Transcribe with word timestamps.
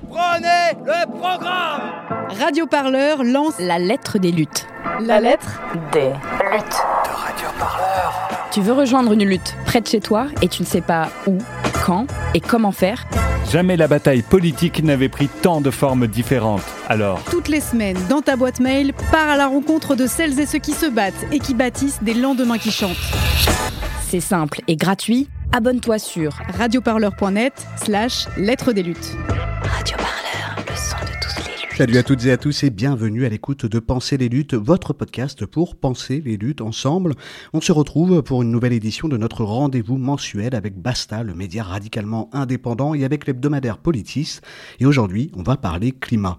Prenez 0.00 0.78
le 0.86 1.06
programme 1.18 1.82
Radio 2.40 2.66
Parleur 2.66 3.22
lance 3.24 3.54
la 3.58 3.78
lettre 3.78 4.18
des 4.18 4.32
luttes. 4.32 4.66
La 5.02 5.20
lettre 5.20 5.60
des 5.92 6.08
luttes 6.08 6.82
de 7.04 7.10
Radio 7.14 7.48
Parleur. 7.58 8.48
Tu 8.52 8.62
veux 8.62 8.72
rejoindre 8.72 9.12
une 9.12 9.24
lutte 9.24 9.54
près 9.66 9.82
de 9.82 9.86
chez 9.86 10.00
toi 10.00 10.28
et 10.40 10.48
tu 10.48 10.62
ne 10.62 10.66
sais 10.66 10.80
pas 10.80 11.08
où, 11.26 11.36
quand 11.84 12.06
et 12.32 12.40
comment 12.40 12.72
faire? 12.72 13.04
Jamais 13.50 13.76
la 13.76 13.86
bataille 13.86 14.22
politique 14.22 14.82
n'avait 14.82 15.10
pris 15.10 15.28
tant 15.28 15.60
de 15.60 15.70
formes 15.70 16.06
différentes. 16.06 16.62
Alors, 16.88 17.20
Toutes 17.30 17.48
les 17.48 17.60
semaines, 17.60 17.98
dans 18.08 18.22
ta 18.22 18.36
boîte 18.36 18.60
mail, 18.60 18.94
pars 19.10 19.28
à 19.28 19.36
la 19.36 19.46
rencontre 19.46 19.94
de 19.94 20.06
celles 20.06 20.40
et 20.40 20.46
ceux 20.46 20.58
qui 20.58 20.72
se 20.72 20.86
battent 20.86 21.26
et 21.32 21.38
qui 21.38 21.52
bâtissent 21.52 22.02
des 22.02 22.14
lendemains 22.14 22.58
qui 22.58 22.70
chantent. 22.70 22.96
C'est 24.08 24.20
simple 24.20 24.62
et 24.68 24.76
gratuit. 24.76 25.28
Abonne-toi 25.54 25.98
sur 25.98 26.32
radioparleur.net 26.58 27.52
slash 27.76 28.26
lettre 28.38 28.72
des 28.72 28.82
luttes. 28.82 29.16
Salut 31.82 31.98
à 31.98 32.04
toutes 32.04 32.24
et 32.26 32.30
à 32.30 32.36
tous 32.36 32.62
et 32.62 32.70
bienvenue 32.70 33.26
à 33.26 33.28
l'écoute 33.28 33.66
de 33.66 33.80
Penser 33.80 34.16
les 34.16 34.28
luttes, 34.28 34.54
votre 34.54 34.92
podcast 34.92 35.44
pour 35.46 35.74
penser 35.74 36.22
les 36.24 36.36
luttes 36.36 36.60
ensemble. 36.60 37.14
On 37.54 37.60
se 37.60 37.72
retrouve 37.72 38.22
pour 38.22 38.42
une 38.42 38.52
nouvelle 38.52 38.72
édition 38.72 39.08
de 39.08 39.16
notre 39.16 39.42
rendez-vous 39.42 39.96
mensuel 39.96 40.54
avec 40.54 40.80
Basta, 40.80 41.24
le 41.24 41.34
média 41.34 41.64
radicalement 41.64 42.30
indépendant, 42.32 42.94
et 42.94 43.04
avec 43.04 43.26
l'hebdomadaire 43.26 43.78
Politis. 43.78 44.38
Et 44.78 44.86
aujourd'hui, 44.86 45.32
on 45.34 45.42
va 45.42 45.56
parler 45.56 45.90
climat. 45.90 46.38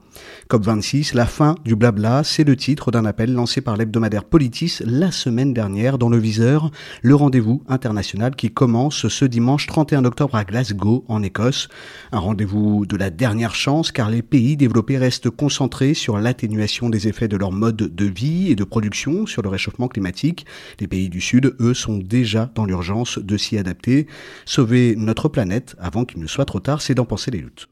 COP26, 0.50 1.14
la 1.14 1.26
fin 1.26 1.56
du 1.66 1.76
blabla, 1.76 2.24
c'est 2.24 2.46
le 2.46 2.56
titre 2.56 2.90
d'un 2.92 3.04
appel 3.04 3.34
lancé 3.34 3.60
par 3.60 3.76
l'hebdomadaire 3.76 4.24
Politis 4.24 4.78
la 4.86 5.12
semaine 5.12 5.54
dernière 5.54 5.98
dans 5.98 6.08
le 6.08 6.20
viseur, 6.20 6.72
le 7.02 7.16
rendez-vous 7.16 7.64
international 7.68 8.38
qui 8.38 8.50
commence 8.50 9.10
ce 9.10 9.26
dimanche 9.26 9.68
31 9.68 10.06
octobre 10.06 10.36
à 10.36 10.46
Glasgow, 10.46 11.04
en 11.10 11.22
Écosse. 11.22 11.68
Un 12.14 12.20
rendez-vous 12.20 12.86
de 12.86 12.96
la 12.96 13.10
dernière 13.10 13.56
chance 13.56 13.92
car 13.92 14.10
les 14.10 14.22
pays 14.22 14.56
développés 14.56 14.98
restent 14.98 15.33
concentrés 15.36 15.94
sur 15.94 16.18
l'atténuation 16.18 16.90
des 16.90 17.08
effets 17.08 17.28
de 17.28 17.38
leur 17.38 17.52
mode 17.52 17.76
de 17.78 18.06
vie 18.06 18.52
et 18.52 18.56
de 18.56 18.64
production 18.64 19.26
sur 19.26 19.42
le 19.42 19.50
réchauffement 19.50 19.88
climatique. 19.88 20.46
Les 20.80 20.88
pays 20.88 21.10
du 21.10 21.22
Sud, 21.22 21.56
eux, 21.60 21.74
sont 21.74 21.98
déjà 21.98 22.52
dans 22.56 22.66
l'urgence 22.66 23.18
de 23.20 23.38
s'y 23.38 23.58
adapter. 23.58 24.08
Sauver 24.46 24.96
notre 24.98 25.30
planète 25.30 25.76
avant 25.80 26.06
qu'il 26.06 26.20
ne 26.20 26.28
soit 26.28 26.46
trop 26.46 26.60
tard, 26.60 26.82
c'est 26.82 26.96
d'en 26.96 27.06
penser 27.06 27.32
les 27.32 27.40
luttes. 27.40 27.68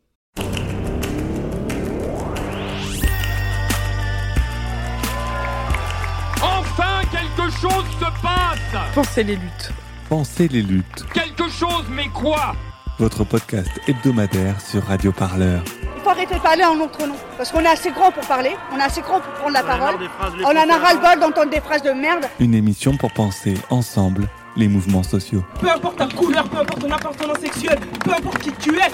Enfin, 6.41 7.01
quelque 7.11 7.51
chose 7.51 7.85
se 7.99 8.21
passe 8.21 8.93
Pensez 8.95 9.23
les 9.23 9.35
luttes. 9.35 9.71
pensez 10.09 10.47
les 10.47 10.61
luttes. 10.61 11.05
Quelque 11.13 11.49
chose, 11.49 11.85
mais 11.95 12.07
quoi? 12.13 12.55
Votre 13.01 13.23
podcast 13.23 13.67
hebdomadaire 13.87 14.61
sur 14.61 14.83
Radio 14.83 15.11
Parleur. 15.11 15.63
Il 15.97 16.03
faut 16.03 16.09
arrêter 16.11 16.35
de 16.35 16.39
parler 16.39 16.63
en 16.63 16.75
notre 16.75 17.07
nom. 17.07 17.15
Parce 17.35 17.51
qu'on 17.51 17.61
est 17.61 17.67
assez 17.67 17.89
grand 17.89 18.11
pour 18.11 18.23
parler, 18.27 18.51
on 18.71 18.77
est 18.77 18.83
assez 18.83 19.01
grand 19.01 19.19
pour 19.19 19.33
prendre 19.33 19.53
la 19.53 19.63
parole. 19.63 19.95
On 20.43 20.49
en 20.49 20.69
a 20.69 20.77
ras-le-bol 20.77 21.19
d'entendre 21.19 21.49
des 21.49 21.61
phrases 21.61 21.81
de 21.81 21.89
merde. 21.89 22.25
Une 22.39 22.53
émission 22.53 22.95
pour 22.97 23.11
penser 23.11 23.55
ensemble 23.71 24.27
les 24.55 24.67
mouvements 24.67 25.01
sociaux. 25.01 25.43
Peu 25.59 25.71
importe 25.71 25.97
ta 25.97 26.05
couleur, 26.09 26.47
peu 26.47 26.57
importe 26.59 26.79
ton 26.79 26.91
appartenance 26.91 27.39
sexuelle, 27.39 27.79
peu 28.05 28.11
importe 28.11 28.37
qui 28.37 28.51
tu 28.51 28.77
es, 28.77 28.91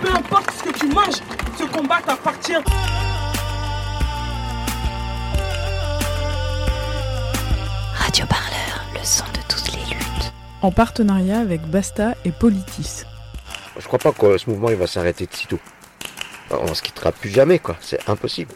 peu 0.00 0.08
importe 0.08 0.48
ce 0.52 0.62
que 0.62 0.78
tu 0.78 0.86
manges, 0.86 1.20
ce 1.58 1.64
combat 1.64 1.98
t'appartient. 2.06 2.52
Radio 7.92 8.24
Parleur, 8.26 8.84
le 8.94 9.00
son 9.02 9.24
de 9.24 9.40
toutes 9.48 9.72
les 9.72 9.94
luttes. 9.96 10.32
En 10.62 10.70
partenariat 10.70 11.40
avec 11.40 11.62
Basta 11.62 12.14
et 12.24 12.30
Politis. 12.30 13.02
Je 13.78 13.86
crois 13.86 13.98
pas 13.98 14.12
que 14.12 14.38
ce 14.38 14.48
mouvement 14.48 14.70
il 14.70 14.76
va 14.76 14.86
s'arrêter 14.86 15.26
de 15.26 15.34
sitôt. 15.34 15.58
On 16.50 16.74
se 16.74 16.82
quittera 16.82 17.12
plus 17.12 17.30
jamais, 17.30 17.58
quoi. 17.58 17.76
C'est 17.80 18.08
impossible. 18.08 18.54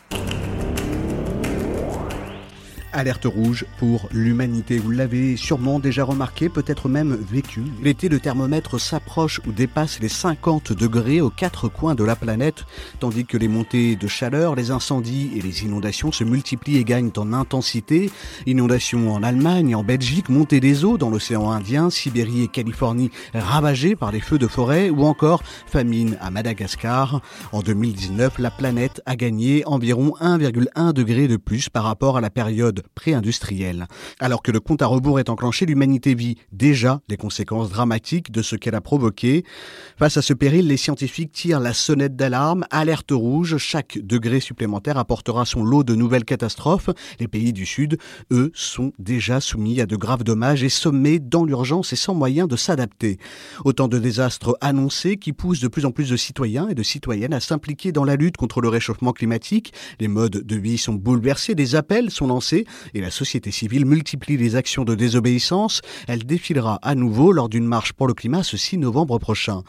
Alerte 2.92 3.24
rouge 3.24 3.64
pour 3.78 4.08
l'humanité. 4.12 4.78
Vous 4.78 4.90
l'avez 4.90 5.36
sûrement 5.36 5.78
déjà 5.78 6.04
remarqué, 6.04 6.48
peut-être 6.48 6.88
même 6.88 7.14
vécu. 7.14 7.62
L'été, 7.82 8.08
le 8.08 8.20
thermomètre 8.20 8.80
s'approche 8.80 9.40
ou 9.46 9.52
dépasse 9.52 10.00
les 10.00 10.08
50 10.08 10.72
degrés 10.72 11.20
aux 11.20 11.30
quatre 11.30 11.68
coins 11.68 11.94
de 11.94 12.04
la 12.04 12.16
planète, 12.16 12.64
tandis 12.98 13.24
que 13.24 13.36
les 13.36 13.48
montées 13.48 13.96
de 13.96 14.06
chaleur, 14.06 14.54
les 14.54 14.70
incendies 14.70 15.30
et 15.36 15.40
les 15.40 15.64
inondations 15.64 16.12
se 16.12 16.24
multiplient 16.24 16.78
et 16.78 16.84
gagnent 16.84 17.12
en 17.16 17.32
intensité. 17.32 18.10
Inondations 18.46 19.12
en 19.12 19.22
Allemagne, 19.22 19.74
en 19.74 19.84
Belgique, 19.84 20.28
montée 20.28 20.60
des 20.60 20.84
eaux 20.84 20.98
dans 20.98 21.10
l'océan 21.10 21.50
Indien, 21.50 21.90
Sibérie 21.90 22.42
et 22.42 22.48
Californie 22.48 23.10
ravagées 23.34 23.96
par 23.96 24.12
les 24.12 24.20
feux 24.20 24.38
de 24.38 24.46
forêt 24.46 24.90
ou 24.90 25.04
encore 25.04 25.42
famine 25.66 26.16
à 26.20 26.30
Madagascar. 26.30 27.20
En 27.52 27.60
2019, 27.60 28.38
la 28.38 28.50
planète 28.50 29.00
a 29.06 29.16
gagné 29.16 29.64
environ 29.66 30.14
1,1 30.20 30.92
degré 30.92 31.28
de 31.28 31.36
plus 31.36 31.68
par 31.68 31.84
rapport 31.84 32.16
à 32.16 32.20
la 32.20 32.30
période 32.30 32.79
pré-industrielle. 32.94 33.86
Alors 34.18 34.42
que 34.42 34.52
le 34.52 34.60
compte 34.60 34.82
à 34.82 34.86
rebours 34.86 35.20
est 35.20 35.28
enclenché, 35.28 35.66
l'humanité 35.66 36.14
vit 36.14 36.36
déjà 36.52 37.00
les 37.08 37.16
conséquences 37.16 37.70
dramatiques 37.70 38.30
de 38.30 38.42
ce 38.42 38.56
qu'elle 38.56 38.74
a 38.74 38.80
provoqué. 38.80 39.44
Face 39.98 40.16
à 40.16 40.22
ce 40.22 40.32
péril, 40.34 40.66
les 40.66 40.76
scientifiques 40.76 41.32
tirent 41.32 41.60
la 41.60 41.72
sonnette 41.72 42.16
d'alarme, 42.16 42.64
alerte 42.70 43.10
rouge, 43.10 43.56
chaque 43.58 43.98
degré 43.98 44.40
supplémentaire 44.40 44.98
apportera 44.98 45.44
son 45.44 45.64
lot 45.64 45.84
de 45.84 45.94
nouvelles 45.94 46.24
catastrophes. 46.24 46.90
Les 47.18 47.28
pays 47.28 47.52
du 47.52 47.66
Sud, 47.66 47.98
eux, 48.30 48.50
sont 48.54 48.92
déjà 48.98 49.40
soumis 49.40 49.80
à 49.80 49.86
de 49.86 49.96
graves 49.96 50.24
dommages 50.24 50.62
et 50.62 50.68
sommés 50.68 51.18
dans 51.18 51.44
l'urgence 51.44 51.92
et 51.92 51.96
sans 51.96 52.14
moyen 52.14 52.46
de 52.46 52.56
s'adapter. 52.56 53.18
Autant 53.64 53.88
de 53.88 53.98
désastres 53.98 54.56
annoncés 54.60 55.16
qui 55.16 55.32
poussent 55.32 55.60
de 55.60 55.68
plus 55.68 55.84
en 55.84 55.90
plus 55.90 56.10
de 56.10 56.16
citoyens 56.16 56.68
et 56.68 56.74
de 56.74 56.82
citoyennes 56.82 57.34
à 57.34 57.40
s'impliquer 57.40 57.92
dans 57.92 58.04
la 58.04 58.16
lutte 58.16 58.36
contre 58.36 58.60
le 58.60 58.68
réchauffement 58.68 59.12
climatique. 59.12 59.72
Les 59.98 60.08
modes 60.08 60.42
de 60.44 60.56
vie 60.56 60.78
sont 60.78 60.94
bouleversés, 60.94 61.54
des 61.54 61.74
appels 61.74 62.10
sont 62.10 62.26
lancés 62.26 62.66
et 62.94 63.00
la 63.00 63.10
société 63.10 63.50
civile 63.50 63.86
multiplie 63.86 64.36
les 64.36 64.56
actions 64.56 64.84
de 64.84 64.94
désobéissance. 64.94 65.80
Elle 66.08 66.24
défilera 66.24 66.78
à 66.82 66.94
nouveau 66.94 67.32
lors 67.32 67.48
d'une 67.48 67.66
marche 67.66 67.92
pour 67.92 68.06
le 68.06 68.14
climat 68.14 68.42
ce 68.42 68.56
6 68.56 68.78
novembre 68.78 69.18
prochain. 69.18 69.62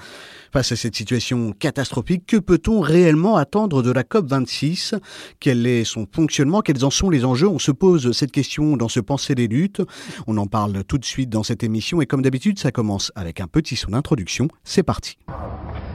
Face 0.53 0.73
à 0.73 0.75
cette 0.75 0.95
situation 0.95 1.53
catastrophique, 1.53 2.25
que 2.27 2.37
peut-on 2.37 2.81
réellement 2.81 3.37
attendre 3.37 3.81
de 3.81 3.91
la 3.91 4.03
COP26 4.03 4.99
Quel 5.39 5.65
est 5.65 5.85
son 5.85 6.05
fonctionnement? 6.11 6.61
Quels 6.61 6.83
en 6.83 6.89
sont 6.89 7.09
les 7.09 7.23
enjeux? 7.23 7.47
On 7.47 7.59
se 7.59 7.71
pose 7.71 8.11
cette 8.11 8.31
question 8.31 8.75
dans 8.75 8.89
ce 8.89 8.99
Penser 8.99 9.33
des 9.33 9.47
luttes. 9.47 9.81
On 10.27 10.37
en 10.37 10.47
parle 10.47 10.83
tout 10.83 10.97
de 10.97 11.05
suite 11.05 11.29
dans 11.29 11.43
cette 11.43 11.63
émission 11.63 12.01
et 12.01 12.05
comme 12.05 12.21
d'habitude, 12.21 12.59
ça 12.59 12.71
commence 12.71 13.11
avec 13.15 13.39
un 13.39 13.47
petit 13.47 13.75
son 13.75 13.91
d'introduction. 13.91 14.47
C'est 14.63 14.83
parti. 14.83 15.17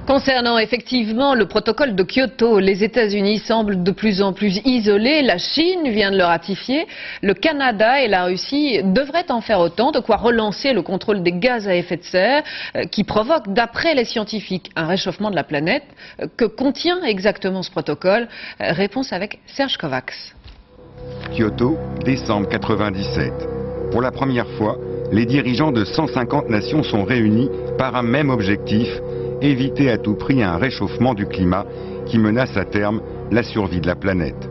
Concernant 0.06 0.56
effectivement 0.56 1.34
le 1.34 1.48
protocole 1.48 1.96
de 1.96 2.04
Kyoto, 2.04 2.60
les 2.60 2.84
États-Unis 2.84 3.40
semblent 3.40 3.82
de 3.82 3.90
plus 3.90 4.22
en 4.22 4.32
plus 4.32 4.60
isolés. 4.64 5.22
La 5.22 5.36
Chine 5.36 5.90
vient 5.90 6.12
de 6.12 6.16
le 6.16 6.24
ratifier. 6.24 6.86
Le 7.22 7.34
Canada 7.34 8.02
et 8.02 8.08
la 8.08 8.24
Russie 8.24 8.80
devraient 8.82 9.30
en 9.30 9.40
faire 9.40 9.60
autant, 9.60 9.92
de 9.92 10.00
quoi 10.00 10.16
relancer 10.16 10.72
le 10.72 10.82
contrôle 10.82 11.22
des 11.22 11.32
gaz 11.32 11.68
à 11.68 11.74
effet 11.74 11.96
de 11.96 12.04
serre 12.04 12.42
euh, 12.76 12.84
qui 12.84 13.04
provoque, 13.04 13.48
d'après 13.52 13.94
les 13.94 14.04
scientifiques, 14.04 14.70
un 14.76 14.86
réchauffement 14.86 15.30
de 15.30 15.36
la 15.36 15.44
planète. 15.44 15.84
Euh, 16.20 16.26
Que 16.36 16.44
contient 16.44 17.02
exactement 17.02 17.62
ce 17.62 17.70
protocole? 17.70 18.28
Euh, 18.60 18.72
Réponse 18.72 19.12
avec 19.12 19.38
Serge 19.46 19.76
Kovacs. 19.76 20.34
Kyoto, 21.32 21.76
décembre 22.04 22.48
97. 22.48 23.32
Pour 23.90 24.00
la 24.00 24.10
première 24.10 24.48
fois, 24.58 24.78
les 25.12 25.26
dirigeants 25.26 25.72
de 25.72 25.84
150 25.84 26.48
nations 26.50 26.82
sont 26.82 27.04
réunis 27.04 27.50
par 27.78 27.94
un 27.96 28.02
même 28.02 28.30
objectif, 28.30 28.88
éviter 29.40 29.90
à 29.90 29.98
tout 29.98 30.14
prix 30.14 30.42
un 30.42 30.56
réchauffement 30.56 31.14
du 31.14 31.26
climat 31.26 31.64
qui 32.06 32.18
menace 32.18 32.56
à 32.56 32.64
terme 32.64 33.00
la 33.30 33.42
survie 33.42 33.80
de 33.80 33.86
la 33.86 33.96
planète. 33.96 34.48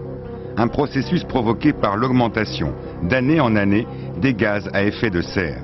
Un 0.57 0.67
processus 0.69 1.23
provoqué 1.25 1.73
par 1.73 1.97
l'augmentation, 1.97 2.73
d'année 3.03 3.41
en 3.41 3.57
année, 3.57 3.85
des 4.21 4.33
gaz 4.33 4.69
à 4.73 4.83
effet 4.83 5.09
de 5.09 5.21
serre, 5.21 5.61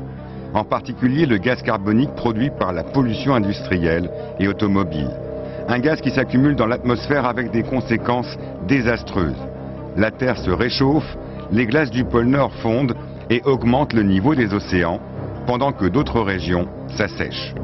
en 0.54 0.66
particulier 0.66 1.26
le 1.26 1.38
gaz 1.38 1.62
carbonique 1.62 2.14
produit 2.16 2.50
par 2.50 2.74
la 2.74 2.84
pollution 2.84 3.34
industrielle 3.34 4.12
et 4.40 4.50
automobile. 4.50 5.10
Un 5.70 5.80
gaz 5.80 6.02
qui 6.02 6.12
s'accumule 6.12 6.58
dans 6.58 6.68
l'atmosphère 6.68 7.26
avec 7.26 7.52
des 7.52 7.64
conséquences 7.64 8.38
désastreuses. 8.68 9.48
La 9.96 10.12
Terre 10.12 10.38
se 10.38 10.52
réchauffe, 10.52 11.18
les 11.54 11.66
glaces 11.66 11.92
du 11.92 12.04
pôle 12.04 12.26
Nord 12.26 12.54
fondent 12.56 12.96
et 13.30 13.42
augmentent 13.46 13.94
le 13.94 14.04
niveau 14.04 14.36
des 14.36 14.54
océans, 14.54 15.00
pendant 15.48 15.72
que 15.72 15.86
d'autres 15.86 16.20
régions 16.20 16.68
s'assèchent. 16.98 17.56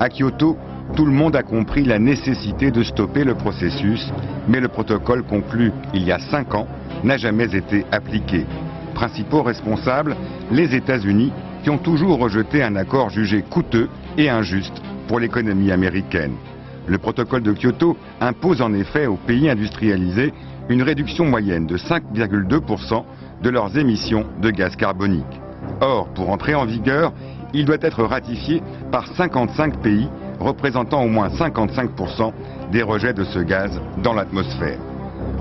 À 0.00 0.08
Kyoto, 0.08 0.56
tout 0.94 1.04
le 1.04 1.12
monde 1.12 1.36
a 1.36 1.42
compris 1.42 1.84
la 1.84 1.98
nécessité 1.98 2.70
de 2.70 2.82
stopper 2.82 3.24
le 3.24 3.34
processus, 3.34 4.12
mais 4.48 4.60
le 4.60 4.68
protocole 4.68 5.24
conclu 5.24 5.72
il 5.94 6.04
y 6.04 6.12
a 6.12 6.18
cinq 6.18 6.54
ans 6.54 6.66
n'a 7.04 7.16
jamais 7.16 7.54
été 7.54 7.84
appliqué. 7.92 8.46
Principaux 8.94 9.42
responsables, 9.42 10.16
les 10.50 10.74
États-Unis, 10.74 11.32
qui 11.62 11.70
ont 11.70 11.78
toujours 11.78 12.18
rejeté 12.18 12.62
un 12.62 12.76
accord 12.76 13.10
jugé 13.10 13.42
coûteux 13.42 13.88
et 14.16 14.30
injuste 14.30 14.80
pour 15.08 15.20
l'économie 15.20 15.72
américaine. 15.72 16.36
Le 16.86 16.98
protocole 16.98 17.42
de 17.42 17.52
Kyoto 17.52 17.96
impose 18.20 18.62
en 18.62 18.72
effet 18.72 19.06
aux 19.06 19.16
pays 19.16 19.50
industrialisés 19.50 20.32
une 20.68 20.82
réduction 20.82 21.24
moyenne 21.24 21.66
de 21.66 21.76
5,2% 21.76 23.04
de 23.42 23.50
leurs 23.50 23.76
émissions 23.76 24.24
de 24.40 24.50
gaz 24.50 24.76
carbonique. 24.76 25.24
Or, 25.80 26.08
pour 26.14 26.30
entrer 26.30 26.54
en 26.54 26.64
vigueur, 26.64 27.12
il 27.52 27.64
doit 27.64 27.76
être 27.80 28.04
ratifié 28.04 28.62
par 28.90 29.08
55 29.08 29.80
pays 29.80 30.08
représentant 30.40 31.02
au 31.02 31.08
moins 31.08 31.28
55% 31.28 32.32
des 32.72 32.82
rejets 32.82 33.14
de 33.14 33.24
ce 33.24 33.38
gaz 33.38 33.80
dans 34.02 34.12
l'atmosphère. 34.12 34.78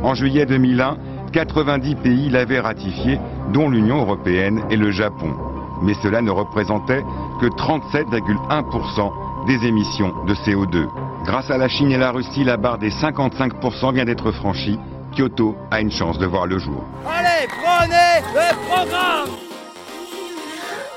En 0.04 0.14
juillet 0.14 0.46
2001, 0.46 0.98
90 1.32 1.96
pays 1.96 2.30
l'avaient 2.30 2.60
ratifié, 2.60 3.20
dont 3.52 3.70
l'Union 3.70 3.98
européenne 3.98 4.62
et 4.70 4.78
le 4.78 4.92
Japon. 4.92 5.34
Mais 5.82 5.94
cela 6.02 6.22
ne 6.22 6.32
représentait 6.32 7.04
que 7.42 7.48
37,1% 7.48 9.48
des 9.48 9.68
émissions 9.68 10.14
de 10.26 10.34
CO2. 10.34 10.88
Grâce 11.26 11.50
à 11.50 11.58
la 11.58 11.68
Chine 11.68 11.92
et 11.92 11.98
la 11.98 12.12
Russie, 12.12 12.44
la 12.44 12.58
barre 12.58 12.78
des 12.78 12.92
55% 12.92 13.94
vient 13.94 14.06
d'être 14.06 14.32
franchie. 14.32 14.80
Kyoto 15.16 15.56
a 15.72 15.82
une 15.82 15.92
chance 15.92 16.18
de 16.18 16.26
voir 16.26 16.46
le 16.46 16.60
jour. 16.60 16.84
Allez, 17.08 17.48
prenez 17.48 18.22
le 18.34 18.68
programme 18.68 19.30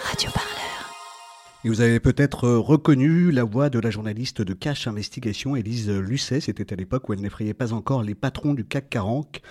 Radio 0.05 0.31
Et 1.69 1.71
vous 1.71 1.83
avez 1.83 2.01
peut-être 2.01 2.45
euh, 2.45 2.59
reconnu 2.59 3.31
la 3.31 3.45
voix 3.45 3.69
de 3.69 3.79
la 3.79 3.91
journaliste 3.91 4.41
de 4.41 4.55
Cash 4.55 4.87
Investigation, 4.87 5.55
Élise 5.55 5.91
Lucet. 5.91 6.41
C'était 6.41 6.73
à 6.73 6.77
l'époque 6.77 7.07
où 7.07 7.13
elle 7.13 7.21
n'effrayait 7.21 7.53
pas 7.53 7.75
encore 7.75 8.03
les 8.03 8.15
patrons 8.15 8.55
du 8.55 8.65
CAC 8.65 8.89
40. 8.89 9.43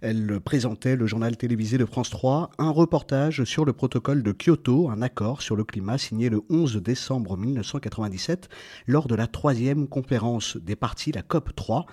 Elle 0.00 0.40
présentait 0.40 0.96
le 0.96 1.06
journal 1.06 1.36
télévisé 1.36 1.78
de 1.78 1.84
France 1.84 2.10
3, 2.10 2.50
un 2.58 2.70
reportage 2.70 3.44
sur 3.44 3.64
le 3.64 3.72
protocole 3.72 4.22
de 4.22 4.32
Kyoto, 4.32 4.90
un 4.90 5.02
accord 5.02 5.42
sur 5.42 5.56
le 5.56 5.64
climat 5.64 5.98
signé 5.98 6.28
le 6.28 6.42
11 6.50 6.76
décembre 6.76 7.36
1997 7.36 8.48
lors 8.86 9.06
de 9.06 9.14
la 9.14 9.26
troisième 9.26 9.86
conférence 9.86 10.56
des 10.56 10.76
partis, 10.76 11.12
la 11.12 11.22
COP 11.22 11.54
3. 11.54 11.86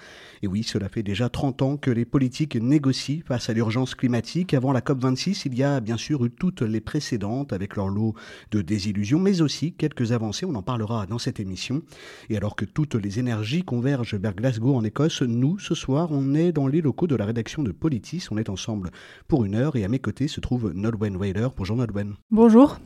Et 0.43 0.47
oui, 0.47 0.63
cela 0.63 0.89
fait 0.89 1.03
déjà 1.03 1.29
30 1.29 1.61
ans 1.61 1.77
que 1.77 1.91
les 1.91 2.05
politiques 2.05 2.55
négocient 2.55 3.21
face 3.25 3.49
à 3.49 3.53
l'urgence 3.53 3.95
climatique. 3.95 4.53
Avant 4.53 4.71
la 4.71 4.81
COP 4.81 4.99
26, 4.99 5.45
il 5.45 5.57
y 5.57 5.63
a 5.63 5.79
bien 5.79 5.97
sûr 5.97 6.25
eu 6.25 6.31
toutes 6.31 6.61
les 6.61 6.81
précédentes 6.81 7.53
avec 7.53 7.75
leur 7.75 7.87
lot 7.87 8.15
de 8.51 8.61
désillusions, 8.61 9.19
mais 9.19 9.41
aussi 9.41 9.73
quelques 9.73 10.11
avancées. 10.11 10.45
On 10.45 10.55
en 10.55 10.63
parlera 10.63 11.05
dans 11.05 11.19
cette 11.19 11.39
émission. 11.39 11.81
Et 12.29 12.37
alors 12.37 12.55
que 12.55 12.65
toutes 12.65 12.95
les 12.95 13.19
énergies 13.19 13.63
convergent 13.63 14.15
vers 14.15 14.33
Glasgow 14.33 14.75
en 14.75 14.83
Écosse, 14.83 15.21
nous, 15.21 15.59
ce 15.59 15.75
soir, 15.75 16.09
on 16.11 16.33
est 16.33 16.51
dans 16.51 16.67
les 16.67 16.81
locaux 16.81 17.07
de 17.07 17.15
la 17.15 17.25
rédaction 17.25 17.63
de 17.63 17.71
Politis. 17.91 18.27
On 18.31 18.37
est 18.37 18.47
ensemble 18.47 18.89
pour 19.27 19.43
une 19.43 19.53
heure 19.53 19.75
et 19.75 19.83
à 19.83 19.89
mes 19.89 19.99
côtés 19.99 20.29
se 20.29 20.39
trouve 20.39 20.71
Nolwenn 20.73 21.17
Weiler. 21.17 21.49
Bonjour 21.57 21.75
Nolwenn. 21.75 22.13
Bonjour. 22.29 22.79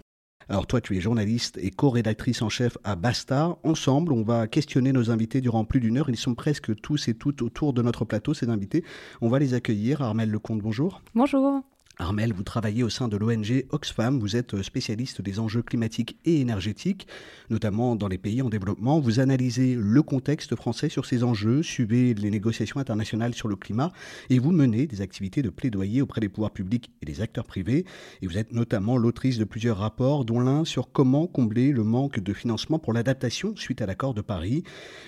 Alors 0.50 0.66
toi, 0.66 0.81
tu 0.81 0.98
es 0.98 1.00
journaliste 1.00 1.60
et 1.62 1.69
co-rédactrice 1.69 2.42
en 2.42 2.50
chef 2.50 2.75
à 2.84 2.96
Basta. 2.96 3.56
Ensemble, 3.63 4.13
on 4.13 4.24
va 4.24 4.48
questionner 4.48 4.94
nos 4.94 5.12
invités 5.12 5.42
durant 5.42 5.63
plus 5.63 5.80
d'une 5.80 6.00
heure. 6.00 6.10
Ils 6.10 6.18
sont 6.18 6.34
presque 6.34 6.75
tous 6.81 7.07
et 7.07 7.13
toutes 7.13 7.44
autour 7.44 7.74
de 7.74 7.84
notre 7.84 8.04
plateau, 8.04 8.34
ces 8.34 8.50
invités. 8.50 8.84
On 9.22 9.30
va 9.30 9.38
les 9.38 9.54
accueillir. 9.54 10.02
Armel 10.02 10.31
Lecomte, 10.31 10.63
bonjour. 10.63 11.04
Bonjour. 11.13 11.62
Armel, 11.97 12.33
vous 12.33 12.44
travaillez 12.44 12.83
au 12.83 12.89
sein 12.89 13.07
de 13.07 13.15
l'ONG 13.15 13.65
Oxfam, 13.69 14.19
vous 14.19 14.36
êtes 14.36 14.62
spécialiste 14.62 15.21
des 15.21 15.39
enjeux 15.39 15.62
climatiques 15.62 16.18
et 16.25 16.42
énergétiques, 16.42 17.07
notamment 17.50 17.95
dans 17.95 18.09
les 18.09 18.18
pays 18.18 18.42
en 18.42 18.50
développement. 18.50 19.00
Vous 19.00 19.21
analysez 19.21 19.75
le 19.80 20.03
contexte 20.03 20.57
français 20.57 20.89
sur 20.89 21.06
ces 21.06 21.24
enjeux, 21.24 21.63
suivez 21.63 22.13
les 22.13 22.30
négociations 22.31 22.81
internationales 22.81 23.33
sur 23.33 23.47
le 23.47 23.56
climat 23.56 23.94
et 24.30 24.39
vous 24.39 24.51
menez 24.51 24.88
des 24.88 25.01
activités 25.01 25.42
de 25.42 25.50
plaidoyer 25.50 26.01
auprès 26.01 26.19
des 26.19 26.27
pouvoirs 26.27 26.51
publics 26.51 26.92
et 27.01 27.06
des 27.06 27.21
acteurs 27.21 27.45
privés. 27.45 27.86
Et 28.21 28.27
vous 28.27 28.38
êtes 28.38 28.51
notamment 28.51 28.97
l'autrice 28.97 29.38
de 29.38 29.45
plusieurs 29.45 29.77
rapports, 29.77 30.25
dont 30.25 30.42
l'un 30.42 30.65
sur 30.65 30.92
comment 30.92 31.27
combler 31.27 31.71
le 31.71 31.83
manque 31.83 32.19
de 32.19 32.33
financement 32.33 32.77
pour 32.77 32.92
l'adaptation 32.92 33.56
suite 33.56 33.81
à 33.81 33.86
l'accord 33.86 34.13
de 34.13 34.21
Paris. 34.21 34.63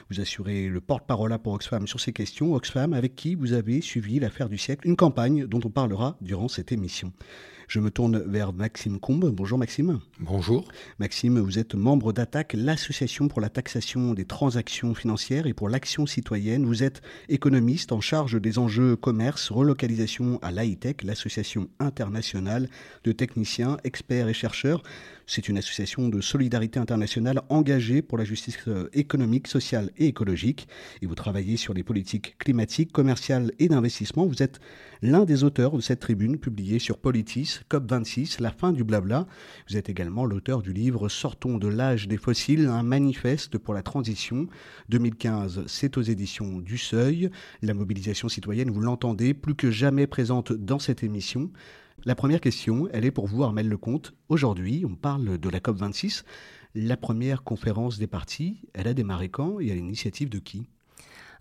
Vous 0.10 0.22
assurez 0.22 0.70
le 0.70 0.80
porte-parole 0.80 1.38
pour 1.44 1.54
Oxfam 1.54 1.86
sur 1.86 2.00
ces 2.00 2.14
questions. 2.14 2.54
Oxfam, 2.54 2.94
avec 2.94 3.16
qui 3.16 3.36
vous 3.36 3.52
avez 3.52 3.82
suivi 3.82 4.22
l'affaire 4.22 4.48
du 4.48 4.58
siècle, 4.58 4.88
une 4.88 4.96
campagne 4.96 5.46
dont 5.46 5.60
on 5.66 5.70
parlera 5.70 6.16
durant 6.22 6.48
cette 6.48 6.72
émission. 6.72 6.77
имищем. 6.78 7.14
Je 7.68 7.82
me 7.82 7.92
tourne 7.92 8.20
vers 8.20 8.54
Maxime 8.54 8.98
Combe. 8.98 9.30
Bonjour 9.30 9.58
Maxime. 9.58 10.00
Bonjour. 10.22 10.70
Maxime, 11.00 11.38
vous 11.40 11.60
êtes 11.60 11.76
membre 11.76 12.14
d'ATTAC, 12.14 12.54
l'association 12.54 13.28
pour 13.28 13.42
la 13.42 13.50
taxation 13.50 14.14
des 14.14 14.24
transactions 14.24 14.96
financières 14.96 15.48
et 15.48 15.54
pour 15.54 15.68
l'action 15.68 16.06
citoyenne. 16.06 16.66
Vous 16.66 16.82
êtes 16.82 17.02
économiste 17.28 17.92
en 17.92 18.00
charge 18.00 18.40
des 18.40 18.58
enjeux 18.58 18.96
commerce, 18.96 19.52
relocalisation 19.52 20.40
à 20.42 20.52
l'AITEC, 20.52 21.04
l'association 21.04 21.68
internationale 21.80 22.70
de 23.04 23.12
techniciens, 23.12 23.78
experts 23.84 24.30
et 24.30 24.34
chercheurs. 24.34 24.82
C'est 25.30 25.50
une 25.50 25.58
association 25.58 26.08
de 26.08 26.22
solidarité 26.22 26.80
internationale 26.80 27.42
engagée 27.50 28.02
pour 28.02 28.18
la 28.18 28.24
justice 28.24 28.60
euh, 28.70 28.88
économique, 28.94 29.50
sociale 29.50 29.92
et 29.98 30.06
écologique. 30.08 30.70
Et 31.02 31.06
vous 31.06 31.16
travaillez 31.16 31.58
sur 31.58 31.74
les 31.74 31.84
politiques 31.84 32.38
climatiques, 32.38 32.94
commerciales 32.94 33.52
et 33.60 33.68
d'investissement. 33.68 34.26
Vous 34.26 34.42
êtes 34.42 34.62
l'un 35.02 35.26
des 35.26 35.44
auteurs 35.44 35.76
de 35.76 35.82
cette 35.82 36.00
tribune 36.00 36.38
publiée 36.38 36.80
sur 36.80 36.98
Politis, 36.98 37.57
COP26, 37.70 38.42
la 38.42 38.52
fin 38.52 38.72
du 38.72 38.84
blabla. 38.84 39.28
Vous 39.70 39.78
êtes 39.78 39.90
également 39.90 40.26
l'auteur 40.26 40.62
du 40.62 40.74
livre 40.74 41.10
Sortons 41.10 41.58
de 41.58 41.68
l'âge 41.68 42.08
des 42.08 42.18
fossiles, 42.18 42.68
un 42.68 42.84
manifeste 42.84 43.58
pour 43.58 43.74
la 43.74 43.84
transition. 43.84 44.48
2015, 44.90 45.64
c'est 45.68 45.98
aux 45.98 46.02
éditions 46.02 46.60
du 46.60 46.78
Seuil. 46.78 47.30
La 47.62 47.74
mobilisation 47.74 48.30
citoyenne, 48.30 48.72
vous 48.72 48.82
l'entendez, 48.82 49.34
plus 49.34 49.56
que 49.56 49.72
jamais 49.72 50.08
présente 50.08 50.54
dans 50.54 50.80
cette 50.80 51.04
émission. 51.04 51.52
La 52.06 52.16
première 52.16 52.42
question, 52.42 52.88
elle 52.94 53.06
est 53.06 53.12
pour 53.12 53.28
vous, 53.28 53.44
Armel 53.44 53.68
Lecomte. 53.68 54.14
Aujourd'hui, 54.30 54.86
on 54.88 54.96
parle 54.96 55.38
de 55.38 55.50
la 55.50 55.60
COP26. 55.60 56.24
La 56.76 56.96
première 56.96 57.44
conférence 57.44 57.98
des 57.98 58.08
partis, 58.08 58.62
elle 58.74 58.88
a 58.88 58.94
démarré 58.94 59.30
quand 59.30 59.60
et 59.60 59.72
à 59.72 59.76
l'initiative 59.76 60.30
de 60.30 60.40
qui? 60.40 60.70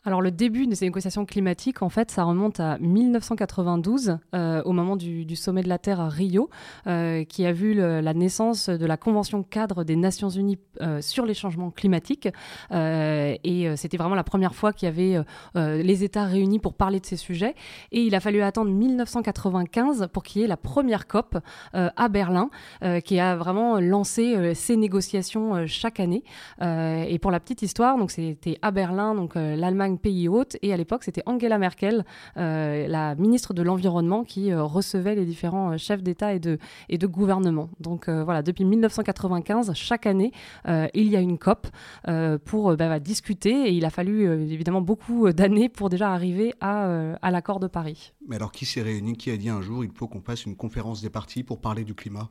Alors 0.06 0.22
le 0.22 0.30
début 0.30 0.68
de 0.68 0.74
ces 0.76 0.84
négociations 0.84 1.26
climatiques, 1.26 1.82
en 1.82 1.88
fait, 1.88 2.12
ça 2.12 2.22
remonte 2.22 2.60
à 2.60 2.78
1992, 2.78 4.18
euh, 4.36 4.62
au 4.62 4.70
moment 4.70 4.94
du, 4.94 5.34
sommet 5.34 5.64
de 5.64 5.68
la 5.68 5.78
Terre 5.78 6.00
à 6.00 6.08
Rio, 6.08 6.48
euh, 6.86 7.24
qui 7.24 7.44
a 7.44 7.52
vu 7.52 7.74
la 7.74 8.14
naissance 8.14 8.68
de 8.68 8.86
la 8.86 8.96
Convention 8.96 9.42
cadre 9.42 9.82
des 9.82 9.96
Nations 9.96 10.28
Unies 10.28 10.58
euh, 10.80 11.02
sur 11.02 11.26
les 11.26 11.34
changements 11.34 11.72
climatiques. 11.72 12.28
et 12.70 13.76
c'était 13.76 13.96
vraiment 13.96 14.14
la 14.14 14.22
première 14.22 14.54
fois 14.54 14.72
qu'il 14.72 14.86
y 14.86 14.92
avait 14.92 15.24
les 15.56 16.04
États 16.04 16.24
réunis 16.24 16.60
pour 16.60 16.74
parler 16.74 17.00
de 17.00 17.06
ces 17.06 17.16
sujets. 17.16 17.56
Et 17.90 18.02
il 18.02 18.14
a 18.14 18.20
fallu 18.20 18.42
attendre 18.42 18.70
1995 18.70 20.08
pour 20.12 20.22
qu'il 20.22 20.42
y 20.42 20.44
ait 20.44 20.48
la 20.48 20.56
première 20.56 21.08
COP 21.08 21.38
à 21.72 22.08
Berlin, 22.08 22.50
qui 23.04 23.18
a 23.18 23.34
vraiment 23.34 23.80
lancé 23.80 24.54
ces 24.54 24.76
négociations 24.76 25.66
chaque 25.66 25.98
année. 25.98 26.22
et 26.60 27.18
pour 27.20 27.32
la 27.32 27.40
petite 27.40 27.62
histoire, 27.62 27.98
donc 27.98 28.12
c'était 28.12 28.58
à 28.62 28.70
Berlin, 28.70 29.16
donc 29.16 29.34
l'Allemagne 29.34 29.95
pays 29.96 30.28
hôte. 30.28 30.56
Et 30.62 30.72
à 30.72 30.76
l'époque, 30.76 31.04
c'était 31.04 31.22
Angela 31.26 31.58
Merkel, 31.58 32.04
euh, 32.36 32.86
la 32.88 33.14
ministre 33.14 33.54
de 33.54 33.62
l'Environnement, 33.62 34.24
qui 34.24 34.52
euh, 34.52 34.62
recevait 34.62 35.14
les 35.14 35.24
différents 35.24 35.72
euh, 35.72 35.76
chefs 35.76 36.02
d'État 36.02 36.34
et 36.34 36.38
de, 36.38 36.58
et 36.88 36.98
de 36.98 37.06
gouvernement. 37.06 37.68
Donc 37.80 38.08
voilà, 38.08 38.42
depuis 38.42 38.64
1995, 38.64 39.72
chaque 39.74 40.06
année, 40.06 40.32
il 40.66 41.08
y 41.08 41.16
a 41.16 41.20
une 41.20 41.38
COP 41.38 41.66
pour 42.44 42.76
bah, 42.76 42.98
discuter. 43.00 43.68
Et 43.68 43.72
il 43.72 43.84
a 43.84 43.90
fallu 43.90 44.30
évidemment 44.50 44.80
beaucoup 44.80 45.32
d'années 45.32 45.68
pour 45.68 45.88
déjà 45.88 46.12
arriver 46.12 46.52
à, 46.60 47.14
à 47.20 47.30
l'accord 47.30 47.60
de 47.60 47.66
Paris. 47.66 48.12
Mais 48.28 48.36
alors, 48.36 48.52
qui 48.52 48.66
s'est 48.66 48.82
réuni 48.82 49.16
Qui 49.16 49.30
a 49.30 49.36
dit 49.36 49.48
un 49.48 49.60
jour 49.60 49.84
il 49.84 49.90
faut 49.92 50.08
qu'on 50.08 50.20
fasse 50.20 50.46
une 50.46 50.56
conférence 50.56 51.00
des 51.02 51.10
partis 51.10 51.42
pour 51.42 51.60
parler 51.60 51.84
du 51.84 51.94
climat? 51.94 52.28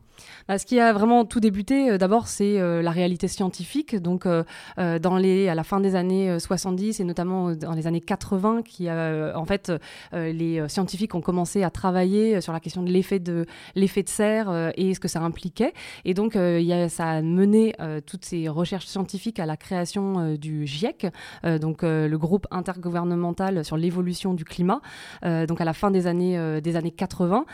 Bah, 0.48 0.58
Ce 0.58 0.66
qui 0.66 0.80
a 0.80 0.94
vraiment 0.94 1.26
tout 1.26 1.40
débuté, 1.40 1.98
d'abord, 1.98 2.28
c'est 2.28 2.58
la 2.82 2.92
réalité 2.92 3.28
scientifique. 3.28 3.96
Donc, 3.96 4.28
dans 4.78 5.18
les, 5.18 5.48
à 5.48 5.56
la 5.56 5.64
fin 5.64 5.80
des 5.80 5.96
années 5.96 6.40
70 6.40 7.00
et 7.00 7.04
notamment 7.04 7.55
dans 7.56 7.74
les 7.74 7.88
années 7.88 8.02
80 8.02 8.62
qui, 8.64 8.90
euh, 8.90 9.36
en 9.36 9.46
fait, 9.46 9.72
euh, 10.14 10.32
les 10.32 10.60
euh, 10.60 10.68
scientifiques 10.68 11.16
ont 11.16 11.22
commencé 11.22 11.64
à 11.64 11.70
travailler 11.70 12.42
sur 12.42 12.54
la 12.54 12.60
question 12.60 12.84
de 12.84 12.92
l'effet 12.92 13.20
de 13.20 13.46
l'effet 13.76 14.04
de 14.04 14.10
serre 14.10 14.72
et 14.76 14.94
ce 14.94 15.00
que 15.00 15.08
ça 15.08 15.22
impliquait. 15.22 15.74
Et 16.04 16.14
donc, 16.14 16.34
ça 16.34 17.06
a 17.06 17.22
mené 17.22 17.74
toutes 18.06 18.26
ces 18.26 18.48
recherches 18.48 18.86
scientifiques 18.86 19.40
à 19.40 19.46
la 19.46 19.58
création 19.58 20.36
du 20.36 20.66
GIEC, 20.66 21.08
donc 21.62 21.84
le 21.84 22.16
groupe 22.16 22.48
intergouvernemental 22.52 23.64
sur 23.64 23.78
l'évolution 23.78 24.34
du 24.34 24.44
climat, 24.44 24.82
donc 25.24 25.62
à 25.62 25.66
la 25.66 25.74
fin 25.74 25.92
des 25.92 26.08
années 26.08 26.62
des 26.62 26.76
années 26.76 26.92
80, 26.92 27.46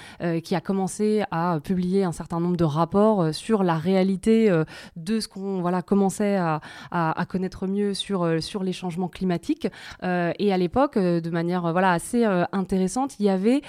qui 0.43 0.55
a 0.55 0.61
commencé 0.61 1.23
à 1.31 1.59
publier 1.63 2.03
un 2.03 2.11
certain 2.11 2.39
nombre 2.39 2.57
de 2.57 2.63
rapports 2.63 3.33
sur 3.33 3.63
la 3.63 3.77
réalité 3.77 4.51
de 4.95 5.19
ce 5.19 5.27
qu'on 5.27 5.61
voilà 5.61 5.81
commençait 5.81 6.35
à, 6.35 6.61
à, 6.91 7.19
à, 7.19 7.25
connaître 7.25 7.67
mieux 7.67 7.93
sur 7.93 8.41
sur 8.41 8.63
les 8.63 8.73
changements 8.73 9.09
climatiques. 9.09 9.67
Euh, 10.03 10.31
et 10.39 10.53
à 10.53 10.57
l'époque, 10.57 10.97
euh, 10.97 11.21
de 11.21 11.29
manière 11.29 11.65
euh, 11.65 11.71
voilà 11.71 11.91
assez 11.91 12.25
intéressante, 12.51 13.19
il 13.19 13.25
y 13.25 13.29
avait 13.29 13.61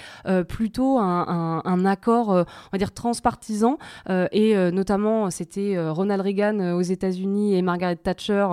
plutôt 0.49 0.99
un, 0.99 1.85
accord, 1.85 2.29
on 2.29 2.45
va 2.73 2.79
dire 2.79 2.93
transpartisan, 2.93 3.79
et 4.09 4.55
notamment 4.71 5.31
c'était 5.31 5.77
Ronald 5.91 6.23
Reagan 6.23 6.75
aux 6.75 6.83
États-Unis 6.83 7.57
et 7.57 7.63
Margaret 7.63 7.97
Thatcher 7.97 8.47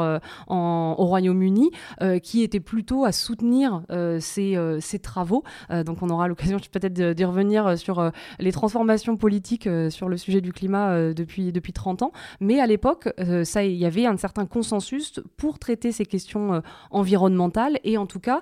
au 0.47 1.05
Royaume-Uni, 1.05 1.71
qui 2.23 2.43
étaient 2.43 2.59
plutôt 2.59 3.05
à 3.05 3.11
soutenir 3.11 3.81
ces, 4.19 4.99
travaux. 5.01 5.43
donc 5.69 6.01
on 6.01 6.09
aura 6.09 6.27
l'occasion 6.27 6.57
peut-être 6.71 6.93
d'y 6.93 7.25
revenir 7.25 7.77
sur 7.77 8.11
les 8.39 8.51
transformations 8.51 9.17
politiques 9.17 9.69
sur 9.89 10.09
le 10.09 10.17
sujet 10.17 10.41
du 10.41 10.53
climat 10.53 11.13
depuis, 11.13 11.51
depuis 11.51 11.73
30 11.73 12.03
ans. 12.03 12.11
Mais 12.39 12.59
à 12.59 12.67
l'époque, 12.67 13.09
ça, 13.43 13.63
il 13.63 13.75
y 13.75 13.85
avait 13.85 14.05
un 14.05 14.17
certain 14.17 14.45
consensus 14.45 15.19
pour 15.37 15.59
traiter 15.59 15.91
ces 15.91 16.05
questions 16.05 16.61
environnementales 16.91 17.48
et 17.83 17.97
en 17.97 18.05
tout 18.05 18.19
cas 18.19 18.41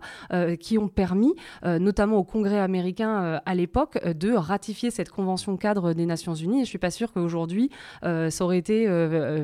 qui 0.59 0.77
ont 0.77 0.87
permis, 0.87 1.33
notamment 1.63 2.17
au 2.17 2.23
Congrès 2.23 2.59
américain 2.59 3.41
à 3.45 3.55
l'époque, 3.55 4.03
de 4.05 4.33
ratifier 4.33 4.91
cette 4.91 5.09
convention 5.09 5.57
cadre 5.57 5.93
des 5.93 6.05
Nations 6.05 6.33
Unies. 6.33 6.61
Et 6.61 6.65
je 6.65 6.69
suis 6.69 6.77
pas 6.77 6.91
sûre 6.91 7.11
qu'aujourd'hui, 7.11 7.69
ça 8.01 8.43
aurait 8.43 8.57
été 8.57 8.87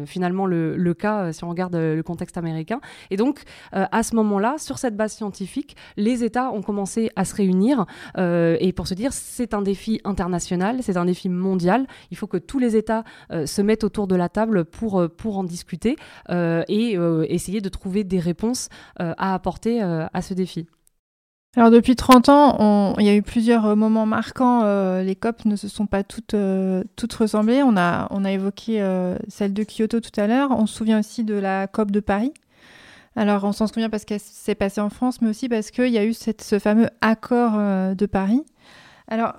finalement 0.05 0.45
le, 0.45 0.93
cas 0.93 1.31
si 1.31 1.43
on 1.43 1.49
regarde 1.49 1.75
le 1.75 2.01
contexte 2.03 2.37
américain. 2.37 2.79
Et 3.09 3.17
donc, 3.17 3.41
à 3.71 4.03
ce 4.03 4.15
moment-là, 4.15 4.55
sur 4.57 4.77
cette 4.77 4.95
base 4.95 5.13
scientifique, 5.13 5.75
les 5.97 6.23
États 6.23 6.51
ont 6.51 6.61
commencé 6.61 7.09
à 7.15 7.25
se 7.25 7.35
réunir 7.35 7.85
euh, 8.17 8.57
et 8.59 8.73
pour 8.73 8.87
se 8.87 8.93
dire 8.93 9.13
c'est 9.13 9.53
un 9.53 9.61
défi 9.61 10.01
international, 10.03 10.79
c'est 10.81 10.97
un 10.97 11.05
défi 11.05 11.29
mondial. 11.29 11.87
Il 12.11 12.17
faut 12.17 12.27
que 12.27 12.37
tous 12.37 12.59
les 12.59 12.75
États 12.75 13.03
euh, 13.31 13.45
se 13.45 13.61
mettent 13.61 13.83
autour 13.83 14.07
de 14.07 14.15
la 14.15 14.29
table 14.29 14.65
pour, 14.65 14.99
euh, 14.99 15.07
pour 15.07 15.37
en 15.37 15.43
discuter 15.43 15.95
et 16.29 16.97
essayer 17.27 17.61
de 17.61 17.69
trouver 17.69 18.03
des 18.03 18.19
réponses 18.19 18.69
à 18.97 19.33
apporter 19.33 19.52
à 19.81 20.21
ce 20.21 20.33
défi. 20.33 20.67
Alors 21.55 21.69
depuis 21.69 21.95
30 21.95 22.29
ans, 22.29 22.95
il 22.97 23.05
y 23.05 23.09
a 23.09 23.15
eu 23.15 23.21
plusieurs 23.21 23.75
moments 23.75 24.07
marquants. 24.07 24.63
les 25.01 25.15
COP 25.15 25.45
ne 25.45 25.55
se 25.55 25.67
sont 25.67 25.85
pas 25.85 26.03
toutes, 26.03 26.35
toutes 26.95 27.13
ressemblées. 27.13 27.61
On 27.63 27.77
a, 27.77 28.07
on 28.09 28.25
a 28.25 28.31
évoqué 28.31 28.83
celle 29.27 29.53
de 29.53 29.63
Kyoto 29.63 29.99
tout 29.99 30.19
à 30.19 30.27
l'heure. 30.27 30.49
On 30.51 30.65
se 30.65 30.75
souvient 30.75 30.99
aussi 30.99 31.23
de 31.23 31.35
la 31.35 31.67
COP 31.67 31.91
de 31.91 31.99
Paris 31.99 32.33
alors, 33.15 33.43
on 33.43 33.51
s'en 33.51 33.67
souvient 33.67 33.89
parce 33.89 34.05
qu'elle 34.05 34.19
s'est 34.19 34.55
passée 34.55 34.81
en 34.81 34.89
France, 34.89 35.21
mais 35.21 35.29
aussi 35.29 35.47
parce 35.47 35.71
qu'il 35.71 35.89
y 35.89 35.97
a 35.97 36.05
eu 36.05 36.13
ce 36.13 36.59
fameux 36.59 36.89
accord 37.01 37.53
euh, 37.55 37.93
de 37.93 38.05
Paris. 38.05 38.43
Alors, 39.07 39.33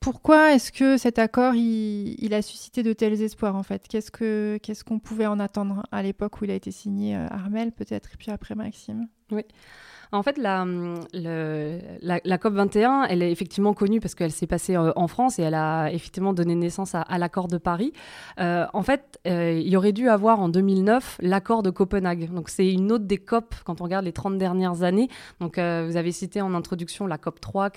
pourquoi 0.00 0.52
est-ce 0.52 0.70
que 0.70 0.98
cet 0.98 1.18
accord, 1.18 1.54
il, 1.54 2.34
a 2.34 2.42
suscité 2.42 2.82
de 2.82 2.92
tels 2.92 3.22
espoirs, 3.22 3.56
en 3.56 3.62
fait? 3.62 3.88
Qu'est-ce 3.88 4.84
qu'on 4.84 4.98
pouvait 4.98 5.26
en 5.26 5.40
attendre 5.40 5.86
à 5.90 6.02
l'époque 6.02 6.40
où 6.40 6.44
il 6.44 6.50
a 6.50 6.54
été 6.54 6.70
signé 6.70 7.16
euh, 7.16 7.26
Armel, 7.30 7.72
peut-être, 7.72 8.10
et 8.12 8.16
puis 8.18 8.30
après 8.30 8.54
Maxime? 8.54 9.08
Oui. 9.30 9.44
En 10.12 10.22
fait, 10.22 10.38
la, 10.38 10.64
la, 11.12 12.38
COP21, 12.38 13.06
elle 13.08 13.22
est 13.22 13.30
effectivement 13.30 13.74
connue 13.74 14.00
parce 14.00 14.14
qu'elle 14.14 14.32
s'est 14.32 14.46
passée 14.46 14.76
euh, 14.76 14.92
en 14.96 15.08
France 15.08 15.38
et 15.38 15.42
elle 15.42 15.54
a 15.54 15.90
effectivement 15.92 16.32
donné 16.32 16.54
naissance 16.54 16.94
à, 16.94 17.18
l'accord 17.18 17.48
de 17.48 17.58
Paris. 17.58 17.92
Euh, 18.40 18.66
en 18.72 18.82
fait, 18.82 19.18
euh, 19.26 19.52
il 19.52 19.68
y 19.68 19.76
aurait 19.76 19.92
dû 19.92 20.08
avoir 20.08 20.40
en 20.40 20.48
2009 20.48 21.18
l'accord 21.20 21.62
de 21.62 21.70
Copenhague. 21.70 22.32
Donc, 22.32 22.48
c'est 22.48 22.70
une 22.70 22.92
autre 22.92 23.04
des 23.04 23.18
COP 23.18 23.54
quand 23.64 23.80
on 23.80 23.84
regarde 23.84 24.04
les 24.04 24.12
30 24.12 24.38
dernières 24.38 24.82
années. 24.82 25.08
Donc, 25.40 25.56
vous 25.56 25.96
avez 25.96 26.12
cité 26.12 26.40
en 26.40 26.54
introduction 26.54 27.06
la 27.06 27.18
COP 27.18 27.40
3 27.40 27.70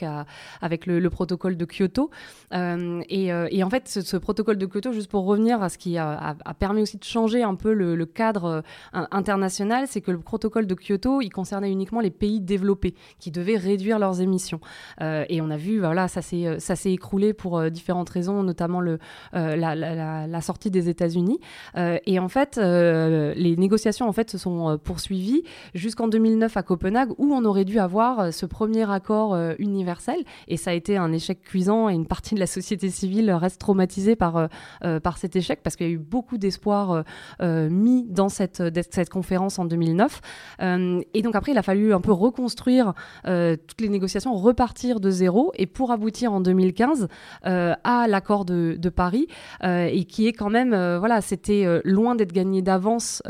avec 0.62 0.86
le, 0.86 1.10
protocole 1.10 1.58
de 1.58 1.66
Kyoto. 1.66 2.10
Et, 2.52 3.64
en 3.64 3.70
fait, 3.70 3.88
ce, 3.88 4.18
protocole 4.18 4.58
de 4.58 4.66
Kyoto, 4.66 4.92
juste 4.92 5.10
pour 5.10 5.26
revenir 5.26 5.62
à 5.62 5.70
ce 5.70 5.78
qui 5.78 5.98
a, 5.98 6.36
permis 6.60 6.82
aussi 6.82 6.98
de 6.98 7.04
changer 7.04 7.44
un 7.44 7.56
peu 7.56 7.74
le, 7.74 7.96
le 7.96 8.06
cadre 8.06 8.64
international, 8.94 9.86
c'est 9.88 10.02
que 10.02 10.12
le 10.12 10.20
protocole 10.20 10.68
de 10.68 10.76
Kyoto, 10.76 11.22
il 11.22 11.30
concernait 11.30 11.72
uniquement 11.72 12.02
les 12.02 12.12
pays 12.18 12.42
développés 12.42 12.96
qui 13.20 13.32
devaient 13.32 13.58
réduire 13.58 14.00
leurs 14.00 14.22
émissions. 14.22 14.60
Euh, 15.02 15.26
et 15.30 15.42
on 15.42 15.50
a 15.50 15.58
vu, 15.58 15.80
voilà, 15.80 16.08
ça 16.08 16.22
s'est 16.22 16.46
euh, 16.48 16.60
ça 16.60 16.76
s'est 16.76 16.92
écroulé 16.92 17.34
pour 17.34 17.58
euh, 17.58 17.70
différentes 17.70 18.10
raisons, 18.10 18.44
notamment 18.44 18.82
le 18.82 19.00
la, 19.34 20.42
sortie 20.42 20.72
des 20.72 20.88
États-Unis. 20.88 21.40
et 21.76 22.20
en 22.20 22.30
fait, 22.30 22.58
les 22.58 23.56
négociations 23.58 24.08
en 24.08 24.14
fait 24.14 24.30
se 24.30 24.38
sont 24.38 24.80
poursuivies 24.82 25.44
jusqu'en 25.74 26.08
2009 26.08 26.56
à 26.56 26.64
Copenhague, 26.64 27.12
où 27.18 27.34
on 27.34 27.44
aurait 27.44 27.66
dû 27.66 27.80
avoir 27.80 28.32
ce 28.34 28.46
premier 28.46 28.90
accord 28.90 29.38
universel. 29.60 30.24
Et 30.48 30.56
ça 30.58 30.72
a 30.72 30.74
été 30.74 30.96
un 30.96 31.12
échec 31.12 31.42
cuisant 31.42 31.90
et 31.90 31.94
une 31.94 32.06
partie 32.06 32.36
de 32.36 32.40
la 32.40 32.48
société 32.48 32.90
civile 32.90 33.32
reste 33.32 33.60
traumatisée 33.60 34.16
par 34.16 34.48
par 35.04 35.18
cet 35.18 35.36
échec 35.36 35.60
parce 35.64 35.76
qu'il 35.76 35.88
y 35.88 35.90
a 35.90 35.94
eu 35.94 35.98
beaucoup 35.98 36.38
d'espoir 36.38 37.04
mis 37.42 38.06
dans 38.08 38.30
cette 38.30 38.64
cette 38.92 39.10
conférence 39.10 39.60
en 39.60 39.66
2009. 39.66 40.22
et 41.14 41.22
donc 41.22 41.36
après, 41.36 41.52
il 41.52 41.58
a 41.58 41.64
fallu 41.64 41.94
un 41.94 42.02
reconstruire 42.12 42.94
euh, 43.28 43.56
toutes 43.68 43.82
les 43.82 43.90
négociations, 43.90 44.34
repartir 44.36 45.00
de 45.00 45.10
zéro 45.10 45.52
et 45.56 45.66
pour 45.66 45.92
aboutir 45.92 46.34
en 46.34 46.42
2015 46.42 47.08
euh, 47.46 47.74
à 47.84 48.08
l'accord 48.08 48.46
de, 48.46 48.78
Paris 48.96 49.28
euh, 49.64 49.90
et 49.92 50.06
qui 50.06 50.28
est 50.28 50.34
quand 50.34 50.50
même, 50.50 50.70
voilà, 50.98 51.20
c'était 51.22 51.66
loin 51.84 52.16
d'être 52.16 52.32
gagné 52.32 52.62
d'avance 52.62 53.22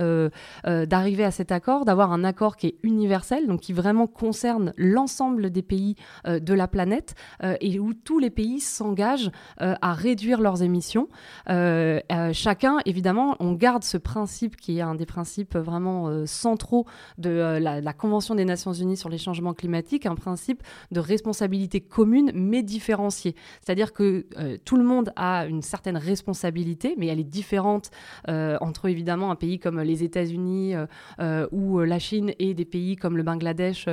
d'arriver 0.64 1.24
à 1.24 1.32
cet 1.32 1.52
accord, 1.52 1.84
d'avoir 1.86 2.12
un 2.12 2.24
accord 2.24 2.56
qui 2.56 2.68
est 2.68 2.76
universel, 2.84 3.48
donc 3.48 3.62
qui 3.62 3.74
vraiment 3.74 4.08
concerne 4.08 4.74
l'ensemble 4.78 5.50
des 5.50 5.64
pays 5.64 5.96
de 6.26 6.54
la 6.54 6.68
planète 6.68 7.16
et 7.42 7.80
où 7.80 7.94
tous 7.94 8.20
les 8.20 8.30
pays 8.30 8.60
s'engagent 8.60 9.32
à 9.58 9.94
réduire 9.94 10.42
leurs 10.42 10.62
émissions. 10.62 11.08
chacun, 11.48 12.78
évidemment, 12.86 13.36
on 13.40 13.54
garde 13.54 13.84
ce 13.84 13.98
principe 13.98 14.56
qui 14.58 14.78
est 14.78 14.82
un 14.82 14.96
des 14.96 15.08
principes 15.08 15.58
vraiment 15.58 16.26
centraux 16.26 16.86
de 17.18 17.58
la, 17.60 17.82
la 17.82 17.94
Convention 17.94 18.36
des 18.36 18.46
Nations 18.46 18.67
Unis 18.74 18.98
sur 18.98 19.10
les 19.10 19.18
changements 19.18 19.54
climatiques 19.54 20.06
un 20.06 20.16
principe 20.16 20.64
de 20.92 21.00
responsabilité 21.00 21.82
commune 21.82 22.32
mais 22.34 22.64
différenciée. 22.64 23.36
C'est-à-dire 23.62 23.94
que 23.94 24.26
euh, 24.38 24.58
tout 24.64 24.78
le 24.78 24.84
monde 24.84 25.12
a 25.16 25.46
une 25.46 25.62
certaine 25.62 25.98
responsabilité, 25.98 26.96
mais 26.98 27.08
elle 27.08 27.20
est 27.20 27.24
différente 27.24 27.90
euh, 28.28 28.58
entre 28.62 28.88
évidemment 28.88 29.32
un 29.32 29.36
pays 29.36 29.60
comme 29.60 29.82
les 29.82 30.04
États-Unis 30.04 30.74
euh, 31.20 31.48
ou 31.52 31.80
la 31.80 32.00
Chine 32.00 32.32
et 32.40 32.54
des 32.54 32.66
pays 32.66 32.96
comme 32.96 33.18
le 33.18 33.24
Bangladesh 33.24 33.88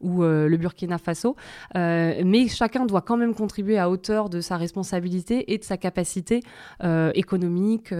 ou 0.00 0.22
le 0.22 0.56
Burkina 0.56 0.98
Faso. 0.98 1.36
mais 1.74 2.48
chacun 2.48 2.86
doit 2.86 3.02
quand 3.02 3.16
même 3.16 3.34
contribuer 3.34 3.78
à 3.78 3.90
hauteur 3.90 4.28
de 4.28 4.40
sa 4.40 4.56
responsabilité 4.56 5.52
et 5.52 5.58
de 5.58 5.64
sa 5.64 5.76
capacité 5.76 6.40
économique, 7.14 7.94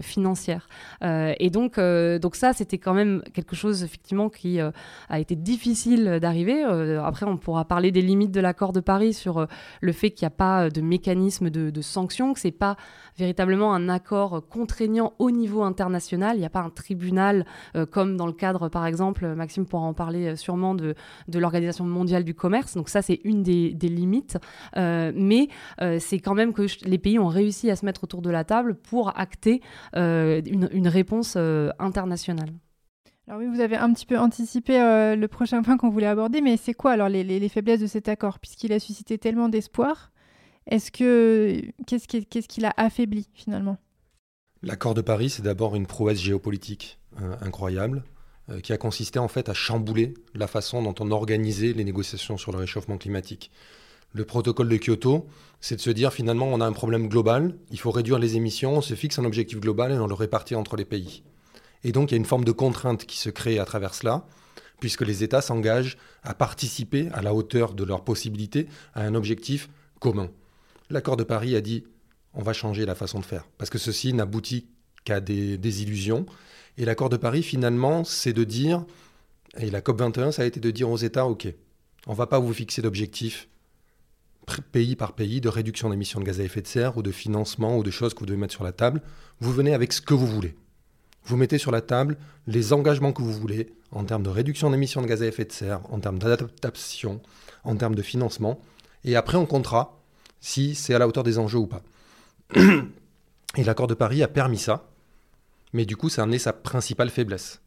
financière. 0.00 0.68
et 1.02 1.50
donc, 1.50 1.78
donc 1.78 2.36
ça, 2.36 2.52
c'était 2.52 2.78
quand 2.78 2.94
même 2.94 3.22
quelque 3.32 3.56
chose 3.56 3.82
effectivement 3.82 4.28
qui 4.28 4.58
a 4.60 5.20
été 5.20 5.36
difficile 5.46 6.18
d'arriver. 6.20 6.64
Euh, 6.64 7.00
après, 7.02 7.24
on 7.24 7.36
pourra 7.36 7.64
parler 7.64 7.92
des 7.92 8.02
limites 8.02 8.32
de 8.32 8.40
l'accord 8.40 8.72
de 8.72 8.80
Paris 8.80 9.14
sur 9.14 9.38
euh, 9.38 9.46
le 9.80 9.92
fait 9.92 10.10
qu'il 10.10 10.24
n'y 10.24 10.32
a 10.32 10.36
pas 10.36 10.68
de 10.70 10.80
mécanisme 10.80 11.50
de, 11.50 11.70
de 11.70 11.82
sanctions, 11.82 12.34
que 12.34 12.40
c'est 12.40 12.50
pas 12.50 12.76
véritablement 13.16 13.72
un 13.72 13.88
accord 13.88 14.48
contraignant 14.48 15.12
au 15.20 15.30
niveau 15.30 15.62
international. 15.62 16.36
Il 16.36 16.40
n'y 16.40 16.46
a 16.46 16.50
pas 16.50 16.62
un 16.62 16.70
tribunal 16.70 17.46
euh, 17.76 17.86
comme 17.86 18.16
dans 18.16 18.26
le 18.26 18.32
cadre, 18.32 18.68
par 18.68 18.86
exemple, 18.86 19.24
Maxime 19.34 19.66
pourra 19.66 19.84
en 19.84 19.94
parler 19.94 20.34
sûrement 20.34 20.74
de, 20.74 20.96
l'Organisation 21.32 21.84
mondiale 21.84 22.24
du 22.24 22.34
commerce. 22.34 22.74
Donc 22.74 22.88
ça, 22.88 23.00
c'est 23.00 23.20
une 23.22 23.44
des, 23.44 23.70
limites. 23.88 24.38
mais 24.74 25.48
c'est 26.00 26.18
quand 26.18 26.34
même 26.34 26.52
que 26.52 26.66
les 26.84 26.98
pays 26.98 27.20
ont 27.20 27.28
réussi 27.28 27.70
à 27.70 27.76
se 27.76 27.84
mettre 27.84 28.02
autour 28.02 28.20
de 28.20 28.30
la 28.30 28.42
table 28.42 28.74
pour 28.74 29.16
acter 29.16 29.60
une 29.94 30.88
réponse 30.88 31.36
internationale. 31.78 32.50
Alors 33.28 33.40
oui, 33.40 33.48
vous 33.52 33.60
avez 33.60 33.74
un 33.74 33.92
petit 33.92 34.06
peu 34.06 34.16
anticipé 34.18 34.80
euh, 34.80 35.16
le 35.16 35.26
prochain 35.26 35.60
point 35.62 35.76
qu'on 35.76 35.90
voulait 35.90 36.06
aborder, 36.06 36.40
mais 36.40 36.56
c'est 36.56 36.74
quoi 36.74 36.92
alors 36.92 37.08
les, 37.08 37.48
faiblesses 37.48 37.80
de 37.80 37.88
cet 37.88 38.08
accord 38.08 38.38
Puisqu'il 38.38 38.72
a 38.72 38.78
suscité 38.78 39.18
tellement 39.18 39.48
d'espoir, 39.48 40.12
est-ce 40.68 40.92
que 40.92 41.60
qu'est-ce 41.88 42.06
qui, 42.06 42.24
qu'est-ce 42.24 42.46
qui 42.46 42.60
l'a 42.60 42.72
affaibli 42.76 43.28
finalement? 43.34 43.78
L'accord 44.62 44.94
de 44.94 45.00
Paris, 45.00 45.30
c'est 45.30 45.42
d'abord 45.42 45.74
une 45.74 45.88
prouesse 45.88 46.20
géopolitique 46.20 47.00
euh, 47.20 47.34
incroyable, 47.40 48.04
euh, 48.48 48.60
qui 48.60 48.72
a 48.72 48.78
consisté 48.78 49.18
en 49.18 49.28
fait 49.28 49.48
à 49.48 49.54
chambouler 49.54 50.14
la 50.34 50.46
façon 50.46 50.80
dont 50.80 50.94
on 51.00 51.10
organisait 51.10 51.72
les 51.72 51.84
négociations 51.84 52.36
sur 52.36 52.52
le 52.52 52.58
réchauffement 52.58 52.96
climatique. 52.96 53.50
Le 54.12 54.24
protocole 54.24 54.68
de 54.68 54.76
Kyoto, 54.76 55.26
c'est 55.60 55.74
de 55.74 55.80
se 55.80 55.90
dire 55.90 56.12
finalement 56.12 56.46
on 56.46 56.60
a 56.60 56.66
un 56.66 56.72
problème 56.72 57.08
global, 57.08 57.56
il 57.72 57.80
faut 57.80 57.90
réduire 57.90 58.20
les 58.20 58.36
émissions, 58.36 58.76
on 58.76 58.80
se 58.82 58.94
fixe 58.94 59.18
un 59.18 59.24
objectif 59.24 59.58
global 59.58 59.90
et 59.90 59.98
on 59.98 60.06
le 60.06 60.14
répartit 60.14 60.54
entre 60.54 60.76
les 60.76 60.84
pays. 60.84 61.24
Et 61.84 61.92
donc 61.92 62.10
il 62.10 62.14
y 62.14 62.16
a 62.16 62.18
une 62.18 62.24
forme 62.24 62.44
de 62.44 62.52
contrainte 62.52 63.04
qui 63.04 63.18
se 63.18 63.30
crée 63.30 63.58
à 63.58 63.64
travers 63.64 63.94
cela, 63.94 64.26
puisque 64.80 65.02
les 65.02 65.22
États 65.22 65.40
s'engagent 65.40 65.96
à 66.22 66.34
participer 66.34 67.08
à 67.12 67.22
la 67.22 67.34
hauteur 67.34 67.74
de 67.74 67.84
leurs 67.84 68.04
possibilités 68.04 68.68
à 68.94 69.02
un 69.02 69.14
objectif 69.14 69.68
commun. 70.00 70.30
L'accord 70.90 71.16
de 71.16 71.24
Paris 71.24 71.56
a 71.56 71.60
dit 71.60 71.84
on 72.34 72.42
va 72.42 72.52
changer 72.52 72.84
la 72.84 72.94
façon 72.94 73.18
de 73.18 73.24
faire, 73.24 73.48
parce 73.58 73.70
que 73.70 73.78
ceci 73.78 74.12
n'aboutit 74.12 74.66
qu'à 75.04 75.20
des, 75.20 75.82
illusions. 75.82 76.26
Et 76.76 76.84
l'accord 76.84 77.08
de 77.08 77.16
Paris, 77.16 77.42
finalement, 77.42 78.04
c'est 78.04 78.34
de 78.34 78.44
dire, 78.44 78.84
et 79.58 79.70
la 79.70 79.80
COP21, 79.80 80.32
ça 80.32 80.42
a 80.42 80.44
été 80.44 80.60
de 80.60 80.70
dire 80.70 80.90
aux 80.90 80.98
États, 80.98 81.26
OK, 81.26 81.48
on 82.06 82.12
ne 82.12 82.16
va 82.16 82.26
pas 82.26 82.38
vous 82.38 82.52
fixer 82.52 82.82
d'objectifs 82.82 83.48
pays 84.70 84.96
par 84.96 85.14
pays 85.14 85.40
de 85.40 85.48
réduction 85.48 85.90
d'émissions 85.90 86.20
de 86.20 86.24
gaz 86.24 86.40
à 86.40 86.44
effet 86.44 86.62
de 86.62 86.66
serre 86.66 86.96
ou 86.96 87.02
de 87.02 87.10
financement 87.10 87.76
ou 87.76 87.82
de 87.82 87.90
choses 87.90 88.14
que 88.14 88.20
vous 88.20 88.26
devez 88.26 88.38
mettre 88.38 88.54
sur 88.54 88.64
la 88.64 88.72
table. 88.72 89.02
Vous 89.40 89.52
venez 89.52 89.74
avec 89.74 89.92
ce 89.92 90.00
que 90.00 90.14
vous 90.14 90.26
voulez. 90.26 90.54
Vous 91.26 91.36
mettez 91.36 91.58
sur 91.58 91.72
la 91.72 91.80
table 91.80 92.16
les 92.46 92.72
engagements 92.72 93.12
que 93.12 93.20
vous 93.20 93.32
voulez 93.32 93.74
en 93.90 94.04
termes 94.04 94.22
de 94.22 94.30
réduction 94.30 94.70
d'émissions 94.70 95.02
de 95.02 95.08
gaz 95.08 95.22
à 95.22 95.26
effet 95.26 95.44
de 95.44 95.50
serre, 95.50 95.80
en 95.90 95.98
termes 95.98 96.20
d'adaptation, 96.20 97.20
en 97.64 97.74
termes 97.74 97.96
de 97.96 98.02
financement. 98.02 98.60
Et 99.04 99.16
après, 99.16 99.36
on 99.36 99.44
comptera 99.44 100.00
si 100.40 100.76
c'est 100.76 100.94
à 100.94 101.00
la 101.00 101.08
hauteur 101.08 101.24
des 101.24 101.38
enjeux 101.38 101.58
ou 101.58 101.66
pas. 101.66 101.82
Et 103.56 103.64
l'accord 103.64 103.88
de 103.88 103.94
Paris 103.94 104.22
a 104.22 104.28
permis 104.28 104.58
ça. 104.58 104.88
Mais 105.72 105.84
du 105.84 105.96
coup, 105.96 106.08
ça 106.08 106.22
a 106.22 106.24
amené 106.24 106.38
sa 106.38 106.52
principale 106.52 107.10
faiblesse. 107.10 107.60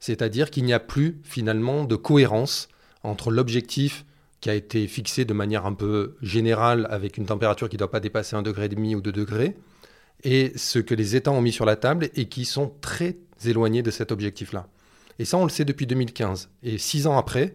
C'est-à-dire 0.00 0.50
qu'il 0.50 0.64
n'y 0.64 0.72
a 0.72 0.80
plus 0.80 1.20
finalement 1.22 1.84
de 1.84 1.96
cohérence 1.96 2.68
entre 3.02 3.30
l'objectif 3.30 4.06
qui 4.40 4.48
a 4.48 4.54
été 4.54 4.86
fixé 4.88 5.26
de 5.26 5.34
manière 5.34 5.66
un 5.66 5.74
peu 5.74 6.16
générale 6.22 6.86
avec 6.88 7.18
une 7.18 7.26
température 7.26 7.68
qui 7.68 7.76
ne 7.76 7.80
doit 7.80 7.90
pas 7.90 8.00
dépasser 8.00 8.36
un 8.36 8.42
degré 8.42 8.64
et 8.64 8.68
demi 8.68 8.94
ou 8.94 9.02
deux 9.02 9.12
degrés, 9.12 9.54
et 10.24 10.52
ce 10.56 10.78
que 10.78 10.94
les 10.94 11.16
États 11.16 11.32
ont 11.32 11.40
mis 11.40 11.52
sur 11.52 11.64
la 11.64 11.76
table 11.76 12.10
et 12.14 12.26
qui 12.26 12.44
sont 12.44 12.72
très 12.80 13.16
éloignés 13.44 13.82
de 13.82 13.90
cet 13.90 14.12
objectif-là. 14.12 14.68
Et 15.18 15.24
ça, 15.24 15.36
on 15.36 15.44
le 15.44 15.50
sait 15.50 15.64
depuis 15.64 15.86
2015. 15.86 16.50
Et 16.62 16.78
six 16.78 17.06
ans 17.06 17.18
après, 17.18 17.54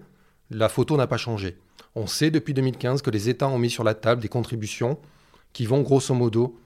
la 0.50 0.69
photo 0.69 0.97
n'a 0.97 1.07
pas 1.07 1.17
changé. 1.17 1.57
On 1.95 2.07
sait 2.07 2.31
depuis 2.31 2.53
2015 2.53 3.01
que 3.01 3.09
les 3.09 3.29
États 3.29 3.47
ont 3.47 3.57
mis 3.57 3.69
sur 3.69 3.83
la 3.83 3.93
table 3.93 4.21
des 4.21 4.27
contributions 4.27 5.00
qui 5.53 5.65
vont 5.65 5.81
grosso 5.81 6.13
modo 6.13 6.59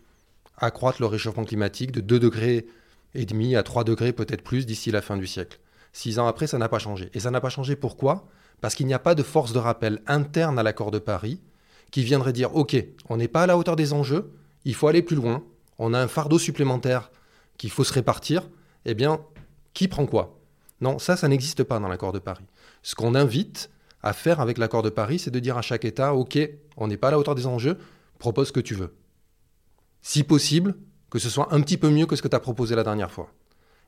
accroître 0.58 1.02
le 1.02 1.08
réchauffement 1.08 1.46
climatique 1.46 1.92
de 1.92 2.02
2 2.02 2.20
degrés 2.20 2.68
et 3.16 3.26
demi 3.26 3.56
à 3.56 3.64
3 3.64 3.84
degrés 3.84 4.14
peut-être 4.14 4.44
plus 4.44 4.66
d'ici 4.66 4.92
la 4.92 5.02
fin 5.02 5.18
du 5.18 5.28
siècle. 5.28 5.60
Six 5.94 6.20
ans 6.20 6.28
après, 6.28 6.48
ça 6.48 6.58
n'a 6.58 6.70
pas 6.70 6.80
changé. 6.80 7.10
Et 7.14 7.20
ça 7.20 7.32
n'a 7.32 7.42
pas 7.42 7.50
changé 7.50 7.76
pourquoi? 7.76 8.28
Parce 8.60 8.76
qu'il 8.76 8.88
n'y 8.88 8.94
a 8.94 9.00
pas 9.00 9.16
de 9.16 9.24
force 9.24 9.54
de 9.54 9.60
rappel 9.60 10.02
interne 10.08 10.60
à 10.60 10.64
l'accord 10.64 10.92
de 10.92 11.00
Paris 11.00 11.42
qui 11.92 12.04
viendrait 12.04 12.34
dire 12.34 12.56
OK, 12.56 12.76
on 13.10 13.18
n'est 13.18 13.28
pas 13.28 13.44
à 13.44 13.48
la 13.48 13.58
hauteur 13.58 13.76
des 13.76 13.94
enjeux, 13.94 14.32
il 14.66 14.76
faut 14.76 14.88
aller 14.88 15.02
plus 15.02 15.16
loin, 15.16 15.44
on 15.84 15.96
a 15.96 16.00
un 16.00 16.08
fardeau 16.08 16.38
supplémentaire 16.38 17.12
qu'il 17.58 17.72
faut 17.72 17.84
se 17.84 17.92
répartir, 17.92 18.48
eh 18.86 18.94
bien, 18.94 19.20
qui 19.74 19.88
prend 19.88 20.06
quoi? 20.06 20.40
Non, 20.80 21.00
ça, 21.00 21.18
ça 21.18 21.28
n'existe 21.28 21.64
pas 21.64 21.80
dans 21.80 21.88
l'accord 21.88 22.14
de 22.14 22.20
Paris. 22.20 22.46
Ce 22.84 22.94
qu'on 22.94 23.16
invite 23.16 23.72
à 24.04 24.14
faire 24.14 24.40
avec 24.40 24.60
l'accord 24.60 24.84
de 24.84 24.92
Paris, 24.92 25.18
c'est 25.18 25.32
de 25.32 25.40
dire 25.40 25.58
à 25.58 25.64
chaque 25.64 25.84
État, 25.84 26.14
OK, 26.14 26.38
on 26.78 26.88
n'est 26.88 26.98
pas 26.98 27.08
à 27.08 27.12
la 27.12 27.20
hauteur 27.20 27.34
des 27.34 27.48
enjeux, 27.48 27.80
propose 28.20 28.50
ce 28.50 28.52
que 28.52 28.60
tu 28.60 28.76
veux. 28.76 28.94
Si 30.04 30.24
possible, 30.24 30.76
que 31.10 31.18
ce 31.18 31.32
soit 31.32 31.52
un 31.52 31.62
petit 31.62 31.78
peu 31.78 31.90
mieux 31.90 32.06
que 32.06 32.16
ce 32.16 32.22
que 32.22 32.28
tu 32.28 32.36
as 32.36 32.40
proposé 32.40 32.76
la 32.76 32.84
dernière 32.84 33.12
fois. 33.12 33.32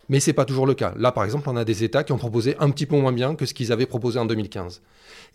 Mais 0.09 0.19
ce 0.19 0.31
n'est 0.31 0.33
pas 0.33 0.45
toujours 0.45 0.65
le 0.65 0.73
cas. 0.73 0.95
Là, 0.97 1.11
par 1.11 1.23
exemple, 1.23 1.47
on 1.47 1.55
a 1.55 1.63
des 1.63 1.83
États 1.83 2.03
qui 2.03 2.11
ont 2.11 2.17
proposé 2.17 2.57
un 2.57 2.71
petit 2.71 2.87
peu 2.87 2.97
moins 2.99 3.13
bien 3.13 3.35
que 3.35 3.45
ce 3.45 3.53
qu'ils 3.53 3.71
avaient 3.71 3.85
proposé 3.85 4.17
en 4.17 4.25
2015. 4.25 4.81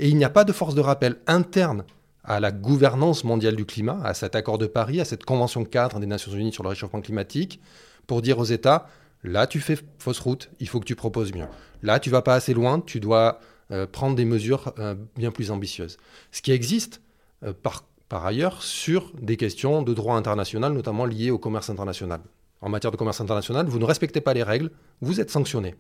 Et 0.00 0.08
il 0.08 0.16
n'y 0.16 0.24
a 0.24 0.30
pas 0.30 0.44
de 0.44 0.52
force 0.52 0.74
de 0.74 0.80
rappel 0.80 1.20
interne 1.28 1.84
à 2.24 2.40
la 2.40 2.52
gouvernance 2.52 3.24
mondiale 3.24 3.56
du 3.56 3.64
climat, 3.64 4.00
à 4.04 4.14
cet 4.14 4.34
accord 4.34 4.58
de 4.58 4.66
Paris, 4.66 5.00
à 5.00 5.04
cette 5.04 5.24
convention 5.24 5.64
cadre 5.64 6.00
des 6.00 6.06
Nations 6.06 6.32
Unies 6.32 6.52
sur 6.52 6.62
le 6.62 6.68
réchauffement 6.68 7.00
climatique, 7.00 7.60
pour 8.06 8.22
dire 8.22 8.38
aux 8.38 8.44
États, 8.44 8.88
là 9.24 9.46
tu 9.46 9.60
fais 9.60 9.78
fausse 9.98 10.20
route, 10.20 10.50
il 10.60 10.68
faut 10.68 10.80
que 10.80 10.84
tu 10.84 10.96
proposes 10.96 11.32
mieux. 11.32 11.46
Là 11.82 12.00
tu 12.00 12.10
vas 12.10 12.22
pas 12.22 12.34
assez 12.34 12.54
loin, 12.54 12.80
tu 12.80 13.00
dois 13.00 13.40
euh, 13.70 13.86
prendre 13.86 14.16
des 14.16 14.24
mesures 14.24 14.72
euh, 14.78 14.94
bien 15.16 15.30
plus 15.30 15.50
ambitieuses. 15.50 15.98
Ce 16.32 16.42
qui 16.42 16.52
existe 16.52 17.02
euh, 17.44 17.52
par, 17.52 17.84
par 18.08 18.24
ailleurs 18.24 18.62
sur 18.62 19.12
des 19.20 19.36
questions 19.36 19.82
de 19.82 19.94
droit 19.94 20.16
international, 20.16 20.72
notamment 20.72 21.04
liées 21.04 21.30
au 21.30 21.38
commerce 21.38 21.70
international. 21.70 22.20
En 22.60 22.70
matière 22.70 22.90
de 22.90 22.96
commerce 22.96 23.20
international, 23.20 23.66
vous 23.66 23.78
ne 23.78 23.84
respectez 23.84 24.20
pas 24.20 24.34
les 24.34 24.42
règles, 24.42 24.70
vous 25.00 25.20
êtes 25.20 25.30
sanctionné. 25.30 25.74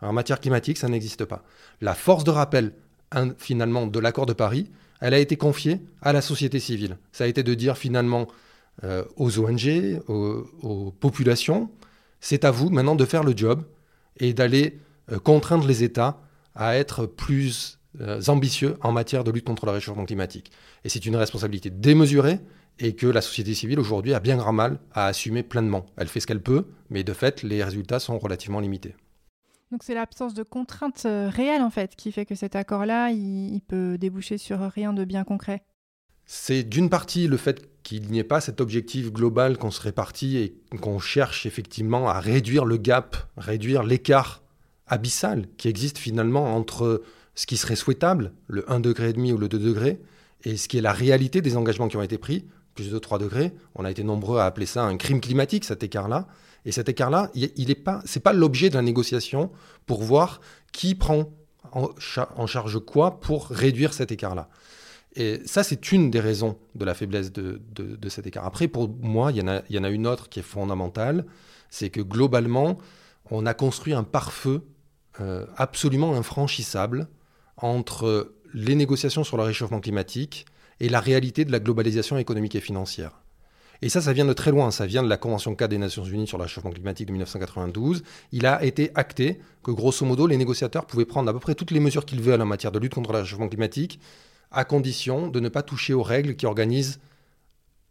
En 0.00 0.12
matière 0.12 0.38
climatique, 0.38 0.76
ça 0.76 0.88
n'existe 0.88 1.24
pas. 1.24 1.42
La 1.80 1.94
force 1.94 2.24
de 2.24 2.30
rappel, 2.30 2.72
finalement, 3.38 3.86
de 3.86 3.98
l'accord 3.98 4.26
de 4.26 4.32
Paris, 4.32 4.70
elle 5.04 5.12
a 5.12 5.18
été 5.18 5.36
confiée 5.36 5.82
à 6.00 6.14
la 6.14 6.22
société 6.22 6.58
civile. 6.58 6.96
Ça 7.12 7.24
a 7.24 7.26
été 7.26 7.42
de 7.42 7.52
dire 7.52 7.76
finalement 7.76 8.26
euh, 8.84 9.04
aux 9.16 9.38
ONG, 9.38 10.00
aux, 10.08 10.94
populations, 10.98 11.70
c'est 12.20 12.46
à 12.46 12.50
vous 12.50 12.70
maintenant 12.70 12.94
de 12.94 13.04
faire 13.04 13.22
le 13.22 13.36
job 13.36 13.64
et 14.18 14.32
d'aller 14.32 14.80
euh, 15.12 15.18
contraindre 15.18 15.66
les 15.66 15.82
États 15.82 16.22
à 16.54 16.78
être 16.78 17.04
plus 17.04 17.78
euh, 18.00 18.22
ambitieux 18.28 18.78
en 18.80 18.92
matière 18.92 19.24
de 19.24 19.30
lutte 19.30 19.44
contre 19.44 19.66
le 19.66 19.72
réchauffement 19.72 20.06
climatique. 20.06 20.50
Et 20.84 20.88
c'est 20.88 21.04
une 21.04 21.16
responsabilité 21.16 21.68
démesurée 21.68 22.40
et 22.78 22.94
que 22.94 23.06
la 23.06 23.20
société 23.20 23.52
civile 23.52 23.80
aujourd'hui 23.80 24.14
a 24.14 24.20
bien 24.20 24.38
grand 24.38 24.54
mal 24.54 24.78
à 24.94 25.04
assumer 25.04 25.42
pleinement. 25.42 25.84
Elle 25.98 26.08
fait 26.08 26.20
ce 26.20 26.26
qu'elle 26.26 26.42
peut, 26.42 26.64
mais 26.88 27.04
de 27.04 27.12
fait, 27.12 27.42
les 27.42 27.62
résultats 27.62 28.00
sont 28.00 28.18
relativement 28.18 28.60
limités. 28.60 28.94
Donc 29.70 29.82
c'est 29.82 29.94
l'absence 29.94 30.34
de 30.34 30.42
contraintes 30.42 31.04
euh, 31.06 31.28
réelles 31.28 31.62
en 31.62 31.70
fait 31.70 31.96
qui 31.96 32.12
fait 32.12 32.26
que 32.26 32.34
cet 32.34 32.56
accord-là, 32.56 33.10
il, 33.10 33.60
peut 33.66 33.98
déboucher 33.98 34.38
sur 34.38 34.60
rien 34.60 34.92
de 34.92 35.04
bien 35.04 35.24
concret. 35.24 35.64
C'est 36.26 36.62
d'une 36.62 36.88
partie 36.88 37.26
le 37.26 37.36
fait 37.36 37.68
qu'il 37.82 38.10
n'y 38.10 38.18
ait 38.18 38.24
pas 38.24 38.40
cet 38.40 38.60
objectif 38.60 39.12
global 39.12 39.58
qu'on 39.58 39.70
se 39.70 39.80
répartit 39.80 40.38
et 40.38 40.60
qu'on 40.80 40.98
cherche 40.98 41.44
effectivement 41.44 42.08
à 42.08 42.18
réduire 42.20 42.64
le 42.64 42.76
gap, 42.78 43.16
réduire 43.36 43.82
l'écart 43.82 44.42
abyssal 44.86 45.46
qui 45.56 45.68
existe 45.68 45.98
finalement 45.98 46.54
entre 46.54 47.02
ce 47.34 47.46
qui 47.46 47.56
serait 47.56 47.76
souhaitable, 47.76 48.32
le 48.46 48.62
1,5 48.62 48.80
degré 48.80 49.32
ou 49.32 49.38
le 49.38 49.48
2 49.48 49.58
degrés, 49.58 50.00
et 50.44 50.56
ce 50.56 50.68
qui 50.68 50.78
est 50.78 50.82
la 50.82 50.92
réalité 50.92 51.40
des 51.40 51.56
engagements 51.56 51.88
qui 51.88 51.96
ont 51.96 52.02
été 52.02 52.18
pris, 52.18 52.46
plus 52.74 52.90
de 52.90 52.98
3 52.98 53.18
degrés. 53.18 53.52
On 53.74 53.84
a 53.84 53.90
été 53.90 54.04
nombreux 54.04 54.38
à 54.38 54.46
appeler 54.46 54.66
ça 54.66 54.84
un 54.84 54.96
crime 54.96 55.20
climatique, 55.20 55.64
cet 55.64 55.82
écart-là. 55.82 56.26
Et 56.64 56.72
cet 56.72 56.88
écart-là, 56.88 57.30
il 57.34 57.68
n'est 57.68 57.74
pas, 57.74 58.00
c'est 58.04 58.20
pas 58.20 58.32
l'objet 58.32 58.70
de 58.70 58.74
la 58.74 58.82
négociation 58.82 59.50
pour 59.86 60.02
voir 60.02 60.40
qui 60.72 60.94
prend 60.94 61.30
en, 61.72 62.46
charge 62.46 62.78
quoi 62.84 63.20
pour 63.20 63.48
réduire 63.48 63.92
cet 63.92 64.12
écart-là. 64.12 64.48
Et 65.16 65.40
ça, 65.44 65.62
c'est 65.62 65.92
une 65.92 66.10
des 66.10 66.20
raisons 66.20 66.58
de 66.74 66.84
la 66.84 66.94
faiblesse 66.94 67.32
de, 67.32 67.60
cet 68.08 68.26
écart. 68.26 68.44
Après, 68.44 68.68
pour 68.68 68.88
moi, 68.88 69.30
il 69.30 69.38
y, 69.38 69.42
en 69.78 69.84
a, 69.84 69.90
une 69.90 70.06
autre 70.06 70.28
qui 70.28 70.40
est 70.40 70.44
fondamentale, 70.44 71.24
c'est 71.70 71.90
que 71.90 72.00
globalement, 72.00 72.78
on 73.30 73.46
a 73.46 73.54
construit 73.54 73.92
un 73.92 74.02
pare-feu 74.02 74.62
euh, 75.20 75.46
absolument 75.56 76.14
infranchissable 76.14 77.08
entre 77.56 78.34
les 78.52 78.74
négociations 78.74 79.24
sur 79.24 79.36
le 79.36 79.44
réchauffement 79.44 79.80
climatique 79.80 80.46
et 80.80 80.88
la 80.88 81.00
réalité 81.00 81.44
de 81.44 81.52
la 81.52 81.60
globalisation 81.60 82.16
économique 82.18 82.54
et 82.56 82.60
financière. 82.60 83.23
Et 83.82 83.88
ça, 83.88 84.00
ça 84.00 84.12
vient 84.12 84.24
de 84.24 84.32
très 84.32 84.50
loin. 84.50 84.70
Ça 84.70 84.86
vient 84.86 85.02
de 85.02 85.08
la 85.08 85.16
Convention 85.16 85.54
4 85.54 85.70
des 85.70 85.78
Nations 85.78 86.04
Unies 86.04 86.26
sur 86.26 86.38
le 86.38 86.70
climatique 86.72 87.06
de 87.06 87.12
1992. 87.12 88.02
Il 88.32 88.46
a 88.46 88.64
été 88.64 88.90
acté 88.94 89.40
que, 89.62 89.70
grosso 89.70 90.04
modo, 90.06 90.26
les 90.26 90.36
négociateurs 90.36 90.86
pouvaient 90.86 91.04
prendre 91.04 91.28
à 91.28 91.32
peu 91.32 91.40
près 91.40 91.54
toutes 91.54 91.70
les 91.70 91.80
mesures 91.80 92.04
qu'ils 92.04 92.20
veulent 92.20 92.42
en 92.42 92.46
matière 92.46 92.72
de 92.72 92.78
lutte 92.78 92.94
contre 92.94 93.12
le 93.12 93.48
climatique, 93.48 94.00
à 94.50 94.64
condition 94.64 95.28
de 95.28 95.40
ne 95.40 95.48
pas 95.48 95.62
toucher 95.62 95.94
aux 95.94 96.02
règles 96.02 96.36
qui 96.36 96.46
organisent 96.46 97.00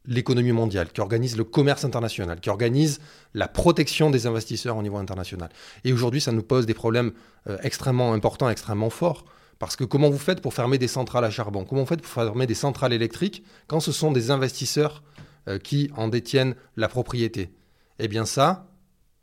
l'économie 0.06 0.52
mondiale, 0.52 0.90
qui 0.92 1.02
organisent 1.02 1.38
le 1.38 1.44
commerce 1.44 1.86
international, 1.86 2.40
qui 2.40 2.50
organisent 2.50 3.00
la 3.34 3.48
protection 3.48 4.10
des 4.10 4.28
investisseurs 4.28 4.76
au 4.76 4.84
niveau 4.84 4.98
international. 4.98 5.50
Et 5.84 5.94
aujourd'hui, 5.94 6.22
ça 6.22 6.32
nous 6.32 6.44
pose 6.44 6.66
des 6.66 6.74
problèmes 6.74 7.14
euh, 7.48 7.58
extrêmement 7.64 8.14
importants, 8.14 8.50
extrêmement 8.50 8.90
forts. 8.90 9.26
Parce 9.60 9.76
que 9.78 9.86
comment 9.86 10.10
vous 10.10 10.18
faites 10.18 10.42
pour 10.42 10.54
fermer 10.54 10.78
des 10.78 10.90
centrales 10.90 11.24
à 11.24 11.30
charbon? 11.30 11.64
Comment 11.64 11.82
vous 11.82 11.88
faites 11.88 12.02
pour 12.02 12.12
fermer 12.12 12.48
des 12.48 12.56
centrales 12.56 12.92
électriques 12.92 13.44
quand 13.68 13.80
ce 13.80 13.94
sont 13.94 14.12
des 14.12 14.30
investisseurs 14.30 15.04
euh, 15.48 15.60
qui 15.60 15.92
en 15.96 16.08
détiennent 16.08 16.56
la 16.76 16.88
propriété. 16.88 17.54
Eh 18.00 18.08
bien 18.08 18.26
ça, 18.26 18.68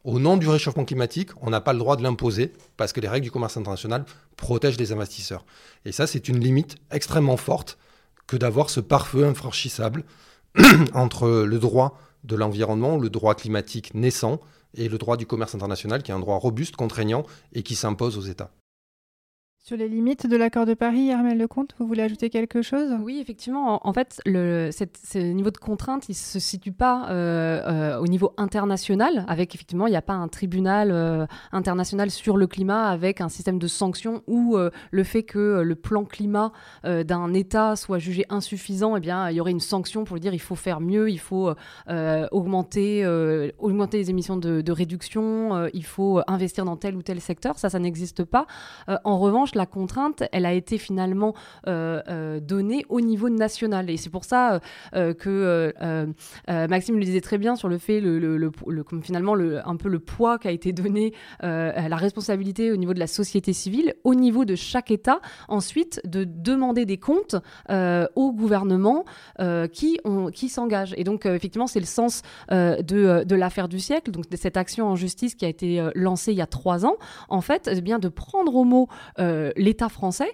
au 0.05 0.19
nom 0.19 0.37
du 0.37 0.49
réchauffement 0.49 0.85
climatique, 0.85 1.31
on 1.41 1.51
n'a 1.51 1.61
pas 1.61 1.73
le 1.73 1.79
droit 1.79 1.97
de 1.97 2.03
l'imposer 2.03 2.53
parce 2.77 2.93
que 2.93 3.01
les 3.01 3.09
règles 3.09 3.25
du 3.25 3.31
commerce 3.31 3.57
international 3.57 4.05
protègent 4.37 4.79
les 4.79 4.93
investisseurs. 4.93 5.45
Et 5.85 5.93
ça, 5.93 6.07
c'est 6.07 6.29
une 6.29 6.41
limite 6.41 6.77
extrêmement 6.91 7.37
forte 7.37 7.79
que 8.27 8.37
d'avoir 8.37 8.71
ce 8.71 8.81
pare-feu 8.81 9.25
infranchissable 9.25 10.05
entre 10.95 11.29
le 11.29 11.59
droit 11.59 11.99
de 12.25 12.37
l'environnement, 12.37 12.97
le 12.97 13.11
droit 13.11 13.35
climatique 13.35 13.95
naissant, 13.95 14.41
et 14.75 14.89
le 14.89 14.99
droit 14.99 15.17
du 15.17 15.27
commerce 15.27 15.55
international, 15.55 16.03
qui 16.03 16.11
est 16.11 16.15
un 16.15 16.21
droit 16.21 16.37
robuste, 16.37 16.77
contraignant 16.77 17.25
et 17.53 17.63
qui 17.63 17.75
s'impose 17.75 18.17
aux 18.17 18.23
États. 18.23 18.53
Sur 19.63 19.77
les 19.77 19.89
limites 19.89 20.27
de 20.27 20.39
l'accord 20.39 20.65
de 20.65 20.73
Paris, 20.73 21.13
Armel 21.13 21.37
Lecomte, 21.37 21.75
vous 21.79 21.87
voulez 21.87 22.03
ajouter 22.03 22.31
quelque 22.31 22.63
chose? 22.63 22.97
Oui, 23.03 23.19
effectivement. 23.21 23.87
En, 23.87 23.93
fait, 23.93 24.23
le, 24.25 24.71
ce 24.73 25.19
niveau 25.19 25.51
de 25.51 25.59
contrainte, 25.59 26.09
il 26.09 26.13
ne 26.13 26.17
se 26.17 26.39
situe 26.39 26.73
pas 26.73 27.11
euh, 27.11 27.61
euh, 27.67 27.99
au 27.99 28.07
niveau 28.07 28.33
international, 28.39 29.27
avec 29.29 29.55
effectivement, 29.55 29.87
il 29.87 29.91
n'y 29.91 29.99
a 29.99 30.03
pas 30.03 30.15
un 30.15 30.29
tribunal 30.29 30.91
euh, 30.91 31.27
international 31.53 32.11
sur 32.11 32.39
le 32.39 32.47
climat 32.47 32.89
avec 32.89 33.21
un 33.21 33.29
système 33.29 33.59
de 33.59 33.67
sanctions 33.67 34.23
ou 34.27 34.57
le 34.57 35.05
fait 35.05 35.25
que 35.25 35.61
le 35.61 35.75
plan 35.75 36.05
climat 36.05 36.53
d'un 36.85 37.35
État 37.35 37.77
soit 37.77 37.99
jugé 37.99 38.25
insuffisant, 38.31 38.97
eh 38.97 39.01
bien, 39.01 39.29
il 39.29 39.37
y 39.37 39.41
aurait 39.43 39.51
une 39.51 39.61
sanction 39.61 40.05
pour 40.05 40.17
lui 40.17 40.23
dire 40.23 40.33
il 40.33 40.41
faut 40.41 40.57
faire 40.57 40.81
mieux, 40.81 41.11
il 41.11 41.21
faut 41.21 41.53
augmenter, 42.31 43.07
augmenter 43.59 43.99
les 43.99 44.09
émissions 44.09 44.39
de 44.39 44.73
réduction, 44.73 45.69
il 45.75 45.85
faut 45.85 46.23
investir 46.27 46.65
dans 46.65 46.77
tel 46.77 46.97
ou 46.97 47.03
tel 47.03 47.21
secteur. 47.21 47.59
Ça, 47.59 47.69
ça 47.69 47.79
n'existe 47.79 48.25
pas. 48.25 48.47
en 49.05 49.19
revanche, 49.19 49.50
la 49.55 49.67
contrainte, 49.67 50.23
elle 50.33 50.47
a 50.47 50.53
été 50.53 50.79
finalement 50.79 51.35
euh, 51.67 52.01
euh, 52.09 52.41
donnée 52.41 52.85
au 52.89 53.01
niveau 53.01 53.29
national. 53.29 53.91
Et 53.91 53.97
c'est 53.97 54.11
pour 54.11 54.25
ça 54.25 54.61
euh, 54.95 55.15
que 55.15 55.73
Maxime 56.49 56.99
le 56.99 57.05
disait 57.05 57.21
très 57.21 57.39
bien 57.39 57.57
sur 57.57 57.69
le 57.69 57.79
fait, 57.79 58.01
le, 58.01 58.51
finalement, 59.03 59.35
un 59.35 59.77
peu 59.77 59.89
le 59.89 59.99
poids 59.99 60.39
qui 60.39 60.49
a 60.49 60.51
été 60.51 60.73
donné 60.73 61.13
à 61.41 61.89
la 61.89 61.97
responsabilité 61.97 62.73
au 62.73 62.77
niveau 62.77 62.95
de 62.95 62.99
la 62.99 63.07
société 63.07 63.53
civile, 63.53 63.95
au 64.05 64.15
niveau 64.15 64.45
de 64.45 64.55
chaque 64.55 64.91
État, 64.91 65.21
ensuite 65.49 66.01
de 66.05 66.25
demander 66.25 66.87
des 66.87 66.99
comptes 66.99 67.37
au 67.69 68.33
gouvernement 68.33 69.05
qui, 69.73 70.01
s'engage. 70.49 70.95
Et 70.97 71.05
donc, 71.05 71.27
effectivement, 71.27 71.67
c'est 71.67 71.81
le 71.81 71.87
sens 71.87 72.23
de, 72.51 73.25
de 73.25 73.35
l'affaire 73.35 73.69
du 73.69 73.81
siècle, 73.81 74.11
donc 74.11 74.29
de 74.29 74.37
cette 74.37 74.57
action 74.57 74.89
en 74.89 74.97
justice 74.97 75.35
qui 75.35 75.45
a 75.45 75.49
été 75.49 75.89
lancée 75.95 76.33
il 76.33 76.39
y 76.39 76.43
a 76.43 76.47
trois 76.47 76.85
ans, 76.87 76.97
en 77.29 77.41
fait, 77.41 77.69
eh 77.73 77.81
bien 77.81 77.99
de 77.99 78.09
prendre 78.09 78.55
au 78.55 78.65
mot 78.65 78.89
l'État 79.57 79.89
français 79.89 80.33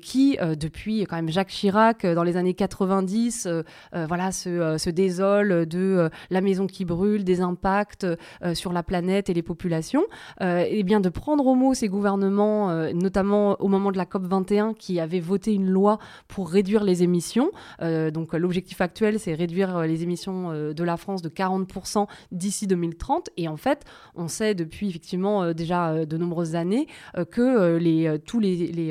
qui, 0.00 0.36
depuis 0.58 1.04
quand 1.04 1.16
même 1.16 1.28
Jacques 1.28 1.48
Chirac, 1.48 2.06
dans 2.06 2.22
les 2.22 2.36
années 2.36 2.54
90, 2.54 3.48
voilà, 3.92 4.32
se, 4.32 4.76
se, 4.78 4.90
désole 4.90 5.66
de 5.66 6.10
la 6.30 6.40
maison 6.40 6.66
qui 6.66 6.84
brûle, 6.84 7.24
des 7.24 7.40
impacts 7.40 8.06
sur 8.54 8.72
la 8.72 8.82
planète 8.82 9.28
et 9.28 9.34
les 9.34 9.42
populations, 9.42 10.04
et 10.40 10.82
bien 10.82 11.00
de 11.00 11.08
prendre 11.08 11.46
au 11.46 11.54
mot 11.54 11.74
ces 11.74 11.88
gouvernements, 11.88 12.92
notamment 12.92 13.60
au 13.60 13.68
moment 13.68 13.92
de 13.92 13.96
la 13.96 14.06
COP 14.06 14.24
21, 14.24 14.74
qui 14.74 15.00
avait 15.00 15.20
voté 15.20 15.54
une 15.54 15.68
loi 15.68 15.98
pour 16.28 16.50
réduire 16.50 16.84
les 16.84 17.02
émissions. 17.02 17.50
donc 17.80 18.34
l'objectif 18.34 18.80
actuel, 18.80 19.18
c'est 19.18 19.34
réduire 19.34 19.80
les 19.82 20.02
émissions 20.02 20.72
de 20.72 20.84
la 20.84 20.96
France 20.96 21.22
de 21.22 21.28
40% 21.28 22.06
d'ici 22.32 22.66
2030. 22.66 23.30
Et 23.36 23.48
en 23.48 23.56
fait, 23.56 23.84
on 24.14 24.28
sait 24.28 24.54
depuis 24.54 24.88
effectivement 24.88 25.42
euh, 25.42 25.52
déjà 25.52 25.90
euh, 25.90 26.06
de 26.06 26.16
nombreuses 26.16 26.54
années 26.54 26.86
euh, 27.16 27.24
que 27.24 27.76
les, 27.76 28.18
tous 28.24 28.40
les, 28.40 28.45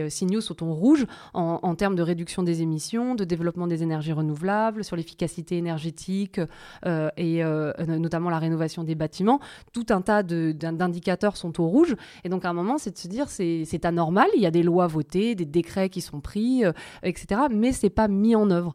signaux 0.09 0.41
sont 0.41 0.63
en 0.63 0.73
rouge 0.73 1.05
en, 1.33 1.75
termes 1.75 1.95
de 1.95 2.01
réduction 2.01 2.43
des 2.43 2.61
émissions, 2.61 3.15
de 3.15 3.23
développement 3.23 3.67
des 3.67 3.83
énergies 3.83 4.13
renouvelables, 4.13 4.83
sur 4.83 4.95
l'efficacité 4.95 5.57
énergétique 5.57 6.39
et 7.17 7.43
notamment 7.87 8.29
la 8.29 8.39
rénovation 8.39 8.83
des 8.83 8.95
bâtiments. 8.95 9.39
Tout 9.73 9.85
un 9.89 10.01
tas 10.01 10.23
d'indicateurs 10.23 11.37
sont 11.37 11.59
au 11.61 11.67
rouge. 11.67 11.95
Et 12.23 12.29
donc 12.29 12.45
à 12.45 12.49
un 12.49 12.53
moment, 12.53 12.77
c'est 12.77 12.91
de 12.91 12.97
se 12.97 13.07
dire 13.07 13.29
c'est 13.29 13.85
anormal. 13.85 14.27
Il 14.35 14.41
y 14.41 14.45
a 14.45 14.51
des 14.51 14.63
lois 14.63 14.87
votées, 14.87 15.35
des 15.35 15.45
décrets 15.45 15.89
qui 15.89 16.01
sont 16.01 16.21
pris, 16.21 16.63
etc. 17.03 17.41
Mais 17.51 17.71
c'est 17.71 17.89
pas 17.89 18.07
mis 18.07 18.35
en 18.35 18.49
œuvre. 18.51 18.73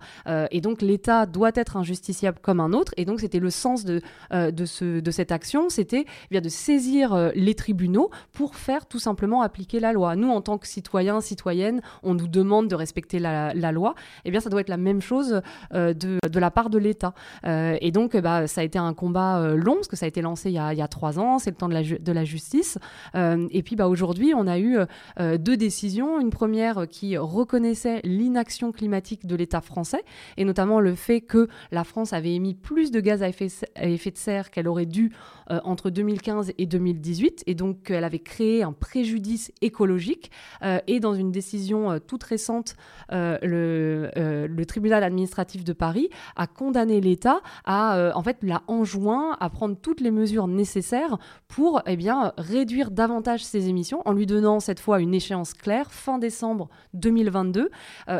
et 0.51 0.61
donc 0.61 0.83
l'État 0.83 1.27
doit 1.27 1.53
être 1.55 1.77
injusticiable 1.77 2.39
comme 2.41 2.61
un 2.61 2.73
autre. 2.73 2.93
Et 2.97 3.05
donc 3.05 3.21
c'était 3.21 3.39
le 3.39 3.51
sens 3.51 3.85
de, 3.85 4.01
de, 4.33 4.65
ce, 4.65 5.01
de 5.01 5.11
cette 5.11 5.33
action, 5.33 5.69
c'était 5.69 6.05
eh 6.31 6.41
de 6.41 6.49
saisir 6.49 7.15
euh, 7.15 7.31
les 7.35 7.55
tribunaux 7.55 8.11
pour 8.33 8.57
faire 8.57 8.87
tout 8.87 8.99
simplement 8.99 9.43
appliquer 9.43 9.81
la 9.81 9.93
loi. 9.93 10.17
Nous, 10.17 10.29
en 10.29 10.41
tant 10.41 10.59
que 10.59 10.67
citoyens, 10.71 11.21
citoyennes, 11.21 11.83
on 12.03 12.15
nous 12.15 12.29
demande 12.29 12.69
de 12.69 12.75
respecter 12.75 13.19
la, 13.19 13.53
loi. 13.73 13.95
Eh 14.25 14.31
bien, 14.31 14.41
ça 14.41 14.51
doit 14.51 14.61
être 14.61 14.69
la 14.69 14.77
même 14.77 15.01
chose 15.01 15.43
euh, 15.75 15.93
de, 15.95 16.19
de, 16.29 16.41
la 16.41 16.51
part 16.51 16.71
de 16.71 16.79
l'État. 16.79 17.15
Euh, 17.47 17.77
et 17.81 17.91
donc, 17.93 18.17
bah, 18.17 18.47
ça 18.47 18.63
a 18.63 18.65
été 18.65 18.79
un 18.79 18.95
combat 18.95 19.55
long, 19.55 19.75
parce 19.75 19.89
que 19.89 19.97
ça 19.97 20.07
a 20.07 20.09
été 20.09 20.23
lancé 20.23 20.51
il 20.51 20.55
y 20.55 20.59
a, 20.59 20.73
il 20.73 20.79
y 20.79 20.83
a 20.83 20.89
trois 20.89 21.19
ans, 21.19 21.39
c'est 21.39 21.51
le 21.51 21.57
temps 21.57 21.69
de 21.69 21.75
la, 21.75 21.83
de 21.83 22.13
la 22.13 22.25
justice. 22.25 22.79
et 23.15 23.63
puis, 23.63 23.77
bah, 23.77 23.89
aujourd'hui, 23.89 24.33
on 24.35 24.47
a 24.47 24.59
eu 24.59 24.79
deux 25.19 25.57
décisions. 25.57 26.21
Une 26.21 26.31
première 26.31 26.89
qui 26.89 27.17
reconnaissait 27.17 28.01
l'inaction 28.05 28.73
climatique 28.73 29.27
de 29.27 29.37
l'État 29.37 29.61
français, 29.61 30.03
et 30.37 30.45
notamment 30.45 30.81
le 30.81 30.95
fait 30.95 31.21
que 31.21 31.49
la 31.71 31.85
France 31.85 32.13
avait 32.13 32.35
émis 32.35 32.55
plus 32.55 32.91
de 32.91 33.01
gaz 33.01 33.23
à 33.23 33.29
effet, 33.29 33.49
à 33.75 33.87
effet 33.87 34.11
de 34.11 34.17
serre 34.17 34.51
qu'elle 34.51 34.69
aurait 34.69 34.87
dû 34.87 35.13
euh, 35.51 35.61
entre 35.65 35.91
2015 35.91 36.53
et 36.59 36.67
2018, 36.67 37.45
et 37.47 37.55
donc 37.55 37.91
elle 37.91 38.05
avait 38.05 38.21
créé 38.21 38.63
un 38.63 38.73
préjudice 38.73 39.53
écologique. 39.63 40.31
Euh, 40.63 40.79
et 40.87 41.01
dans 41.01 41.15
une 41.15 41.31
décision 41.31 41.91
euh, 41.91 41.99
toute 41.99 42.23
récente, 42.23 42.77
le, 43.11 44.11
le, 44.15 44.67
tribunal 44.67 45.03
administratif 45.03 45.65
de 45.65 45.73
Paris 45.73 46.11
a 46.37 46.47
condamné 46.47 47.01
l'État 47.01 47.41
à, 47.65 48.13
en 48.15 48.23
fait, 48.23 48.39
l'a 48.43 48.63
enjoint 48.69 49.37
à 49.41 49.51
prendre 49.51 49.77
toutes 49.77 50.01
les 50.01 50.13
mesures 50.13 50.47
nécessaires 50.47 51.19
pour, 51.49 51.83
eh 51.87 51.97
bien, 51.97 52.33
réduire 52.39 52.91
davantage 52.93 53.45
ses 53.45 53.69
émissions, 53.69 54.03
en 54.05 54.13
lui 54.13 54.27
donnant 54.27 54.61
cette 54.61 54.79
fois 54.79 55.01
une 55.01 55.13
échéance 55.13 55.55
claire, 55.55 55.91
fin 55.91 56.19
décembre 56.19 56.69
2022. 56.95 57.71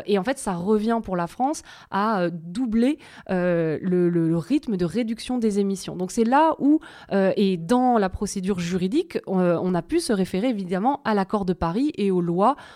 et 0.05 0.17
en 0.17 0.23
fait, 0.23 0.37
ça 0.37 0.53
revient 0.53 0.99
pour 1.01 1.15
la 1.15 1.27
France 1.27 1.63
à 1.89 2.29
doubler 2.29 2.99
le, 3.29 4.35
rythme 4.35 4.75
de 4.75 4.85
réduction 4.85 5.37
des 5.37 5.59
émissions. 5.59 5.95
Donc 5.95 6.11
c'est 6.11 6.25
là 6.25 6.55
où 6.59 6.79
euh, 7.11 7.31
et 7.35 7.57
dans 7.57 7.97
la 7.97 8.09
procédure 8.09 8.59
juridique, 8.59 9.17
euh, 9.27 9.59
on, 9.61 9.73
a 9.73 9.81
pu 9.81 9.99
se 9.99 10.13
référer 10.13 10.49
évidemment 10.49 11.01
à 11.05 11.13
l'accord 11.13 11.45
de 11.45 11.53
Paris 11.53 11.91
et 11.95 12.09
lois 12.09 12.21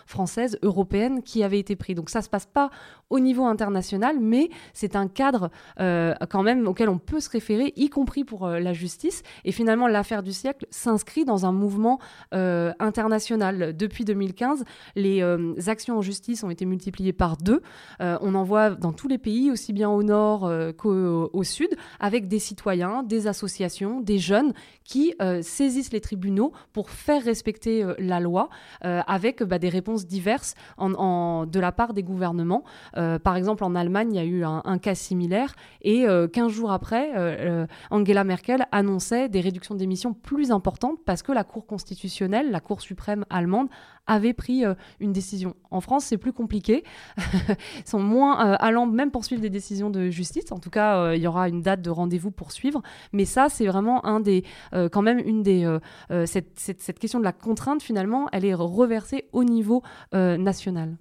françaises, 0.06 0.58
européennes 0.62 1.22
qui 1.24 1.44
avaient 1.44 1.60
été 1.60 1.76
prises. 1.76 1.96
Donc 1.96 2.10
ça 2.10 2.22
se 2.22 2.30
passe 2.30 2.46
pas 2.46 2.70
au 3.10 3.20
niveau 3.20 3.46
international, 3.46 4.18
mais 4.20 4.50
c'est 4.74 4.96
un 4.96 5.08
cadre 5.08 5.52
euh, 5.80 6.14
quand 6.30 6.44
même 6.44 6.68
auquel 6.68 6.90
on 6.90 6.98
peut 6.98 7.20
se 7.20 7.30
référer, 7.30 7.74
y 7.76 7.90
compris 7.90 8.24
pour 8.24 8.48
la 8.48 8.74
justice. 8.74 9.24
Et 9.44 9.52
finalement, 9.52 9.88
l'affaire 9.88 10.24
du 10.24 10.34
siècle 10.34 10.66
s'inscrit 10.70 11.26
dans 11.26 11.46
un 11.46 11.52
mouvement 11.52 12.00
international. 12.32 13.76
Depuis 13.76 14.06
2015, 14.06 14.64
les 14.96 15.22
actions 15.68 15.98
en 15.98 16.02
justice 16.02 16.44
ont 16.44 16.50
été 16.50 16.66
multipliées 16.66 17.14
par 17.14 17.38
deux. 17.38 17.62
on 18.00 18.36
en 18.36 18.44
voit 18.44 18.72
dans 18.72 18.94
tous 18.94 19.08
les 19.08 19.18
pays, 19.18 19.52
aussi 19.52 19.74
bien 19.74 19.90
au 19.90 20.04
nord 20.04 20.52
qu'au 20.78 21.30
au 21.32 21.44
sud, 21.44 21.70
avec 22.00 22.28
des 22.28 22.40
citoyens, 22.40 23.04
des 23.04 23.28
associations, 23.28 24.02
des 24.02 24.18
jeunes 24.18 24.54
qui 24.84 25.14
euh, 25.22 25.42
saisissent 25.42 25.92
les 25.92 26.02
tribunaux 26.02 26.54
pour 26.74 26.90
faire 26.90 27.24
respecter 27.24 27.84
euh, 27.84 27.96
la 27.98 28.20
loi 28.20 28.50
euh, 28.84 29.02
avec 29.08 29.42
bah, 29.46 29.60
des 29.60 29.70
réponses 29.70 30.06
diverses 30.06 30.56
de 30.80 31.60
la 31.60 31.72
part 31.72 31.94
des 31.94 32.04
gouvernements. 32.04 32.64
par 32.94 33.36
exemple, 33.36 33.64
en 33.64 33.76
Allemagne, 33.76 34.14
il 34.14 34.16
y 34.16 34.20
a 34.20 34.26
eu 34.26 34.44
un, 34.44 34.78
cas 34.78 34.96
similaire 34.96 35.54
et 35.82 36.06
15 36.34 36.52
jours 36.52 36.72
après, 36.72 37.68
Angela 37.92 38.24
Merkel 38.24 38.66
annonçait 38.72 39.30
des 39.30 39.42
réductions 39.42 39.76
d'émissions 39.76 40.14
plus 40.14 40.52
importantes 40.52 41.00
parce 41.06 41.22
que 41.24 41.32
la 41.32 41.44
Cour 41.44 41.66
constitutionnelle, 41.66 42.52
la 42.52 42.60
Cour 42.60 42.82
suprême 42.82 43.26
allemande, 43.30 43.68
avait 44.08 44.34
pris 44.34 44.64
une 45.00 45.14
décision. 45.14 45.56
En 45.72 45.82
France, 45.82 46.06
c'est 46.06 46.18
plus 46.18 46.34
compliqué. 46.34 46.84
Ils 47.18 47.88
sont 47.90 48.00
moins 48.00 48.38
allant 48.56 48.86
même 48.86 49.12
pour 49.12 49.26
suivre 49.26 49.42
des 49.42 49.50
décisions 49.50 49.90
de 49.90 50.10
justice. 50.10 50.52
En 50.52 50.60
tout 50.60 50.70
cas, 50.70 51.14
il 51.14 51.22
y 51.22 51.28
aura 51.28 51.50
une 51.50 51.62
date 51.62 51.82
de 51.82 51.90
rendez-vous 51.90 52.32
pour 52.32 52.52
suivre. 52.52 52.82
Mais 53.14 53.26
ça, 53.26 53.48
c'est 53.50 53.68
vraiment 53.68 54.06
un 54.06 54.20
des, 54.20 54.44
euh, 54.74 54.90
quand 54.90 55.02
même 55.02 55.20
une 55.20 55.44
des, 55.44 55.66
euh, 55.66 55.80
euh, 56.12 56.26
cette, 56.26 56.60
cette, 56.60 57.00
question 57.00 57.20
de 57.20 57.24
la 57.24 57.34
contrainte 57.34 57.84
finalement, 57.84 58.28
elle 58.32 58.46
est 58.46 58.54
reversée 58.54 59.26
au 59.34 59.44
niveau 59.44 59.84
national. 60.14 60.98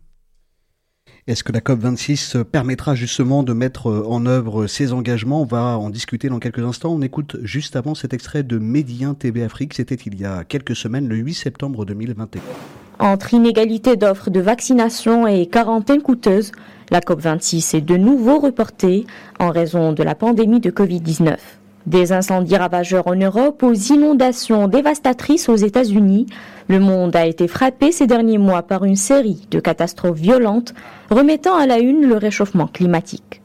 Est-ce 1.27 1.45
que 1.45 1.53
la 1.53 1.61
COP26 1.61 2.45
permettra 2.45 2.95
justement 2.95 3.43
de 3.43 3.53
mettre 3.53 3.91
en 3.91 4.27
œuvre 4.27 4.67
ces 4.67 4.93
engagements? 4.93 5.43
On 5.43 5.47
va 5.47 5.79
en 5.79 5.91
discuter 5.91 6.29
dans 6.29 6.39
quelques 6.39 6.61
instants. 6.61 6.93
On 6.93 7.03
écoute 7.03 7.37
juste 7.43 7.77
avant 7.77 7.95
cet 7.95 8.13
extrait 8.13 8.43
de 8.43 8.59
Médien 8.59 9.15
TB 9.15 9.39
Afrique. 9.39 9.75
C'était 9.75 9.95
il 9.95 10.19
y 10.19 10.25
a 10.25 10.45
quelques 10.45 10.77
semaines, 10.77 11.09
le 11.09 11.17
8 11.17 11.35
septembre 11.35 11.85
2021. 11.87 12.43
Entre 13.01 13.35
inégalité 13.35 13.97
d'offres 13.97 14.31
de 14.31 14.41
vaccination 14.41 15.27
et 15.27 15.47
quarantaine 15.47 16.01
coûteuse, 16.01 16.53
la 16.91 17.01
COP26 17.01 17.77
est 17.77 17.81
de 17.81 17.97
nouveau 17.97 18.39
reportée 18.39 19.07
en 19.41 19.51
raison 19.51 19.93
de 19.93 20.03
la 20.03 20.15
pandémie 20.15 20.61
de 20.61 20.71
Covid-19. 20.71 21.37
Des 21.87 22.13
incendies 22.13 22.57
ravageurs 22.57 23.09
en 23.09 23.17
Europe 23.17 23.63
aux 23.63 23.75
inondations 23.75 24.69
dévastatrices 24.69 25.49
aux 25.49 25.57
États-Unis, 25.57 26.27
le 26.69 26.79
monde 26.79 27.15
a 27.17 27.27
été 27.27 27.49
frappé 27.49 27.91
ces 27.91 28.07
derniers 28.07 28.39
mois 28.39 28.63
par 28.63 28.85
une 28.85 28.97
série 28.97 29.47
de 29.51 29.61
catastrophes 29.61 30.19
violentes, 30.19 30.73
remettant 31.11 31.57
à 31.57 31.67
la 31.67 31.79
une 31.79 32.07
le 32.07 32.17
réchauffement 32.17 32.69
climatique. 32.69 33.43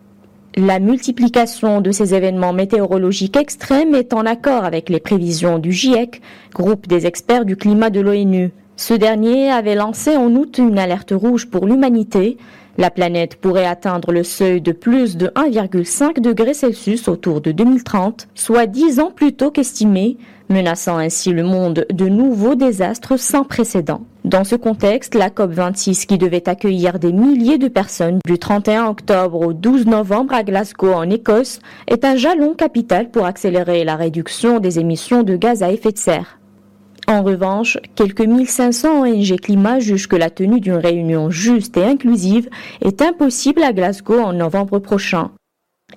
La 0.56 0.80
multiplication 0.80 1.82
de 1.82 1.92
ces 1.92 2.14
événements 2.14 2.54
météorologiques 2.54 3.36
extrêmes 3.36 3.96
est 3.96 4.14
en 4.14 4.26
accord 4.26 4.64
avec 4.64 4.90
les 4.90 5.00
prévisions 5.00 5.60
du 5.60 5.72
GIEC, 5.72 6.22
groupe 6.54 6.88
des 6.88 7.08
experts 7.08 7.46
du 7.46 7.56
climat 7.56 7.90
de 7.90 8.00
l'ONU. 8.00 8.52
Ce 8.82 8.94
dernier 8.94 9.52
avait 9.52 9.76
lancé 9.76 10.16
en 10.16 10.34
août 10.36 10.58
une 10.58 10.80
alerte 10.80 11.12
rouge 11.14 11.50
pour 11.50 11.66
l'humanité, 11.66 12.38
la 12.78 12.90
planète 12.90 13.36
pourrait 13.36 13.66
atteindre 13.66 14.14
le 14.14 14.24
seuil 14.24 14.62
de 14.62 14.72
plus 14.72 15.18
de 15.18 15.28
1,5 15.36 16.22
degré 16.22 16.54
Celsius 16.54 17.10
autour 17.10 17.42
de 17.42 17.52
2030, 17.52 18.30
soit 18.36 18.68
dix 18.68 19.02
ans 19.02 19.12
plus 19.14 19.34
tôt 19.34 19.52
qu'estimé, 19.52 20.16
menaçant 20.48 20.98
ainsi 20.98 21.32
le 21.32 21.44
monde 21.44 21.86
de 21.92 22.08
nouveaux 22.08 22.56
désastres 22.56 23.20
sans 23.20 23.44
précédent. 23.44 24.00
Dans 24.24 24.46
ce 24.46 24.56
contexte, 24.56 25.14
la 25.14 25.30
COP26 25.30 26.06
qui 26.06 26.18
devait 26.18 26.48
accueillir 26.48 27.00
des 27.00 27.12
milliers 27.12 27.58
de 27.58 27.68
personnes 27.68 28.20
du 28.26 28.40
31 28.40 28.86
octobre 28.86 29.46
au 29.46 29.52
12 29.52 29.88
novembre 29.88 30.34
à 30.34 30.44
Glasgow 30.44 30.94
en 30.94 31.10
Écosse 31.10 31.60
est 31.90 32.06
un 32.06 32.16
jalon 32.16 32.54
capital 32.54 33.12
pour 33.12 33.26
accélérer 33.26 33.84
la 33.84 33.98
réduction 33.98 34.62
des 34.62 34.80
émissions 34.80 35.24
de 35.24 35.36
gaz 35.36 35.64
à 35.64 35.72
effet 35.74 35.92
de 35.92 35.98
serre. 35.98 36.39
En 37.10 37.24
revanche, 37.24 37.80
quelques 37.96 38.22
1500 38.22 39.02
ONG 39.02 39.40
climat 39.40 39.80
jugent 39.80 40.08
que 40.08 40.16
la 40.16 40.30
tenue 40.30 40.60
d'une 40.60 40.76
réunion 40.76 41.32
juste 41.32 41.76
et 41.76 41.84
inclusive 41.84 42.48
est 42.82 43.02
impossible 43.02 43.64
à 43.64 43.74
Glasgow 43.74 44.20
en 44.20 44.32
novembre 44.32 44.78
prochain. 44.78 45.32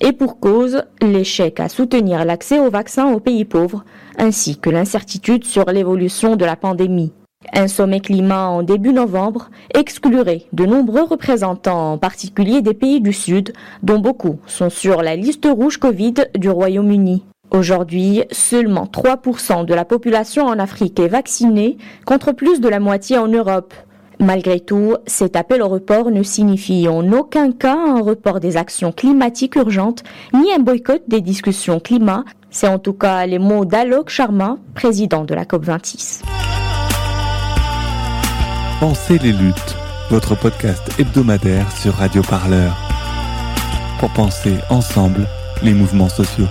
Et 0.01 0.13
pour 0.13 0.41
cause, 0.41 0.85
l'échec 1.03 1.61
à 1.61 1.69
soutenir 1.69 2.25
l'accès 2.25 2.61
aux 2.61 2.71
vaccins 2.71 3.13
aux 3.13 3.21
pays 3.21 3.45
pauvres, 3.45 3.85
ainsi 4.17 4.57
que 4.57 4.71
l'incertitude 4.71 5.45
sur 5.45 5.67
l'évolution 5.67 6.35
de 6.35 6.47
la 6.47 6.57
pandémie. 6.57 7.13
Un 7.53 7.69
sommet 7.69 8.01
climat 8.01 8.49
en 8.49 8.63
début 8.63 8.95
novembre 8.95 9.51
exclurait 9.75 10.47
de 10.55 10.65
nombreux 10.65 11.03
représentants, 11.03 11.93
en 11.93 11.99
particulier 11.99 12.63
des 12.63 12.73
pays 12.73 13.03
du 13.03 13.13
Sud, 13.13 13.53
dont 13.83 13.99
beaucoup 13.99 14.39
sont 14.47 14.71
sur 14.71 15.03
la 15.03 15.15
liste 15.15 15.45
rouge 15.45 15.77
Covid 15.77 16.15
du 16.39 16.49
Royaume-Uni. 16.49 17.23
Aujourd'hui, 17.53 18.25
seulement 18.31 18.87
3% 18.87 19.67
de 19.67 19.75
la 19.75 19.85
population 19.85 20.47
en 20.47 20.59
Afrique 20.59 20.99
est 20.99 21.09
vaccinée, 21.09 21.77
contre 22.07 22.33
plus 22.33 22.61
de 22.63 22.69
la 22.69 22.81
moitié 22.81 23.19
en 23.19 23.29
Europe. 23.29 23.75
Malgré 24.19 24.59
tout, 24.59 24.97
cet 25.07 25.37
appel 25.37 25.61
au 25.61 25.69
report 25.69 26.11
ne 26.11 26.23
signifie 26.23 26.89
en 26.89 27.13
aucun 27.13 27.53
cas 27.53 27.77
un 27.77 28.01
report 28.01 28.41
des 28.41 28.57
actions 28.57 28.91
climatiques 28.91 29.57
urgentes, 29.57 30.03
ni 30.33 30.51
un 30.55 30.61
boycott 30.61 31.03
des 31.09 31.21
discussions 31.21 31.79
climat. 31.79 32.25
C'est 32.51 32.69
en 32.69 32.79
tout 32.79 32.95
cas 32.95 33.27
les 33.27 33.39
mots 33.39 33.67
d'Alok 33.67 34.09
Sharma, 34.09 34.57
président 34.75 35.25
de 35.25 35.35
la 35.35 35.45
COP26. 35.45 36.23
Pensez 38.81 39.19
les 39.19 39.33
luttes, 39.33 39.77
votre 40.09 40.39
podcast 40.39 40.83
hebdomadaire 40.99 41.71
sur 41.73 41.93
Radio 41.95 42.23
Parleur. 42.23 42.75
Pour 44.01 44.11
penser 44.11 44.55
ensemble 44.71 45.27
les 45.63 45.75
mouvements 45.75 46.09
sociaux. 46.09 46.49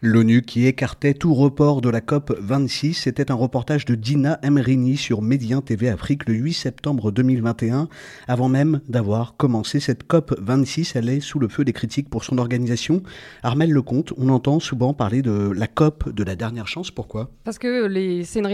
L'ONU 0.00 0.42
qui 0.42 0.64
écartait 0.66 1.12
tout 1.12 1.34
report 1.34 1.80
de 1.80 1.88
la 1.88 2.00
COP 2.00 2.32
26, 2.38 2.94
c'était 2.94 3.32
un 3.32 3.34
reportage 3.34 3.84
de 3.84 3.96
Dina 3.96 4.38
Emrini 4.44 4.96
sur 4.96 5.22
Médien 5.22 5.60
TV 5.60 5.88
Afrique 5.88 6.28
le 6.28 6.34
8 6.34 6.52
septembre 6.52 7.10
2021. 7.10 7.88
Avant 8.28 8.48
même 8.48 8.80
d'avoir 8.88 9.36
commencé 9.36 9.80
cette 9.80 10.04
COP 10.04 10.36
26, 10.38 10.94
elle 10.94 11.08
est 11.08 11.18
sous 11.18 11.40
le 11.40 11.48
feu 11.48 11.64
des 11.64 11.72
critiques 11.72 12.08
pour 12.08 12.22
son 12.22 12.38
organisation. 12.38 13.02
Armel 13.42 13.72
Lecomte, 13.72 14.12
on 14.16 14.28
entend 14.28 14.60
souvent 14.60 14.94
parler 14.94 15.20
de 15.20 15.50
la 15.50 15.66
COP 15.66 16.14
de 16.14 16.22
la 16.22 16.36
dernière 16.36 16.68
chance. 16.68 16.92
Pourquoi? 16.92 17.30
Parce 17.42 17.58
que 17.58 17.88
c'est 18.22 18.38
une, 18.38 18.46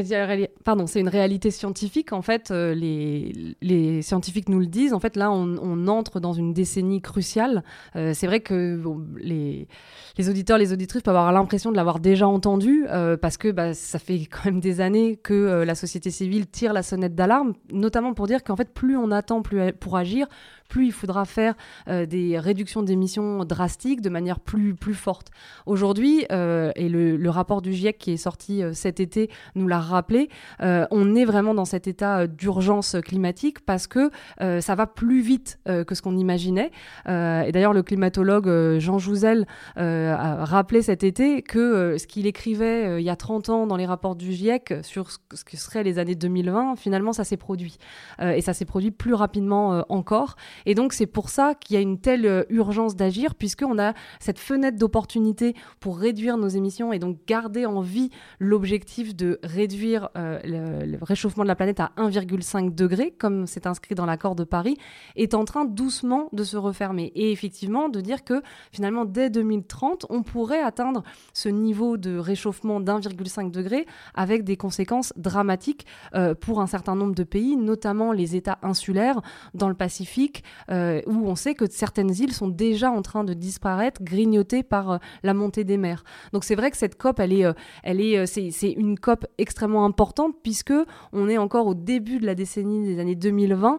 une 0.94 1.08
réalité 1.08 1.50
scientifique. 1.50 2.14
En 2.14 2.22
fait, 2.22 2.52
euh, 2.52 2.72
les, 2.74 3.54
les, 3.60 4.00
scientifiques 4.00 4.48
nous 4.48 4.60
le 4.60 4.66
disent. 4.66 4.94
En 4.94 5.00
fait, 5.00 5.14
là, 5.14 5.30
on, 5.30 5.88
entre 5.88 6.20
dans 6.20 6.32
une 6.32 6.54
décennie 6.54 7.02
cruciale. 7.02 7.64
Euh, 7.96 8.14
c'est 8.14 8.26
vrai 8.26 8.40
que 8.40 8.80
les, 9.18 9.68
les 10.16 10.28
auditeurs, 10.28 10.58
les 10.58 10.72
auditrices 10.72 11.02
peuvent 11.02 11.16
avoir 11.16 11.32
l'impression 11.32 11.72
de 11.72 11.76
l'avoir 11.76 11.98
déjà 11.98 12.28
entendu 12.28 12.86
euh, 12.88 13.16
parce 13.16 13.36
que 13.36 13.50
bah, 13.50 13.74
ça 13.74 13.98
fait 13.98 14.26
quand 14.30 14.44
même 14.44 14.60
des 14.60 14.80
années 14.80 15.16
que 15.16 15.34
euh, 15.34 15.64
la 15.64 15.74
société 15.74 16.10
civile 16.10 16.46
tire 16.46 16.72
la 16.72 16.82
sonnette 16.82 17.14
d'alarme, 17.14 17.54
notamment 17.72 18.14
pour 18.14 18.26
dire 18.26 18.44
qu'en 18.44 18.56
fait, 18.56 18.72
plus 18.72 18.96
on 18.96 19.10
attend 19.10 19.42
plus 19.42 19.72
pour 19.72 19.96
agir, 19.96 20.26
plus 20.68 20.86
il 20.86 20.92
faudra 20.92 21.24
faire 21.24 21.54
euh, 21.88 22.06
des 22.06 22.38
réductions 22.38 22.82
d'émissions 22.82 23.44
drastiques 23.44 24.00
de 24.00 24.08
manière 24.08 24.40
plus, 24.40 24.74
plus 24.74 24.94
forte. 24.94 25.28
Aujourd'hui, 25.66 26.26
euh, 26.32 26.72
et 26.76 26.88
le, 26.88 27.30
rapport 27.34 27.62
du 27.62 27.72
GIEC 27.72 27.98
qui 27.98 28.12
est 28.12 28.16
sorti 28.16 28.62
euh, 28.62 28.72
cet 28.74 29.00
été 29.00 29.28
nous 29.56 29.66
l'a 29.66 29.80
rappelé, 29.80 30.28
on 30.60 31.14
est 31.14 31.24
vraiment 31.24 31.54
dans 31.54 31.64
cet 31.64 31.88
état 31.88 32.26
d'urgence 32.26 32.96
climatique 33.04 33.64
parce 33.64 33.86
que 33.86 34.10
ça 34.38 34.74
va 34.74 34.86
plus 34.86 35.20
vite 35.20 35.58
que 35.66 35.94
ce 35.94 36.02
qu'on 36.02 36.16
imaginait. 36.16 36.70
et 37.06 37.50
d'ailleurs, 37.52 37.72
le 37.72 37.82
climatologue 37.82 38.78
Jean 38.78 38.98
Jouzel 38.98 39.46
a 39.76 40.44
rappelé 40.44 40.82
cet 40.82 41.02
été 41.02 41.42
que 41.42 41.96
ce 41.98 42.06
qu'il 42.06 42.26
écrivait 42.26 43.00
il 43.00 43.04
y 43.04 43.10
a 43.10 43.16
30 43.16 43.48
ans 43.48 43.66
dans 43.66 43.76
les 43.76 43.86
rapports 43.86 44.16
du 44.16 44.32
GIEC 44.32 44.74
sur 44.82 45.10
ce 45.10 45.44
que 45.44 45.56
seraient 45.56 45.82
les 45.82 45.98
années 45.98 46.14
2020, 46.14 46.76
finalement, 46.76 47.12
ça 47.12 47.24
s'est 47.24 47.36
produit. 47.36 47.78
et 48.20 48.40
ça 48.40 48.52
s'est 48.52 48.66
produit 48.66 48.90
plus 48.90 49.14
rapidement 49.14 49.84
encore. 49.88 50.36
Et 50.66 50.74
donc, 50.74 50.92
c'est 50.92 51.06
pour 51.06 51.28
ça 51.28 51.54
qu'il 51.54 51.74
y 51.74 51.76
a 51.76 51.80
une 51.80 51.98
telle 51.98 52.26
euh, 52.26 52.44
urgence 52.48 52.96
d'agir, 52.96 53.34
puisqu'on 53.34 53.78
a 53.78 53.94
cette 54.20 54.38
fenêtre 54.38 54.78
d'opportunité 54.78 55.54
pour 55.80 55.98
réduire 55.98 56.36
nos 56.36 56.48
émissions 56.48 56.92
et 56.92 56.98
donc 56.98 57.18
garder 57.26 57.66
en 57.66 57.80
vie 57.80 58.10
l'objectif 58.38 59.14
de 59.14 59.38
réduire 59.42 60.08
euh, 60.16 60.38
le, 60.44 60.98
réchauffement 61.02 61.42
de 61.42 61.48
la 61.48 61.56
planète 61.56 61.80
à 61.80 61.92
1,5 61.96 62.74
degré, 62.74 63.10
comme 63.10 63.46
c'est 63.46 63.66
inscrit 63.66 63.94
dans 63.94 64.06
l'accord 64.06 64.34
de 64.34 64.44
Paris, 64.44 64.76
est 65.16 65.34
en 65.34 65.44
train 65.44 65.64
doucement 65.64 66.28
de 66.32 66.44
se 66.44 66.56
refermer. 66.56 67.12
Et 67.14 67.32
effectivement, 67.32 67.88
de 67.88 68.00
dire 68.00 68.24
que 68.24 68.42
finalement, 68.72 69.04
dès 69.04 69.30
2030, 69.30 70.06
on 70.10 70.22
pourrait 70.22 70.62
atteindre 70.62 71.02
ce 71.32 71.48
niveau 71.48 71.96
de 71.96 72.16
réchauffement 72.16 72.80
d'1,5 72.80 73.50
degré 73.50 73.86
avec 74.14 74.44
des 74.44 74.56
conséquences 74.56 75.12
dramatiques 75.16 75.86
euh, 76.14 76.34
pour 76.34 76.60
un 76.60 76.66
certain 76.66 76.94
nombre 76.94 77.14
de 77.14 77.24
pays, 77.24 77.56
notamment 77.56 78.12
les 78.12 78.36
États 78.36 78.58
insulaires 78.62 79.20
dans 79.54 79.68
le 79.68 79.74
Pacifique, 79.74 80.43
euh, 80.70 81.00
où 81.06 81.28
on 81.28 81.36
sait 81.36 81.54
que 81.54 81.64
certaines 81.70 82.14
îles 82.14 82.32
sont 82.32 82.48
déjà 82.48 82.90
en 82.90 83.02
train 83.02 83.24
de 83.24 83.34
disparaître, 83.34 84.02
grignotées 84.02 84.62
par 84.62 84.92
euh, 84.92 84.98
la 85.22 85.34
montée 85.34 85.64
des 85.64 85.76
mers. 85.76 86.04
Donc 86.32 86.44
c'est 86.44 86.54
vrai 86.54 86.70
que 86.70 86.76
cette 86.76 86.96
COP, 86.96 87.20
elle 87.20 87.32
est, 87.32 87.44
euh, 87.44 87.52
elle 87.82 88.00
est, 88.00 88.26
c'est, 88.26 88.70
une 88.72 88.98
COP 88.98 89.26
extrêmement 89.38 89.84
importante 89.84 90.34
puisque 90.42 90.72
on 91.12 91.28
est 91.28 91.38
encore 91.38 91.66
au 91.66 91.74
début 91.74 92.18
de 92.18 92.26
la 92.26 92.34
décennie 92.34 92.84
des 92.84 92.98
années 92.98 93.14
2020 93.14 93.78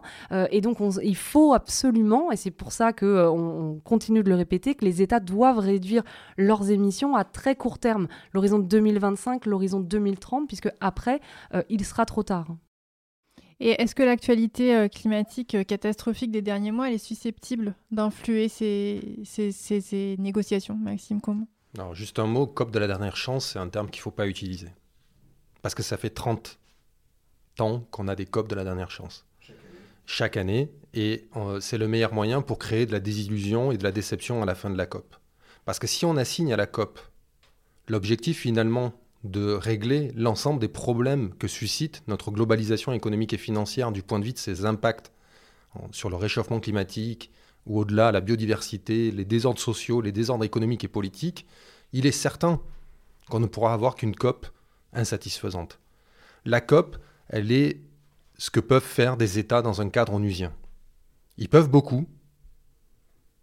et 0.50 0.60
donc 0.60 0.78
il 1.02 1.16
faut 1.16 1.54
absolument, 1.54 2.30
et 2.30 2.36
c'est 2.36 2.50
pour 2.50 2.72
ça 2.72 2.92
que 2.92 3.28
on, 3.28 3.80
continue 3.84 4.22
de 4.22 4.28
le 4.28 4.34
répéter, 4.34 4.74
que 4.74 4.84
les 4.84 5.02
États 5.02 5.20
doivent 5.20 5.58
réduire 5.58 6.02
leurs 6.36 6.70
émissions 6.70 7.14
à 7.14 7.24
très 7.24 7.56
court 7.56 7.78
terme, 7.78 8.08
l'horizon 8.32 8.58
2025, 8.58 9.46
l'horizon 9.46 9.80
2030, 9.80 10.46
puisque 10.46 10.70
après 10.80 11.20
il 11.68 11.84
sera 11.84 12.04
trop 12.06 12.22
tard. 12.22 12.56
Et 13.58 13.70
est-ce 13.80 13.94
que 13.94 14.02
l'actualité 14.02 14.74
euh, 14.74 14.88
climatique 14.88 15.54
euh, 15.54 15.64
catastrophique 15.64 16.30
des 16.30 16.42
derniers 16.42 16.72
mois 16.72 16.88
elle 16.88 16.94
est 16.94 16.98
susceptible 16.98 17.74
d'influer 17.90 18.48
ces, 18.48 19.22
ces, 19.24 20.16
négociations, 20.18 20.74
Maxime 20.74 21.20
Comment 21.22 21.48
Alors, 21.78 21.94
juste 21.94 22.18
un 22.18 22.26
mot, 22.26 22.46
COP 22.46 22.70
de 22.70 22.78
la 22.78 22.86
dernière 22.86 23.16
chance, 23.16 23.52
c'est 23.52 23.58
un 23.58 23.68
terme 23.68 23.88
qu'il 23.88 24.00
ne 24.00 24.02
faut 24.02 24.10
pas 24.10 24.26
utiliser. 24.26 24.68
Parce 25.62 25.74
que 25.74 25.82
ça 25.82 25.96
fait 25.96 26.10
30 26.10 26.58
ans 27.60 27.80
qu'on 27.90 28.08
a 28.08 28.14
des 28.14 28.26
COP 28.26 28.48
de 28.48 28.54
la 28.54 28.64
dernière 28.64 28.90
chance. 28.90 29.24
Chaque 30.04 30.36
année. 30.36 30.70
et 30.94 31.26
euh, 31.34 31.58
c'est 31.58 31.78
le 31.78 31.88
meilleur 31.88 32.12
moyen 32.12 32.42
pour 32.42 32.58
créer 32.58 32.86
de 32.86 32.92
la 32.92 33.00
désillusion 33.00 33.72
et 33.72 33.78
de 33.78 33.82
la 33.82 33.90
déception 33.90 34.42
à 34.42 34.46
la 34.46 34.54
fin 34.54 34.70
de 34.70 34.76
la 34.76 34.86
COP. 34.86 35.16
Parce 35.64 35.78
que 35.78 35.86
si 35.86 36.04
on 36.04 36.16
assigne 36.16 36.52
à 36.52 36.56
la 36.56 36.66
COP 36.66 37.00
l'objectif 37.88 38.40
finalement 38.40 38.92
de 39.30 39.52
régler 39.52 40.12
l'ensemble 40.14 40.60
des 40.60 40.68
problèmes 40.68 41.34
que 41.34 41.48
suscite 41.48 42.02
notre 42.08 42.30
globalisation 42.30 42.92
économique 42.92 43.32
et 43.32 43.38
financière 43.38 43.92
du 43.92 44.02
point 44.02 44.18
de 44.18 44.24
vue 44.24 44.32
de 44.32 44.38
ses 44.38 44.64
impacts 44.64 45.12
sur 45.92 46.10
le 46.10 46.16
réchauffement 46.16 46.60
climatique 46.60 47.30
ou 47.66 47.80
au-delà 47.80 48.12
la 48.12 48.20
biodiversité, 48.20 49.10
les 49.10 49.24
désordres 49.24 49.60
sociaux, 49.60 50.00
les 50.00 50.12
désordres 50.12 50.44
économiques 50.44 50.84
et 50.84 50.88
politiques, 50.88 51.46
il 51.92 52.06
est 52.06 52.12
certain 52.12 52.60
qu'on 53.28 53.40
ne 53.40 53.46
pourra 53.46 53.74
avoir 53.74 53.96
qu'une 53.96 54.14
COP 54.14 54.46
insatisfaisante. 54.92 55.80
La 56.44 56.60
COP, 56.60 56.96
elle 57.28 57.50
est 57.50 57.80
ce 58.38 58.50
que 58.50 58.60
peuvent 58.60 58.82
faire 58.82 59.16
des 59.16 59.38
États 59.38 59.62
dans 59.62 59.80
un 59.80 59.88
cadre 59.88 60.14
onusien. 60.14 60.52
Ils 61.38 61.48
peuvent 61.48 61.68
beaucoup, 61.68 62.08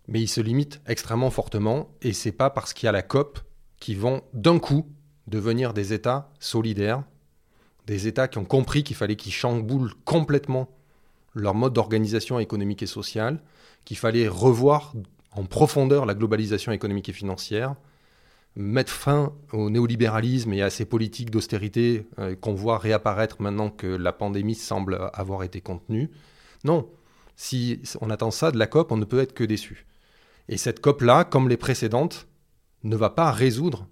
mais 0.08 0.22
ils 0.22 0.28
se 0.28 0.42
limitent 0.42 0.82
extrêmement 0.88 1.30
fortement, 1.30 1.92
et 2.02 2.14
c'est 2.14 2.32
pas 2.32 2.50
parce 2.50 2.74
qu'il 2.74 2.86
y 2.88 2.90
a 2.90 2.94
la 2.94 3.02
COP 3.02 3.40
qu'ils 3.80 4.00
vont 4.00 4.22
d'un 4.34 4.60
coup 4.60 4.88
devenir 5.28 5.74
des 5.74 5.94
États 5.94 6.30
solidaires, 6.40 7.04
des 7.88 8.08
États 8.08 8.28
qui 8.28 8.38
ont 8.38 8.46
compris 8.46 8.84
qu'il 8.84 8.96
fallait 8.96 9.16
qu'ils 9.16 9.34
chamboulent 9.34 9.94
complètement 10.06 10.70
leur 11.34 11.56
mode 11.56 11.74
d'organisation 11.74 12.40
économique 12.40 12.84
et 12.84 12.88
sociale, 12.88 13.42
qu'il 13.86 13.98
fallait 13.98 14.28
revoir 14.28 14.94
en 15.32 15.46
profondeur 15.46 16.06
la 16.06 16.14
globalisation 16.14 16.72
économique 16.72 17.10
et 17.10 17.14
financière, 17.14 17.76
mettre 18.56 18.92
fin 18.92 19.34
au 19.52 19.70
néolibéralisme 19.70 20.54
et 20.54 20.62
à 20.62 20.70
ces 20.70 20.86
politiques 20.86 21.32
d'austérité 21.32 22.08
euh, 22.20 22.36
qu'on 22.36 22.54
voit 22.54 22.78
réapparaître 22.78 23.42
maintenant 23.42 23.70
que 23.70 23.88
la 23.88 24.14
pandémie 24.14 24.56
semble 24.56 25.10
avoir 25.14 25.44
été 25.44 25.60
contenue. 25.60 26.12
Non, 26.64 26.88
si 27.36 27.82
on 28.00 28.12
attend 28.12 28.30
ça 28.30 28.52
de 28.52 28.60
la 28.60 28.68
COP, 28.68 28.92
on 28.92 28.98
ne 28.98 29.06
peut 29.06 29.20
être 29.20 29.34
que 29.34 29.44
déçu. 29.44 29.88
Et 30.50 30.58
cette 30.58 30.82
COP-là, 30.82 31.24
comme 31.24 31.50
les 31.50 31.58
précédentes, 31.58 32.28
ne 32.84 32.96
va 32.96 33.10
pas 33.10 33.32
résoudre 33.32 33.88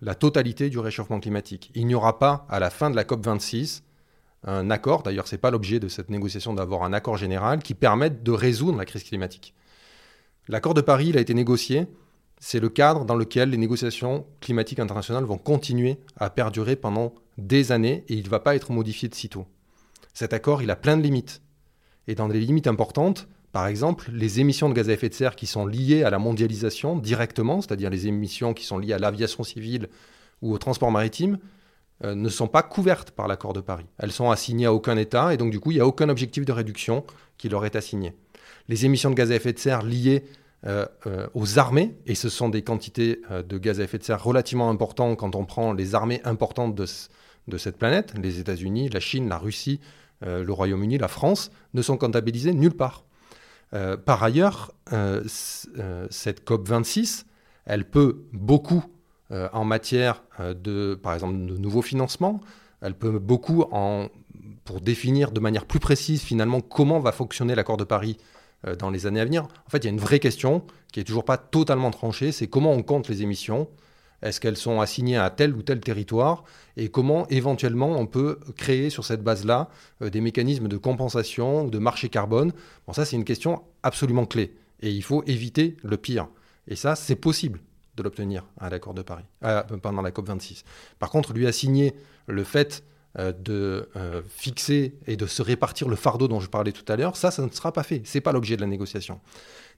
la 0.00 0.14
totalité 0.14 0.70
du 0.70 0.78
réchauffement 0.78 1.20
climatique. 1.20 1.70
Il 1.74 1.86
n'y 1.86 1.94
aura 1.94 2.18
pas, 2.18 2.46
à 2.48 2.60
la 2.60 2.70
fin 2.70 2.90
de 2.90 2.96
la 2.96 3.04
COP26, 3.04 3.82
un 4.44 4.70
accord, 4.70 5.02
d'ailleurs 5.02 5.26
ce 5.26 5.34
n'est 5.34 5.40
pas 5.40 5.50
l'objet 5.50 5.80
de 5.80 5.88
cette 5.88 6.10
négociation 6.10 6.54
d'avoir 6.54 6.84
un 6.84 6.92
accord 6.92 7.16
général, 7.16 7.62
qui 7.62 7.74
permette 7.74 8.22
de 8.22 8.32
résoudre 8.32 8.78
la 8.78 8.84
crise 8.84 9.04
climatique. 9.04 9.54
L'accord 10.48 10.74
de 10.74 10.80
Paris, 10.80 11.12
a 11.16 11.20
été 11.20 11.34
négocié, 11.34 11.86
c'est 12.40 12.60
le 12.60 12.68
cadre 12.68 13.04
dans 13.04 13.16
lequel 13.16 13.50
les 13.50 13.56
négociations 13.56 14.26
climatiques 14.40 14.78
internationales 14.78 15.24
vont 15.24 15.38
continuer 15.38 15.98
à 16.16 16.30
perdurer 16.30 16.76
pendant 16.76 17.14
des 17.36 17.72
années 17.72 18.04
et 18.08 18.14
il 18.14 18.24
ne 18.24 18.30
va 18.30 18.40
pas 18.40 18.54
être 18.54 18.72
modifié 18.72 19.08
de 19.08 19.14
sitôt. 19.14 19.46
Cet 20.14 20.32
accord, 20.32 20.62
il 20.62 20.70
a 20.70 20.76
plein 20.76 20.96
de 20.96 21.02
limites. 21.02 21.42
Et 22.06 22.14
dans 22.14 22.28
des 22.28 22.40
limites 22.40 22.66
importantes, 22.66 23.28
par 23.52 23.66
exemple, 23.66 24.10
les 24.12 24.40
émissions 24.40 24.68
de 24.68 24.74
gaz 24.74 24.90
à 24.90 24.92
effet 24.92 25.08
de 25.08 25.14
serre 25.14 25.34
qui 25.34 25.46
sont 25.46 25.66
liées 25.66 26.02
à 26.02 26.10
la 26.10 26.18
mondialisation 26.18 26.96
directement, 26.96 27.60
c'est-à-dire 27.60 27.88
les 27.88 28.06
émissions 28.06 28.52
qui 28.52 28.64
sont 28.64 28.78
liées 28.78 28.92
à 28.92 28.98
l'aviation 28.98 29.42
civile 29.42 29.88
ou 30.42 30.52
au 30.52 30.58
transport 30.58 30.90
maritime, 30.90 31.38
euh, 32.04 32.14
ne 32.14 32.28
sont 32.28 32.46
pas 32.46 32.62
couvertes 32.62 33.10
par 33.10 33.26
l'accord 33.26 33.54
de 33.54 33.60
Paris. 33.60 33.86
Elles 33.98 34.12
sont 34.12 34.30
assignées 34.30 34.66
à 34.66 34.74
aucun 34.74 34.96
État 34.96 35.32
et 35.32 35.36
donc 35.38 35.50
du 35.50 35.60
coup, 35.60 35.70
il 35.70 35.76
n'y 35.76 35.80
a 35.80 35.86
aucun 35.86 36.08
objectif 36.10 36.44
de 36.44 36.52
réduction 36.52 37.04
qui 37.38 37.48
leur 37.48 37.64
est 37.64 37.74
assigné. 37.74 38.14
Les 38.68 38.84
émissions 38.84 39.10
de 39.10 39.14
gaz 39.14 39.32
à 39.32 39.36
effet 39.36 39.54
de 39.54 39.58
serre 39.58 39.82
liées 39.82 40.24
euh, 40.66 40.84
euh, 41.06 41.26
aux 41.32 41.58
armées, 41.58 41.96
et 42.04 42.14
ce 42.14 42.28
sont 42.28 42.50
des 42.50 42.62
quantités 42.62 43.22
de 43.30 43.58
gaz 43.58 43.80
à 43.80 43.84
effet 43.84 43.98
de 43.98 44.04
serre 44.04 44.22
relativement 44.22 44.68
importantes 44.68 45.18
quand 45.18 45.34
on 45.34 45.46
prend 45.46 45.72
les 45.72 45.94
armées 45.94 46.20
importantes 46.24 46.74
de, 46.74 46.84
de 47.48 47.56
cette 47.56 47.78
planète, 47.78 48.12
les 48.22 48.40
États-Unis, 48.40 48.90
la 48.90 49.00
Chine, 49.00 49.28
la 49.28 49.38
Russie, 49.38 49.80
le 50.20 50.52
Royaume-Uni, 50.52 50.98
la 50.98 51.08
France, 51.08 51.50
ne 51.74 51.80
sont 51.80 51.96
comptabilisées 51.96 52.52
nulle 52.52 52.76
part. 52.76 53.04
Euh, 53.74 53.96
par 53.96 54.22
ailleurs, 54.22 54.72
euh, 54.92 55.22
euh, 55.78 56.06
cette 56.10 56.46
COP26, 56.48 57.24
elle 57.66 57.88
peut 57.88 58.24
beaucoup 58.32 58.84
en 59.30 59.66
matière 59.66 60.22
de, 60.40 60.94
par 60.94 61.12
exemple, 61.12 61.34
de 61.34 61.58
nouveaux 61.58 61.82
financements, 61.82 62.40
elle 62.80 62.94
peut 62.94 63.18
beaucoup 63.18 63.64
en, 63.72 64.08
pour 64.64 64.80
définir 64.80 65.32
de 65.32 65.40
manière 65.40 65.66
plus 65.66 65.80
précise 65.80 66.22
finalement 66.22 66.62
comment 66.62 66.98
va 66.98 67.12
fonctionner 67.12 67.54
l'accord 67.54 67.76
de 67.76 67.84
Paris 67.84 68.16
dans 68.78 68.88
les 68.88 69.04
années 69.04 69.20
à 69.20 69.26
venir. 69.26 69.42
En 69.66 69.70
fait, 69.70 69.80
il 69.80 69.84
y 69.84 69.88
a 69.88 69.90
une 69.90 70.00
vraie 70.00 70.18
question 70.18 70.64
qui 70.94 71.00
est 71.00 71.04
toujours 71.04 71.26
pas 71.26 71.36
totalement 71.36 71.90
tranchée, 71.90 72.32
c'est 72.32 72.46
comment 72.46 72.72
on 72.72 72.82
compte 72.82 73.06
les 73.08 73.20
émissions, 73.20 73.68
Est-ce 74.22 74.40
qu'elles 74.40 74.56
sont 74.56 74.80
assignées 74.80 75.16
à 75.16 75.30
tel 75.30 75.54
ou 75.54 75.62
tel 75.62 75.80
territoire 75.80 76.44
Et 76.76 76.88
comment 76.88 77.26
éventuellement 77.28 77.92
on 77.92 78.06
peut 78.06 78.38
créer 78.56 78.90
sur 78.90 79.04
cette 79.04 79.22
base-là 79.22 79.68
des 80.00 80.20
mécanismes 80.20 80.68
de 80.68 80.76
compensation 80.76 81.64
ou 81.64 81.70
de 81.70 81.78
marché 81.78 82.08
carbone? 82.08 82.52
Bon, 82.86 82.92
ça 82.92 83.04
c'est 83.04 83.16
une 83.16 83.24
question 83.24 83.62
absolument 83.82 84.26
clé. 84.26 84.54
Et 84.80 84.90
il 84.90 85.02
faut 85.02 85.22
éviter 85.26 85.76
le 85.82 85.96
pire. 85.96 86.28
Et 86.68 86.76
ça, 86.76 86.94
c'est 86.94 87.16
possible 87.16 87.60
de 87.96 88.02
l'obtenir 88.02 88.44
à 88.60 88.70
l'accord 88.70 88.94
de 88.94 89.02
Paris, 89.02 89.24
pendant 89.82 90.02
la 90.02 90.10
COP26. 90.10 90.62
Par 90.98 91.10
contre, 91.10 91.32
lui 91.32 91.46
assigner 91.46 91.94
le 92.26 92.44
fait 92.44 92.84
euh, 93.18 93.32
de 93.32 93.88
euh, 93.96 94.22
fixer 94.28 94.94
et 95.06 95.16
de 95.16 95.26
se 95.26 95.42
répartir 95.42 95.88
le 95.88 95.96
fardeau 95.96 96.28
dont 96.28 96.40
je 96.40 96.48
parlais 96.48 96.72
tout 96.72 96.84
à 96.92 96.96
l'heure, 96.96 97.16
ça, 97.16 97.30
ça 97.30 97.44
ne 97.44 97.50
sera 97.50 97.72
pas 97.72 97.82
fait. 97.82 98.02
Ce 98.04 98.16
n'est 98.16 98.22
pas 98.22 98.32
l'objet 98.32 98.54
de 98.54 98.60
la 98.60 98.66
négociation. 98.68 99.20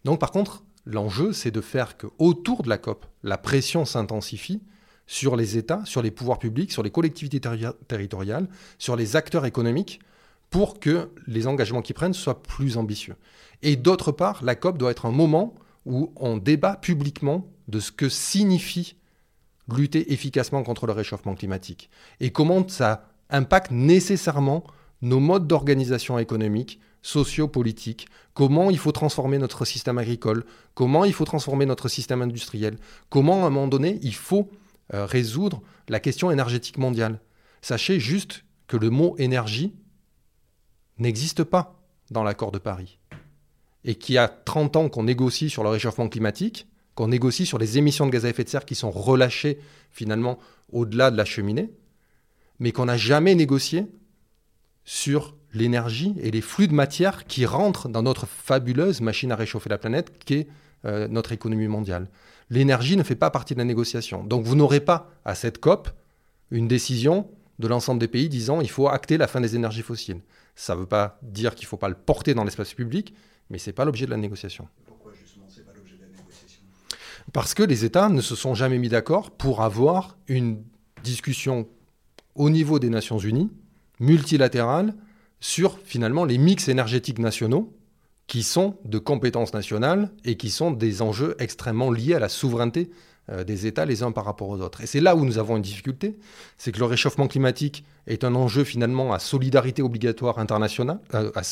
Donc, 0.05 0.21
par 0.21 0.31
contre, 0.33 0.63
l'enjeu, 0.95 1.33
c'est 1.33 1.51
de 1.51 1.61
faire 1.61 1.97
que 1.97 2.07
autour 2.19 2.63
de 2.63 2.69
la 2.69 2.79
COP, 2.79 3.07
la 3.23 3.39
pression 3.39 3.85
s'intensifie 3.85 4.61
sur 5.07 5.37
les 5.37 5.57
États, 5.57 5.85
sur 5.85 6.03
les 6.03 6.11
pouvoirs 6.11 6.39
publics, 6.39 6.73
sur 6.73 6.83
les 6.83 6.91
collectivités 6.91 7.41
territoriales, 7.89 8.49
sur 8.79 8.97
les 8.97 9.17
acteurs 9.17 9.47
économiques, 9.47 10.01
pour 10.51 10.81
que 10.81 11.11
les 11.27 11.47
engagements 11.47 11.83
qu'ils 11.83 11.95
prennent 11.95 12.15
soient 12.15 12.43
plus 12.43 12.77
ambitieux. 12.77 13.17
Et 13.63 13.77
d'autre 13.77 14.13
part, 14.13 14.45
la 14.45 14.55
COP 14.55 14.79
doit 14.79 14.91
être 14.91 15.07
un 15.07 15.13
moment 15.13 15.55
où 15.87 16.13
on 16.17 16.37
débat 16.37 16.77
publiquement 16.77 17.47
de 17.69 17.81
ce 17.81 17.93
que 17.93 18.09
signifie 18.09 18.97
lutter 19.77 20.13
efficacement 20.13 20.63
contre 20.63 20.87
le 20.87 20.93
réchauffement 20.93 21.35
climatique 21.35 21.91
et 22.19 22.31
comment 22.31 22.67
ça 22.69 23.09
impacte 23.31 23.71
nécessairement 23.71 24.65
nos 25.03 25.21
modes 25.21 25.47
d'organisation 25.47 26.19
économique, 26.19 26.81
sociopolitique, 27.03 28.09
comment 28.35 28.71
il 28.71 28.79
faut 28.79 28.93
transformer 28.93 29.39
notre 29.39 29.65
système 29.65 29.99
agricole, 29.99 30.45
comment 30.75 31.05
il 31.05 31.13
faut 31.13 31.25
transformer 31.25 31.67
notre 31.67 31.89
système 31.89 32.23
industriel, 32.23 32.77
comment 33.09 33.45
à 33.45 33.47
un 33.47 33.51
moment 33.51 33.69
donné 33.69 33.99
il 34.03 34.15
faut 34.15 34.51
euh, 34.95 35.07
résoudre 35.07 35.63
la 35.89 36.01
question 36.01 36.31
énergétique 36.31 36.79
mondiale? 36.79 37.21
Sachez 37.63 38.01
juste 38.01 38.45
que 38.67 38.77
le 38.77 38.91
mot 38.91 39.15
énergie 39.19 39.75
n'existe 40.99 41.45
pas 41.45 41.81
dans 42.11 42.23
l'accord 42.23 42.53
de 42.53 42.59
Paris. 42.59 42.99
Et 43.85 43.95
qu'il 43.95 44.15
y 44.15 44.19
a 44.19 44.29
30 44.29 44.77
ans 44.77 44.89
qu'on 44.89 45.05
négocie 45.05 45.49
sur 45.49 45.63
le 45.63 45.71
réchauffement 45.71 46.09
climatique, 46.09 46.69
qu'on 46.95 47.09
négocie 47.09 47.47
sur 47.47 47.59
les 47.59 47.79
émissions 47.79 48.07
de 48.07 48.11
gaz 48.11 48.27
à 48.27 48.29
effet 48.29 48.45
de 48.45 48.49
serre 48.49 48.67
qui 48.67 48.75
sont 48.75 48.91
relâchées 48.91 49.59
finalement 49.91 50.39
au-delà 50.71 51.11
de 51.11 51.17
la 51.17 51.25
cheminée, 51.25 51.73
mais 52.59 52.73
qu'on 52.73 52.85
n'a 52.85 52.99
jamais 52.99 53.35
négocié 53.35 53.87
sur 54.85 55.35
l'énergie 55.53 56.15
et 56.21 56.31
les 56.31 56.41
flux 56.41 56.69
de 56.69 56.75
matière 56.75 57.27
qui 57.27 57.47
rentrent 57.47 57.89
dans 57.89 58.03
notre 58.03 58.27
fabuleuse 58.27 59.01
machine 59.01 59.33
à 59.33 59.37
réchauffer 59.37 59.69
la 59.69 59.79
planète 59.79 60.13
qui 60.25 60.35
est 60.35 60.49
euh, 60.85 61.09
notre 61.09 61.33
économie 61.33 61.69
mondiale. 61.69 62.09
L'énergie 62.51 62.97
ne 62.97 63.03
fait 63.03 63.17
pas 63.17 63.31
partie 63.31 63.55
de 63.55 63.59
la 63.59 63.65
négociation. 63.65 64.25
Donc 64.25 64.45
vous 64.45 64.57
n'aurez 64.57 64.81
pas 64.81 65.11
à 65.25 65.35
cette 65.35 65.59
COP 65.59 65.91
une 66.51 66.69
décision 66.69 67.29
de 67.59 67.69
l'ensemble 67.69 68.01
des 68.01 68.09
pays 68.09 68.29
disant 68.29 68.61
il 68.61 68.71
faut 68.71 68.89
acter 68.89 69.19
la 69.19 69.27
fin 69.27 69.41
des 69.41 69.55
énergies 69.57 69.83
fossiles. 69.83 70.21
Ça 70.57 70.75
ne 70.75 70.81
veut 70.81 70.87
pas 70.87 71.19
dire 71.23 71.55
qu'il 71.55 71.67
ne 71.67 71.69
faut 71.69 71.77
pas 71.77 71.89
le 71.89 71.95
porter 71.95 72.35
dans 72.35 72.45
l'espace 72.45 72.75
public, 72.75 73.15
mais 73.51 73.59
ce 73.59 73.71
n'est 73.71 73.75
pas 73.75 73.85
l'objet 73.85 74.07
de 74.07 74.11
la 74.11 74.17
négociation. 74.17 74.69
Pourquoi 74.87 75.13
justement 75.21 75.47
ce 75.49 75.59
n'est 75.59 75.67
pas 75.67 75.73
l'objet 75.75 75.97
de 75.97 76.03
la 76.03 76.09
négociation? 76.09 76.63
Parce 77.33 77.55
que 77.55 77.63
les 77.63 77.85
États 77.85 78.09
ne 78.09 78.21
se 78.21 78.35
sont 78.35 78.55
jamais 78.55 78.79
mis 78.79 78.89
d'accord 78.89 79.31
pour 79.31 79.63
avoir 79.63 80.17
une 80.29 80.63
discussion 81.05 81.69
au 82.35 82.51
niveau 82.51 82.79
des 82.79 82.91
Nations 82.91 83.19
Unies, 83.19 83.51
multilatérale, 83.99 84.95
sur 85.41 85.79
finalement 85.85 86.25
les 86.25 86.39
mix 86.39 86.69
énergétiques 86.69 87.19
nationaux 87.19 87.75
qui 88.27 88.43
sont 88.43 88.77
de 88.85 88.99
compétences 88.99 89.55
nationales 89.55 90.11
et 90.25 90.37
qui 90.37 90.51
sont 90.51 90.71
des 90.71 91.03
enjeux 91.03 91.35
extrêmement 91.39 91.91
liés 91.91 92.15
à 92.15 92.21
la 92.21 92.29
souveraineté 92.29 92.91
euh, 93.31 93.43
des 93.43 93.67
États 93.67 93.85
les 93.85 94.03
uns 94.03 94.13
par 94.13 94.25
rapport 94.25 94.49
aux 94.49 94.61
autres. 94.61 94.83
Et 94.83 94.87
c'est 94.87 95.01
là 95.01 95.17
où 95.17 95.25
nous 95.25 95.39
avons 95.39 95.57
une 95.57 95.63
difficulté, 95.63 96.17
c'est 96.57 96.73
que 96.73 96.79
le 96.79 96.85
réchauffement 96.85 97.27
climatique 97.27 97.85
est 98.07 98.23
un 98.23 98.35
enjeu 98.35 98.65
finalement 98.65 99.13
à 99.13 99.19
solidarité 99.19 99.83
obligatoire 99.83 100.39
internationale, 100.39 101.01
euh, 101.15 101.33
à 101.35 101.43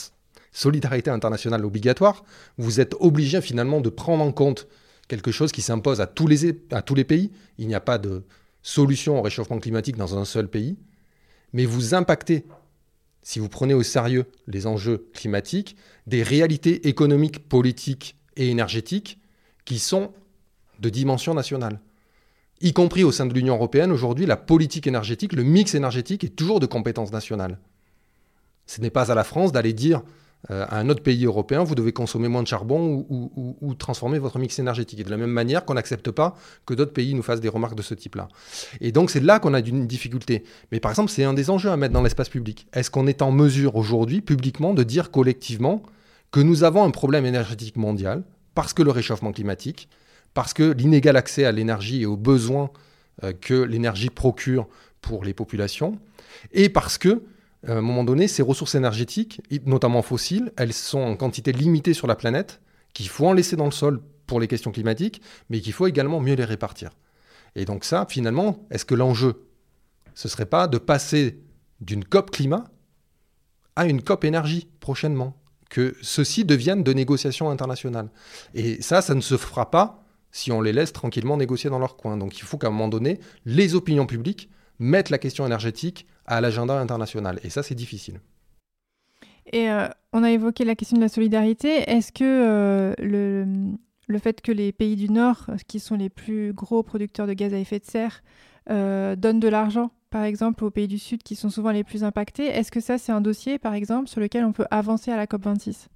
solidarité 0.52 1.10
internationale 1.10 1.64
obligatoire. 1.64 2.24
Vous 2.58 2.80
êtes 2.80 2.94
obligé 3.00 3.40
finalement 3.40 3.80
de 3.80 3.90
prendre 3.90 4.22
en 4.22 4.32
compte 4.32 4.68
quelque 5.08 5.32
chose 5.32 5.52
qui 5.52 5.62
s'impose 5.62 6.00
à, 6.00 6.06
tous 6.06 6.26
les, 6.26 6.60
à 6.70 6.82
tous 6.82 6.94
les 6.94 7.04
pays. 7.04 7.32
Il 7.58 7.66
n'y 7.66 7.74
a 7.74 7.80
pas 7.80 7.98
de 7.98 8.24
solution 8.62 9.18
au 9.18 9.22
réchauffement 9.22 9.58
climatique 9.58 9.96
dans 9.96 10.18
un 10.18 10.24
seul 10.24 10.48
pays, 10.48 10.76
mais 11.52 11.64
vous 11.64 11.94
impactez, 11.94 12.44
si 13.28 13.40
vous 13.40 13.50
prenez 13.50 13.74
au 13.74 13.82
sérieux 13.82 14.24
les 14.46 14.66
enjeux 14.66 15.10
climatiques, 15.12 15.76
des 16.06 16.22
réalités 16.22 16.88
économiques, 16.88 17.46
politiques 17.46 18.16
et 18.38 18.48
énergétiques 18.48 19.20
qui 19.66 19.78
sont 19.78 20.14
de 20.80 20.88
dimension 20.88 21.34
nationale. 21.34 21.78
Y 22.62 22.72
compris 22.72 23.04
au 23.04 23.12
sein 23.12 23.26
de 23.26 23.34
l'Union 23.34 23.56
européenne, 23.56 23.92
aujourd'hui, 23.92 24.24
la 24.24 24.38
politique 24.38 24.86
énergétique, 24.86 25.34
le 25.34 25.42
mix 25.42 25.74
énergétique 25.74 26.24
est 26.24 26.34
toujours 26.34 26.58
de 26.58 26.64
compétence 26.64 27.12
nationale. 27.12 27.58
Ce 28.64 28.80
n'est 28.80 28.88
pas 28.88 29.12
à 29.12 29.14
la 29.14 29.24
France 29.24 29.52
d'aller 29.52 29.74
dire 29.74 30.00
euh, 30.50 30.64
à 30.68 30.78
un 30.78 30.88
autre 30.88 31.02
pays 31.02 31.24
européen, 31.26 31.64
vous 31.64 31.74
devez 31.74 31.92
consommer 31.92 32.28
moins 32.28 32.42
de 32.42 32.48
charbon 32.48 33.04
ou, 33.10 33.74
transformer 33.74 34.18
votre 34.18 34.38
mix 34.38 34.58
énergétique. 34.58 35.00
Et 35.00 35.04
de 35.04 35.10
la 35.10 35.16
même 35.16 35.30
manière 35.30 35.64
qu'on 35.64 35.74
n'accepte 35.74 36.10
pas 36.10 36.36
que 36.64 36.74
d'autres 36.74 36.92
pays 36.92 37.14
nous 37.14 37.22
fassent 37.22 37.40
des 37.40 37.48
remarques 37.48 37.74
de 37.74 37.82
ce 37.82 37.94
type-là. 37.94 38.28
Et 38.80 38.92
donc 38.92 39.10
c'est 39.10 39.20
là 39.20 39.40
qu'on 39.40 39.54
a 39.54 39.60
une 39.60 39.86
difficulté. 39.86 40.44
Mais 40.72 40.80
par 40.80 40.92
exemple, 40.92 41.10
c'est 41.10 41.24
un 41.24 41.34
des 41.34 41.50
enjeux 41.50 41.70
à 41.70 41.76
mettre 41.76 41.92
dans 41.92 42.02
l'espace 42.02 42.28
public. 42.28 42.66
Est-ce 42.72 42.90
qu'on 42.90 43.06
est 43.06 43.22
en 43.22 43.32
mesure 43.32 43.76
aujourd'hui, 43.76 44.20
publiquement, 44.20 44.74
de 44.74 44.82
dire 44.82 45.10
collectivement 45.10 45.82
que 46.30 46.40
nous 46.40 46.64
avons 46.64 46.84
un 46.84 46.90
problème 46.90 47.26
énergétique 47.26 47.76
mondial 47.76 48.22
parce 48.54 48.72
que 48.72 48.82
le 48.82 48.90
réchauffement 48.90 49.32
climatique, 49.32 49.88
parce 50.34 50.52
que 50.52 50.72
l'inégal 50.72 51.16
accès 51.16 51.44
à 51.44 51.52
l'énergie 51.52 52.02
et 52.02 52.06
aux 52.06 52.16
besoins 52.16 52.70
euh, 53.24 53.32
que 53.32 53.54
l'énergie 53.54 54.10
procure 54.10 54.68
pour 55.00 55.24
les 55.24 55.34
populations, 55.34 55.98
et 56.52 56.68
parce 56.68 56.98
que 56.98 57.22
à 57.66 57.72
un 57.72 57.80
moment 57.80 58.04
donné, 58.04 58.28
ces 58.28 58.42
ressources 58.42 58.74
énergétiques, 58.74 59.40
notamment 59.66 60.02
fossiles, 60.02 60.52
elles 60.56 60.72
sont 60.72 61.00
en 61.00 61.16
quantité 61.16 61.52
limitée 61.52 61.94
sur 61.94 62.06
la 62.06 62.14
planète, 62.14 62.60
qu'il 62.94 63.08
faut 63.08 63.26
en 63.26 63.32
laisser 63.32 63.56
dans 63.56 63.64
le 63.64 63.72
sol 63.72 64.00
pour 64.26 64.40
les 64.40 64.46
questions 64.46 64.70
climatiques, 64.70 65.22
mais 65.50 65.60
qu'il 65.60 65.72
faut 65.72 65.86
également 65.86 66.20
mieux 66.20 66.34
les 66.34 66.44
répartir. 66.44 66.90
Et 67.56 67.64
donc 67.64 67.84
ça, 67.84 68.06
finalement, 68.08 68.66
est-ce 68.70 68.84
que 68.84 68.94
l'enjeu, 68.94 69.48
ce 70.14 70.28
serait 70.28 70.46
pas 70.46 70.68
de 70.68 70.78
passer 70.78 71.40
d'une 71.80 72.04
COP 72.04 72.30
climat 72.30 72.64
à 73.74 73.86
une 73.86 74.02
COP 74.02 74.24
énergie 74.24 74.68
prochainement 74.80 75.40
Que 75.70 75.96
ceci 76.02 76.44
devienne 76.44 76.84
de 76.84 76.92
négociations 76.92 77.50
internationales? 77.50 78.10
Et 78.54 78.80
ça, 78.82 79.02
ça 79.02 79.14
ne 79.14 79.20
se 79.20 79.36
fera 79.36 79.70
pas 79.70 80.04
si 80.30 80.52
on 80.52 80.60
les 80.60 80.72
laisse 80.72 80.92
tranquillement 80.92 81.36
négocier 81.36 81.70
dans 81.70 81.78
leur 81.78 81.96
coin. 81.96 82.16
Donc 82.16 82.38
il 82.38 82.44
faut 82.44 82.58
qu'à 82.58 82.68
un 82.68 82.70
moment 82.70 82.88
donné, 82.88 83.18
les 83.44 83.74
opinions 83.74 84.06
publiques 84.06 84.50
mettent 84.78 85.10
la 85.10 85.18
question 85.18 85.46
énergétique 85.46 86.06
à 86.26 86.40
l'agenda 86.40 86.78
international. 86.78 87.40
Et 87.42 87.50
ça, 87.50 87.62
c'est 87.62 87.74
difficile. 87.74 88.20
Et 89.52 89.70
euh, 89.70 89.88
on 90.12 90.22
a 90.22 90.30
évoqué 90.30 90.64
la 90.64 90.74
question 90.74 90.96
de 90.96 91.02
la 91.02 91.08
solidarité. 91.08 91.90
Est-ce 91.90 92.12
que 92.12 92.24
euh, 92.24 92.94
le, 92.98 93.46
le, 94.06 94.18
fait 94.18 94.40
que 94.40 94.52
les 94.52 94.72
pays 94.72 94.96
du 94.96 95.08
Nord, 95.10 95.46
qui 95.66 95.80
sont 95.80 95.96
les 95.96 96.10
plus 96.10 96.52
gros 96.52 96.82
producteurs 96.82 97.26
de 97.26 97.32
gaz 97.32 97.54
à 97.54 97.58
effet 97.58 97.78
de 97.78 97.86
serre, 97.86 98.22
euh, 98.70 99.16
donnent 99.16 99.40
de 99.40 99.48
l'argent, 99.48 99.90
par 100.10 100.24
exemple, 100.24 100.64
aux 100.64 100.70
pays 100.70 100.88
du 100.88 100.98
Sud, 100.98 101.22
qui 101.22 101.34
sont 101.34 101.48
souvent 101.48 101.70
les 101.70 101.84
plus 101.84 102.04
impactés, 102.04 102.46
est-ce 102.46 102.70
que 102.70 102.80
ça, 102.80 102.98
c'est 102.98 103.12
un 103.12 103.22
dossier, 103.22 103.58
par 103.58 103.74
exemple, 103.74 104.08
sur 104.08 104.20
lequel 104.20 104.44
on 104.44 104.52
peut 104.52 104.66
avancer 104.70 105.10
à 105.10 105.16
la 105.16 105.26
COP26 105.26 105.88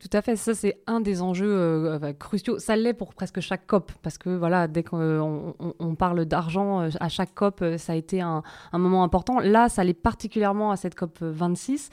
tout 0.00 0.10
à 0.12 0.22
fait. 0.22 0.36
Ça, 0.36 0.54
c'est 0.54 0.78
un 0.86 1.00
des 1.00 1.22
enjeux 1.22 1.50
euh, 1.50 2.12
cruciaux. 2.12 2.58
Ça 2.58 2.76
l'est 2.76 2.94
pour 2.94 3.14
presque 3.14 3.40
chaque 3.40 3.66
COP, 3.66 3.92
parce 4.02 4.18
que 4.18 4.30
voilà, 4.30 4.66
dès 4.68 4.82
qu'on 4.82 5.54
on, 5.78 5.94
parle 5.94 6.24
d'argent 6.24 6.80
euh, 6.80 6.88
à 7.00 7.08
chaque 7.08 7.34
COP, 7.34 7.62
euh, 7.62 7.78
ça 7.78 7.92
a 7.92 7.96
été 7.96 8.20
un, 8.20 8.42
moment 8.72 9.04
important. 9.04 9.40
Là, 9.40 9.68
ça 9.68 9.84
l'est 9.84 9.94
particulièrement 9.94 10.70
à 10.70 10.76
cette 10.76 10.94
COP 10.94 11.18
26, 11.20 11.90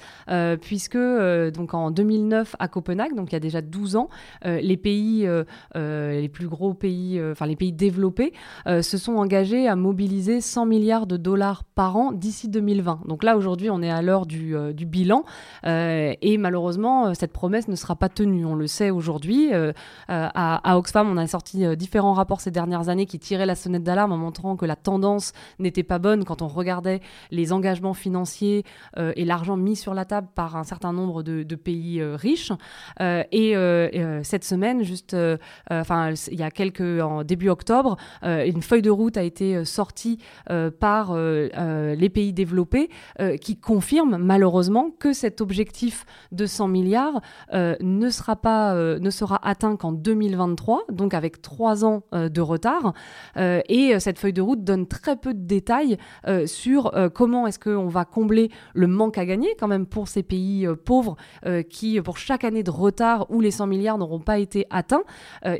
puisque 0.61 0.97
donc 0.97 1.73
en 1.73 1.91
2009 1.91 2.55
à 2.59 2.67
Copenhague, 2.67 3.15
donc 3.15 3.31
il 3.31 3.33
y 3.33 3.35
a 3.35 3.39
déjà 3.39 3.61
12 3.61 3.95
ans, 3.95 4.09
les 4.43 4.77
pays, 4.77 5.27
les 5.75 6.29
plus 6.29 6.47
gros 6.47 6.73
pays, 6.73 7.21
enfin 7.31 7.45
les 7.45 7.55
pays 7.55 7.71
développés, 7.71 8.33
se 8.65 8.97
sont 8.97 9.13
engagés 9.13 9.67
à 9.67 9.75
mobiliser 9.75 10.41
100 10.41 10.65
milliards 10.65 11.07
de 11.07 11.17
dollars 11.17 11.63
par 11.63 11.95
an 11.95 12.11
d'ici 12.11 12.49
2020. 12.49 13.01
Donc 13.07 13.23
là, 13.23 13.37
aujourd'hui, 13.37 13.69
on 13.69 13.81
est 13.81 13.91
à 13.91 14.01
l'heure 14.01 14.25
du, 14.25 14.55
du, 14.73 14.85
bilan, 14.85 15.23
et 15.63 16.37
malheureusement, 16.37 17.13
cette 17.13 17.31
promesse 17.31 17.67
ne 17.67 17.75
sera 17.75 17.90
pas 17.95 18.09
tenu. 18.09 18.45
On 18.45 18.55
le 18.55 18.67
sait 18.67 18.89
aujourd'hui. 18.89 19.53
Euh, 19.53 19.71
euh, 20.09 20.27
à, 20.33 20.77
Oxfam, 20.77 21.09
on 21.09 21.17
a 21.17 21.27
sorti 21.27 21.65
euh, 21.65 21.75
différents 21.75 22.13
rapports 22.13 22.41
ces 22.41 22.51
dernières 22.51 22.89
années 22.89 23.05
qui 23.05 23.19
tiraient 23.19 23.45
la 23.45 23.55
sonnette 23.55 23.83
d'alarme 23.83 24.11
en 24.11 24.17
montrant 24.17 24.55
que 24.55 24.65
la 24.65 24.75
tendance 24.75 25.33
n'était 25.59 25.83
pas 25.83 25.99
bonne 25.99 26.23
quand 26.23 26.41
on 26.41 26.47
regardait 26.47 27.01
les 27.31 27.53
engagements 27.53 27.93
financiers 27.93 28.63
et 28.97 29.25
l'argent 29.25 29.57
mis 29.57 29.75
sur 29.75 29.93
la 29.93 30.05
table 30.05 30.27
par 30.35 30.55
un 30.55 30.63
certain 30.63 30.93
nombre 30.93 31.23
de, 31.23 31.55
pays 31.55 32.01
riches. 32.03 32.51
et 32.99 33.55
cette 34.23 34.43
semaine, 34.43 34.83
juste, 34.83 35.15
enfin, 35.69 36.13
il 36.31 36.39
y 36.39 36.43
a 36.43 36.51
quelques 36.51 37.01
en 37.01 37.23
début 37.23 37.49
octobre, 37.49 37.97
une 38.23 38.61
feuille 38.61 38.81
de 38.81 38.89
route 38.89 39.17
a 39.17 39.23
été 39.23 39.63
sortie 39.65 40.19
par 40.79 41.15
les 41.15 42.09
pays 42.09 42.33
développés 42.33 42.89
qui 43.39 43.57
confirme 43.57 44.17
malheureusement 44.17 44.91
que 44.99 45.13
cet 45.13 45.41
objectif 45.41 46.05
de 46.31 46.45
100 46.45 46.67
milliards 46.67 47.21
ne 47.81 48.09
sera 48.09 48.35
pas 48.35 48.75
ne 48.75 49.09
sera 49.09 49.39
atteint 49.47 49.75
qu'en 49.75 49.91
2023, 49.91 50.85
donc 50.91 51.13
avec 51.13 51.41
trois 51.41 51.85
ans 51.85 52.03
de 52.11 52.41
retard. 52.41 52.93
et 53.37 53.99
cette 53.99 54.19
feuille 54.19 54.33
de 54.33 54.41
route 54.41 54.63
donne 54.63 54.87
très 54.87 55.15
peu 55.15 55.33
de 55.33 55.45
détails 55.45 55.97
sur 56.45 56.91
comment 57.13 57.47
est-ce 57.47 57.59
qu'on 57.59 57.87
va 57.87 58.05
combler 58.05 58.49
le 58.73 58.87
manque 58.87 59.17
à 59.17 59.25
gagner 59.25 59.55
quand 59.59 59.67
même 59.67 59.85
pour 59.85 60.07
ces 60.07 60.23
pays 60.23 60.67
pauvres 60.85 61.15
qui, 61.69 62.01
pour 62.01 62.17
chaque 62.17 62.43
année 62.43 62.63
de 62.63 62.71
retard 62.71 63.25
où 63.29 63.41
les 63.41 63.51
100 63.51 63.67
milliards 63.67 63.97
n'auront 63.97 64.19
pas 64.19 64.39
été 64.39 64.65
atteints, 64.69 65.03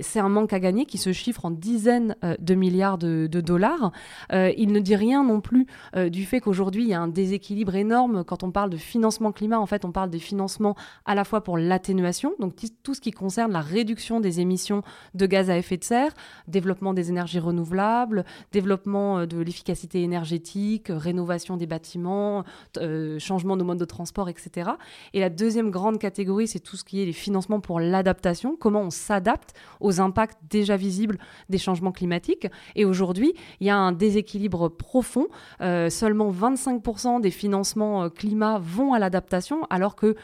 c'est 0.02 0.20
un 0.20 0.30
manque 0.30 0.54
à 0.54 0.60
gagner 0.60 0.86
qui 0.86 0.98
se 0.98 1.12
chiffre 1.12 1.46
en 1.46 1.52
dizaines 1.52 2.16
de 2.40 2.56
milliards 2.56 2.98
de, 2.98 3.28
de 3.28 3.42
dollars. 3.42 3.92
il 4.32 4.72
ne 4.72 4.80
dit 4.80 4.96
rien 4.96 5.24
non 5.24 5.42
plus 5.42 5.68
du 5.96 6.26
fait 6.26 6.40
qu'aujourd'hui 6.40 6.84
il 6.84 6.90
y 6.90 6.94
a 6.94 7.02
un 7.02 7.08
déséquilibre 7.08 7.76
énorme 7.76 8.24
quand 8.24 8.44
on 8.44 8.52
parle 8.52 8.70
de 8.70 8.78
financement 8.78 9.32
climat. 9.32 9.60
En 9.60 9.66
fait, 9.66 9.86
on 9.86 9.92
parle 9.92 10.10
des 10.10 10.20
financements 10.20 10.76
à 11.06 11.16
la 11.16 11.24
fois 11.24 11.42
pour 11.44 11.58
l'atténuation, 11.58 12.11
donc 12.40 12.54
tout 12.84 12.94
ce 12.94 13.02
qui 13.02 13.12
concerne 13.12 13.52
la 13.52 13.62
réduction 13.62 14.20
des 14.20 14.40
émissions 14.40 14.84
de 15.14 15.26
gaz 15.26 15.50
à 15.50 15.58
effet 15.58 15.78
de 15.78 15.84
serre, 15.84 16.12
développement 16.48 16.94
des 16.94 17.10
énergies 17.10 17.40
renouvelables, 17.40 18.26
développement 18.52 19.20
euh, 19.20 19.26
de 19.26 19.40
l'efficacité 19.40 20.04
énergétique, 20.04 20.88
rénovation 20.90 21.58
des 21.58 21.68
bâtiments, 21.68 22.44
euh, 22.78 23.20
changement 23.20 23.58
de 23.58 23.64
mode 23.64 23.78
de 23.78 23.86
transport, 23.86 24.30
etc. 24.30 24.72
Et 25.14 25.20
la 25.20 25.30
deuxième 25.30 25.72
grande 25.72 26.00
catégorie, 26.00 26.48
c'est 26.48 26.60
tout 26.60 26.78
ce 26.78 26.84
qui 26.84 27.02
est 27.02 27.06
les 27.06 27.14
financements 27.14 27.60
pour 27.60 27.80
l'adaptation, 27.80 28.56
comment 28.56 28.82
on 28.82 28.90
s'adapte 28.90 29.54
aux 29.80 30.00
impacts 30.02 30.38
déjà 30.50 30.78
visibles 30.78 31.18
des 31.50 31.58
changements 31.58 31.92
climatiques. 31.92 32.48
Et 32.76 32.86
aujourd'hui, 32.86 33.34
il 33.60 33.68
y 33.68 33.70
a 33.70 33.78
un 33.78 33.92
déséquilibre 33.92 34.70
profond. 34.70 35.28
Euh, 35.62 35.90
seulement 35.90 36.32
25% 36.32 37.22
des 37.22 37.32
financements 37.32 38.10
climat 38.10 38.60
vont 38.60 38.94
à 38.94 39.00
l'adaptation, 39.00 39.66
alors 39.70 39.96
que 39.96 40.16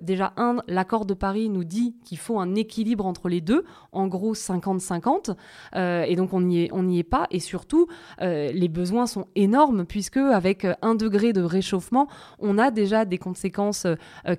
déjà, 0.00 0.32
un, 0.36 0.56
l'accord 0.68 1.06
de 1.06 1.14
Paris 1.22 1.48
nous 1.48 1.62
dit 1.62 1.94
qu'il 2.04 2.18
faut 2.18 2.40
un 2.40 2.56
équilibre 2.56 3.06
entre 3.06 3.28
les 3.28 3.40
deux, 3.40 3.64
en 3.92 4.08
gros 4.08 4.34
50-50, 4.34 5.36
et 5.72 6.16
donc 6.16 6.32
on 6.32 6.40
n'y 6.40 6.98
est, 6.98 7.02
pas, 7.04 7.28
et 7.30 7.38
surtout, 7.38 7.86
les 8.20 8.68
besoins 8.68 9.06
sont 9.06 9.28
énormes, 9.36 9.86
puisque 9.86 10.16
avec 10.16 10.66
un 10.82 10.96
degré 10.96 11.32
de 11.32 11.42
réchauffement, 11.42 12.08
on 12.40 12.58
a 12.58 12.72
déjà 12.72 13.04
des 13.04 13.18
conséquences 13.18 13.86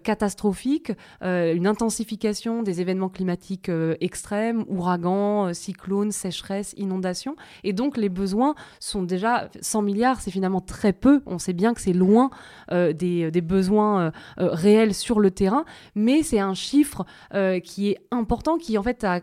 catastrophiques, 0.03 0.91
une 1.21 1.67
intensification 1.67 2.63
des 2.63 2.81
événements 2.81 3.07
climatiques 3.07 3.71
extrêmes, 4.01 4.65
ouragans, 4.67 5.53
cyclones, 5.53 6.11
sécheresses, 6.11 6.73
inondations, 6.75 7.37
et 7.63 7.71
donc 7.71 7.95
les 7.95 8.09
besoins 8.09 8.55
sont 8.81 9.03
déjà 9.03 9.47
100 9.61 9.83
milliards, 9.83 10.19
c'est 10.19 10.31
finalement 10.31 10.59
très 10.59 10.91
peu, 10.91 11.21
on 11.27 11.39
sait 11.39 11.53
bien 11.53 11.73
que 11.73 11.79
c'est 11.79 11.93
loin 11.93 12.29
des, 12.69 13.41
besoins 13.41 14.11
réels 14.35 14.93
sur 14.93 15.21
le 15.21 15.31
terrain, 15.31 15.63
mais 15.95 16.23
c'est 16.23 16.39
un 16.39 16.53
chiffre 16.53 16.72
euh, 17.33 17.59
qui 17.59 17.89
est 17.89 17.99
important, 18.11 18.57
qui 18.57 18.77
en 18.77 18.83
fait, 18.83 19.03
a, 19.03 19.21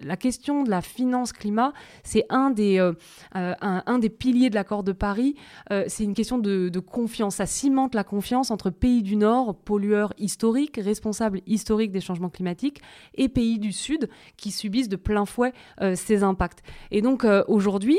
la 0.00 0.16
question 0.16 0.62
de 0.62 0.70
la 0.70 0.80
finance 0.82 1.32
climat, 1.32 1.72
c'est 2.02 2.24
un, 2.28 2.50
des 2.50 2.78
euh, 2.78 2.92
euh, 3.36 3.54
un, 3.60 3.98
des 3.98 4.10
piliers 4.10 4.50
de 4.50 4.54
l'accord 4.54 4.82
de 4.82 4.92
Paris. 4.92 5.34
c'est 5.86 6.04
une 6.04 6.14
question 6.14 6.38
de, 6.38 6.68
de, 6.68 6.80
confiance. 6.80 7.36
Ça 7.36 7.46
cimente 7.46 7.94
la 7.94 8.04
confiance 8.04 8.50
entre 8.50 8.70
pays 8.70 9.02
du 9.02 9.16
Nord, 9.16 9.54
pollueurs 9.54 10.12
historiques, 10.18 10.78
responsables 10.82 11.40
historiques 11.46 11.92
des 11.92 12.00
changements 12.00 12.30
climatiques, 12.30 12.80
et 13.14 13.28
pays 13.28 13.58
du 13.58 13.72
Sud 13.72 14.08
qui 14.36 14.50
subissent 14.50 14.88
de 14.88 14.96
plein 14.96 15.26
fouet 15.26 15.52
ces 15.94 16.22
impacts. 16.22 16.62
Et 16.90 17.02
donc 17.02 17.26
aujourd'hui, 17.48 17.98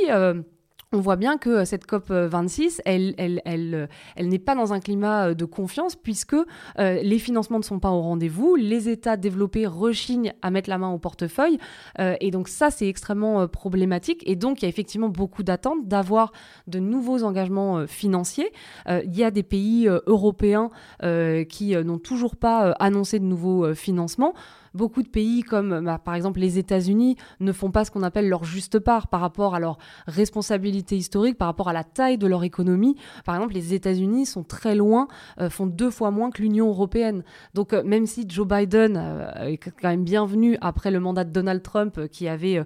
on 0.94 1.00
voit 1.00 1.16
bien 1.16 1.38
que 1.38 1.50
euh, 1.50 1.66
cette 1.66 1.86
COP 1.86 2.10
26, 2.10 2.82
elle, 2.86 3.14
elle, 3.18 3.42
euh, 3.46 3.88
elle 4.16 4.28
n'est 4.28 4.39
pas 4.39 4.56
dans 4.56 4.74
un 4.74 4.80
climat 4.80 5.28
euh, 5.28 5.34
de 5.34 5.46
confiance 5.46 5.96
puisque 5.96 6.36
les 6.78 7.20
financements 7.20 7.60
ne 7.60 7.64
sont 7.64 7.80
pas 7.80 7.92
au 7.92 8.02
rendez-vous, 8.02 8.56
les 8.56 8.89
États 8.89 9.18
développés 9.18 9.66
rechignent 9.68 10.34
à 10.42 10.52
mettre 10.52 10.70
la 10.70 10.78
main 10.78 10.89
au 10.89 10.98
portefeuille, 10.98 11.58
et 12.00 12.32
donc 12.32 12.48
ça 12.48 12.72
c'est 12.72 12.88
extrêmement 12.88 13.48
problématique. 13.48 14.24
Et 14.26 14.36
donc 14.36 14.62
il 14.62 14.66
y 14.66 14.68
a 14.68 14.70
effectivement 14.70 15.10
beaucoup 15.10 15.44
d'attentes 15.44 15.88
d'avoir 15.88 16.32
de 16.68 16.80
nouveaux 16.80 17.24
engagements 17.24 17.86
financiers. 17.88 18.52
il 18.88 19.16
y 19.16 19.24
a 19.24 19.32
des 19.32 19.44
pays 19.44 19.88
européens 20.08 20.70
qui 21.02 21.76
n'ont 21.76 22.00
toujours 22.00 22.36
pas 22.36 22.72
annoncé 22.80 23.20
de 23.20 23.26
nouveaux 23.26 23.74
financements 23.74 24.34
beaucoup 24.74 25.03
de 25.03 25.07
pays 25.07 25.43
comme 25.43 25.84
bah, 25.84 25.99
par 26.03 26.15
exemple 26.15 26.39
les 26.39 26.57
États-Unis 26.57 27.17
ne 27.39 27.51
font 27.51 27.72
pas 27.72 27.86
ce 27.86 27.91
qu'on 27.91 28.03
appelle 28.03 28.30
leur 28.30 28.43
juste 28.43 28.80
part 28.80 29.07
par 29.07 29.22
rapport 29.22 29.55
à 29.55 29.59
leur 29.59 29.78
responsabilité 30.07 30.95
historique, 30.95 31.38
par 31.38 31.47
rapport 31.47 31.69
à 31.69 31.74
la 31.74 31.84
taille 31.84 32.17
de 32.17 32.28
leur 32.28 32.43
économie. 32.43 32.95
Par 33.26 33.36
exemple, 33.36 33.53
les 33.53 33.74
États-Unis 33.74 34.26
sont 34.26 34.43
très 34.43 34.76
loin, 34.76 35.07
euh, 35.39 35.49
font 35.49 35.65
deux 35.65 35.91
fois 35.91 36.11
moins 36.11 36.32
que 36.32 36.41
l'Union 36.41 36.69
européenne. 36.69 37.24
Donc 37.53 37.74
euh, 37.74 37.84
même 37.84 38.05
si 38.05 38.26
Joe 38.28 38.47
Biden 38.47 38.97
euh, 38.97 39.47
est 39.47 39.57
quand 39.57 39.89
même 39.89 40.03
bienvenu 40.03 40.57
après 40.61 40.91
le 40.91 40.99
mandat 40.99 41.24
de 41.24 41.32
Donald 41.32 41.61
Trump 41.61 42.07
qui 42.07 42.28
avait 42.28 42.63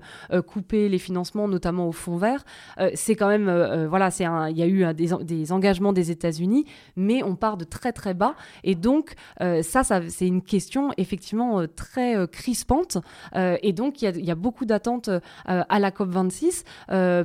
coupé 0.47 0.89
les 0.89 0.97
financements, 0.99 1.47
notamment 1.47 1.87
au 1.87 1.91
fonds 1.91 2.17
vert, 2.17 2.43
c'est 2.93 3.15
quand 3.15 3.27
même 3.27 3.85
voilà, 3.87 4.09
il 4.19 4.57
y 4.57 4.61
a 4.61 4.67
eu 4.67 4.93
des, 4.93 5.51
engagements 5.51 5.93
des 5.93 6.11
États-Unis, 6.11 6.65
mais 6.95 7.23
on 7.23 7.35
part 7.35 7.57
de 7.57 7.63
très 7.63 7.91
très 7.91 8.13
bas 8.13 8.35
et 8.63 8.75
donc 8.75 9.15
ça 9.39 9.83
c'est 9.83 10.27
une 10.27 10.41
question 10.41 10.91
effectivement 10.97 11.65
très 11.75 11.94
très 11.95 12.17
euh, 12.17 12.27
crispante. 12.27 12.97
Euh, 13.35 13.57
et 13.61 13.71
donc, 13.71 14.01
il 14.01 14.25
y, 14.25 14.31
a 14.31 14.35
beaucoup 14.35 14.65
d'attentes 14.65 15.07
euh, 15.07 15.19
à 15.45 15.79
la 15.79 15.91
COP26 15.91 16.63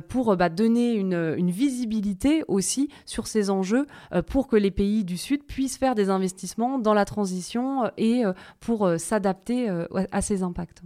pour 0.07 0.35
bah, 0.37 0.49
donner 0.49 0.93
une, 0.93 1.51
visibilité 1.51 2.43
aussi 2.47 2.89
sur 3.05 3.27
ces 3.27 3.49
enjeux 3.49 3.85
pour 4.27 4.47
que 4.47 4.55
les 4.55 4.71
pays 4.71 5.03
du 5.03 5.17
Sud 5.17 5.43
puissent 5.43 5.77
faire 5.77 5.95
des 5.95 6.09
investissements 6.09 6.79
dans 6.79 6.93
la 6.93 7.03
transition 7.03 7.91
et 7.97 8.23
pour 8.59 8.89
s'adapter 8.97 9.69
à 10.11 10.21
ces 10.21 10.43
impacts. 10.43 10.81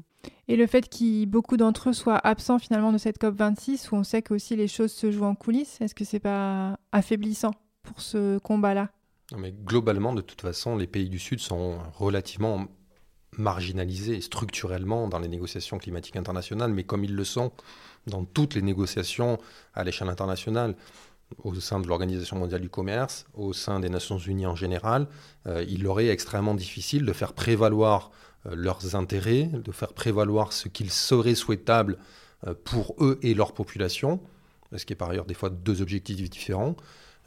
Et 0.48 0.56
le 0.56 0.66
fait 0.66 0.90
que 0.90 1.26
beaucoup 1.26 1.58
d'entre 1.58 1.90
eux 1.90 1.94
soient 1.94 2.18
absents 2.26 2.58
finalement 2.58 2.92
de 2.92 2.98
cette 2.98 3.20
COP26, 3.20 3.90
où 3.92 3.96
on 3.98 4.04
sait 4.04 4.22
que 4.22 4.34
aussi 4.34 4.56
les 4.56 4.68
choses 4.68 4.92
se 4.92 5.12
jouent 5.12 5.26
en 5.26 5.36
coulisses, 5.36 5.80
est-ce 5.82 5.94
que 5.94 6.06
c'est 6.06 6.20
pas 6.20 6.80
affaiblissant 6.92 7.52
pour 7.84 8.02
ce 8.02 8.40
combat-là? 8.40 8.90
Mais 9.38 9.52
globalement, 9.52 10.14
de 10.14 10.22
toute 10.22 10.42
façon, 10.42 10.76
les 10.76 10.88
pays 10.88 11.10
du 11.10 11.20
Sud 11.20 11.40
sont 11.40 11.78
relativement 11.94 12.68
marginalisés 13.38 14.22
structurellement 14.22 15.08
dans 15.08 15.20
les 15.20 15.28
négociations 15.28 15.78
climatiques 15.78 16.16
internationales, 16.16 16.72
mais 16.72 16.84
comme 16.84 17.04
ils 17.04 17.16
le 17.16 17.24
sont 17.24 17.52
dans 18.08 18.24
toutes 18.24 18.56
les 18.56 18.62
négociations 18.62 19.40
à 19.74 19.84
l'échelle 19.84 20.10
internationale, 20.10 20.76
au 21.44 21.54
sein 21.56 21.80
de 21.80 21.88
l'Organisation 21.88 22.38
mondiale 22.38 22.62
du 22.62 22.70
commerce, 22.70 23.26
au 23.34 23.54
sein 23.54 23.80
des 23.80 23.90
Nations 23.90 24.18
unies 24.18 24.46
en 24.46 24.56
général, 24.56 25.08
euh, 25.48 25.66
il 25.68 25.84
leur 25.84 26.00
est 26.00 26.08
extrêmement 26.08 26.54
difficile 26.54 27.06
de 27.06 27.14
faire 27.14 27.34
prévaloir 27.34 28.12
euh, 28.46 28.56
leurs 28.56 28.96
intérêts, 28.96 29.50
de 29.52 29.72
faire 29.72 29.94
prévaloir 29.94 30.54
ce 30.54 30.68
qu'il 30.68 30.92
serait 30.92 31.36
souhaitable 31.36 31.98
euh, 32.46 32.54
pour 32.64 32.96
eux 33.00 33.20
et 33.24 33.34
leur 33.34 33.54
population, 33.54 34.20
ce 34.76 34.86
qui 34.86 34.94
est 34.94 34.96
par 34.96 35.10
ailleurs 35.10 35.26
des 35.26 35.34
fois 35.34 35.50
deux 35.50 35.82
objectifs 35.82 36.30
différents, 36.30 36.76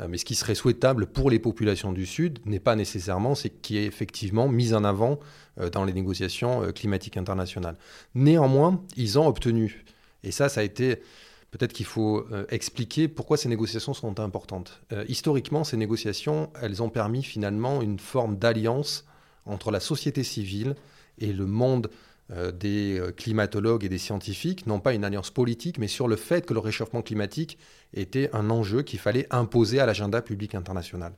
mais 0.06 0.18
ce 0.18 0.24
qui 0.24 0.34
serait 0.34 0.54
souhaitable 0.54 1.06
pour 1.06 1.30
les 1.30 1.38
populations 1.38 1.92
du 1.92 2.06
Sud 2.06 2.38
n'est 2.46 2.60
pas 2.60 2.76
nécessairement 2.76 3.34
ce 3.34 3.48
qui 3.48 3.78
est 3.78 3.84
effectivement 3.84 4.48
mis 4.48 4.74
en 4.74 4.84
avant 4.84 5.18
euh, 5.58 5.70
dans 5.70 5.84
les 5.84 5.92
négociations 5.92 6.62
euh, 6.62 6.70
climatiques 6.70 7.16
internationales. 7.16 7.76
Néanmoins, 8.14 8.80
ils 8.96 9.18
ont 9.18 9.26
obtenu, 9.26 9.84
et 10.22 10.30
ça, 10.30 10.48
ça 10.48 10.60
a 10.60 10.64
été... 10.64 11.02
Peut-être 11.50 11.72
qu'il 11.72 11.86
faut 11.86 12.26
expliquer 12.50 13.08
pourquoi 13.08 13.38
ces 13.38 13.48
négociations 13.48 13.94
sont 13.94 14.20
importantes. 14.20 14.82
historiquement, 15.08 15.64
ces 15.64 15.78
négociations, 15.78 16.50
elles 16.60 16.82
ont 16.82 16.90
permis 16.90 17.22
finalement 17.22 17.80
une 17.80 17.98
forme 17.98 18.36
d'alliance 18.36 19.06
entre 19.46 19.70
la 19.70 19.80
société 19.80 20.24
civile 20.24 20.74
et 21.16 21.32
le 21.32 21.46
monde 21.46 21.88
euh, 21.90 22.07
des 22.30 22.98
euh, 22.98 23.10
climatologues 23.10 23.84
et 23.84 23.88
des 23.88 23.98
scientifiques, 23.98 24.66
non 24.66 24.80
pas 24.80 24.92
une 24.92 25.04
alliance 25.04 25.30
politique, 25.30 25.78
mais 25.78 25.88
sur 25.88 26.08
le 26.08 26.16
fait 26.16 26.44
que 26.44 26.52
le 26.52 26.60
réchauffement 26.60 27.00
climatique 27.00 27.58
était 27.94 28.28
un 28.34 28.50
enjeu 28.50 28.82
qu'il 28.82 28.98
fallait 28.98 29.26
imposer 29.30 29.80
à 29.80 29.86
l'agenda 29.86 30.20
public 30.20 30.54
international. 30.54 31.14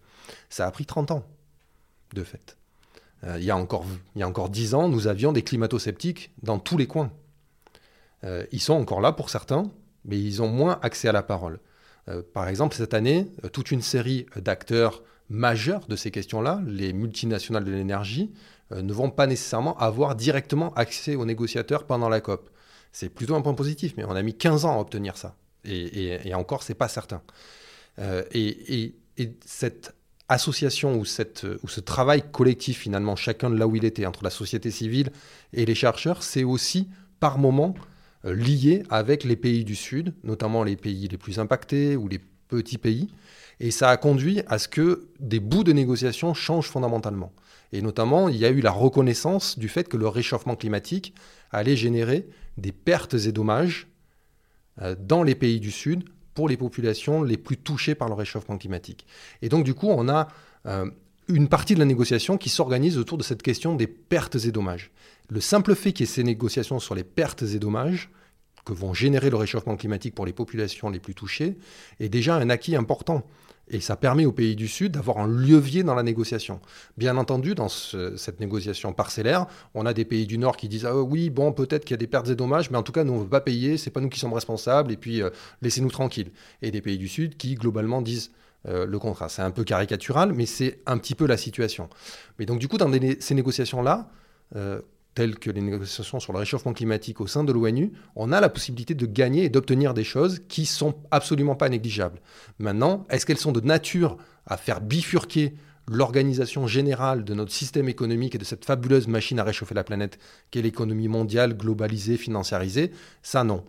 Ça 0.48 0.66
a 0.66 0.70
pris 0.70 0.86
30 0.86 1.10
ans, 1.10 1.24
de 2.14 2.22
fait. 2.22 2.56
Euh, 3.24 3.36
il, 3.38 3.44
y 3.44 3.50
a 3.50 3.56
encore, 3.56 3.84
il 4.14 4.20
y 4.20 4.22
a 4.22 4.28
encore 4.28 4.50
10 4.50 4.74
ans, 4.74 4.88
nous 4.88 5.08
avions 5.08 5.32
des 5.32 5.42
climato-sceptiques 5.42 6.30
dans 6.42 6.58
tous 6.58 6.78
les 6.78 6.86
coins. 6.86 7.10
ils 8.52 8.60
sont 8.60 8.74
encore 8.74 9.00
là 9.00 9.12
pour 9.12 9.30
certains, 9.30 9.64
mais 10.04 10.18
ils 10.18 10.42
ont 10.42 10.48
moins 10.48 10.78
accès 10.82 11.08
à 11.08 11.12
la 11.12 11.22
parole. 11.22 11.58
par 12.34 12.48
exemple, 12.48 12.76
cette 12.76 12.94
année, 12.94 13.26
toute 13.52 13.70
une 13.70 13.82
série 13.82 14.26
d'acteurs 14.36 15.02
majeurs 15.30 15.86
de 15.86 15.96
ces 15.96 16.10
questions-là, 16.10 16.60
les 16.66 16.92
multinationales 16.92 17.64
de 17.64 17.70
l'énergie, 17.70 18.30
euh, 18.30 18.59
ne 18.70 18.92
vont 18.92 19.10
pas 19.10 19.26
nécessairement 19.26 19.76
avoir 19.78 20.14
directement 20.14 20.72
accès 20.74 21.16
aux 21.16 21.24
négociateurs 21.24 21.84
pendant 21.84 22.08
la 22.08 22.20
COP. 22.20 22.50
C'est 22.92 23.08
plutôt 23.08 23.34
un 23.34 23.40
point 23.40 23.54
positif, 23.54 23.94
mais 23.96 24.04
on 24.04 24.12
a 24.12 24.22
mis 24.22 24.34
15 24.34 24.64
ans 24.64 24.76
à 24.76 24.80
obtenir 24.80 25.16
ça. 25.16 25.36
Et, 25.64 26.28
et, 26.28 26.34
encore, 26.34 26.62
c'est 26.62 26.74
pas 26.74 26.88
certain. 26.88 27.22
Euh, 27.98 28.22
et, 28.32 28.94
cette 29.44 29.94
association 30.30 30.96
ou 30.98 31.04
ce 31.04 31.80
travail 31.80 32.22
collectif, 32.32 32.78
finalement, 32.78 33.16
chacun 33.16 33.50
de 33.50 33.56
là 33.56 33.66
où 33.66 33.76
il 33.76 33.84
était, 33.84 34.06
entre 34.06 34.24
la 34.24 34.30
société 34.30 34.70
civile 34.70 35.10
et 35.52 35.66
les 35.66 35.74
chercheurs, 35.74 36.22
c'est 36.22 36.44
aussi 36.44 36.88
par 37.18 37.36
moment 37.36 37.74
euh, 38.24 38.34
lié 38.34 38.82
avec 38.88 39.24
les 39.24 39.36
pays 39.36 39.64
du 39.64 39.74
Sud, 39.74 40.14
notamment 40.24 40.64
les 40.64 40.76
pays 40.76 41.08
les 41.08 41.18
plus 41.18 41.38
impactés 41.38 41.96
ou 41.96 42.08
les 42.08 42.20
petits 42.48 42.78
pays. 42.78 43.08
Et 43.58 43.70
ça 43.70 43.90
a 43.90 43.96
conduit 43.98 44.40
à 44.46 44.58
ce 44.58 44.68
que 44.68 45.08
des 45.18 45.40
bouts 45.40 45.64
de 45.64 45.72
négociation 45.72 46.32
changent 46.32 46.68
fondamentalement. 46.68 47.32
Et 47.72 47.82
notamment, 47.82 48.28
il 48.28 48.36
y 48.36 48.44
a 48.44 48.50
eu 48.50 48.60
la 48.60 48.70
reconnaissance 48.70 49.58
du 49.58 49.68
fait 49.68 49.88
que 49.88 49.96
le 49.96 50.08
réchauffement 50.08 50.56
climatique 50.56 51.14
allait 51.50 51.76
générer 51.76 52.28
des 52.56 52.72
pertes 52.72 53.14
et 53.14 53.32
dommages 53.32 53.88
euh, 54.80 54.96
dans 54.98 55.22
les 55.22 55.34
pays 55.34 55.60
du 55.60 55.70
Sud 55.70 56.04
pour 56.34 56.48
les 56.48 56.56
populations 56.56 57.22
les 57.22 57.36
plus 57.36 57.56
touchées 57.56 57.94
par 57.94 58.08
le 58.08 58.14
réchauffement 58.14 58.58
climatique. 58.58 59.06
Et 59.42 59.48
donc, 59.48 59.64
du 59.64 59.74
coup, 59.74 59.88
on 59.88 60.08
a 60.08 60.28
euh, 60.66 60.90
une 61.28 61.48
partie 61.48 61.74
de 61.74 61.78
la 61.78 61.84
négociation 61.84 62.38
qui 62.38 62.48
s'organise 62.48 62.98
autour 62.98 63.18
de 63.18 63.22
cette 63.22 63.42
question 63.42 63.74
des 63.74 63.86
pertes 63.86 64.36
et 64.44 64.52
dommages. 64.52 64.90
Le 65.28 65.40
simple 65.40 65.74
fait 65.74 65.92
qu'il 65.92 66.06
y 66.06 66.08
ait 66.08 66.12
ces 66.12 66.24
négociations 66.24 66.80
sur 66.80 66.94
les 66.94 67.04
pertes 67.04 67.42
et 67.42 67.58
dommages 67.58 68.10
que 68.64 68.72
vont 68.72 68.94
générer 68.94 69.30
le 69.30 69.36
réchauffement 69.36 69.76
climatique 69.76 70.14
pour 70.14 70.26
les 70.26 70.32
populations 70.32 70.90
les 70.90 71.00
plus 71.00 71.14
touchées 71.14 71.56
est 71.98 72.08
déjà 72.08 72.36
un 72.36 72.50
acquis 72.50 72.76
important. 72.76 73.26
Et 73.72 73.80
ça 73.80 73.96
permet 73.96 74.26
aux 74.26 74.32
pays 74.32 74.56
du 74.56 74.66
Sud 74.66 74.92
d'avoir 74.92 75.18
un 75.18 75.28
levier 75.28 75.84
dans 75.84 75.94
la 75.94 76.02
négociation. 76.02 76.60
Bien 76.98 77.16
entendu, 77.16 77.54
dans 77.54 77.68
cette 77.68 78.40
négociation 78.40 78.92
parcellaire, 78.92 79.46
on 79.74 79.86
a 79.86 79.94
des 79.94 80.04
pays 80.04 80.26
du 80.26 80.38
Nord 80.38 80.56
qui 80.56 80.68
disent 80.68 80.86
ah 80.86 80.96
oui, 80.96 81.30
bon, 81.30 81.52
peut-être 81.52 81.84
qu'il 81.84 81.94
y 81.94 81.94
a 81.94 81.98
des 81.98 82.08
pertes 82.08 82.28
et 82.28 82.34
dommages, 82.34 82.70
mais 82.70 82.78
en 82.78 82.82
tout 82.82 82.92
cas, 82.92 83.04
nous, 83.04 83.12
on 83.12 83.18
ne 83.18 83.22
veut 83.22 83.28
pas 83.28 83.40
payer, 83.40 83.78
c'est 83.78 83.90
pas 83.90 84.00
nous 84.00 84.08
qui 84.08 84.18
sommes 84.18 84.32
responsables, 84.32 84.90
et 84.90 84.96
puis 84.96 85.22
euh, 85.22 85.30
laissez-nous 85.62 85.90
tranquilles. 85.90 86.32
Et 86.62 86.72
des 86.72 86.80
pays 86.80 86.98
du 86.98 87.08
Sud 87.08 87.36
qui, 87.36 87.54
globalement, 87.54 88.02
disent 88.02 88.32
euh, 88.68 88.86
le 88.86 88.98
contrat. 88.98 89.28
C'est 89.28 89.42
un 89.42 89.52
peu 89.52 89.62
caricatural, 89.62 90.32
mais 90.32 90.46
c'est 90.46 90.80
un 90.86 90.98
petit 90.98 91.14
peu 91.14 91.26
la 91.26 91.36
situation. 91.36 91.88
Mais 92.38 92.46
donc, 92.46 92.58
du 92.58 92.66
coup, 92.66 92.76
dans 92.76 92.90
ces 93.20 93.34
négociations-là, 93.34 94.10
euh, 94.56 94.80
telles 95.14 95.38
que 95.38 95.50
les 95.50 95.60
négociations 95.60 96.20
sur 96.20 96.32
le 96.32 96.38
réchauffement 96.38 96.72
climatique 96.72 97.20
au 97.20 97.26
sein 97.26 97.44
de 97.44 97.52
l'ONU, 97.52 97.92
on 98.16 98.32
a 98.32 98.40
la 98.40 98.48
possibilité 98.48 98.94
de 98.94 99.06
gagner 99.06 99.44
et 99.44 99.48
d'obtenir 99.48 99.94
des 99.94 100.04
choses 100.04 100.40
qui 100.48 100.66
sont 100.66 100.94
absolument 101.10 101.56
pas 101.56 101.68
négligeables. 101.68 102.20
Maintenant, 102.58 103.06
est-ce 103.10 103.26
qu'elles 103.26 103.38
sont 103.38 103.52
de 103.52 103.60
nature 103.60 104.16
à 104.46 104.56
faire 104.56 104.80
bifurquer 104.80 105.54
l'organisation 105.88 106.66
générale 106.66 107.24
de 107.24 107.34
notre 107.34 107.52
système 107.52 107.88
économique 107.88 108.36
et 108.36 108.38
de 108.38 108.44
cette 108.44 108.64
fabuleuse 108.64 109.08
machine 109.08 109.40
à 109.40 109.44
réchauffer 109.44 109.74
la 109.74 109.82
planète 109.82 110.18
qu'est 110.50 110.62
l'économie 110.62 111.08
mondiale 111.08 111.56
globalisée, 111.56 112.16
financiarisée? 112.16 112.92
Ça, 113.22 113.42
non 113.42 113.64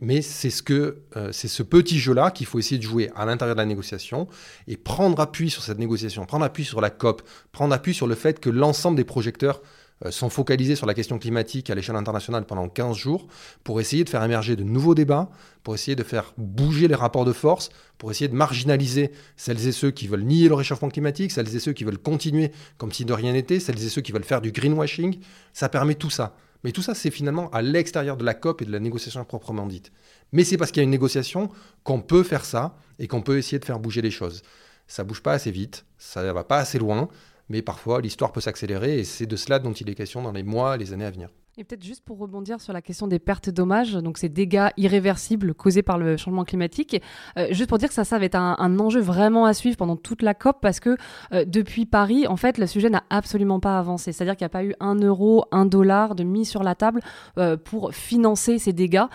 mais 0.00 0.22
c'est 0.22 0.50
ce, 0.50 0.62
que, 0.62 1.02
euh, 1.16 1.32
c'est 1.32 1.48
ce 1.48 1.62
petit 1.62 1.98
jeu-là 1.98 2.30
qu'il 2.30 2.46
faut 2.46 2.58
essayer 2.58 2.78
de 2.78 2.82
jouer 2.82 3.10
à 3.14 3.24
l'intérieur 3.26 3.56
de 3.56 3.60
la 3.60 3.66
négociation 3.66 4.26
et 4.68 4.76
prendre 4.76 5.20
appui 5.20 5.50
sur 5.50 5.62
cette 5.62 5.78
négociation, 5.78 6.24
prendre 6.24 6.44
appui 6.44 6.64
sur 6.64 6.80
la 6.80 6.90
COP, 6.90 7.22
prendre 7.52 7.74
appui 7.74 7.94
sur 7.94 8.06
le 8.06 8.14
fait 8.14 8.40
que 8.40 8.50
l'ensemble 8.50 8.96
des 8.96 9.04
projecteurs 9.04 9.62
sont 10.10 10.28
focalisés 10.28 10.76
sur 10.76 10.86
la 10.86 10.94
question 10.94 11.18
climatique 11.18 11.70
à 11.70 11.74
l'échelle 11.74 11.96
internationale 11.96 12.44
pendant 12.44 12.68
15 12.68 12.96
jours 12.96 13.26
pour 13.64 13.80
essayer 13.80 14.04
de 14.04 14.10
faire 14.10 14.22
émerger 14.22 14.54
de 14.54 14.62
nouveaux 14.62 14.94
débats, 14.94 15.30
pour 15.62 15.74
essayer 15.74 15.96
de 15.96 16.02
faire 16.02 16.34
bouger 16.36 16.86
les 16.86 16.94
rapports 16.94 17.24
de 17.24 17.32
force, 17.32 17.70
pour 17.96 18.10
essayer 18.10 18.28
de 18.28 18.34
marginaliser 18.34 19.10
celles 19.36 19.66
et 19.66 19.72
ceux 19.72 19.90
qui 19.90 20.06
veulent 20.06 20.24
nier 20.24 20.48
le 20.48 20.54
réchauffement 20.54 20.90
climatique, 20.90 21.32
celles 21.32 21.54
et 21.54 21.58
ceux 21.58 21.72
qui 21.72 21.84
veulent 21.84 21.98
continuer 21.98 22.52
comme 22.76 22.92
si 22.92 23.04
de 23.04 23.12
rien 23.12 23.32
n'était, 23.32 23.58
celles 23.58 23.82
et 23.82 23.88
ceux 23.88 24.02
qui 24.02 24.12
veulent 24.12 24.24
faire 24.24 24.42
du 24.42 24.52
greenwashing. 24.52 25.18
Ça 25.52 25.68
permet 25.68 25.94
tout 25.94 26.10
ça. 26.10 26.36
Mais 26.62 26.72
tout 26.72 26.82
ça, 26.82 26.94
c'est 26.94 27.10
finalement 27.10 27.48
à 27.50 27.62
l'extérieur 27.62 28.16
de 28.16 28.24
la 28.24 28.34
COP 28.34 28.62
et 28.62 28.64
de 28.64 28.72
la 28.72 28.80
négociation 28.80 29.24
proprement 29.24 29.66
dite. 29.66 29.92
Mais 30.32 30.44
c'est 30.44 30.56
parce 30.56 30.72
qu'il 30.72 30.80
y 30.80 30.82
a 30.82 30.84
une 30.84 30.90
négociation 30.90 31.50
qu'on 31.84 32.00
peut 32.00 32.22
faire 32.22 32.44
ça 32.44 32.76
et 32.98 33.06
qu'on 33.06 33.22
peut 33.22 33.38
essayer 33.38 33.58
de 33.58 33.64
faire 33.64 33.78
bouger 33.78 34.02
les 34.02 34.10
choses. 34.10 34.42
Ça 34.88 35.04
bouge 35.04 35.22
pas 35.22 35.32
assez 35.32 35.50
vite, 35.50 35.84
ça 35.98 36.32
va 36.32 36.44
pas 36.44 36.58
assez 36.58 36.78
loin, 36.78 37.08
mais 37.48 37.62
parfois 37.62 38.00
l'histoire 38.00 38.32
peut 38.32 38.40
s'accélérer 38.40 38.98
et 38.98 39.04
c'est 39.04 39.26
de 39.26 39.36
cela 39.36 39.58
dont 39.58 39.72
il 39.72 39.88
est 39.88 39.94
question 39.94 40.22
dans 40.22 40.32
les 40.32 40.42
mois, 40.42 40.76
les 40.76 40.92
années 40.92 41.04
à 41.04 41.10
venir. 41.10 41.30
Et 41.58 41.64
peut-être 41.64 41.82
juste 41.82 42.04
pour 42.04 42.18
rebondir 42.18 42.60
sur 42.60 42.74
la 42.74 42.82
question 42.82 43.06
des 43.06 43.18
pertes 43.18 43.48
dommages, 43.48 43.94
donc 43.94 44.18
ces 44.18 44.28
dégâts 44.28 44.68
irréversibles 44.76 45.54
causés 45.54 45.80
par 45.80 45.96
le 45.96 46.18
changement 46.18 46.44
climatique, 46.44 47.00
euh, 47.38 47.46
juste 47.50 47.70
pour 47.70 47.78
dire 47.78 47.88
que 47.88 47.94
ça, 47.94 48.04
ça 48.04 48.18
va 48.18 48.26
être 48.26 48.34
un, 48.34 48.78
enjeu 48.78 49.00
vraiment 49.00 49.46
à 49.46 49.54
suivre 49.54 49.78
pendant 49.78 49.96
toute 49.96 50.20
la 50.20 50.34
COP 50.34 50.58
parce 50.60 50.80
que 50.80 50.98
euh, 51.32 51.46
depuis 51.46 51.86
Paris, 51.86 52.26
en 52.26 52.36
fait, 52.36 52.58
le 52.58 52.66
sujet 52.66 52.90
n'a 52.90 53.04
absolument 53.08 53.58
pas 53.58 53.78
avancé. 53.78 54.12
C'est-à-dire 54.12 54.36
qu'il 54.36 54.44
n'y 54.44 54.48
a 54.48 54.50
pas 54.50 54.64
eu 54.64 54.74
un 54.80 54.96
euro, 54.96 55.46
un 55.50 55.64
dollar 55.64 56.14
de 56.14 56.24
mis 56.24 56.44
sur 56.44 56.62
la 56.62 56.74
table 56.74 57.00
euh, 57.38 57.56
pour 57.56 57.94
financer 57.94 58.58
ces 58.58 58.74
dégâts 58.74 59.06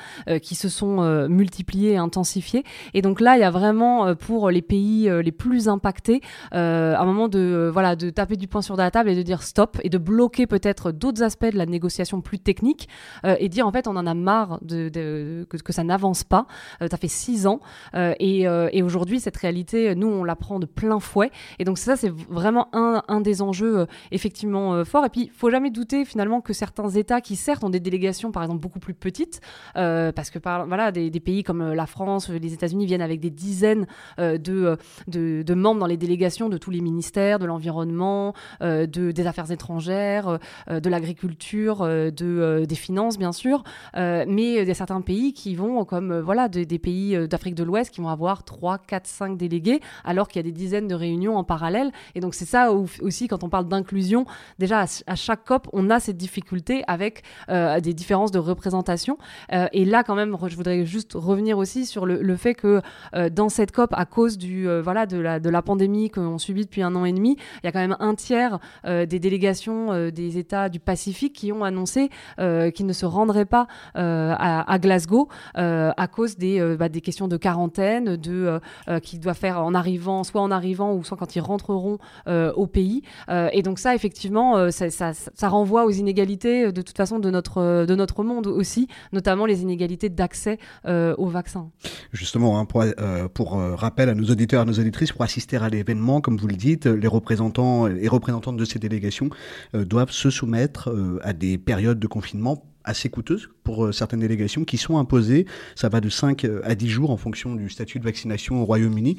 qui 0.41 0.55
se 0.55 0.67
sont 0.67 1.27
multipliés 1.27 1.91
et 1.91 1.97
intensifiés. 1.97 2.63
Et 2.95 3.03
donc 3.03 3.21
là, 3.21 3.37
il 3.37 3.41
y 3.41 3.43
a 3.43 3.51
vraiment 3.51 4.15
pour 4.15 4.49
les 4.49 4.61
pays 4.61 5.09
les 5.09 5.31
plus 5.31 5.67
impactés 5.67 6.21
un 6.51 7.05
moment 7.05 7.27
de 7.27 7.69
voilà 7.71 7.95
de 7.95 8.09
taper 8.09 8.35
du 8.35 8.47
poing 8.47 8.61
sur 8.61 8.75
la 8.75 8.89
table 8.89 9.09
et 9.09 9.15
de 9.15 9.21
dire 9.21 9.43
stop 9.43 9.77
et 9.83 9.89
de 9.89 9.97
bloquer 9.97 10.47
peut-être 10.47 10.91
d'autres 10.91 11.23
aspects 11.23 11.51
de 11.51 11.57
la 11.57 11.65
négociation 11.65 12.21
technique 12.39 12.87
euh, 13.25 13.35
et 13.39 13.49
dire 13.49 13.67
en 13.67 13.71
fait 13.71 13.87
on 13.87 13.95
en 13.95 14.07
a 14.07 14.13
marre 14.13 14.59
de, 14.61 15.45
que, 15.49 15.73
ça 15.73 15.83
n'avance 15.83 16.23
pas. 16.23 16.47
Euh, 16.81 16.87
ça 16.89 16.97
fait 16.97 17.07
six 17.07 17.47
ans 17.47 17.59
euh, 17.95 18.13
et, 18.19 18.81
aujourd'hui 18.81 19.19
cette 19.19 19.37
réalité, 19.37 19.95
nous 19.95 20.07
on 20.07 20.23
la 20.23 20.35
prend 20.35 20.59
de 20.59 20.65
plein 20.65 20.99
fouet. 20.99 21.31
Et 21.59 21.63
donc 21.63 21.77
ça 21.77 21.95
c'est 21.95 22.09
vraiment 22.09 22.69
un, 22.73 23.21
des 23.21 23.41
enjeux 23.41 23.85
effectivement 24.11 24.83
forts. 24.85 25.05
Et 25.05 25.09
puis 25.09 25.21
il 25.23 25.31
faut 25.31 25.49
jamais 25.49 25.69
douter 25.69 26.05
finalement 26.05 26.41
que 26.41 26.53
certains 26.53 26.89
États 26.89 27.21
qui 27.21 27.35
certes 27.35 27.63
ont 27.63 27.69
des 27.69 27.79
délégations 27.79 28.31
par 28.31 28.43
exemple 28.43 28.61
beaucoup 28.61 28.79
plus 28.79 28.93
petites, 28.93 29.41
parce 29.75 30.29
que 30.29 30.39
par, 30.39 30.67
voilà 30.67 30.91
des, 30.91 31.11
pays 31.19 31.43
comme 31.43 31.73
la 31.73 31.85
France, 31.85 32.29
les 32.29 32.53
États-Unis 32.53 32.85
viennent 32.85 33.01
avec 33.01 33.19
des 33.19 33.29
dizaines 33.29 33.85
de, 34.17 34.77
de, 35.07 35.43
de, 35.43 35.53
membres 35.53 35.79
dans 35.79 35.87
les 35.87 35.97
délégations 35.97 36.49
de 36.49 36.57
tous 36.57 36.71
les 36.71 36.81
ministères, 36.81 37.39
de 37.39 37.45
l'environnement, 37.45 38.33
de, 38.61 38.85
des 38.87 39.27
affaires 39.27 39.51
étrangères, 39.51 40.39
de 40.69 40.89
l'agriculture, 40.89 41.85
de 41.85 42.20
euh, 42.25 42.65
des 42.65 42.75
finances, 42.75 43.17
bien 43.17 43.31
sûr, 43.31 43.63
euh, 43.97 44.25
mais 44.27 44.55
il 44.61 44.67
y 44.67 44.71
a 44.71 44.73
certains 44.73 45.01
pays 45.01 45.33
qui 45.33 45.55
vont, 45.55 45.83
comme 45.85 46.11
euh, 46.11 46.21
voilà, 46.21 46.47
des 46.47 46.79
pays 46.79 47.27
d'Afrique 47.27 47.55
de 47.55 47.63
l'Ouest, 47.63 47.91
qui 47.91 48.01
vont 48.01 48.09
avoir 48.09 48.43
3, 48.43 48.77
4, 48.79 49.07
5 49.07 49.37
délégués, 49.37 49.81
alors 50.03 50.27
qu'il 50.27 50.39
y 50.39 50.43
a 50.45 50.49
des 50.49 50.51
dizaines 50.51 50.87
de 50.87 50.95
réunions 50.95 51.37
en 51.37 51.43
parallèle. 51.43 51.91
Et 52.15 52.19
donc, 52.19 52.33
c'est 52.33 52.45
ça 52.45 52.71
aussi, 52.71 53.27
quand 53.27 53.43
on 53.43 53.49
parle 53.49 53.67
d'inclusion, 53.67 54.25
déjà 54.59 54.85
à, 55.07 55.15
chaque 55.15 55.45
COP, 55.45 55.67
on 55.73 55.89
a 55.89 55.99
cette 55.99 56.17
difficulté 56.17 56.83
avec 56.87 57.23
des 57.49 57.93
différences 57.93 58.31
de 58.31 58.39
représentation. 58.39 59.17
et 59.51 59.85
là, 59.85 60.03
quand 60.03 60.15
même, 60.15 60.35
je 60.47 60.55
voudrais 60.55 60.85
juste 60.85 61.13
revenir 61.13 61.57
aussi 61.57 61.85
sur 61.85 62.05
le, 62.05 62.35
fait 62.35 62.55
que 62.55 62.81
dans 63.29 63.49
cette 63.49 63.71
COP, 63.71 63.93
à 63.93 64.05
cause 64.05 64.37
du, 64.37 64.67
voilà, 64.81 65.05
de, 65.05 65.17
la, 65.17 65.39
de 65.39 65.49
la 65.49 65.61
pandémie 65.61 66.09
qu'on 66.09 66.37
subit 66.37 66.65
depuis 66.65 66.81
un 66.81 66.95
an 66.95 67.05
et 67.05 67.13
demi, 67.13 67.37
il 67.63 67.65
y 67.65 67.67
a 67.67 67.71
quand 67.71 67.79
même 67.79 67.97
un 67.99 68.15
tiers 68.15 68.59
des 68.85 69.19
délégations 69.19 70.09
des 70.09 70.37
États 70.37 70.69
du 70.69 70.79
Pacifique 70.79 71.33
qui 71.33 71.51
ont 71.51 71.63
annoncé 71.63 72.09
euh, 72.39 72.71
qui 72.71 72.83
ne 72.83 72.93
se 72.93 73.05
rendraient 73.05 73.45
pas 73.45 73.67
euh, 73.97 74.33
à, 74.37 74.79
Glasgow 74.79 75.29
euh, 75.57 75.91
à 75.97 76.07
cause 76.07 76.37
des, 76.37 76.75
bah, 76.77 76.89
des 76.89 77.01
questions 77.01 77.27
de 77.27 77.37
quarantaine, 77.37 78.15
de 78.15 78.59
qu'ils 79.03 79.19
doivent 79.19 79.37
faire 79.37 79.63
en 79.63 79.73
arrivant, 79.73 80.23
soit 80.23 80.41
en 80.41 80.51
arrivant 80.51 80.93
ou 80.93 81.03
soit 81.03 81.17
quand 81.17 81.35
ils 81.35 81.41
rentreront 81.41 81.97
au 82.27 82.67
pays. 82.67 83.03
et 83.29 83.61
donc 83.61 83.79
ça, 83.79 83.95
effectivement, 83.95 84.71
ça, 84.71 84.89
ça, 84.89 85.49
renvoie 85.49 85.85
aux 85.85 85.91
inégalités 85.91 86.71
de 86.71 86.81
toute 86.81 86.97
façon 86.97 87.19
de 87.19 87.29
notre, 87.29 87.85
de 87.85 87.95
notre 87.95 88.23
monde 88.23 88.47
aussi, 88.47 88.87
notamment 89.13 89.45
les 89.45 89.61
inégalités 89.61 90.09
d'accès 90.09 90.57
au 90.87 91.27
vaccin. 91.27 91.69
Justement, 92.11 92.59
hein, 92.59 92.65
pour, 92.65 93.53
rappel 93.75 94.09
à 94.09 94.15
nos 94.15 94.25
auditeurs 94.25 94.61
à 94.61 94.65
nos 94.65 94.73
auditrices, 94.73 95.11
pour 95.11 95.23
assister 95.23 95.57
à 95.57 95.69
l'événement, 95.69 96.21
comme 96.21 96.37
vous 96.37 96.47
le 96.47 96.55
dites, 96.55 96.85
les 96.85 97.07
représentants 97.07 97.87
et 97.87 98.07
représentantes 98.07 98.57
de 98.57 98.65
ces 98.65 98.79
délégations 98.79 99.29
doivent 99.73 100.11
se 100.11 100.29
soumettre 100.29 100.89
à 101.21 101.33
des 101.33 101.57
périodes 101.57 101.90
de 101.99 102.07
confinement 102.07 102.63
assez 102.83 103.09
coûteuses 103.09 103.49
pour 103.63 103.85
euh, 103.85 103.91
certaines 103.91 104.19
délégations 104.19 104.63
qui 104.63 104.77
sont 104.77 104.97
imposées. 104.97 105.45
Ça 105.75 105.89
va 105.89 106.01
de 106.01 106.09
5 106.09 106.45
euh, 106.45 106.61
à 106.63 106.75
10 106.75 106.89
jours 106.89 107.11
en 107.11 107.17
fonction 107.17 107.55
du 107.55 107.69
statut 107.69 107.99
de 107.99 108.03
vaccination 108.03 108.61
au 108.61 108.65
Royaume-Uni. 108.65 109.17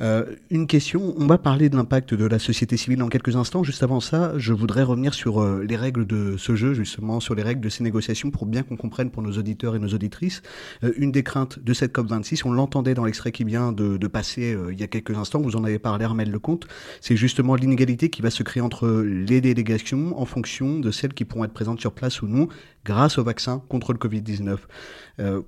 Euh, 0.00 0.24
une 0.50 0.66
question, 0.66 1.14
on 1.16 1.26
va 1.26 1.38
parler 1.38 1.68
de 1.68 1.76
l'impact 1.76 2.14
de 2.14 2.26
la 2.26 2.38
société 2.38 2.76
civile 2.76 2.98
dans 2.98 3.08
quelques 3.08 3.36
instants. 3.36 3.62
Juste 3.62 3.82
avant 3.82 4.00
ça, 4.00 4.32
je 4.36 4.52
voudrais 4.52 4.82
revenir 4.82 5.14
sur 5.14 5.40
euh, 5.40 5.64
les 5.66 5.76
règles 5.76 6.06
de 6.06 6.36
ce 6.36 6.54
jeu, 6.54 6.74
justement, 6.74 7.20
sur 7.20 7.34
les 7.34 7.42
règles 7.42 7.60
de 7.60 7.68
ces 7.68 7.82
négociations 7.82 8.30
pour 8.30 8.46
bien 8.46 8.62
qu'on 8.62 8.76
comprenne 8.76 9.10
pour 9.10 9.22
nos 9.22 9.32
auditeurs 9.32 9.74
et 9.74 9.78
nos 9.78 9.88
auditrices. 9.88 10.42
Une 10.96 11.12
des 11.12 11.22
craintes 11.22 11.58
de 11.58 11.72
cette 11.72 11.94
COP26, 11.94 12.42
on 12.44 12.52
l'entendait 12.52 12.94
dans 12.94 13.04
l'extrait 13.04 13.32
qui 13.32 13.44
vient 13.44 13.72
de, 13.72 13.96
de 13.96 14.06
passer 14.06 14.56
il 14.70 14.78
y 14.78 14.82
a 14.82 14.86
quelques 14.86 15.16
instants, 15.16 15.40
vous 15.40 15.56
en 15.56 15.64
avez 15.64 15.78
parlé, 15.78 16.04
Armel 16.04 16.30
Lecomte, 16.30 16.66
c'est 17.00 17.16
justement 17.16 17.54
l'inégalité 17.54 18.10
qui 18.10 18.22
va 18.22 18.30
se 18.30 18.42
créer 18.42 18.62
entre 18.62 18.88
les 18.88 19.40
délégations 19.40 20.20
en 20.20 20.24
fonction 20.24 20.78
de 20.78 20.90
celles 20.90 21.14
qui 21.14 21.24
pourront 21.24 21.44
être 21.44 21.52
présentes 21.52 21.80
sur 21.80 21.92
place 21.92 22.22
ou 22.22 22.26
non 22.26 22.48
grâce 22.86 23.18
au 23.18 23.24
vaccin 23.24 23.62
contre 23.68 23.92
le 23.92 23.98
Covid-19. 23.98 24.58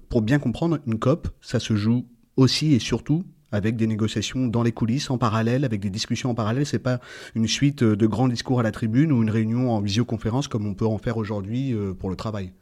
pour 0.09 0.23
bien 0.23 0.39
comprendre, 0.39 0.79
une 0.87 0.99
COP, 0.99 1.29
ça 1.41 1.61
se 1.61 1.77
joue 1.77 2.05
aussi 2.37 2.75
et 2.75 2.79
surtout 2.79 3.25
avec 3.53 3.77
des 3.77 3.87
négociations 3.87 4.47
dans 4.47 4.63
les 4.63 4.73
coulisses 4.73 5.11
en 5.11 5.19
parallèle, 5.19 5.65
avec 5.65 5.81
des 5.81 5.91
discussions 5.91 6.31
en 6.31 6.35
parallèle. 6.35 6.67
C'est 6.67 6.79
pas 6.79 7.01
une 7.35 7.49
suite 7.49 7.83
de 7.83 8.07
grands 8.07 8.29
discours 8.29 8.61
à 8.61 8.63
la 8.63 8.73
tribune 8.73 9.13
ou 9.13 9.23
une 9.23 9.31
réunion 9.31 9.71
en 9.71 9.81
visioconférence 9.81 10.49
comme 10.49 10.67
on 10.67 10.75
peut 10.75 10.87
en 10.87 10.99
faire 10.99 11.17
aujourd'hui 11.17 11.73
euh, 11.73 11.95
pour 11.95 12.11
le 12.11 12.17
travail. 12.17 12.53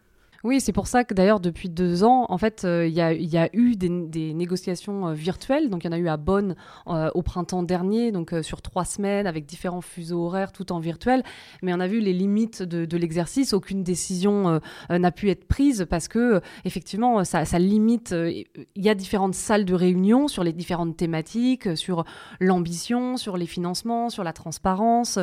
Oui, 0.47 0.61
c'est 0.61 0.73
pour 0.73 0.87
ça 0.87 1.03
que 1.03 1.13
d'ailleurs 1.13 1.41
depuis 1.41 1.69
deux 1.69 2.05
ans, 2.05 2.27
en 2.29 2.39
fait, 2.39 2.63
il 2.63 2.93
y, 2.93 3.01
a, 3.01 3.49
eu 3.53 3.75
des, 3.75 4.33
négociations 4.33 5.13
virtuelles. 5.13 5.71
Donc 5.71 5.83
il 5.83 5.89
y 5.89 5.91
en 5.91 5.93
a 5.93 5.99
eu 5.99 6.07
à 6.07 6.17
Bonn 6.17 6.55
au 6.87 7.23
printemps 7.23 7.65
dernier, 7.65 8.13
donc 8.13 8.33
sur 8.43 8.63
trois 8.63 8.85
semaines 8.85 9.27
avec 9.27 9.45
différents 9.45 9.81
fuseaux 9.81 10.25
horaires, 10.25 10.53
tout 10.53 10.71
en 10.71 10.79
virtuel. 10.79 11.25
Mais 11.63 11.75
on 11.75 11.81
a 11.81 11.89
vu 11.89 11.99
les 11.99 12.13
limites 12.13 12.63
de, 12.63 12.97
l'exercice. 12.97 13.55
Aucune 13.55 13.83
décision 13.83 14.61
n'a 14.89 15.11
pu 15.11 15.31
être 15.31 15.49
prise 15.49 15.85
parce 15.91 16.07
que 16.07 16.41
effectivement, 16.65 17.25
ça, 17.25 17.45
ça 17.45 17.59
limite. 17.59 18.15
Il 18.15 18.47
y 18.85 18.89
a 18.89 18.95
différentes 18.95 19.35
salles 19.35 19.65
de 19.65 19.75
réunion 19.75 20.29
sur 20.29 20.45
les 20.45 20.53
différentes 20.53 20.97
thématiques, 20.97 21.77
sur 21.77 22.05
l'ambition, 22.39 23.17
sur 23.17 23.37
les 23.37 23.47
financements, 23.47 24.11
sur 24.11 24.23
la 24.23 24.33
transparence, 24.33 25.19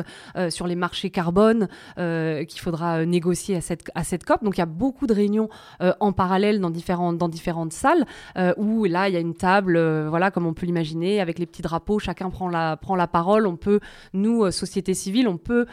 sur 0.50 0.66
les 0.66 0.76
marchés 0.76 1.08
carbone 1.08 1.68
qu'il 1.96 2.60
faudra 2.60 3.06
négocier 3.06 3.56
à 3.56 3.62
cette, 3.62 3.90
à 3.94 4.04
cette 4.04 4.24
COP. 4.24 4.44
Donc 4.44 4.58
il 4.58 4.60
y 4.60 4.62
a 4.62 4.66
beaucoup 4.66 5.06
de 5.06 5.13
réunions 5.14 5.48
euh, 5.80 5.92
en 6.00 6.12
parallèle 6.12 6.60
dans 6.60 6.70
différentes, 6.70 7.18
dans 7.18 7.28
différentes 7.28 7.72
salles 7.72 8.04
euh, 8.36 8.52
où 8.56 8.84
là 8.84 9.08
il 9.08 9.14
y 9.14 9.16
a 9.16 9.20
une 9.20 9.34
table, 9.34 9.76
euh, 9.76 10.06
voilà 10.08 10.30
comme 10.30 10.46
on 10.46 10.54
peut 10.54 10.66
l'imaginer, 10.66 11.20
avec 11.20 11.38
les 11.38 11.46
petits 11.46 11.62
drapeaux, 11.62 11.98
chacun 11.98 12.30
prend 12.30 12.48
la, 12.48 12.76
prend 12.76 12.96
la 12.96 13.06
parole. 13.06 13.46
On 13.46 13.56
peut, 13.56 13.80
nous, 14.12 14.50
société 14.50 14.94
civile, 14.94 15.28
on 15.28 15.38
peut 15.38 15.66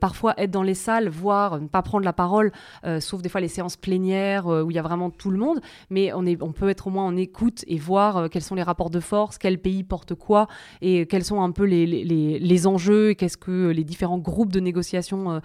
parfois 0.00 0.34
être 0.36 0.50
dans 0.50 0.62
les 0.62 0.74
salles, 0.74 1.08
voire 1.08 1.60
ne 1.60 1.66
pas 1.66 1.82
prendre 1.82 2.04
la 2.04 2.12
parole, 2.12 2.52
sauf 3.00 3.22
des 3.22 3.28
fois 3.28 3.40
les 3.40 3.48
séances 3.48 3.76
plénières 3.76 4.46
où 4.46 4.70
il 4.70 4.74
y 4.74 4.78
a 4.78 4.82
vraiment 4.82 5.10
tout 5.10 5.30
le 5.30 5.38
monde, 5.38 5.60
mais 5.88 6.12
on, 6.12 6.26
est, 6.26 6.40
on 6.42 6.52
peut 6.52 6.68
être 6.68 6.86
au 6.86 6.90
moins 6.90 7.04
en 7.04 7.16
écoute 7.16 7.64
et 7.66 7.78
voir 7.78 8.28
quels 8.30 8.42
sont 8.42 8.54
les 8.54 8.62
rapports 8.62 8.90
de 8.90 9.00
force, 9.00 9.38
quel 9.38 9.58
pays 9.58 9.82
porte 9.82 10.14
quoi 10.14 10.46
et 10.80 11.06
quels 11.06 11.24
sont 11.24 11.42
un 11.42 11.50
peu 11.50 11.64
les, 11.64 11.86
les, 11.86 12.38
les 12.38 12.66
enjeux, 12.66 13.14
qu'est-ce 13.14 13.36
que 13.36 13.70
les 13.70 13.84
différents 13.84 14.18
groupes 14.18 14.52
de 14.52 14.60
négociation 14.60 15.40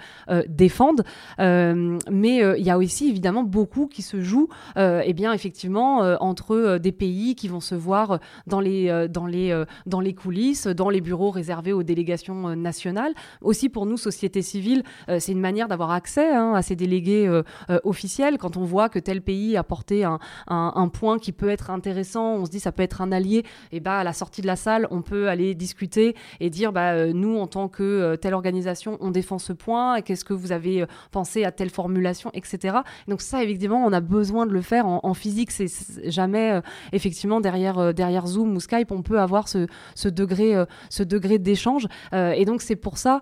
défendent. 0.47 1.03
mais 1.39 2.37
il 2.57 2.65
y 2.65 2.69
a 2.69 2.77
aussi 2.77 3.04
évidemment 3.09 3.43
beaucoup 3.43 3.87
qui 3.87 4.01
se 4.01 4.21
jouent, 4.21 4.49
euh, 4.77 5.01
eh 5.05 5.13
bien 5.13 5.33
effectivement, 5.33 6.03
euh, 6.03 6.15
entre 6.19 6.55
euh, 6.55 6.79
des 6.79 6.91
pays 6.91 7.35
qui 7.35 7.47
vont 7.47 7.59
se 7.59 7.75
voir 7.75 8.19
dans 8.47 8.59
les, 8.59 9.07
dans, 9.09 9.25
les, 9.25 9.63
dans 9.85 9.99
les 9.99 10.13
coulisses, 10.13 10.67
dans 10.67 10.89
les 10.89 11.01
bureaux 11.01 11.31
réservés 11.31 11.73
aux 11.73 11.83
délégations 11.83 12.55
nationales. 12.55 13.13
Aussi 13.41 13.69
pour 13.69 13.85
nous, 13.85 13.97
société 13.97 14.41
civile, 14.41 14.83
c'est 15.07 15.31
une 15.31 15.39
manière 15.39 15.67
d'avoir 15.67 15.91
accès 15.91 16.33
hein, 16.33 16.53
à 16.53 16.61
ces 16.61 16.75
délégués 16.75 17.41
officiels. 17.83 18.37
Quand 18.37 18.57
on 18.57 18.63
voit 18.63 18.89
que 18.89 18.99
tel 18.99 19.21
pays 19.21 19.57
a 19.57 19.63
porté 19.63 20.03
un, 20.03 20.19
un, 20.47 20.87
point 20.87 21.19
qui 21.19 21.31
peut 21.31 21.49
être 21.49 21.69
intéressant, 21.69 22.35
on 22.35 22.45
se 22.45 22.51
dit 22.51 22.59
ça 22.59 22.71
peut 22.71 22.83
être 22.83 23.01
un 23.01 23.11
allié, 23.11 23.43
et 23.71 23.79
bah 23.79 23.99
à 23.99 24.03
la 24.03 24.13
sortie 24.13 24.41
de 24.41 24.47
la 24.47 24.55
salle, 24.55 24.87
on 24.91 25.01
peut 25.01 25.29
aller 25.29 25.55
discuter 25.55 26.15
et 26.39 26.49
dire 26.49 26.71
bah 26.71 27.07
nous 27.13 27.37
en 27.37 27.47
tant 27.47 27.67
que 27.67 28.15
telle 28.15 28.33
organisation, 28.33 28.97
on 29.01 29.11
défend 29.11 29.39
ce 29.39 29.53
point. 29.53 30.01
Qu'est-ce 30.01 30.25
que 30.25 30.33
vous 30.33 30.51
avez 30.51 30.85
pensé 31.11 31.43
à 31.43 31.51
telle 31.51 31.69
formulation, 31.69 32.29
etc. 32.33 32.77
Donc 33.07 33.21
ça, 33.21 33.43
évidemment, 33.43 33.85
on 33.85 33.93
a 33.93 34.01
besoin 34.01 34.45
de 34.45 34.51
le 34.51 34.61
faire 34.61 34.85
en, 34.87 35.13
physique. 35.13 35.51
C'est 35.51 35.67
jamais, 36.09 36.51
euh, 36.51 36.61
effectivement, 36.91 37.41
derrière, 37.41 37.77
euh, 37.79 37.93
derrière 37.93 38.27
Zoom 38.27 38.55
ou 38.55 38.59
Skype, 38.59 38.91
on 38.91 39.01
peut 39.01 39.19
avoir 39.19 39.47
ce, 39.47 39.67
degré, 40.09 40.55
euh, 40.55 40.65
ce 40.89 41.03
degré 41.03 41.39
d'échange. 41.39 41.87
et 42.13 42.45
donc 42.45 42.61
c'est 42.61 42.75
pour 42.75 42.97
ça 42.97 43.21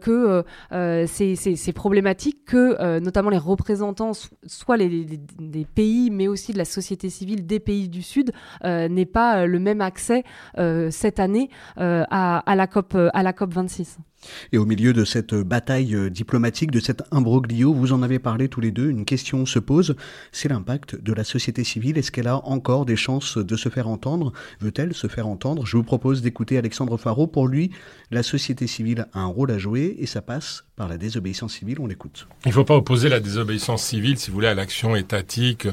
que 0.00 0.44
c'est 0.70 1.72
problématique 1.72 2.44
que, 2.46 2.98
notamment 2.98 3.30
les 3.30 3.38
représentants, 3.38 4.12
soit 4.46 4.76
les, 4.76 5.06
des 5.38 5.64
pays, 5.64 6.10
mais 6.10 6.28
aussi 6.28 6.52
de 6.52 6.58
la 6.58 6.64
société 6.64 7.10
civile 7.10 7.46
des 7.46 7.60
pays 7.60 7.88
du 7.88 8.02
Sud, 8.02 8.32
n'aient 8.64 9.06
pas 9.06 9.46
le 9.46 9.58
même 9.58 9.80
accès 9.80 10.24
cette 10.90 11.20
année 11.20 11.50
à, 11.76 12.38
à, 12.38 12.56
la 12.56 12.66
COP, 12.66 12.96
à 13.12 13.22
la 13.22 13.32
COP 13.32 13.52
26. 13.52 13.98
Et 14.52 14.58
au 14.58 14.66
milieu 14.66 14.92
de 14.92 15.04
cette 15.04 15.34
bataille 15.34 15.94
euh, 15.94 16.10
diplomatique, 16.10 16.70
de 16.70 16.80
cet 16.80 17.02
imbroglio, 17.10 17.72
vous 17.72 17.92
en 17.92 18.02
avez 18.02 18.18
parlé 18.18 18.48
tous 18.48 18.60
les 18.60 18.70
deux, 18.70 18.90
une 18.90 19.04
question 19.04 19.46
se 19.46 19.58
pose, 19.58 19.96
c'est 20.32 20.48
l'impact 20.48 21.00
de 21.00 21.12
la 21.12 21.24
société 21.24 21.64
civile. 21.64 21.98
Est-ce 21.98 22.12
qu'elle 22.12 22.28
a 22.28 22.44
encore 22.46 22.86
des 22.86 22.96
chances 22.96 23.38
de 23.38 23.56
se 23.56 23.68
faire 23.68 23.88
entendre? 23.88 24.32
Veut-elle 24.60 24.94
se 24.94 25.06
faire 25.06 25.26
entendre? 25.26 25.66
Je 25.66 25.76
vous 25.76 25.84
propose 25.84 26.22
d'écouter 26.22 26.58
Alexandre 26.58 26.96
Faro. 26.96 27.26
Pour 27.26 27.48
lui, 27.48 27.70
la 28.10 28.22
société 28.22 28.66
civile 28.66 29.06
a 29.12 29.20
un 29.20 29.26
rôle 29.26 29.50
à 29.50 29.58
jouer 29.58 29.96
et 29.98 30.06
ça 30.06 30.22
passe 30.22 30.64
par 30.76 30.88
la 30.88 30.96
désobéissance 30.98 31.54
civile. 31.54 31.78
On 31.80 31.86
l'écoute. 31.86 32.26
Il 32.44 32.48
ne 32.48 32.54
faut 32.54 32.64
pas 32.64 32.76
opposer 32.76 33.08
la 33.08 33.20
désobéissance 33.20 33.82
civile, 33.82 34.18
si 34.18 34.30
vous 34.30 34.34
voulez, 34.34 34.48
à 34.48 34.54
l'action 34.54 34.96
étatique 34.96 35.68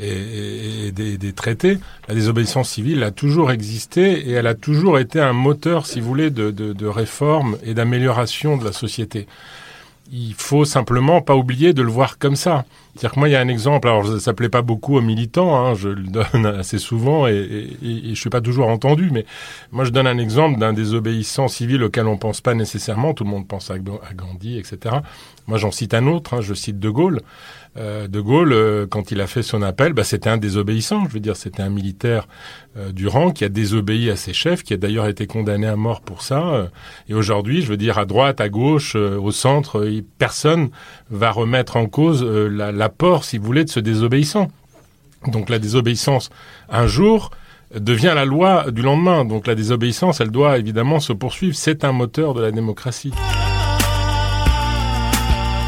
et, 0.00 0.90
des, 0.92 1.32
traités. 1.32 1.78
La 2.08 2.14
désobéissance 2.14 2.70
civile 2.70 3.02
a 3.02 3.10
toujours 3.10 3.50
existé 3.50 4.28
et 4.28 4.32
elle 4.32 4.46
a 4.46 4.54
toujours 4.54 4.98
été 4.98 5.20
un 5.20 5.34
moteur, 5.34 5.86
si 5.86 6.00
vous 6.00 6.08
voulez, 6.08 6.30
de, 6.30 6.50
de 6.50 6.86
réforme 6.86 7.58
et 7.62 7.74
d'amélioration 7.74 8.56
de 8.56 8.64
la 8.64 8.72
société 8.72 9.26
il 10.10 10.34
faut 10.34 10.64
simplement 10.64 11.20
pas 11.20 11.36
oublier 11.36 11.72
de 11.72 11.82
le 11.82 11.90
voir 11.90 12.18
comme 12.18 12.36
ça. 12.36 12.64
C'est-à-dire 12.98 13.14
que 13.14 13.20
moi, 13.20 13.28
il 13.28 13.32
y 13.32 13.36
a 13.36 13.40
un 13.40 13.46
exemple, 13.46 13.86
alors 13.86 14.18
ça 14.18 14.34
plaît 14.34 14.48
pas 14.48 14.62
beaucoup 14.62 14.96
aux 14.96 15.00
militants, 15.00 15.54
hein, 15.54 15.74
je 15.74 15.88
le 15.88 16.02
donne 16.02 16.46
assez 16.58 16.78
souvent 16.78 17.28
et, 17.28 17.32
et, 17.80 18.10
et, 18.10 18.14
je 18.16 18.20
suis 18.20 18.28
pas 18.28 18.40
toujours 18.40 18.66
entendu, 18.66 19.10
mais 19.12 19.24
moi 19.70 19.84
je 19.84 19.90
donne 19.90 20.08
un 20.08 20.18
exemple 20.18 20.58
d'un 20.58 20.72
désobéissant 20.72 21.46
civil 21.46 21.84
auquel 21.84 22.08
on 22.08 22.16
pense 22.16 22.40
pas 22.40 22.54
nécessairement, 22.54 23.14
tout 23.14 23.22
le 23.22 23.30
monde 23.30 23.46
pense 23.46 23.70
à, 23.70 23.78
Gandhi, 23.78 24.58
etc. 24.58 24.96
Moi 25.46 25.58
j'en 25.58 25.70
cite 25.70 25.94
un 25.94 26.08
autre, 26.08 26.34
hein, 26.34 26.40
je 26.40 26.54
cite 26.54 26.80
De 26.80 26.90
Gaulle. 26.90 27.20
Euh, 27.76 28.08
de 28.08 28.20
Gaulle, 28.20 28.52
euh, 28.52 28.86
quand 28.88 29.12
il 29.12 29.20
a 29.20 29.26
fait 29.26 29.42
son 29.42 29.62
appel, 29.62 29.92
bah, 29.92 30.02
c'était 30.02 30.30
un 30.30 30.36
désobéissant. 30.36 31.04
Je 31.06 31.14
veux 31.14 31.20
dire, 31.20 31.36
c'était 31.36 31.62
un 31.62 31.68
militaire 31.68 32.26
euh, 32.76 32.90
du 32.92 33.06
rang 33.06 33.30
qui 33.30 33.44
a 33.44 33.48
désobéi 33.48 34.10
à 34.10 34.16
ses 34.16 34.32
chefs, 34.32 34.62
qui 34.62 34.74
a 34.74 34.76
d'ailleurs 34.76 35.06
été 35.06 35.26
condamné 35.26 35.66
à 35.66 35.76
mort 35.76 36.00
pour 36.00 36.22
ça. 36.22 36.70
et 37.08 37.14
aujourd'hui, 37.14 37.62
je 37.62 37.68
veux 37.68 37.76
dire, 37.76 37.98
à 37.98 38.04
droite, 38.04 38.40
à 38.40 38.48
gauche, 38.48 38.96
au 38.96 39.30
centre, 39.30 39.86
personne 40.18 40.70
va 41.10 41.30
remettre 41.30 41.76
en 41.76 41.86
cause 41.86 42.24
l'apport, 42.88 43.24
si 43.24 43.36
vous 43.36 43.44
voulez, 43.44 43.64
de 43.64 43.70
ce 43.70 43.80
désobéissant. 43.80 44.48
Donc 45.26 45.50
la 45.50 45.58
désobéissance, 45.58 46.30
un 46.70 46.86
jour, 46.86 47.30
devient 47.74 48.12
la 48.14 48.24
loi 48.24 48.70
du 48.70 48.80
lendemain. 48.80 49.26
Donc 49.26 49.46
la 49.46 49.54
désobéissance, 49.54 50.20
elle 50.20 50.30
doit 50.30 50.56
évidemment 50.56 51.00
se 51.00 51.12
poursuivre. 51.12 51.54
C'est 51.54 51.84
un 51.84 51.92
moteur 51.92 52.32
de 52.32 52.40
la 52.40 52.50
démocratie. 52.50 53.12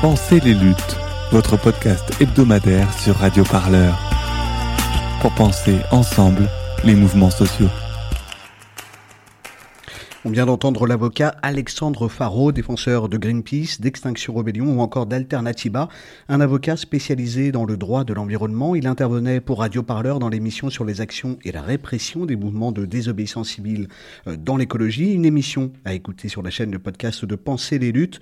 Pensez 0.01 0.41
les 0.41 0.55
luttes 0.55 0.97
votre 1.31 1.57
podcast 1.57 2.21
hebdomadaire 2.21 2.93
sur 2.93 3.15
Radio 3.17 3.45
Parleur. 3.45 3.97
Pour 5.21 5.33
penser 5.33 5.77
ensemble 5.93 6.49
les 6.83 6.95
mouvements 6.95 7.31
sociaux. 7.31 7.69
On 10.27 10.31
vient 10.31 10.45
d'entendre 10.45 10.87
l'avocat 10.87 11.35
Alexandre 11.41 12.07
Faro, 12.09 12.53
défenseur 12.53 13.09
de 13.09 13.17
Greenpeace, 13.17 13.81
d'Extinction 13.81 14.35
Rebellion 14.35 14.67
ou 14.67 14.81
encore 14.81 15.07
d'Alternativa, 15.07 15.89
un 16.29 16.43
avocat 16.43 16.77
spécialisé 16.77 17.53
dans 17.53 17.65
le 17.65 17.79
droit 17.79 18.05
de 18.05 18.13
l'environnement. 18.13 18.75
Il 18.75 18.87
intervenait 18.87 19.41
pour 19.41 19.61
Radio 19.61 19.83
Parleur 19.83 20.19
dans 20.19 20.29
l'émission 20.29 20.69
sur 20.69 20.85
les 20.85 21.01
actions 21.01 21.39
et 21.43 21.53
la 21.53 21.63
répression 21.63 22.27
des 22.27 22.37
mouvements 22.37 22.71
de 22.71 22.85
désobéissance 22.85 23.49
civile 23.49 23.89
euh, 24.27 24.37
dans 24.37 24.59
l'écologie, 24.59 25.15
une 25.15 25.25
émission 25.25 25.73
à 25.87 25.95
écouter 25.95 26.29
sur 26.29 26.43
la 26.43 26.51
chaîne 26.51 26.71
de 26.71 26.77
podcast 26.77 27.25
de 27.25 27.35
Penser 27.35 27.79
les 27.79 27.91
luttes. 27.91 28.21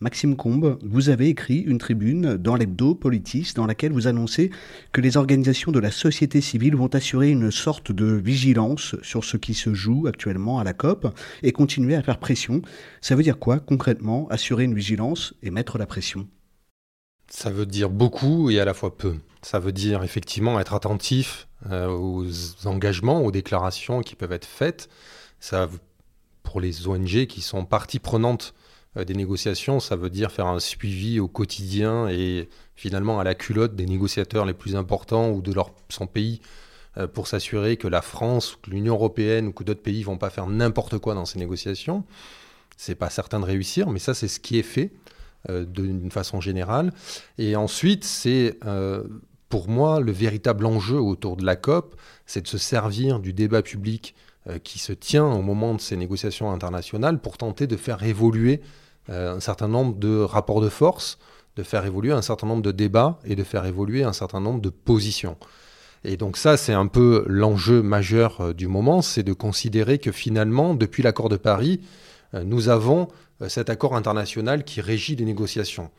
Maxime 0.00 0.36
Combe, 0.36 0.78
vous 0.84 1.08
avez 1.08 1.28
écrit 1.28 1.58
une 1.58 1.78
tribune 1.78 2.36
dans 2.36 2.54
l'hebdo 2.54 2.94
Politis 2.94 3.52
dans 3.56 3.66
laquelle 3.66 3.90
vous 3.90 4.06
annoncez 4.06 4.52
que 4.92 5.00
les 5.00 5.16
organisations 5.16 5.72
de 5.72 5.80
la 5.80 5.90
société 5.90 6.40
civile 6.40 6.76
vont 6.76 6.94
assurer 6.94 7.30
une 7.30 7.50
sorte 7.50 7.90
de 7.90 8.06
vigilance 8.06 8.94
sur 9.02 9.24
ce 9.24 9.36
qui 9.36 9.54
se 9.54 9.74
joue 9.74 10.06
actuellement 10.06 10.60
à 10.60 10.64
la 10.64 10.72
COP 10.72 11.12
et 11.42 11.50
continuer 11.50 11.96
à 11.96 12.02
faire 12.04 12.20
pression. 12.20 12.62
Ça 13.00 13.16
veut 13.16 13.24
dire 13.24 13.40
quoi 13.40 13.58
concrètement, 13.58 14.28
assurer 14.30 14.62
une 14.62 14.74
vigilance 14.74 15.34
et 15.42 15.50
mettre 15.50 15.78
la 15.78 15.86
pression? 15.86 16.28
Ça 17.28 17.50
veut 17.50 17.66
dire 17.66 17.90
beaucoup 17.90 18.50
et 18.50 18.60
à 18.60 18.64
la 18.64 18.74
fois 18.74 18.96
peu. 18.96 19.16
Ça 19.42 19.58
veut 19.58 19.72
dire 19.72 20.04
effectivement 20.04 20.60
être 20.60 20.74
attentif 20.74 21.48
euh, 21.72 21.88
aux 21.88 22.28
engagements, 22.66 23.22
aux 23.22 23.32
déclarations 23.32 24.02
qui 24.02 24.14
peuvent 24.14 24.30
être 24.30 24.46
faites. 24.46 24.88
Ça, 25.40 25.68
pour 26.44 26.60
les 26.60 26.86
ONG 26.86 27.26
qui 27.26 27.40
sont 27.40 27.64
partie 27.64 27.98
prenante 27.98 28.54
des 28.96 29.14
négociations, 29.14 29.80
ça 29.80 29.96
veut 29.96 30.10
dire 30.10 30.32
faire 30.32 30.46
un 30.46 30.60
suivi 30.60 31.20
au 31.20 31.28
quotidien 31.28 32.08
et 32.08 32.48
finalement 32.74 33.20
à 33.20 33.24
la 33.24 33.34
culotte 33.34 33.76
des 33.76 33.86
négociateurs 33.86 34.44
les 34.44 34.54
plus 34.54 34.76
importants 34.76 35.30
ou 35.30 35.40
de 35.40 35.52
leur, 35.52 35.72
son 35.88 36.06
pays 36.06 36.40
euh, 36.96 37.06
pour 37.06 37.28
s'assurer 37.28 37.76
que 37.76 37.86
la 37.86 38.02
France, 38.02 38.58
que 38.62 38.70
l'Union 38.70 38.94
européenne 38.94 39.46
ou 39.46 39.52
que 39.52 39.62
d'autres 39.62 39.82
pays 39.82 40.02
vont 40.02 40.18
pas 40.18 40.30
faire 40.30 40.46
n'importe 40.46 40.98
quoi 40.98 41.14
dans 41.14 41.26
ces 41.26 41.38
négociations. 41.38 42.04
C'est 42.76 42.94
pas 42.94 43.10
certain 43.10 43.40
de 43.40 43.44
réussir, 43.44 43.90
mais 43.90 43.98
ça 43.98 44.14
c'est 44.14 44.28
ce 44.28 44.40
qui 44.40 44.58
est 44.58 44.62
fait 44.64 44.90
euh, 45.48 45.64
d'une 45.64 46.10
façon 46.10 46.40
générale. 46.40 46.92
Et 47.36 47.56
ensuite, 47.56 48.04
c'est 48.04 48.58
pour 49.48 49.68
moi 49.68 50.00
le 50.00 50.12
véritable 50.12 50.66
enjeu 50.66 50.98
autour 50.98 51.36
de 51.36 51.44
la 51.44 51.56
COP, 51.56 51.94
c'est 52.26 52.42
de 52.42 52.48
se 52.48 52.58
servir 52.58 53.20
du 53.20 53.32
débat 53.32 53.62
public 53.62 54.14
qui 54.64 54.78
se 54.78 54.92
tient 54.92 55.26
au 55.26 55.42
moment 55.42 55.74
de 55.74 55.80
ces 55.80 55.96
négociations 55.96 56.50
internationales 56.50 57.20
pour 57.20 57.36
tenter 57.36 57.66
de 57.66 57.76
faire 57.76 58.02
évoluer 58.02 58.60
euh, 59.10 59.36
un 59.36 59.40
certain 59.40 59.68
nombre 59.68 59.96
de 59.96 60.18
rapports 60.18 60.60
de 60.60 60.68
force, 60.68 61.18
de 61.56 61.62
faire 61.62 61.86
évoluer 61.86 62.12
un 62.12 62.20
certain 62.20 62.46
nombre 62.46 62.62
de 62.62 62.72
débats 62.72 63.18
et 63.24 63.36
de 63.36 63.42
faire 63.42 63.64
évoluer 63.64 64.02
un 64.02 64.12
certain 64.12 64.40
nombre 64.40 64.60
de 64.60 64.68
positions. 64.68 65.38
Et 66.04 66.16
donc 66.16 66.36
ça, 66.36 66.56
c'est 66.56 66.74
un 66.74 66.86
peu 66.86 67.24
l'enjeu 67.26 67.82
majeur 67.82 68.40
euh, 68.40 68.52
du 68.52 68.68
moment, 68.68 69.00
c'est 69.00 69.22
de 69.22 69.32
considérer 69.32 69.98
que 69.98 70.12
finalement, 70.12 70.74
depuis 70.74 71.02
l'accord 71.02 71.30
de 71.30 71.36
Paris, 71.36 71.80
euh, 72.34 72.44
nous 72.44 72.68
avons 72.68 73.08
cet 73.46 73.70
accord 73.70 73.94
international 73.94 74.64
qui 74.64 74.80
régit 74.80 75.14
les 75.14 75.24
négociations. 75.24 75.90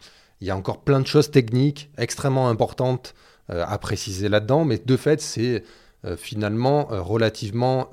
Il 0.41 0.47
y 0.47 0.51
a 0.51 0.57
encore 0.57 0.81
plein 0.81 0.99
de 0.99 1.07
choses 1.07 1.31
techniques 1.31 1.89
extrêmement 1.97 2.49
importantes 2.49 3.13
à 3.47 3.77
préciser 3.77 4.27
là-dedans, 4.27 4.65
mais 4.65 4.77
de 4.77 4.97
fait, 4.97 5.21
c'est 5.21 5.63
finalement 6.17 6.87
relativement 6.91 7.89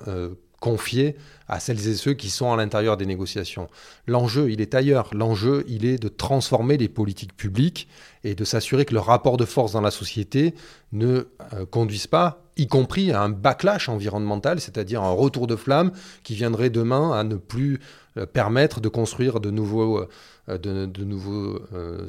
confié 0.67 1.15
à 1.47 1.61
celles 1.61 1.87
et 1.87 1.95
ceux 1.95 2.15
qui 2.15 2.29
sont 2.29 2.53
à 2.53 2.57
l'intérieur 2.57 2.97
des 2.97 3.07
négociations. 3.07 3.69
L'enjeu, 4.09 4.51
il 4.51 4.61
est 4.61 4.75
ailleurs. 4.75 5.11
L'enjeu, 5.15 5.65
il 5.69 5.85
est 5.85 6.03
de 6.03 6.09
transformer 6.09 6.77
les 6.77 6.89
politiques 6.89 7.37
publiques 7.37 7.87
et 8.25 8.35
de 8.35 8.45
s'assurer 8.45 8.85
que 8.85 8.93
le 8.93 8.99
rapport 8.99 9.37
de 9.37 9.45
force 9.45 9.71
dans 9.71 9.81
la 9.81 9.93
société 9.93 10.55
ne 10.91 11.29
euh, 11.53 11.67
conduise 11.71 12.09
pas, 12.09 12.43
y 12.57 12.67
compris 12.67 13.13
à 13.13 13.23
un 13.23 13.29
backlash 13.29 13.89
environnemental, 13.89 14.61
c'est-à-dire 14.61 15.05
un 15.05 15.13
retour 15.13 15.47
de 15.47 15.55
flamme 15.55 15.93
qui 16.25 16.35
viendrait 16.35 16.71
demain 16.71 17.13
à 17.13 17.23
ne 17.23 17.37
plus 17.37 17.79
euh, 18.17 18.27
permettre 18.27 18.81
de 18.81 18.89
construire 18.89 19.39
de 19.39 19.53
nouveaux... 19.53 20.01
Euh, 20.01 20.09
de, 20.49 20.87
de 20.87 21.05
nouveaux 21.05 21.61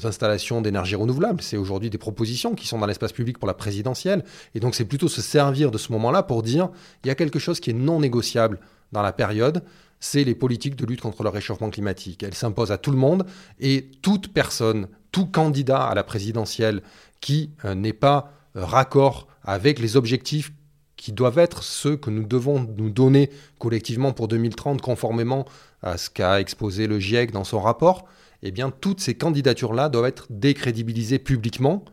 installations 0.04 0.62
d'énergie 0.62 0.96
renouvelable. 0.96 1.42
C'est 1.42 1.58
aujourd'hui 1.58 1.90
des 1.90 1.98
propositions 1.98 2.54
qui 2.56 2.68
sont 2.68 2.78
dans 2.78 2.86
l'espace 2.86 3.12
public 3.12 3.38
pour 3.40 3.48
la 3.48 3.54
présidentielle. 3.54 4.24
Et 4.54 4.60
donc 4.60 4.76
c'est 4.76 4.86
plutôt 4.86 5.08
se 5.08 5.22
servir 5.22 5.72
de 5.72 5.78
ce 5.78 5.92
moment-là 5.92 6.24
pour 6.24 6.44
dire 6.44 6.70
il 7.04 7.08
y 7.08 7.12
a 7.12 7.16
quelque 7.16 7.40
chose 7.40 7.60
qui 7.60 7.72
est 7.72 7.74
non 7.74 8.00
négociable 8.00 8.60
dans 8.92 9.02
la 9.02 9.12
période, 9.12 9.64
c'est 10.00 10.24
les 10.24 10.36
politiques 10.36 10.76
de 10.76 10.86
lutte 10.86 11.02
contre 11.02 11.24
le 11.24 11.30
réchauffement 11.30 11.70
climatique. 11.70 12.24
Elles 12.24 12.36
s'imposent 12.36 12.72
à 12.72 12.78
tout 12.78 12.92
le 12.92 12.98
monde 12.98 13.26
et 13.60 13.90
toute 14.02 14.34
personne, 14.34 14.88
tout 15.12 15.26
candidat 15.26 15.84
à 15.84 15.96
la 15.96 16.04
présidentielle 16.04 16.82
qui 17.20 17.52
euh, 17.66 17.76
n'est 17.76 17.94
pas 17.94 18.32
euh, 18.56 18.64
raccord 18.64 19.28
avec 19.44 19.80
les 19.80 19.98
objectifs 19.98 20.52
qui 20.96 21.12
doivent 21.12 21.40
être 21.40 21.64
ceux 21.64 21.96
que 21.96 22.10
nous 22.10 22.26
devons 22.26 22.68
nous 22.78 22.90
donner 22.90 23.30
collectivement 23.60 24.14
pour 24.14 24.28
2030 24.28 24.82
conformément 24.82 25.46
à 25.84 25.98
ce 25.98 26.10
qu'a 26.10 26.40
exposé 26.40 26.88
le 26.88 27.00
GIEC 27.00 27.32
dans 27.32 27.44
son 27.44 27.62
rapport, 27.62 28.06
eh 28.44 28.52
bien 28.52 28.72
toutes 28.72 29.00
ces 29.00 29.16
candidatures-là 29.16 29.90
doivent 29.90 30.06
être 30.06 30.28
décrédibilisées 30.30 31.20
publiquement, 31.20 31.84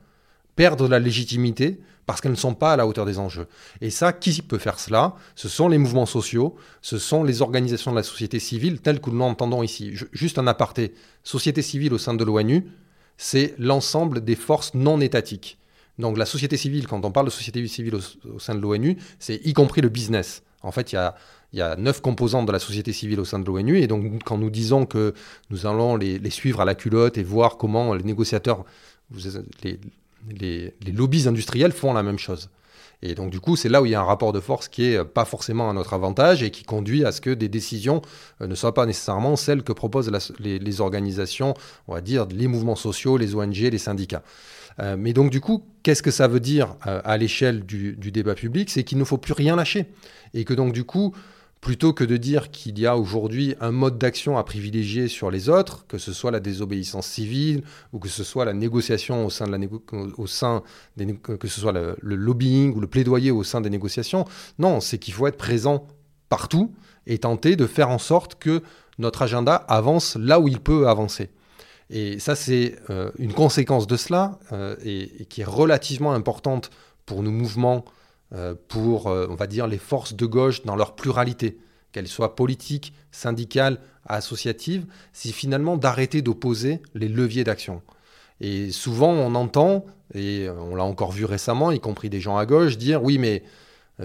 perdre 0.56 0.88
la 0.88 0.98
légitimité 0.98 1.80
parce 2.06 2.20
qu'elles 2.20 2.32
ne 2.32 2.36
sont 2.36 2.54
pas 2.54 2.72
à 2.72 2.76
la 2.76 2.86
hauteur 2.86 3.06
des 3.06 3.18
enjeux. 3.18 3.46
Et 3.80 3.90
ça, 3.90 4.12
qui 4.12 4.42
peut 4.42 4.58
faire 4.58 4.78
cela? 4.78 5.14
Ce 5.34 5.48
sont 5.48 5.68
les 5.68 5.78
mouvements 5.78 6.06
sociaux, 6.06 6.54
ce 6.82 6.98
sont 6.98 7.24
les 7.24 7.40
organisations 7.42 7.92
de 7.92 7.96
la 7.96 8.02
société 8.02 8.38
civile 8.38 8.80
telles 8.80 9.00
que 9.00 9.10
nous 9.10 9.18
l'entendons 9.18 9.62
ici. 9.62 9.94
juste 10.12 10.38
un 10.38 10.46
aparté, 10.46 10.94
société 11.22 11.62
civile 11.62 11.94
au 11.94 11.98
sein 11.98 12.14
de 12.14 12.24
l'ONU, 12.24 12.66
c'est 13.16 13.54
l'ensemble 13.58 14.22
des 14.22 14.34
forces 14.34 14.74
non 14.74 15.00
étatiques. 15.00 15.58
Donc 15.98 16.18
la 16.18 16.26
société 16.26 16.56
civile, 16.56 16.86
quand 16.86 17.04
on 17.04 17.12
parle 17.12 17.26
de 17.26 17.30
société 17.30 17.66
civile 17.68 17.94
au, 17.94 18.38
sein 18.38 18.54
de 18.54 18.60
l'ONU, 18.60 18.98
c'est 19.18 19.40
y 19.44 19.52
compris 19.52 19.80
le 19.80 19.88
business. 19.88 20.42
En 20.64 20.72
fait, 20.72 20.92
il 20.92 20.96
y 21.52 21.60
a, 21.60 21.76
neuf 21.76 22.00
composantes 22.00 22.46
de 22.46 22.52
la 22.52 22.58
société 22.58 22.92
civile 22.92 23.20
au 23.20 23.24
sein 23.24 23.38
de 23.38 23.44
l'ONU, 23.44 23.78
et 23.78 23.86
donc 23.86 24.24
quand 24.24 24.38
nous 24.38 24.50
disons 24.50 24.86
que 24.86 25.14
nous 25.50 25.66
allons 25.66 25.96
les, 25.96 26.30
suivre 26.30 26.60
à 26.60 26.64
la 26.64 26.74
culotte 26.74 27.18
et 27.18 27.22
voir 27.22 27.58
comment 27.58 27.94
les 27.94 28.02
négociateurs, 28.02 28.64
les, 29.62 29.78
les, 30.30 30.92
lobbies 30.92 31.28
industriels 31.28 31.72
font 31.72 31.92
la 31.92 32.02
même 32.02 32.18
chose. 32.18 32.48
Et 33.02 33.14
donc 33.14 33.30
du 33.30 33.38
coup, 33.38 33.54
c'est 33.54 33.68
là 33.68 33.82
où 33.82 33.86
il 33.86 33.92
y 33.92 33.94
a 33.94 34.00
un 34.00 34.04
rapport 34.04 34.32
de 34.32 34.40
force 34.40 34.68
qui 34.68 34.84
est 34.84 35.04
pas 35.04 35.26
forcément 35.26 35.68
à 35.68 35.74
notre 35.74 35.92
avantage 35.92 36.42
et 36.42 36.50
qui 36.50 36.64
conduit 36.64 37.04
à 37.04 37.12
ce 37.12 37.20
que 37.20 37.30
des 37.30 37.50
décisions 37.50 38.00
euh, 38.40 38.46
ne 38.46 38.54
soient 38.54 38.72
pas 38.72 38.86
nécessairement 38.86 39.36
celles 39.36 39.62
que 39.62 39.72
proposent 39.72 40.10
les, 40.40 40.80
organisations, 40.80 41.52
on 41.86 41.94
va 41.94 42.00
dire 42.00 42.26
les 42.30 42.48
mouvements 42.48 42.76
sociaux, 42.76 43.18
les 43.18 43.34
ONG, 43.34 43.58
les 43.58 43.78
syndicats. 43.78 44.22
Euh, 44.80 44.96
mais 44.98 45.12
donc 45.12 45.30
du 45.30 45.40
coup, 45.40 45.64
qu'est-ce 45.82 46.02
que 46.02 46.10
ça 46.10 46.28
veut 46.28 46.40
dire 46.40 46.76
euh, 46.86 47.00
à 47.04 47.16
l'échelle 47.16 47.64
du, 47.64 47.94
débat 47.94 48.34
public? 48.34 48.70
C'est 48.70 48.84
qu'il 48.84 48.98
ne 48.98 49.04
faut 49.04 49.18
plus 49.18 49.32
rien 49.32 49.56
lâcher 49.56 49.86
et 50.32 50.44
que 50.44 50.54
donc 50.54 50.72
du 50.72 50.84
coup, 50.84 51.14
plutôt 51.60 51.92
que 51.92 52.04
de 52.04 52.16
dire 52.16 52.50
qu'il 52.50 52.78
y 52.78 52.86
a 52.86 52.96
aujourd'hui 52.96 53.54
un 53.60 53.70
mode 53.70 53.96
d'action 53.96 54.36
à 54.36 54.44
privilégier 54.44 55.08
sur 55.08 55.30
les 55.30 55.48
autres, 55.48 55.86
que 55.86 55.96
ce 55.96 56.12
soit 56.12 56.30
la 56.30 56.40
désobéissance 56.40 57.06
civile 57.06 57.62
ou 57.92 57.98
que 57.98 58.08
ce 58.08 58.22
soit 58.22 58.44
la 58.44 58.52
négociation 58.52 59.24
au 59.24 59.30
sein 59.30 60.62
que 61.22 61.48
ce 61.48 61.60
soit 61.60 61.72
le, 61.72 61.96
lobbying 62.02 62.74
ou 62.74 62.80
le 62.80 62.86
plaidoyer 62.86 63.30
au 63.30 63.44
sein 63.44 63.60
des 63.60 63.70
négociations. 63.70 64.26
Non, 64.58 64.80
c'est 64.80 64.98
qu'il 64.98 65.14
faut 65.14 65.26
être 65.26 65.38
présent 65.38 65.86
partout 66.28 66.74
et 67.06 67.18
tenter 67.18 67.56
de 67.56 67.66
faire 67.66 67.90
en 67.90 67.98
sorte 67.98 68.34
que 68.34 68.62
notre 68.98 69.22
agenda 69.22 69.54
avance 69.54 70.16
là 70.16 70.40
où 70.40 70.48
il 70.48 70.60
peut 70.60 70.88
avancer. 70.88 71.30
Et 71.90 72.18
ça, 72.18 72.34
c'est 72.34 72.76
euh, 72.90 73.10
une 73.18 73.32
conséquence 73.32 73.86
de 73.86 73.96
cela 73.96 74.38
euh, 74.52 74.76
et, 74.84 75.26
qui 75.26 75.42
est 75.42 75.46
relativement 75.46 76.12
importante 76.12 76.70
pour 77.06 77.22
nos 77.22 77.30
mouvements 77.30 77.84
euh, 78.34 78.54
pour, 78.68 79.06
on 79.06 79.34
va 79.34 79.46
dire, 79.46 79.66
les 79.66 79.78
forces 79.78 80.14
de 80.14 80.26
gauche 80.26 80.64
dans 80.64 80.76
leur 80.76 80.94
pluralité, 80.94 81.58
qu'elles 81.92 82.08
soient 82.08 82.34
politiques, 82.34 82.94
syndicales, 83.12 83.78
associatives, 84.06 84.86
c'est 85.12 85.30
finalement 85.30 85.76
d'arrêter 85.76 86.20
d'opposer 86.22 86.80
les 86.94 87.08
leviers 87.08 87.44
d'action. 87.44 87.82
Et 88.40 88.70
souvent, 88.70 89.10
on 89.10 89.34
entend, 89.34 89.84
et 90.14 90.48
on 90.50 90.74
l'a 90.74 90.84
encore 90.84 91.12
vu 91.12 91.24
récemment, 91.24 91.70
y 91.70 91.80
compris 91.80 92.10
des 92.10 92.20
gens 92.20 92.36
à 92.36 92.44
gauche, 92.44 92.76
dire 92.76 93.02
oui, 93.02 93.18
mais 93.18 93.44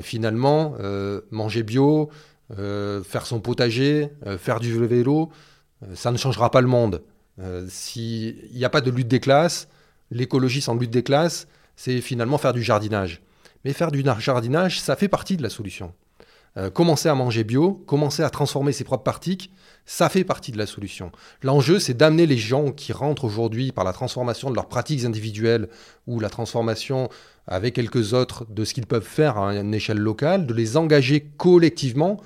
finalement, 0.01 0.75
manger 1.32 1.63
bio, 1.63 2.09
faire 2.55 3.25
son 3.25 3.39
potager, 3.41 4.09
faire 4.38 4.59
du 4.59 4.86
vélo, 4.86 5.32
ça 5.95 6.11
ne 6.11 6.17
changera 6.17 6.51
pas 6.51 6.61
le 6.61 6.67
monde. 6.67 7.01
S'il 7.67 8.35
n'y 8.53 8.65
a 8.65 8.69
pas 8.69 8.81
de 8.81 8.91
lutte 8.91 9.07
des 9.07 9.19
classes, 9.19 9.67
l'écologie 10.11 10.61
sans 10.61 10.75
lutte 10.75 10.91
des 10.91 11.03
classes, 11.03 11.47
c'est 11.75 12.01
finalement 12.01 12.37
faire 12.37 12.53
du 12.53 12.63
jardinage. 12.63 13.21
Mais 13.65 13.73
faire 13.73 13.91
du 13.91 14.03
jardinage, 14.19 14.79
ça 14.79 14.95
fait 14.95 15.07
partie 15.07 15.37
de 15.37 15.43
la 15.43 15.49
solution. 15.49 15.93
Euh, 16.57 16.69
commencer 16.69 17.07
à 17.07 17.15
manger 17.15 17.43
bio, 17.43 17.73
commencer 17.85 18.23
à 18.23 18.29
transformer 18.29 18.71
ses 18.71 18.83
propres 18.83 19.03
pratiques, 19.03 19.51
ça 19.85 20.09
fait 20.09 20.23
partie 20.23 20.51
de 20.51 20.57
la 20.57 20.65
solution. 20.65 21.11
L'enjeu, 21.43 21.79
c'est 21.79 21.93
d'amener 21.93 22.25
les 22.25 22.37
gens 22.37 22.71
qui 22.71 22.91
rentrent 22.91 23.23
aujourd'hui 23.23 23.71
par 23.71 23.83
la 23.83 23.93
transformation 23.93 24.49
de 24.49 24.55
leurs 24.55 24.67
pratiques 24.67 25.05
individuelles 25.05 25.69
ou 26.07 26.19
la 26.19 26.29
transformation 26.29 27.09
avec 27.47 27.75
quelques 27.75 28.13
autres 28.13 28.45
de 28.49 28.65
ce 28.65 28.73
qu'ils 28.73 28.87
peuvent 28.87 29.03
faire 29.03 29.37
à 29.37 29.55
une 29.55 29.73
échelle 29.73 29.99
locale, 29.99 30.47
de 30.47 30.53
les 30.53 30.75
engager 30.75 31.31
collectivement 31.37 32.19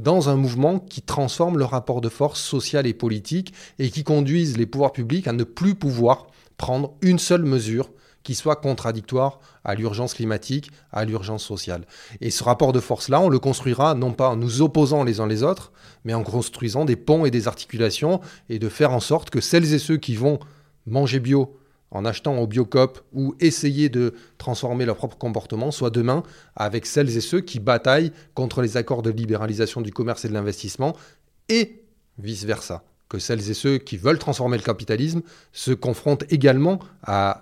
dans 0.00 0.30
un 0.30 0.36
mouvement 0.36 0.78
qui 0.78 1.02
transforme 1.02 1.58
le 1.58 1.64
rapport 1.64 2.00
de 2.00 2.08
force 2.08 2.40
social 2.40 2.86
et 2.86 2.94
politique 2.94 3.52
et 3.78 3.90
qui 3.90 4.02
conduise 4.02 4.56
les 4.56 4.66
pouvoirs 4.66 4.92
publics 4.92 5.28
à 5.28 5.32
ne 5.32 5.44
plus 5.44 5.74
pouvoir 5.74 6.26
prendre 6.56 6.94
une 7.02 7.18
seule 7.18 7.44
mesure 7.44 7.90
qui 8.22 8.34
soit 8.34 8.56
contradictoire 8.56 9.40
à 9.64 9.74
l'urgence 9.74 10.14
climatique, 10.14 10.70
à 10.92 11.04
l'urgence 11.04 11.44
sociale. 11.44 11.86
Et 12.20 12.30
ce 12.30 12.44
rapport 12.44 12.72
de 12.72 12.80
force-là, 12.80 13.20
on 13.20 13.28
le 13.28 13.38
construira 13.38 13.94
non 13.94 14.12
pas 14.12 14.30
en 14.30 14.36
nous 14.36 14.62
opposant 14.62 15.04
les 15.04 15.20
uns 15.20 15.26
les 15.26 15.42
autres, 15.42 15.72
mais 16.04 16.14
en 16.14 16.22
construisant 16.22 16.84
des 16.84 16.96
ponts 16.96 17.24
et 17.24 17.30
des 17.30 17.48
articulations 17.48 18.20
et 18.48 18.58
de 18.58 18.68
faire 18.68 18.92
en 18.92 19.00
sorte 19.00 19.30
que 19.30 19.40
celles 19.40 19.72
et 19.72 19.78
ceux 19.78 19.96
qui 19.96 20.16
vont 20.16 20.38
manger 20.86 21.20
bio 21.20 21.59
en 21.90 22.04
achetant 22.04 22.38
au 22.38 22.46
Biocop 22.46 23.00
ou 23.12 23.34
essayer 23.40 23.88
de 23.88 24.14
transformer 24.38 24.84
leur 24.84 24.96
propre 24.96 25.18
comportement 25.18 25.70
soient 25.70 25.90
demain 25.90 26.22
avec 26.56 26.86
celles 26.86 27.16
et 27.16 27.20
ceux 27.20 27.40
qui 27.40 27.60
bataillent 27.60 28.12
contre 28.34 28.62
les 28.62 28.76
accords 28.76 29.02
de 29.02 29.10
libéralisation 29.10 29.80
du 29.80 29.92
commerce 29.92 30.24
et 30.24 30.28
de 30.28 30.34
l'investissement 30.34 30.96
et 31.48 31.82
vice-versa 32.18 32.84
que 33.10 33.18
celles 33.18 33.50
et 33.50 33.54
ceux 33.54 33.78
qui 33.78 33.96
veulent 33.96 34.20
transformer 34.20 34.56
le 34.56 34.62
capitalisme 34.62 35.20
se 35.52 35.72
confrontent 35.72 36.24
également 36.30 36.78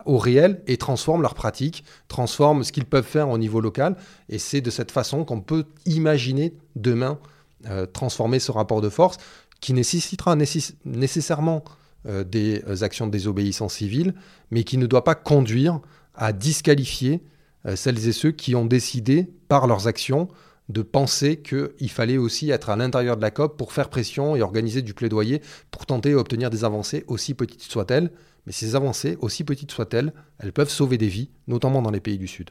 au 0.07 0.17
réel 0.17 0.63
et 0.67 0.79
transforment 0.79 1.21
leurs 1.21 1.35
pratiques, 1.35 1.85
transforment 2.09 2.65
ce 2.65 2.73
qu'ils 2.73 2.87
peuvent 2.87 3.05
faire 3.05 3.29
au 3.29 3.37
niveau 3.37 3.61
local. 3.61 3.95
Et 4.31 4.39
c'est 4.39 4.63
de 4.63 4.71
cette 4.71 4.91
façon 4.91 5.25
qu'on 5.25 5.43
peut 5.43 5.67
imaginer 5.85 6.55
demain 6.75 7.19
euh, 7.67 7.85
transformer 7.85 8.39
ce 8.39 8.51
rapport 8.51 8.81
de 8.81 8.89
force 8.89 9.19
qui 9.61 9.75
nécessitera 9.75 10.37
nécessairement 10.85 11.65
des 12.09 12.63
actions 12.83 13.07
de 13.07 13.13
désobéissance 13.13 13.75
civile, 13.75 14.15
mais 14.51 14.65
qui 14.65 14.79
ne 14.79 14.87
doit 14.87 15.05
pas 15.05 15.15
conduire 15.15 15.81
à 16.15 16.33
disqualifier 16.33 17.23
euh, 17.67 17.77
celles 17.77 18.09
et 18.09 18.13
ceux 18.13 18.33
qui 18.33 18.55
ont 18.55 18.67
décidé 18.67 19.29
par 19.49 19.67
leurs 19.67 19.87
actions 19.87 20.29
de 20.69 20.83
penser 20.83 21.41
qu'il 21.41 21.91
fallait 21.91 22.19
aussi 22.19 22.51
être 22.51 22.69
à 22.69 22.77
l'intérieur 22.77 23.17
de 23.17 23.23
la 23.23 23.31
COP 23.31 23.57
pour 23.57 23.73
faire 23.73 23.89
pression 23.89 24.37
et 24.37 24.43
organiser 24.43 24.83
du 24.83 24.93
plaidoyer 24.93 25.41
pour 25.71 25.87
tenter 25.87 26.13
d'obtenir 26.13 26.51
des 26.51 26.65
avancées, 26.65 27.05
aussi 27.07 27.33
petites 27.33 27.63
soient-elles. 27.63 28.11
Mais 28.45 28.53
ces 28.53 28.75
avancées, 28.75 29.17
aussi 29.21 29.45
petites 29.45 29.71
soient-elles, 29.71 30.13
elles 30.39 30.53
peuvent 30.53 30.71
sauver 30.71 30.99
des 30.99 31.09
vies, 31.09 31.31
notamment 31.47 31.81
dans 31.81 31.91
les 31.91 32.01
pays 32.01 32.19
du 32.19 32.27
Sud. 32.27 32.51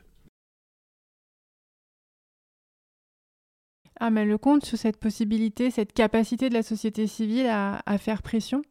Ah, 3.99 4.09
mais 4.09 4.25
le 4.25 4.37
compte 4.37 4.65
sur 4.65 4.77
cette 4.77 4.97
possibilité, 4.97 5.71
cette 5.71 5.93
capacité 5.93 6.49
de 6.49 6.53
la 6.53 6.63
société 6.63 7.07
civile 7.07 7.47
à, 7.47 7.81
à 7.85 7.97
faire 7.97 8.21
pression? 8.21 8.61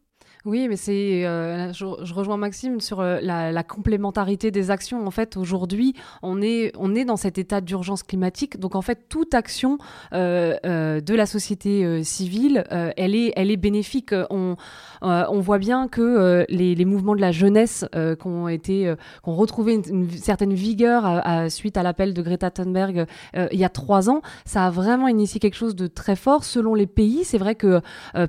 Oui, 0.47 0.69
mais 0.69 0.77
c'est, 0.77 1.27
euh, 1.27 1.73
je, 1.73 2.15
rejoins 2.15 2.37
Maxime 2.37 2.81
sur 2.81 3.01
euh, 3.01 3.19
la, 3.21 3.63
complémentarité 3.65 4.53
des 4.53 4.71
actions. 4.71 5.05
En 5.05 5.11
fait, 5.11 5.37
aujourd'hui, 5.37 5.95
on 6.23 6.41
est, 6.41 6.73
on 6.79 6.95
est 6.95 7.05
dans 7.05 7.17
cet 7.17 7.37
état 7.37 7.61
d'urgence 7.61 8.05
climatique. 8.05 8.61
Donc, 8.61 8.77
en 8.77 8.83
fait, 8.83 9.09
toute 9.09 9.35
action 9.35 9.79
euh, 10.13 11.01
de 11.01 11.15
la 11.15 11.27
société 11.27 12.05
civile, 12.05 12.65
elle, 12.71 13.17
est, 13.17 13.33
elle 13.35 13.51
est 13.51 13.57
bénéfique. 13.57 14.15
On, 14.31 14.57
voit 15.41 15.59
bien 15.59 15.89
que 15.89 16.47
les, 16.49 16.85
mouvements 16.85 17.17
de 17.17 17.21
la 17.21 17.33
jeunesse 17.33 17.85
qui 17.93 18.27
ont 18.27 18.47
été, 18.47 18.95
ont 19.25 19.35
retrouvé 19.35 19.81
une, 19.89 20.09
certaine 20.11 20.55
vigueur 20.55 21.25
suite 21.51 21.77
à 21.77 21.83
l'appel 21.83 22.15
de 22.15 22.23
Greta 22.23 22.51
Thunberg 22.53 23.07
il 23.35 23.59
y 23.59 23.65
a 23.65 23.69
trois 23.69 24.09
ans, 24.09 24.23
ça 24.45 24.67
a 24.67 24.71
vraiment 24.71 25.09
initié 25.09 25.41
quelque 25.41 25.57
chose 25.57 25.75
de 25.75 25.89
très 25.89 26.15
fort 26.15 26.45
selon 26.45 26.75
les 26.75 26.87
pays. 26.87 27.25
C'est 27.25 27.39
vrai 27.39 27.57
que, 27.57 27.81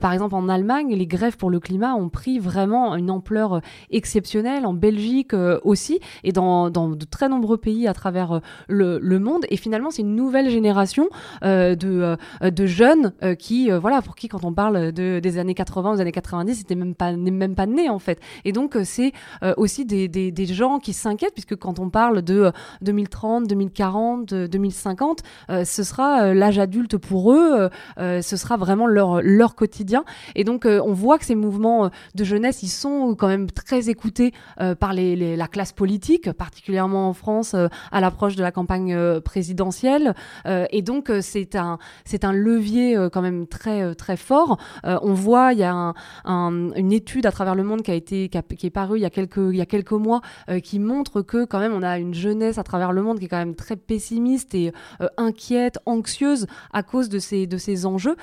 par 0.01 0.13
exemple, 0.13 0.33
en 0.33 0.49
Allemagne, 0.49 0.95
les 0.95 1.07
grèves 1.07 1.37
pour 1.37 1.51
le 1.51 1.59
climat 1.59 1.93
ont 1.95 2.06
pris 2.09 2.39
vraiment 2.39 2.95
une 2.95 3.11
ampleur 3.11 3.61
exceptionnelle 3.89 4.65
en 4.65 4.73
Belgique 4.73 5.33
aussi 5.63 5.99
et 6.23 6.31
dans, 6.31 6.69
de 6.69 7.05
très 7.05 7.29
nombreux 7.29 7.57
pays 7.57 7.87
à 7.87 7.93
travers 7.93 8.41
le, 8.67 8.99
le 8.99 9.19
monde. 9.19 9.45
Et 9.49 9.57
finalement, 9.57 9.91
c'est 9.91 10.01
une 10.01 10.15
nouvelle 10.15 10.49
génération 10.49 11.09
de, 11.43 12.17
de 12.41 12.65
jeunes 12.65 13.13
qui, 13.39 13.69
voilà, 13.69 14.01
pour 14.01 14.15
qui 14.15 14.27
quand 14.27 14.43
on 14.43 14.53
parle 14.53 14.91
de, 14.91 15.19
des 15.19 15.37
années 15.37 15.53
80 15.53 15.93
aux 15.93 16.01
années 16.01 16.11
90, 16.11 16.55
c'était 16.55 16.75
même 16.75 16.95
pas 16.95 17.11
même 17.13 17.55
pas 17.55 17.65
né 17.65 17.89
en 17.89 17.99
fait. 17.99 18.19
Et 18.45 18.51
donc 18.51 18.77
c'est 18.83 19.11
aussi 19.57 19.85
des, 19.85 20.07
des, 20.07 20.31
des, 20.31 20.45
gens 20.45 20.79
qui 20.79 20.93
s'inquiètent 20.93 21.33
puisque 21.33 21.55
quand 21.55 21.79
on 21.79 21.89
parle 21.89 22.21
de 22.21 22.51
2030, 22.81 23.47
2040, 23.47 24.33
2050, 24.33 25.23
ce 25.49 25.83
sera 25.83 26.33
l'âge 26.33 26.59
adulte 26.59 26.97
pour 26.97 27.33
eux, 27.33 27.69
ce 27.97 28.37
sera 28.37 28.57
vraiment 28.57 28.87
leur 28.87 29.21
leur 29.21 29.55
quotidien. 29.55 30.03
Et 30.35 30.43
donc 30.43 30.65
on 30.65 30.93
voit 30.93 31.17
que 31.17 31.25
ces 31.25 31.35
mouvements 31.35 31.86
de 32.15 32.23
jeunesse, 32.23 32.63
ils 32.63 32.69
sont 32.69 33.15
quand 33.15 33.27
même 33.27 33.49
très 33.49 33.89
écoutés 33.89 34.33
par 34.79 34.93
les, 34.93 35.35
la 35.35 35.47
classe 35.47 35.71
politique, 35.71 36.31
particulièrement 36.31 37.09
en 37.09 37.13
France 37.13 37.55
à 37.91 38.01
l'approche 38.01 38.35
de 38.35 38.43
la 38.43 38.51
campagne 38.51 39.19
présidentielle. 39.21 40.13
et 40.45 40.81
donc 40.81 41.11
c'est 41.21 41.55
un 41.55 41.77
un 42.23 42.33
levier 42.33 42.97
quand 43.11 43.21
même 43.21 43.47
très 43.47 43.95
très 43.95 44.17
fort. 44.17 44.57
on 44.83 45.13
voit 45.13 45.53
il 45.53 45.59
y 45.59 45.63
a 45.63 45.93
une 46.25 46.91
étude 46.91 47.25
à 47.25 47.31
travers 47.31 47.55
le 47.55 47.63
monde 47.63 47.81
qui 47.81 47.91
a 47.91 47.95
été 47.95 48.29
qui, 48.29 48.67
est 48.67 48.69
parue 48.69 48.97
il 48.97 49.01
y 49.01 49.05
a 49.05 49.09
quelques 49.09 49.37
il 49.37 49.55
y 49.55 49.61
a 49.61 49.65
quelques 49.65 49.91
mois 49.91 50.21
qui 50.63 50.79
montre 50.79 51.21
que 51.21 51.45
quand 51.45 51.59
même 51.59 51.73
on 51.73 51.83
a 51.83 51.99
une 51.99 52.13
jeunesse 52.13 52.57
à 52.57 52.63
travers 52.63 52.91
le 52.91 53.01
monde 53.01 53.19
qui 53.19 53.25
est 53.25 53.29
quand 53.29 53.37
même 53.37 53.55
très 53.55 53.75
pessimiste 53.75 54.55
et 54.55 54.71
inquiète, 55.17 55.79
anxieuse 55.85 56.47
à 56.73 56.83
cause 56.83 57.09
de 57.09 57.19
ces 57.19 57.47
de 57.47 57.57
ces 57.57 57.85
enjeux. 57.85 58.15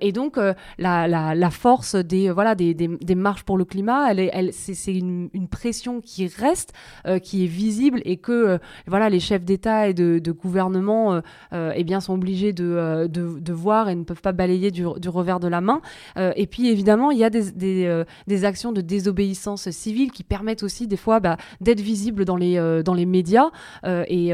et 0.00 0.12
donc 0.12 0.38
la, 0.78 1.08
la, 1.08 1.50
force 1.50 1.94
des 1.94 2.30
voilà 2.30 2.54
des, 2.54 2.74
des, 3.08 3.14
marches 3.14 3.42
pour 3.42 3.58
le 3.58 3.64
climat, 3.64 4.10
elle, 4.10 4.30
elle 4.32 4.52
c'est 4.52 4.94
une, 4.94 5.28
pression 5.50 6.00
qui 6.00 6.26
reste, 6.26 6.72
qui 7.22 7.44
est 7.44 7.48
visible 7.48 8.02
et 8.04 8.16
que 8.18 8.58
voilà 8.86 9.08
les 9.08 9.20
chefs 9.20 9.44
d'État 9.44 9.88
et 9.88 9.94
de, 9.94 10.32
gouvernement 10.32 11.20
eh 11.52 11.84
bien 11.84 12.00
sont 12.00 12.14
obligés 12.14 12.52
de, 12.52 13.52
voir 13.52 13.88
et 13.88 13.94
ne 13.94 14.04
peuvent 14.04 14.20
pas 14.20 14.32
balayer 14.32 14.70
du, 14.70 14.86
revers 14.86 15.40
de 15.40 15.48
la 15.48 15.60
main. 15.60 15.80
et 16.16 16.46
puis 16.46 16.68
évidemment, 16.68 17.10
il 17.10 17.18
y 17.18 17.24
a 17.24 17.30
des, 17.30 18.44
actions 18.44 18.72
de 18.72 18.80
désobéissance 18.80 19.70
civile 19.70 20.12
qui 20.12 20.22
permettent 20.22 20.62
aussi 20.62 20.86
des 20.86 20.96
fois 20.96 21.20
bah, 21.20 21.36
d'être 21.60 21.80
visibles 21.80 22.24
dans 22.24 22.36
les, 22.36 22.82
dans 22.84 22.94
les 22.94 23.06
médias. 23.06 23.50
et, 23.84 24.32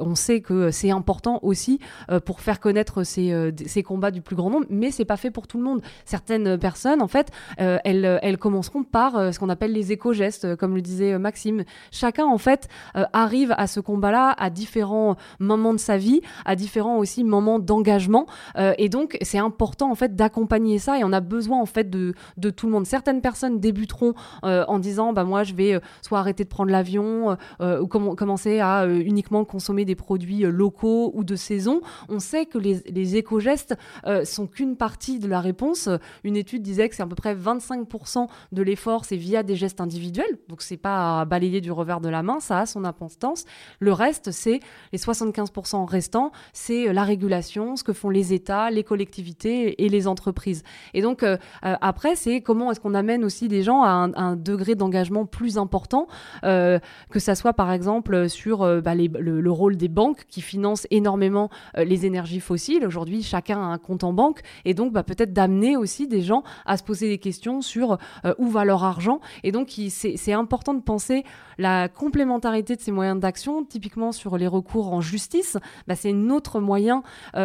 on 0.00 0.14
sait 0.14 0.40
que 0.40 0.70
c'est 0.70 0.90
important 0.90 1.38
aussi 1.42 1.78
pour 2.24 2.40
faire 2.40 2.60
connaître 2.60 3.04
ces, 3.04 3.52
ces 3.66 3.82
combats 3.82 4.10
du 4.10 4.20
plus 4.20 4.36
grand 4.36 4.50
nombre, 4.50 4.66
mais 4.70 4.90
c'est 4.90 5.04
pas 5.04 5.16
fait 5.16 5.30
pour 5.30 5.46
tout 5.46 5.58
le 5.58 5.64
monde. 5.64 5.82
Certaines 6.04 6.58
personnes, 6.58 7.02
en 7.02 7.08
fait, 7.08 7.30
elles, 7.58 7.91
elles 7.94 8.38
commenceront 8.38 8.84
par 8.84 9.32
ce 9.32 9.38
qu'on 9.38 9.48
appelle 9.48 9.72
les 9.72 9.92
éco-gestes, 9.92 10.56
comme 10.56 10.74
le 10.74 10.82
disait 10.82 11.18
Maxime. 11.18 11.64
Chacun, 11.90 12.26
en 12.26 12.38
fait, 12.38 12.68
arrive 13.12 13.54
à 13.56 13.66
ce 13.66 13.80
combat-là 13.80 14.34
à 14.38 14.50
différents 14.50 15.16
moments 15.38 15.72
de 15.72 15.78
sa 15.78 15.96
vie, 15.96 16.20
à 16.44 16.56
différents 16.56 16.98
aussi 16.98 17.24
moments 17.24 17.58
d'engagement. 17.58 18.26
Euh, 18.56 18.74
et 18.78 18.88
donc, 18.88 19.18
c'est 19.22 19.38
important 19.38 19.90
en 19.90 19.94
fait 19.94 20.14
d'accompagner 20.16 20.78
ça 20.78 20.98
et 20.98 21.04
on 21.04 21.12
a 21.12 21.20
besoin 21.20 21.60
en 21.60 21.66
fait 21.66 21.90
de, 21.90 22.14
tout 22.50 22.66
le 22.66 22.72
monde. 22.72 22.86
Certaines 22.86 23.20
personnes 23.20 23.60
débuteront 23.60 24.14
euh, 24.44 24.64
en 24.68 24.78
disant 24.78 25.12
bah 25.12 25.24
moi 25.24 25.42
je 25.42 25.54
vais 25.54 25.74
euh, 25.74 25.80
soit 26.02 26.18
arrêter 26.18 26.44
de 26.44 26.48
prendre 26.48 26.70
l'avion 26.70 27.36
ou 27.60 27.86
com 27.86 28.14
commencer 28.16 28.60
à 28.60 28.86
uniquement 28.86 29.44
consommer 29.44 29.84
des 29.84 29.94
produits 29.94 30.42
locaux 30.42 31.12
ou 31.14 31.24
de 31.24 31.36
saison. 31.36 31.80
On 32.08 32.18
sait 32.18 32.46
que 32.46 32.58
les, 32.58 32.82
les 32.88 33.16
éco-gestes 33.16 33.74
sont 34.24 34.46
qu'une 34.46 34.76
partie 34.76 35.18
de 35.18 35.28
la 35.28 35.40
réponse. 35.40 35.88
Une 36.24 36.36
étude 36.36 36.62
disait 36.62 36.88
que 36.88 36.94
c'est 36.94 37.02
à 37.02 37.06
peu 37.06 37.14
près 37.14 37.34
25% 37.34 37.81
de 38.52 38.62
l'effort, 38.62 39.04
c'est 39.04 39.16
via 39.16 39.42
des 39.42 39.56
gestes 39.56 39.80
individuels. 39.80 40.38
Donc 40.48 40.62
c'est 40.62 40.76
pas 40.76 41.20
à 41.20 41.24
balayer 41.24 41.60
du 41.60 41.72
revers 41.72 42.00
de 42.00 42.08
la 42.08 42.22
main, 42.22 42.40
ça 42.40 42.60
a 42.60 42.66
son 42.66 42.84
importance. 42.84 43.44
Le 43.80 43.92
reste, 43.92 44.30
c'est 44.30 44.60
les 44.92 44.98
75% 44.98 45.84
restants, 45.84 46.32
c'est 46.52 46.92
la 46.92 47.04
régulation, 47.04 47.76
ce 47.76 47.84
que 47.84 47.92
font 47.92 48.10
les 48.10 48.32
États, 48.32 48.70
les 48.70 48.84
collectivités 48.84 49.84
et 49.84 49.88
les 49.88 50.06
entreprises. 50.06 50.62
Et 50.94 51.02
donc, 51.02 51.22
euh, 51.22 51.36
euh, 51.64 51.74
après, 51.80 52.16
c'est 52.16 52.40
comment 52.40 52.70
est-ce 52.70 52.80
qu'on 52.80 52.94
amène 52.94 53.24
aussi 53.24 53.48
des 53.48 53.62
gens 53.62 53.82
à 53.82 54.10
un, 54.14 54.36
degré 54.36 54.74
d'engagement 54.74 55.26
plus 55.26 55.58
important, 55.58 56.06
euh, 56.44 56.78
que 57.10 57.18
ça 57.18 57.34
soit 57.34 57.52
par 57.52 57.70
exemple 57.70 58.28
sur 58.28 58.58
bah, 58.82 58.94
le, 58.94 59.50
rôle 59.50 59.76
des 59.76 59.88
banques 59.88 60.24
qui 60.28 60.40
financent 60.40 60.86
énormément 60.90 61.50
les 61.76 62.06
énergies 62.06 62.40
fossiles. 62.40 62.86
Aujourd'hui, 62.86 63.22
chacun 63.22 63.60
a 63.60 63.66
un 63.66 63.78
compte 63.78 64.04
en 64.04 64.12
banque 64.12 64.40
et 64.64 64.72
donc 64.74 64.92
bah, 64.92 65.02
peut-être 65.02 65.32
d'amener 65.32 65.76
aussi 65.76 66.08
des 66.08 66.22
gens 66.22 66.42
à 66.64 66.76
se 66.76 66.82
poser 66.82 67.08
des 67.08 67.18
questions 67.18 67.60
sur 67.60 67.71
où 68.38 68.46
va 68.48 68.64
leur 68.64 68.84
argent. 68.84 69.20
Et 69.42 69.52
donc, 69.52 69.70
c'est 69.88 70.32
important 70.32 70.74
de 70.74 70.82
penser 70.82 71.24
la 71.58 71.88
complémentarité 71.88 72.76
de 72.76 72.80
ces 72.80 72.92
moyens 72.92 73.20
d'action, 73.20 73.64
typiquement 73.64 74.12
sur 74.12 74.36
les 74.36 74.46
recours 74.46 74.92
en 74.92 75.00
justice, 75.00 75.58
bah, 75.86 75.94
c'est 75.94 76.12
un 76.12 76.30
autre 76.30 76.60
moyen. 76.60 77.02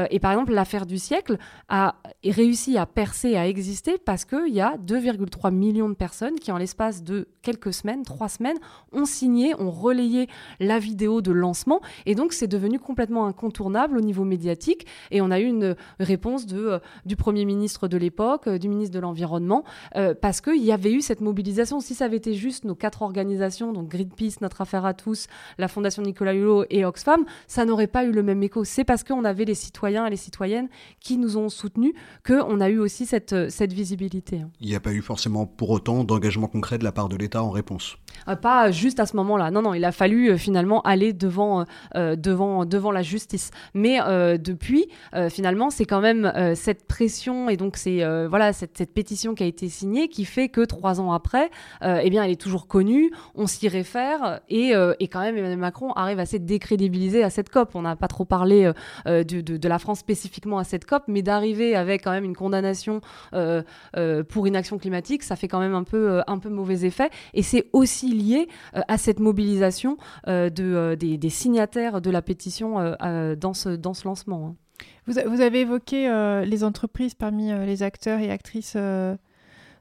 et 0.09 0.19
par 0.19 0.31
exemple, 0.31 0.53
l'affaire 0.53 0.85
du 0.85 0.97
siècle 0.97 1.37
a 1.69 1.95
réussi 2.23 2.77
à 2.77 2.85
percer, 2.85 3.35
à 3.35 3.47
exister 3.47 3.97
parce 3.97 4.25
qu'il 4.25 4.53
y 4.53 4.61
a 4.61 4.77
2,3 4.77 5.53
millions 5.53 5.89
de 5.89 5.93
personnes 5.93 6.35
qui, 6.35 6.51
en 6.51 6.57
l'espace 6.57 7.03
de 7.03 7.27
quelques 7.41 7.73
semaines, 7.73 8.03
trois 8.03 8.29
semaines, 8.29 8.57
ont 8.91 9.05
signé, 9.05 9.53
ont 9.59 9.71
relayé 9.71 10.27
la 10.59 10.79
vidéo 10.79 11.21
de 11.21 11.31
lancement. 11.31 11.81
Et 12.05 12.15
donc, 12.15 12.33
c'est 12.33 12.47
devenu 12.47 12.79
complètement 12.79 13.25
incontournable 13.25 13.97
au 13.97 14.01
niveau 14.01 14.23
médiatique. 14.23 14.87
Et 15.11 15.21
on 15.21 15.31
a 15.31 15.39
eu 15.39 15.45
une 15.45 15.75
réponse 15.99 16.45
de, 16.45 16.57
euh, 16.57 16.79
du 17.05 17.15
Premier 17.15 17.45
ministre 17.45 17.87
de 17.87 17.97
l'époque, 17.97 18.47
euh, 18.47 18.57
du 18.57 18.69
ministre 18.69 18.93
de 18.93 18.99
l'Environnement, 18.99 19.63
euh, 19.95 20.13
parce 20.21 20.41
qu'il 20.41 20.63
y 20.63 20.71
avait 20.71 20.91
eu 20.91 21.01
cette 21.01 21.21
mobilisation. 21.21 21.79
Si 21.79 21.95
ça 21.95 22.05
avait 22.05 22.17
été 22.17 22.33
juste 22.33 22.65
nos 22.65 22.75
quatre 22.75 23.01
organisations, 23.01 23.73
donc 23.73 23.89
Greenpeace, 23.89 24.41
Notre 24.41 24.61
Affaire 24.61 24.85
à 24.85 24.93
tous, 24.93 25.27
la 25.57 25.67
Fondation 25.67 26.01
Nicolas 26.01 26.33
Hulot 26.33 26.65
et 26.69 26.85
Oxfam, 26.85 27.25
ça 27.47 27.65
n'aurait 27.65 27.87
pas 27.87 28.03
eu 28.03 28.11
le 28.11 28.23
même 28.23 28.41
écho. 28.43 28.63
C'est 28.63 28.83
parce 28.83 29.03
qu'on 29.03 29.23
avait 29.25 29.45
les 29.45 29.55
citoyens 29.55 30.05
et 30.05 30.09
les 30.09 30.17
citoyennes 30.17 30.69
qui 30.99 31.17
nous 31.17 31.37
ont 31.37 31.49
soutenus 31.49 31.93
qu'on 32.25 32.59
a 32.59 32.69
eu 32.69 32.79
aussi 32.79 33.05
cette, 33.05 33.49
cette 33.49 33.73
visibilité. 33.73 34.41
Il 34.59 34.67
n'y 34.67 34.75
a 34.75 34.79
pas 34.79 34.91
eu 34.91 35.01
forcément 35.01 35.45
pour 35.45 35.69
autant 35.69 36.03
d'engagement 36.03 36.47
concret 36.47 36.77
de 36.77 36.83
la 36.83 36.91
part 36.91 37.09
de 37.09 37.15
l'État 37.15 37.43
en 37.43 37.49
réponse 37.49 37.97
euh, 38.27 38.35
Pas 38.35 38.71
juste 38.71 38.99
à 38.99 39.05
ce 39.05 39.15
moment-là. 39.17 39.51
Non, 39.51 39.61
non, 39.61 39.73
il 39.73 39.85
a 39.85 39.91
fallu 39.91 40.29
euh, 40.29 40.37
finalement 40.37 40.81
aller 40.81 41.13
devant, 41.13 41.65
euh, 41.95 42.15
devant, 42.15 42.65
devant 42.65 42.91
la 42.91 43.01
justice. 43.01 43.51
Mais 43.73 43.97
depuis, 44.37 44.87
finalement, 45.29 45.69
c'est 45.69 45.85
quand 45.85 46.01
même 46.01 46.31
cette 46.55 46.87
pression 46.87 47.49
et 47.49 47.57
donc 47.57 47.77
c'est 47.77 48.03
voilà 48.27 48.53
cette, 48.53 48.77
cette, 48.77 48.93
pétition 48.93 49.35
qui 49.35 49.43
a 49.43 49.45
été 49.45 49.69
signée 49.69 50.06
qui 50.07 50.25
fait 50.25 50.49
que 50.49 50.61
trois 50.61 50.99
ans 51.01 51.11
après, 51.11 51.49
eh 51.83 52.09
bien, 52.09 52.23
elle 52.23 52.31
est 52.31 52.41
toujours 52.41 52.67
connue, 52.67 53.11
on 53.35 53.47
s'y 53.47 53.67
réfère 53.67 54.41
et, 54.49 54.73
et, 54.99 55.07
quand 55.07 55.21
même 55.21 55.37
Emmanuel 55.37 55.57
Macron 55.57 55.91
arrive 55.93 56.19
à 56.19 56.25
se 56.25 56.37
décrédibiliser 56.37 57.23
à 57.23 57.29
cette 57.29 57.49
COP. 57.49 57.75
On 57.75 57.81
n'a 57.81 57.95
pas 57.95 58.07
trop 58.07 58.25
parlé 58.25 58.71
de, 59.05 59.23
de, 59.23 59.57
de, 59.57 59.67
la 59.67 59.79
France 59.79 59.99
spécifiquement 59.99 60.57
à 60.57 60.63
cette 60.63 60.85
COP, 60.85 61.03
mais 61.07 61.21
d'arriver 61.21 61.75
avec 61.75 62.03
quand 62.03 62.11
même 62.11 62.25
une 62.25 62.35
condamnation 62.35 63.01
pour 63.33 64.47
inaction 64.47 64.77
climatique, 64.77 65.23
ça 65.23 65.35
fait 65.35 65.47
quand 65.47 65.59
même 65.59 65.75
un 65.75 65.83
peu, 65.83 66.21
un 66.27 66.39
peu 66.39 66.49
mauvais 66.49 66.85
effet. 66.85 67.09
Et 67.33 67.43
c'est 67.43 67.67
aussi 67.73 68.13
lié 68.13 68.47
euh, 68.75 68.81
à 68.87 68.97
cette 68.97 69.19
mobilisation 69.19 69.97
euh, 70.27 70.49
de, 70.49 70.63
euh, 70.63 70.95
des, 70.95 71.29
signataires 71.29 72.01
de 72.01 72.09
la 72.09 72.21
pétition 72.21 72.75
dans, 73.37 73.53
ce, 73.53 73.69
dans 73.69 73.93
ce 73.93 74.07
lancement. 74.07 74.47
Hein. 74.47 74.55
Vous, 75.05 75.41
avez 75.41 75.61
évoqué 75.61 76.09
les 76.45 76.63
entreprises 76.63 77.13
parmi 77.13 77.51
les 77.65 77.83
acteurs 77.83 78.19
et 78.19 78.29
actrices 78.29 78.75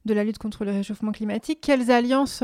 de 0.06 0.14
la 0.14 0.24
lutte 0.24 0.38
contre 0.38 0.64
le 0.64 0.70
réchauffement 0.70 1.12
climatique. 1.12 1.58
Quelles 1.60 1.90
alliances 1.90 2.38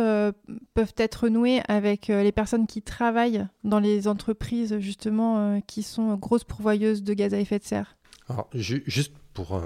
peuvent 0.75 0.95
être 0.97 1.29
nouées 1.29 1.63
avec 1.69 2.09
les 2.09 2.33
personnes 2.33 2.67
qui 2.67 2.83
travaillent 2.83 3.47
dans 3.65 3.79
les 3.79 4.09
entreprises 4.09 4.79
justement 4.79 5.61
qui 5.67 5.83
sont 5.83 6.17
grosses 6.17 6.45
pourvoyeuses 6.45 7.03
de 7.03 7.15
gaz 7.15 7.33
à 7.33 7.39
effet 7.39 7.59
de 7.59 7.65
serre? 7.65 7.97
Alors, 8.29 8.51
juste 8.53 9.15
pour... 9.33 9.63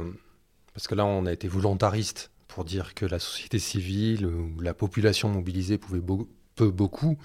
parce 0.75 0.87
que 0.87 0.95
là, 0.95 1.05
on 1.07 1.27
a 1.27 1.33
été 1.33 1.49
volontariste 1.49 2.31
pour 2.49 2.65
dire 2.65 2.95
que 2.95 3.05
la 3.05 3.19
société 3.19 3.59
civile 3.59 4.27
ou 4.27 4.61
la 4.61 4.75
population 4.75 5.29
mobilisée 5.29 5.79
pouvait 5.79 6.01
peut 6.55 6.71
beaucoup. 6.71 7.19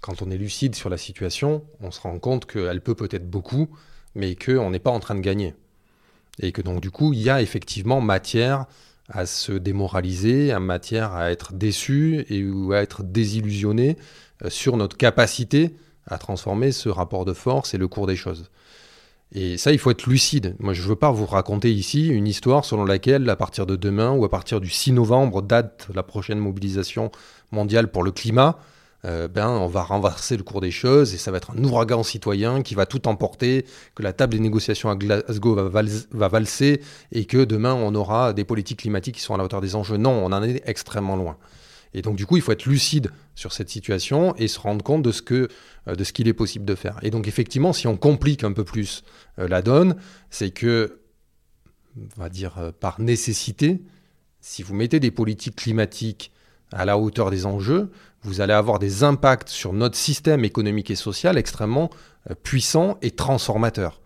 Quand 0.00 0.22
on 0.22 0.30
est 0.30 0.38
lucide 0.38 0.74
sur 0.76 0.88
la 0.88 0.96
situation, 0.96 1.64
on 1.80 1.90
se 1.90 2.00
rend 2.00 2.18
compte 2.18 2.46
qu'elle 2.46 2.80
peut 2.80 2.94
peut-être 2.94 3.28
beaucoup, 3.28 3.68
mais 4.14 4.36
qu'on 4.36 4.70
n'est 4.70 4.78
pas 4.78 4.92
en 4.92 5.00
train 5.00 5.16
de 5.16 5.20
gagner. 5.20 5.54
Et 6.40 6.52
que 6.52 6.62
donc 6.62 6.80
du 6.80 6.92
coup, 6.92 7.12
il 7.12 7.20
y 7.20 7.30
a 7.30 7.42
effectivement 7.42 8.00
matière 8.00 8.66
à 9.08 9.26
se 9.26 9.52
démoraliser, 9.52 10.52
à 10.52 10.60
matière 10.60 11.12
à 11.12 11.30
être 11.30 11.52
déçu 11.52 12.26
et 12.28 12.44
ou 12.44 12.72
à 12.72 12.78
être 12.78 13.02
désillusionné 13.02 13.96
euh, 14.44 14.50
sur 14.50 14.76
notre 14.76 14.96
capacité 14.96 15.74
à 16.06 16.18
transformer 16.18 16.72
ce 16.72 16.88
rapport 16.88 17.24
de 17.24 17.32
force 17.32 17.74
et 17.74 17.78
le 17.78 17.88
cours 17.88 18.06
des 18.06 18.16
choses. 18.16 18.50
Et 19.32 19.58
ça, 19.58 19.72
il 19.72 19.78
faut 19.78 19.90
être 19.90 20.06
lucide. 20.06 20.56
Moi, 20.58 20.72
je 20.72 20.82
ne 20.82 20.88
veux 20.88 20.96
pas 20.96 21.10
vous 21.10 21.26
raconter 21.26 21.70
ici 21.70 22.08
une 22.08 22.26
histoire 22.26 22.64
selon 22.64 22.84
laquelle, 22.84 23.28
à 23.28 23.36
partir 23.36 23.66
de 23.66 23.76
demain 23.76 24.12
ou 24.12 24.24
à 24.24 24.30
partir 24.30 24.60
du 24.60 24.70
6 24.70 24.92
novembre, 24.92 25.42
date 25.42 25.88
la 25.94 26.02
prochaine 26.02 26.38
mobilisation 26.38 27.10
mondiale 27.52 27.90
pour 27.90 28.02
le 28.02 28.10
climat, 28.10 28.58
euh, 29.04 29.28
ben, 29.28 29.48
on 29.48 29.68
va 29.68 29.82
renverser 29.82 30.36
le 30.36 30.42
cours 30.42 30.60
des 30.60 30.72
choses 30.72 31.14
et 31.14 31.18
ça 31.18 31.30
va 31.30 31.36
être 31.36 31.52
un 31.52 31.62
ouragan 31.62 32.02
citoyen 32.02 32.62
qui 32.62 32.74
va 32.74 32.84
tout 32.84 33.06
emporter, 33.06 33.64
que 33.94 34.02
la 34.02 34.12
table 34.12 34.32
des 34.32 34.40
négociations 34.40 34.90
à 34.90 34.96
Glasgow 34.96 35.54
va, 35.54 35.82
va, 36.10 36.28
valser 36.28 36.80
et 37.12 37.24
que 37.24 37.44
demain 37.44 37.74
on 37.74 37.94
aura 37.94 38.32
des 38.32 38.44
politiques 38.44 38.80
climatiques 38.80 39.16
qui 39.16 39.20
sont 39.20 39.34
à 39.34 39.38
la 39.38 39.44
hauteur 39.44 39.60
des 39.60 39.76
enjeux. 39.76 39.98
Non, 39.98 40.10
on 40.10 40.32
en 40.32 40.42
est 40.42 40.62
extrêmement 40.66 41.14
loin. 41.14 41.36
Et 41.94 42.02
donc 42.02 42.16
du 42.16 42.26
coup, 42.26 42.36
il 42.36 42.42
faut 42.42 42.52
être 42.52 42.66
lucide 42.66 43.12
sur 43.36 43.52
cette 43.52 43.70
situation 43.70 44.34
et 44.36 44.48
se 44.48 44.58
rendre 44.58 44.84
compte 44.84 45.02
de 45.02 45.12
ce 45.12 45.22
que 45.22 45.48
euh, 45.86 45.94
de 45.94 46.02
ce 46.02 46.12
qu'il 46.12 46.26
est 46.26 46.34
possible 46.34 46.64
de 46.64 46.74
faire. 46.74 46.98
Et 47.02 47.10
donc 47.10 47.28
effectivement, 47.28 47.72
si 47.72 47.86
on 47.86 47.96
complique 47.96 48.42
un 48.42 48.52
peu 48.52 48.64
plus 48.64 49.04
euh, 49.38 49.46
la 49.46 49.62
donne, 49.62 49.94
c'est 50.28 50.50
que 50.50 50.98
on 51.96 52.20
va 52.20 52.28
dire 52.28 52.72
par 52.78 53.00
nécessité, 53.00 53.80
si 54.40 54.62
vous 54.62 54.74
mettez 54.74 55.00
des 55.00 55.10
politiques 55.10 55.56
climatiques 55.56 56.32
à 56.72 56.84
la 56.84 56.98
hauteur 56.98 57.30
des 57.30 57.46
enjeux, 57.46 57.90
vous 58.22 58.40
allez 58.40 58.52
avoir 58.52 58.78
des 58.78 59.04
impacts 59.04 59.48
sur 59.48 59.72
notre 59.72 59.96
système 59.96 60.44
économique 60.44 60.90
et 60.90 60.96
social 60.96 61.38
extrêmement 61.38 61.90
euh, 62.30 62.34
puissants 62.42 62.98
et 63.02 63.10
transformateurs. 63.10 64.00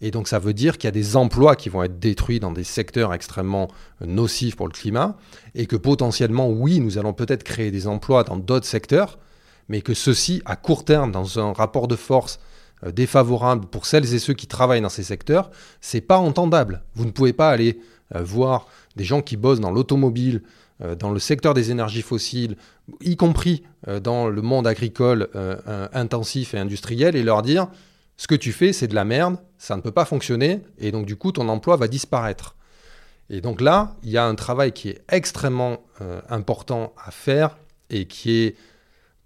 Et 0.00 0.10
donc 0.10 0.28
ça 0.28 0.38
veut 0.38 0.52
dire 0.52 0.76
qu'il 0.76 0.88
y 0.88 0.88
a 0.88 0.92
des 0.92 1.16
emplois 1.16 1.56
qui 1.56 1.68
vont 1.68 1.82
être 1.82 1.98
détruits 1.98 2.40
dans 2.40 2.52
des 2.52 2.64
secteurs 2.64 3.14
extrêmement 3.14 3.68
euh, 4.02 4.06
nocifs 4.06 4.56
pour 4.56 4.66
le 4.66 4.72
climat, 4.72 5.16
et 5.54 5.66
que 5.66 5.76
potentiellement, 5.76 6.50
oui, 6.50 6.80
nous 6.80 6.98
allons 6.98 7.12
peut-être 7.12 7.44
créer 7.44 7.70
des 7.70 7.86
emplois 7.86 8.24
dans 8.24 8.36
d'autres 8.36 8.66
secteurs, 8.66 9.18
mais 9.68 9.80
que 9.80 9.94
ceci, 9.94 10.42
à 10.44 10.56
court 10.56 10.84
terme, 10.84 11.12
dans 11.12 11.38
un 11.38 11.52
rapport 11.52 11.88
de 11.88 11.96
force 11.96 12.40
euh, 12.84 12.90
défavorable 12.90 13.66
pour 13.66 13.86
celles 13.86 14.14
et 14.14 14.18
ceux 14.18 14.34
qui 14.34 14.48
travaillent 14.48 14.82
dans 14.82 14.88
ces 14.88 15.04
secteurs, 15.04 15.50
c'est 15.80 16.00
pas 16.00 16.18
entendable. 16.18 16.82
Vous 16.94 17.04
ne 17.04 17.10
pouvez 17.10 17.32
pas 17.32 17.50
aller 17.50 17.80
voir 18.14 18.68
des 18.94 19.02
gens 19.02 19.22
qui 19.22 19.36
bossent 19.36 19.60
dans 19.60 19.72
l'automobile, 19.72 20.42
dans 20.80 21.10
le 21.10 21.18
secteur 21.20 21.54
des 21.54 21.70
énergies 21.70 22.02
fossiles, 22.02 22.56
y 23.00 23.16
compris 23.16 23.62
euh, 23.88 24.00
dans 24.00 24.28
le 24.28 24.42
monde 24.42 24.66
agricole 24.66 25.28
euh, 25.34 25.88
intensif 25.92 26.54
et 26.54 26.58
industriel, 26.58 27.16
et 27.16 27.22
leur 27.22 27.42
dire 27.42 27.68
ce 28.16 28.26
que 28.26 28.34
tu 28.34 28.52
fais, 28.52 28.72
c'est 28.72 28.88
de 28.88 28.94
la 28.94 29.04
merde, 29.04 29.38
ça 29.58 29.76
ne 29.76 29.80
peut 29.80 29.92
pas 29.92 30.04
fonctionner, 30.04 30.60
et 30.78 30.92
donc 30.92 31.06
du 31.06 31.16
coup, 31.16 31.32
ton 31.32 31.48
emploi 31.48 31.76
va 31.76 31.88
disparaître. 31.88 32.56
Et 33.30 33.40
donc 33.40 33.60
là, 33.60 33.96
il 34.02 34.10
y 34.10 34.18
a 34.18 34.24
un 34.24 34.34
travail 34.34 34.72
qui 34.72 34.90
est 34.90 35.02
extrêmement 35.08 35.82
important 36.28 36.92
à 37.02 37.10
faire 37.10 37.56
et 37.88 38.04
qui 38.04 38.42
est 38.42 38.56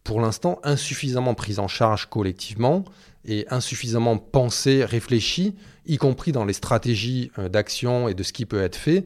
pour 0.04 0.20
l'instant 0.20 0.60
insuffisamment 0.62 1.34
pris 1.34 1.58
en 1.58 1.66
charge 1.66 2.06
collectivement 2.06 2.84
et 3.24 3.44
insuffisamment 3.50 4.16
pensé, 4.16 4.84
réfléchi, 4.84 5.56
y 5.84 5.96
compris 5.96 6.30
dans 6.30 6.44
les 6.44 6.52
stratégies 6.52 7.32
d'action 7.50 8.08
et 8.08 8.14
de 8.14 8.22
ce 8.22 8.32
qui 8.32 8.46
peut 8.46 8.62
être 8.62 8.76
fait 8.76 9.04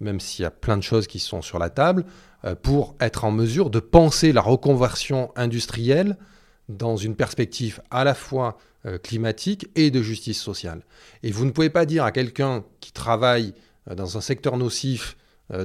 même 0.00 0.20
s'il 0.20 0.42
y 0.42 0.46
a 0.46 0.50
plein 0.50 0.76
de 0.76 0.82
choses 0.82 1.06
qui 1.06 1.18
sont 1.18 1.42
sur 1.42 1.58
la 1.58 1.70
table, 1.70 2.04
euh, 2.44 2.54
pour 2.54 2.94
être 3.00 3.24
en 3.24 3.30
mesure 3.30 3.70
de 3.70 3.80
penser 3.80 4.32
la 4.32 4.42
reconversion 4.42 5.30
industrielle 5.36 6.16
dans 6.68 6.96
une 6.96 7.16
perspective 7.16 7.80
à 7.90 8.04
la 8.04 8.14
fois 8.14 8.58
euh, 8.84 8.98
climatique 8.98 9.68
et 9.74 9.90
de 9.90 10.02
justice 10.02 10.40
sociale. 10.40 10.82
Et 11.22 11.30
vous 11.30 11.44
ne 11.44 11.50
pouvez 11.50 11.70
pas 11.70 11.86
dire 11.86 12.04
à 12.04 12.12
quelqu'un 12.12 12.64
qui 12.80 12.92
travaille 12.92 13.54
euh, 13.90 13.94
dans 13.94 14.16
un 14.16 14.20
secteur 14.20 14.56
nocif 14.56 15.16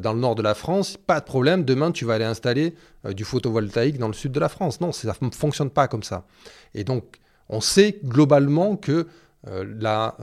dans 0.04 0.14
le 0.14 0.20
nord 0.20 0.36
de 0.36 0.44
la 0.44 0.54
France, 0.54 0.96
pas 0.96 1.20
de 1.20 1.26
problème, 1.26 1.66
demain 1.66 1.92
tu 1.92 2.06
vas 2.06 2.14
aller 2.14 2.24
installer 2.24 2.76
du 3.16 3.26
photovoltaïque 3.26 3.98
dans 3.98 4.06
le 4.06 4.14
sud 4.14 4.32
de 4.32 4.40
la 4.40 4.48
France. 4.48 4.80
Non, 4.80 4.92
ça 4.92 5.12
ne 5.22 5.32
fonctionne 5.32 5.72
pas 5.72 5.88
comme 5.88 6.04
ça. 6.04 6.28
Et 6.76 6.84
donc, 6.84 7.18
on 7.50 7.62
sait 7.62 7.98
globalement 8.06 8.76
que 8.76 9.08
la 9.44 10.16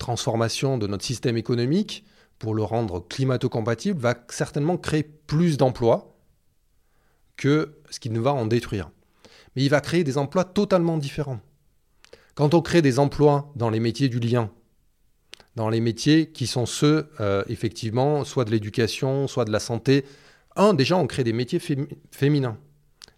transformation 0.00 0.78
de 0.78 0.88
notre 0.88 1.04
système 1.04 1.36
économique 1.36 2.04
pour 2.38 2.54
le 2.54 2.62
rendre 2.62 3.06
climato-compatible, 3.06 4.00
va 4.00 4.14
certainement 4.28 4.76
créer 4.76 5.02
plus 5.02 5.56
d'emplois 5.56 6.16
que 7.36 7.78
ce 7.90 8.00
qui 8.00 8.10
ne 8.10 8.20
va 8.20 8.32
en 8.32 8.46
détruire. 8.46 8.90
Mais 9.56 9.62
il 9.62 9.68
va 9.68 9.80
créer 9.80 10.04
des 10.04 10.18
emplois 10.18 10.44
totalement 10.44 10.98
différents. 10.98 11.40
Quand 12.34 12.54
on 12.54 12.62
crée 12.62 12.82
des 12.82 12.98
emplois 12.98 13.52
dans 13.56 13.70
les 13.70 13.80
métiers 13.80 14.08
du 14.08 14.20
lien, 14.20 14.50
dans 15.56 15.68
les 15.68 15.80
métiers 15.80 16.30
qui 16.30 16.46
sont 16.46 16.66
ceux, 16.66 17.08
euh, 17.20 17.42
effectivement, 17.48 18.24
soit 18.24 18.44
de 18.44 18.50
l'éducation, 18.50 19.26
soit 19.26 19.44
de 19.44 19.50
la 19.50 19.58
santé, 19.58 20.04
un, 20.54 20.74
déjà, 20.74 20.96
on 20.96 21.06
crée 21.06 21.24
des 21.24 21.32
métiers 21.32 21.60
féminins, 22.10 22.58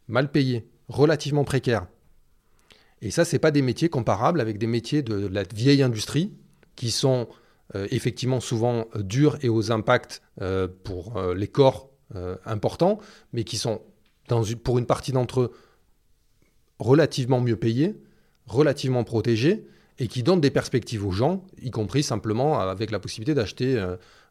mal 0.08 0.30
payés, 0.30 0.66
relativement 0.88 1.44
précaires. 1.44 1.86
Et 3.02 3.10
ça, 3.10 3.24
ce 3.24 3.34
n'est 3.34 3.40
pas 3.40 3.50
des 3.50 3.62
métiers 3.62 3.88
comparables 3.88 4.40
avec 4.40 4.58
des 4.58 4.66
métiers 4.66 5.02
de 5.02 5.26
la 5.26 5.42
vieille 5.42 5.82
industrie, 5.82 6.32
qui 6.76 6.90
sont 6.90 7.28
effectivement 7.74 8.40
souvent 8.40 8.86
euh, 8.96 9.02
durs 9.02 9.38
et 9.42 9.48
aux 9.48 9.72
impacts 9.72 10.22
euh, 10.40 10.68
pour 10.84 11.20
les 11.34 11.48
corps 11.48 11.88
importants, 12.44 12.98
mais 13.32 13.44
qui 13.44 13.56
sont, 13.56 13.82
pour 14.64 14.78
une 14.80 14.86
partie 14.86 15.12
d'entre 15.12 15.42
eux, 15.42 15.52
relativement 16.80 17.40
mieux 17.40 17.54
payés, 17.54 17.94
relativement 18.46 19.04
protégés, 19.04 19.64
et 20.00 20.08
qui 20.08 20.24
donnent 20.24 20.40
des 20.40 20.50
perspectives 20.50 21.06
aux 21.06 21.12
gens, 21.12 21.44
y 21.62 21.70
compris 21.70 22.02
simplement 22.02 22.58
avec 22.58 22.90
la 22.90 22.98
possibilité 22.98 23.32
d'acheter 23.32 23.80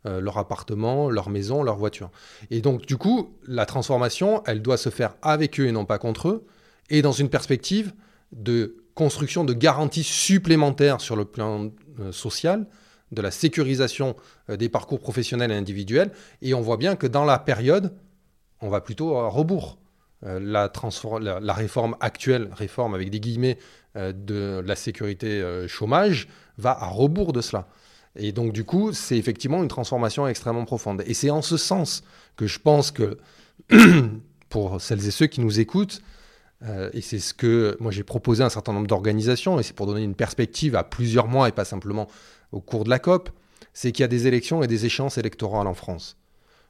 leur 0.04 0.38
appartement, 0.38 1.10
leur 1.10 1.30
maison, 1.30 1.64
leur 1.64 1.78
voiture. 1.78 2.12
Et 2.52 2.60
donc, 2.60 2.86
du 2.86 2.98
coup, 2.98 3.34
la 3.48 3.66
transformation, 3.66 4.44
elle 4.46 4.62
doit 4.62 4.76
se 4.76 4.90
faire 4.90 5.16
avec 5.22 5.58
eux 5.62 5.68
et 5.68 5.72
non 5.72 5.86
pas 5.86 6.00
contre 6.00 6.28
eux, 6.28 6.46
et 6.90 7.02
dans 7.02 7.14
une 7.14 7.30
perspective 7.30 7.94
de 8.34 8.76
construction 8.94 9.46
de 9.46 9.54
garanties 9.54 10.04
supplémentaires 10.04 11.00
sur 11.00 11.16
le 11.16 11.24
plan 11.24 11.72
social, 12.12 12.68
de 13.12 13.22
la 13.22 13.32
sécurisation 13.32 14.16
euh, 14.50 14.58
des 14.58 14.70
parcours 14.70 15.00
professionnels 15.00 15.52
et 15.52 15.56
individuels. 15.56 16.12
Et 16.42 16.54
on 16.54 16.62
voit 16.62 16.78
bien 16.78 16.96
que 16.96 17.08
dans 17.08 17.26
la 17.26 17.40
période, 17.40 17.94
on 18.62 18.70
va 18.70 18.82
plutôt 18.82 19.18
à 19.18 19.28
rebours. 19.28 19.78
Euh, 20.26 20.40
la, 20.40 21.54
réforme 21.54 21.96
actuelle, 22.02 22.50
réforme 22.52 22.94
avec 22.94 23.10
des 23.10 23.20
guillemets 23.20 23.58
euh, 23.96 24.12
de 24.12 24.62
la 24.66 24.76
sécurité 24.76 25.44
chômage, 25.68 26.28
va 26.58 26.72
à 26.72 26.88
rebours 26.88 27.34
de 27.34 27.42
cela. 27.42 27.68
Et 28.16 28.32
donc 28.32 28.54
du 28.54 28.64
coup, 28.64 28.92
c'est 28.92 29.18
effectivement 29.18 29.62
une 29.62 29.70
transformation 29.70 30.28
extrêmement 30.28 30.66
profonde. 30.66 31.04
Et 31.06 31.14
c'est 31.14 31.30
en 31.30 31.42
ce 31.42 31.58
sens 31.58 32.04
que 32.36 32.48
je 32.48 32.60
pense 32.60 32.92
que 32.92 33.18
pour 34.50 34.82
celles 34.82 35.06
et 35.08 35.12
ceux 35.12 35.28
qui 35.28 35.42
nous 35.42 35.60
écoutent, 35.60 36.02
et 36.92 37.00
c'est 37.00 37.20
ce 37.20 37.34
que 37.34 37.78
moi 37.80 37.90
j'ai 37.90 38.04
proposé 38.04 38.44
à 38.44 38.48
un 38.48 38.50
certain 38.50 38.74
nombre 38.74 38.88
d'organisations, 38.88 39.60
et 39.60 39.64
c'est 39.64 39.76
pour 39.76 39.86
donner 39.86 40.04
une 40.04 40.16
perspective 40.16 40.76
à 40.76 40.84
plusieurs 40.84 41.28
mois 41.28 41.48
et 41.48 41.54
pas 41.54 41.64
simplement 41.64 42.10
au 42.52 42.62
cours 42.62 42.84
de 42.84 42.90
la 42.90 43.00
COP, 43.00 43.30
c'est 43.74 43.92
qu'il 43.92 44.04
y 44.04 44.06
a 44.06 44.10
des 44.10 44.28
élections 44.28 44.64
et 44.64 44.68
des 44.68 44.86
échéances 44.86 45.18
électorales 45.18 45.68
en 45.68 45.74
France. 45.74 46.18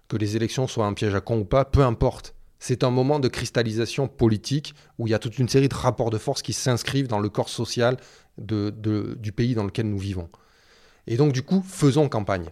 Que 0.08 0.18
les 0.18 0.36
élections 0.36 0.68
soient 0.68 0.86
un 0.86 0.94
piège 0.94 1.16
à 1.16 1.22
con 1.22 1.40
ou 1.40 1.46
pas, 1.46 1.66
peu 1.66 1.84
importe. 1.84 2.36
C'est 2.60 2.84
un 2.84 2.90
moment 2.90 3.20
de 3.20 3.30
cristallisation 3.30 4.08
politique 4.08 4.74
où 4.98 5.08
il 5.08 5.12
y 5.12 5.14
a 5.14 5.20
toute 5.20 5.40
une 5.40 5.48
série 5.48 5.70
de 5.70 5.76
rapports 5.76 6.10
de 6.10 6.18
force 6.18 6.42
qui 6.42 6.52
s'inscrivent 6.52 7.08
dans 7.08 7.20
le 7.20 7.30
corps 7.30 7.50
social 7.50 7.98
du 8.38 9.32
pays 9.32 9.56
dans 9.56 9.64
lequel 9.64 9.90
nous 9.90 9.98
vivons. 9.98 10.30
Et 11.08 11.16
donc 11.16 11.32
du 11.32 11.42
coup, 11.42 11.64
faisons 11.66 12.10
campagne, 12.10 12.50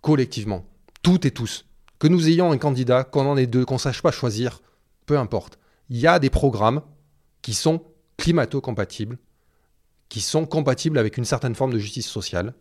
collectivement, 0.00 0.64
toutes 1.02 1.26
et 1.26 1.32
tous. 1.32 1.66
Que 1.98 2.08
nous 2.08 2.28
ayons 2.28 2.52
un 2.52 2.58
candidat, 2.58 3.04
qu'on 3.04 3.26
en 3.26 3.36
ait 3.36 3.46
deux, 3.46 3.64
qu'on 3.64 3.74
ne 3.74 3.80
sache 3.80 4.02
pas 4.02 4.12
choisir, 4.12 4.60
peu 5.06 5.18
importe. 5.18 5.58
Il 5.88 5.98
y 5.98 6.06
a 6.06 6.18
des 6.18 6.30
programmes 6.30 6.82
qui 7.42 7.54
sont 7.54 7.82
climato-compatibles 8.18 9.18
qui 10.08 10.20
sont 10.20 10.46
compatibles 10.46 10.98
avec 10.98 11.16
une 11.16 11.24
certaine 11.24 11.54
forme 11.54 11.72
de 11.72 11.78
justice 11.78 12.06
sociale, 12.06 12.54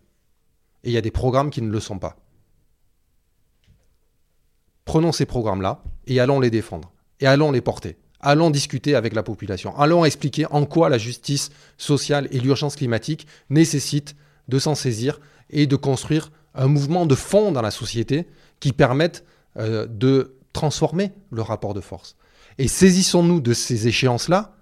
et 0.84 0.90
il 0.90 0.94
y 0.94 0.98
a 0.98 1.02
des 1.02 1.12
programmes 1.12 1.50
qui 1.50 1.62
ne 1.62 1.72
le 1.72 1.80
sont 1.80 2.00
pas. 2.00 2.18
Prenons 4.86 5.12
ces 5.12 5.26
programmes-là 5.26 5.84
et 6.08 6.20
allons 6.20 6.40
les 6.40 6.52
défendre, 6.52 6.92
et 7.20 7.28
allons 7.28 7.52
les 7.52 7.62
porter. 7.62 7.98
Allons 8.22 8.50
discuter 8.50 8.96
avec 8.96 9.14
la 9.14 9.24
population, 9.24 9.78
allons 9.78 10.06
expliquer 10.06 10.46
en 10.48 10.66
quoi 10.66 10.90
la 10.90 10.98
justice 10.98 11.52
sociale 11.78 12.28
et 12.32 12.40
l'urgence 12.40 12.76
climatique 12.76 13.28
nécessitent 13.50 14.16
de 14.48 14.58
s'en 14.58 14.74
saisir 14.74 15.20
et 15.50 15.68
de 15.68 15.76
construire 15.76 16.32
un 16.56 16.68
mouvement 16.68 17.06
de 17.06 17.16
fond 17.16 17.52
dans 17.52 17.62
la 17.62 17.72
société 17.72 18.28
qui 18.60 18.74
permette 18.74 19.26
euh, 19.58 19.86
de 19.86 20.38
transformer 20.54 21.12
le 21.30 21.42
rapport 21.42 21.74
de 21.74 21.82
force. 21.82 22.16
Et 22.58 22.68
saisissons-nous 22.68 23.42
de 23.42 23.54
ces 23.54 23.88
échéances-là, 23.88 24.56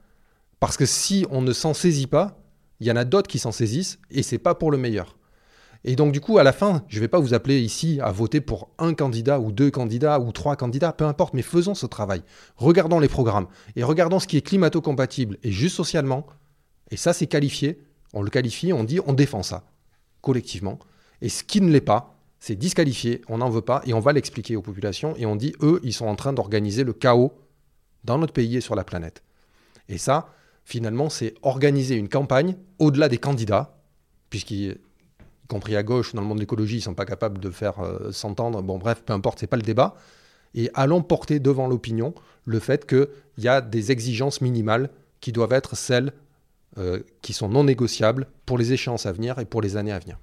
parce 0.60 0.76
que 0.76 0.86
si 0.86 1.26
on 1.30 1.42
ne 1.42 1.54
s'en 1.54 1.74
saisit 1.74 2.08
pas, 2.08 2.43
il 2.80 2.88
y 2.88 2.91
en 2.91 2.95
a 2.95 3.05
d'autres 3.05 3.28
qui 3.28 3.39
s'en 3.39 3.51
saisissent 3.51 3.99
et 4.11 4.24
c'est 4.24 4.38
pas 4.38 4.55
pour 4.55 4.71
le 4.71 4.78
meilleur. 4.78 5.17
Et 5.86 5.95
donc 5.95 6.13
du 6.13 6.21
coup, 6.21 6.38
à 6.38 6.43
la 6.43 6.53
fin, 6.53 6.84
je 6.88 6.97
ne 6.97 7.01
vais 7.01 7.07
pas 7.07 7.19
vous 7.19 7.34
appeler 7.34 7.59
ici 7.59 7.99
à 8.01 8.11
voter 8.11 8.39
pour 8.39 8.69
un 8.78 8.93
candidat 8.93 9.39
ou 9.39 9.51
deux 9.51 9.69
candidats 9.69 10.19
ou 10.19 10.32
trois 10.32 10.55
candidats, 10.55 10.93
peu 10.93 11.05
importe, 11.05 11.34
mais 11.34 11.41
faisons 11.41 11.76
ce 11.76 11.86
travail. 11.86 12.24
Regardons 12.55 12.99
les 12.99 13.09
programmes 13.09 13.47
et 13.76 13.84
regardons 13.84 14.19
ce 14.19 14.28
qui 14.28 14.38
est 14.38 14.41
climato-compatible 14.41 15.38
et 15.43 15.51
juste 15.51 15.76
socialement. 15.76 16.26
Et 16.89 16.97
ça, 16.97 17.11
c'est 17.11 17.28
qualifié. 17.28 17.84
On 18.13 18.21
le 18.21 18.30
qualifie, 18.30 18.71
on 18.71 18.84
dit, 18.84 18.99
on 19.05 19.13
défend 19.13 19.43
ça 19.43 19.65
collectivement. 20.21 20.80
Et 21.21 21.30
ce 21.30 21.43
qui 21.43 21.61
ne 21.61 21.69
l'est 21.69 21.82
pas, 21.82 22.15
c'est 22.39 22.55
disqualifié, 22.55 23.21
on 23.28 23.38
n'en 23.38 23.49
veut 23.49 23.61
pas 23.61 23.82
et 23.86 23.93
on 23.93 23.99
va 23.99 24.13
l'expliquer 24.13 24.55
aux 24.55 24.61
populations 24.61 25.15
et 25.17 25.26
on 25.26 25.36
dit, 25.36 25.53
eux, 25.61 25.80
ils 25.84 25.93
sont 25.93 26.07
en 26.07 26.15
train 26.15 26.34
d'organiser 26.34 26.84
le 26.84 26.93
chaos 26.93 27.34
dans 28.03 28.17
notre 28.17 28.34
pays 28.34 28.57
et 28.57 28.61
sur 28.61 28.76
la 28.76 28.84
planète. 28.84 29.24
Et 29.89 29.97
ça, 29.97 30.30
finalement, 30.66 31.09
c'est 31.09 31.36
organiser 31.41 31.95
une 31.95 32.09
campagne 32.09 32.55
au-delà 32.80 33.09
des 33.09 33.18
candidats, 33.18 33.78
puisqu'y 34.30 34.74
compris 35.47 35.76
à 35.76 35.84
gauche, 35.84 36.14
dans 36.14 36.22
le 36.22 36.28
monde 36.28 36.38
de 36.38 36.43
l'écologie, 36.43 36.76
ils 36.76 36.80
ne 36.80 36.84
sont 36.84 36.93
pas 36.93 37.05
capables 37.05 37.39
de 37.39 37.49
faire 37.49 37.80
euh, 37.80 38.11
s'entendre. 38.11 38.61
Bon, 38.61 38.78
bref, 38.78 39.03
peu 39.05 39.14
importe, 39.14 39.39
c'est 39.39 39.47
pas 39.47 39.57
le 39.57 39.64
débat. 39.64 39.95
et 40.55 40.70
allons 40.74 41.01
porter 41.01 41.39
devant 41.39 41.68
l'opinion 41.68 42.14
le 42.45 42.59
fait 42.59 42.86
qu'il 42.86 43.07
y 43.38 43.47
a 43.47 43.61
des 43.61 43.91
exigences 43.91 44.41
minimales 44.41 44.89
qui 45.20 45.32
doivent 45.32 45.53
être 45.53 45.76
celles 45.76 46.11
euh, 46.78 46.99
qui 47.22 47.34
sont 47.34 47.49
non 47.49 47.64
négociables 47.64 48.28
pour 48.45 48.57
les 48.57 48.74
échéances 48.74 49.05
à 49.05 49.11
venir 49.11 49.39
et 49.39 49.45
pour 49.45 49.61
les 49.61 49.78
années 49.78 49.91
à 49.91 49.99
venir. 49.99 50.18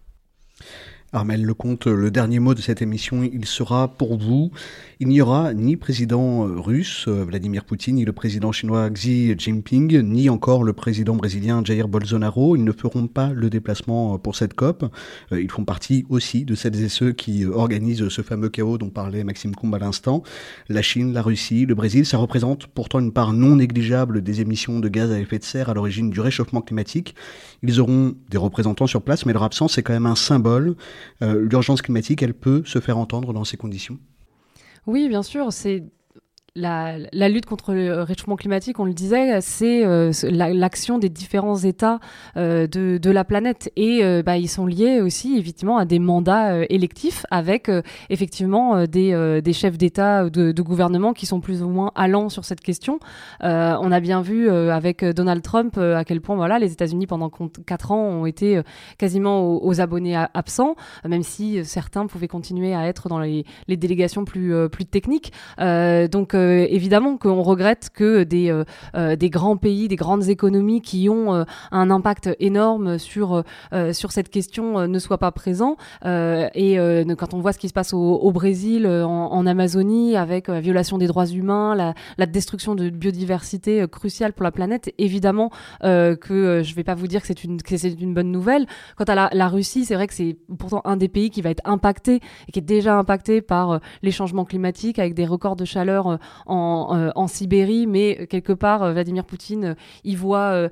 Armel 1.13 1.45
Lecomte, 1.45 1.89
le 1.89 2.13
dernier 2.13 2.39
mot 2.39 2.55
de 2.55 2.61
cette 2.61 2.83
émission, 2.83 3.25
il 3.25 3.45
sera 3.45 3.89
pour 3.89 4.17
vous. 4.17 4.53
Il 5.01 5.09
n'y 5.09 5.21
aura 5.21 5.55
ni 5.55 5.77
président 5.77 6.47
euh, 6.47 6.61
russe 6.61 7.07
euh, 7.09 7.25
Vladimir 7.25 7.65
Poutine, 7.65 7.97
ni 7.97 8.05
le 8.05 8.13
président 8.13 8.53
chinois 8.53 8.89
Xi 8.91 9.35
Jinping, 9.37 10.03
ni 10.03 10.31
encore 10.31 10.63
le 10.63 10.73
président 10.73 11.17
brésilien 11.17 11.65
Jair 11.65 11.89
Bolsonaro. 11.89 12.55
Ils 12.55 12.63
ne 12.63 12.71
feront 12.71 13.09
pas 13.09 13.33
le 13.33 13.51
déplacement 13.51 14.15
euh, 14.15 14.19
pour 14.19 14.37
cette 14.37 14.55
COP. 14.55 14.85
Ils 15.33 15.51
font 15.51 15.65
partie 15.65 16.07
aussi 16.11 16.45
de 16.45 16.55
celles 16.55 16.81
et 16.81 16.89
ceux 16.89 17.11
qui 17.11 17.45
organisent 17.45 18.09
ce 18.09 18.23
fameux 18.23 18.49
chaos 18.49 18.79
dont 18.79 18.91
parlait 18.91 19.25
Maxime 19.25 19.57
Combe 19.57 19.75
à 19.75 19.81
l'instant. 19.81 20.23
La 20.69 20.83
Chine, 20.83 21.13
la 21.13 21.23
Russie, 21.23 21.67
le 21.67 21.75
Brésil, 21.75 22.07
ça 22.07 22.19
représente 22.19 22.69
pourtant 22.69 23.01
une 23.01 23.13
part 23.13 23.33
non 23.33 23.57
négligeable 23.57 24.23
des 24.23 24.43
émissions 24.43 24.79
de 24.79 24.89
gaz 24.89 25.11
à 25.11 25.19
effet 25.19 25.41
de 25.41 25.45
serre 25.45 25.71
à 25.71 25.75
l'origine 25.75 26.11
du 26.11 26.21
réchauffement 26.21 26.61
climatique. 26.61 27.17
Ils 27.65 27.81
auront 27.81 28.15
des 28.31 28.39
représentants 28.39 28.87
sur 28.87 29.03
place, 29.03 29.27
mais 29.27 29.33
leur 29.33 29.43
absence 29.43 29.77
est 29.77 29.83
quand 29.83 29.93
même 29.93 30.07
un 30.07 30.15
symbole. 30.15 30.77
Euh, 31.23 31.47
l'urgence 31.49 31.83
climatique, 31.83 32.23
elle 32.23 32.35
peut 32.35 32.63
se 32.65 32.81
faire 32.81 32.99
entendre 32.99 33.33
dans 33.33 33.45
ces 33.45 33.57
conditions? 33.57 33.99
Oui, 34.87 35.09
bien 35.09 35.23
sûr. 35.23 35.53
C'est 35.53 35.85
la, 36.57 37.29
lutte 37.29 37.47
contre 37.47 37.73
le 37.75 38.03
réchauffement 38.03 38.37
climatique, 38.37 38.81
on 38.81 38.85
le 38.85 38.93
disait, 38.93 39.41
c'est 39.41 39.85
euh, 39.85 40.13
l'action 40.31 40.99
des 40.99 41.09
différents 41.09 41.57
États 41.57 42.01
euh, 42.37 42.67
de, 42.67 43.11
la 43.11 43.25
planète. 43.25 43.71
Et 43.77 44.05
euh, 44.05 44.23
bah, 44.23 44.37
ils 44.37 44.49
sont 44.49 44.67
liés 44.67 45.01
aussi, 45.01 45.37
évidemment, 45.37 45.79
à 45.79 45.85
des 45.85 45.99
mandats 45.99 46.65
électifs 46.69 47.25
avec, 47.31 47.71
effectivement, 48.09 48.87
des, 48.87 49.53
chefs 49.53 49.79
d'État, 49.79 50.29
de, 50.31 50.53
de, 50.53 50.63
gouvernement 50.63 51.13
qui 51.13 51.27
sont 51.27 51.41
plus 51.41 51.63
ou 51.63 51.69
moins 51.69 51.93
allants 51.95 52.29
sur 52.29 52.45
cette 52.45 52.61
question. 52.61 52.99
on 53.41 53.93
a 53.93 54.01
bien 54.01 54.23
vu 54.23 54.49
avec 54.51 55.05
Donald 55.05 55.43
Trump 55.43 55.79
à 55.79 56.05
quel 56.05 56.21
point 56.21 56.37
voilà, 56.37 56.59
les 56.59 56.73
États-Unis, 56.73 57.07
pendant 57.07 57.31
quatre 57.67 57.93
ans, 57.93 58.03
ont 58.03 58.27
été 58.27 58.61
quasiment 58.99 59.63
aux, 59.63 59.81
abonnés 59.81 60.17
absents, 60.35 60.77
même 61.05 61.23
si 61.23 61.65
certains 61.65 62.07
pouvaient 62.07 62.29
continuer 62.29 62.75
à 62.75 62.87
être 62.87 63.09
dans 63.09 63.19
les, 63.19 63.45
les 63.69 63.77
délégations 63.77 64.25
plus, 64.25 64.69
plus 64.69 64.87
techniques. 64.87 65.33
donc, 65.59 66.35
évidemment 66.71 67.17
qu'on 67.17 67.43
regrette 67.43 67.91
que 67.93 68.25
des, 68.25 68.51
euh, 68.51 68.65
euh, 68.95 69.17
des 69.17 69.31
grands 69.31 69.57
pays, 69.57 69.89
des 69.89 69.97
grandes 69.97 70.29
économies 70.29 70.81
qui 70.81 71.09
ont 71.09 71.35
euh, 71.35 71.45
un 71.71 71.91
impact 71.91 72.31
énorme 72.41 72.99
sur, 72.99 73.45
sur 73.93 74.13
cette 74.13 74.29
question 74.29 74.87
ne 74.87 74.99
soient 74.99 75.19
pas 75.19 75.33
présents. 75.33 75.77
et 76.05 76.77
quand 77.19 77.35
on 77.35 77.41
voit 77.41 77.53
ce 77.53 77.59
qui 77.59 77.69
se 77.69 77.73
passe 77.73 77.93
au, 77.93 78.33
Brésil, 78.33 78.87
en, 78.87 79.47
Amazonie, 79.47 80.17
avec 80.17 80.49
la 80.49 80.61
violation 80.61 80.99
des 80.99 81.07
droits 81.07 81.27
humains, 81.27 81.75
la, 81.75 82.27
destruction 82.27 82.75
de 82.75 82.91
biodiversité 82.91 83.87
cruciale 83.91 84.33
pour 84.33 84.45
la 84.45 84.53
planète, 84.53 84.93
évidemment 84.99 85.51
que 85.83 86.63
je 86.65 86.71
ne 86.71 86.75
vais 86.75 86.85
pas 86.85 86.95
vous 86.95 87.07
dire 87.07 87.21
que 87.21 87.27
c'est 87.27 87.45
une, 87.45 87.59
une 88.01 88.15
bonne 88.15 88.31
nouvelle. 88.31 88.67
Quant 88.97 89.05
à 89.05 89.35
la 89.35 89.49
Russie, 89.49 89.85
c'est 89.85 89.95
vrai 89.95 90.07
que 90.07 90.15
c'est 90.15 90.37
pourtant 90.59 90.83
un 90.85 90.97
des 90.97 91.09
pays 91.09 91.31
qui 91.31 91.43
va 91.43 91.51
être 91.51 91.63
impacté 91.65 92.21
et 92.49 92.53
qui 92.53 92.59
est 92.59 92.63
déjà 92.63 92.97
impacté 92.97 93.41
par 93.41 93.81
les 94.03 94.11
changements 94.11 94.45
climatiques 94.45 94.99
avec 94.99 95.15
des 95.15 95.27
records 95.27 95.57
de 95.57 95.65
chaleur 95.65 96.19
euh, 96.49 97.11
en, 97.15 97.27
Sibérie, 97.27 97.87
mais 97.87 98.27
quelque 98.29 98.53
part, 98.53 98.83
euh, 98.83 98.93
Vladimir 98.93 99.25
Poutine, 99.25 99.77
il 100.05 100.17
voit, 100.17 100.69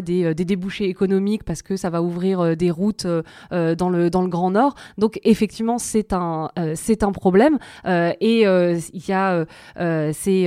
des, 0.00 0.34
débouchés 0.34 0.88
économiques 0.88 1.44
parce 1.44 1.62
que 1.62 1.76
ça 1.76 1.90
va 1.90 2.02
ouvrir 2.02 2.56
des 2.56 2.70
routes 2.70 3.06
dans, 3.50 3.88
le, 3.88 4.08
Grand 4.28 4.50
Nord. 4.50 4.74
Donc, 4.98 5.18
effectivement, 5.24 5.78
c'est 5.78 6.12
un, 6.12 6.50
problème. 7.12 7.58
et 7.86 8.42
il 8.42 9.08
y 9.08 9.12
a 9.12 9.44
c'est 10.12 10.46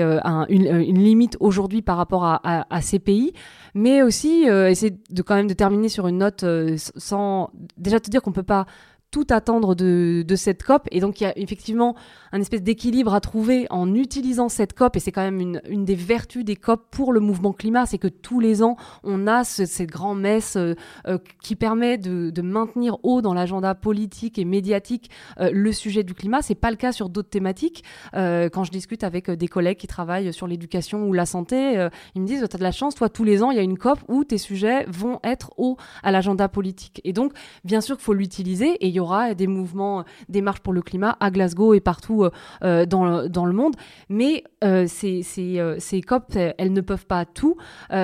une, 0.50 1.04
limite 1.04 1.38
aujourd'hui 1.40 1.82
par 1.82 1.98
rapport 1.98 2.24
à, 2.26 2.82
ces 2.82 3.00
pays 3.00 3.34
mais 3.76 4.04
aussi 4.04 4.44
essayer 4.44 4.96
de 5.10 5.22
quand 5.24 5.36
même 5.36 5.48
de 5.48 5.54
terminer 5.54 5.90
sur 5.90 6.08
une 6.08 6.20
note 6.20 6.46
sans 6.78 7.50
déjà 7.78 8.00
te 8.00 8.10
dire 8.10 8.22
qu'on 8.22 8.32
peut 8.32 8.44
pas 8.44 8.66
tout 9.14 9.28
attendre 9.30 9.76
de, 9.76 10.26
cette 10.36 10.64
COP. 10.64 10.88
Et 10.92 11.00
donc, 11.00 11.22
il 11.22 11.26
y 11.26 11.28
a 11.28 11.38
effectivement 11.38 11.96
un 12.32 12.42
espèce 12.42 12.64
d'équilibre 12.64 13.14
à 13.14 13.22
trouver 13.22 13.68
en 13.70 13.94
utilisant 13.94 14.50
cette 14.50 14.74
COP. 14.74 14.96
Et 14.96 15.00
c'est 15.00 15.12
quand 15.12 15.22
même 15.22 15.40
une, 15.40 15.86
des 15.86 15.94
vertus 15.94 16.44
des 16.44 16.56
COP 16.56 16.88
pour 16.90 17.14
le 17.14 17.20
mouvement 17.20 17.54
climat. 17.54 17.86
C'est 17.86 18.00
que 18.00 18.08
tous 18.08 18.40
les 18.40 18.64
ans, 18.64 18.76
on 19.04 19.28
a 19.28 19.44
ce, 19.44 19.66
cette 19.66 19.92
grande 19.92 20.20
messe 20.20 20.56
euh, 20.56 20.74
euh, 21.08 21.20
qui 21.44 21.56
permet 21.56 22.00
de, 22.00 22.42
maintenir 22.42 22.98
haut 23.04 23.22
dans 23.22 23.36
l'agenda 23.36 23.76
politique 23.76 24.40
et 24.40 24.46
médiatique 24.46 25.12
euh, 25.40 25.52
le 25.54 25.72
sujet 25.72 26.02
du 26.02 26.16
climat. 26.16 26.42
C'est 26.42 26.56
pas 26.56 26.72
le 26.72 26.78
cas 26.78 26.92
sur 26.92 27.10
d'autres 27.10 27.30
thématiques. 27.30 27.84
quand 28.14 28.64
je 28.64 28.72
discute 28.72 29.04
avec 29.04 29.30
des 29.30 29.48
collègues 29.48 29.78
qui 29.78 29.88
travaillent 29.88 30.34
sur 30.34 30.48
l'éducation 30.48 31.08
ou 31.08 31.14
la 31.14 31.28
santé, 31.28 31.88
ils 32.16 32.22
me 32.22 32.26
disent, 32.26 32.40
tu 32.50 32.56
as 32.56 32.58
de 32.58 32.64
la 32.64 32.72
chance, 32.72 32.96
toi, 32.96 33.10
tous 33.10 33.24
les 33.24 33.44
ans, 33.44 33.52
il 33.52 33.58
y 33.58 33.60
a 33.60 33.64
une 33.64 33.78
COP 33.78 34.00
où 34.08 34.24
tes 34.24 34.40
sujets 34.40 34.86
vont 34.88 35.20
être 35.24 35.52
haut 35.58 35.78
à 36.02 36.12
l'agenda 36.12 36.50
politique. 36.50 37.00
Et 37.04 37.14
donc, 37.14 37.34
bien 37.64 37.80
sûr 37.80 37.96
qu'il 37.96 38.04
faut 38.04 38.14
l'utiliser 38.14 38.84
et 38.84 38.90
aura 39.04 39.34
des 39.34 39.48
mouvements, 39.48 40.04
des 40.30 40.42
marches 40.42 40.62
pour 40.62 40.74
le 40.74 40.82
climat 40.82 41.16
à 41.20 41.30
Glasgow 41.30 41.74
et 41.74 41.80
partout 41.80 42.24
euh, 42.24 42.30
euh, 42.64 42.86
dans, 42.86 43.06
le, 43.06 43.30
dans, 43.30 43.46
le 43.46 43.54
monde. 43.54 43.76
Mais 44.10 44.44
euh, 44.64 44.86
ces, 44.88 45.22
ces, 45.22 45.60
ces, 45.80 46.02
COP, 46.02 46.36
elles 46.36 46.74
ne 46.74 46.82
peuvent 46.82 47.06
pas 47.06 47.26
tout. 47.26 47.58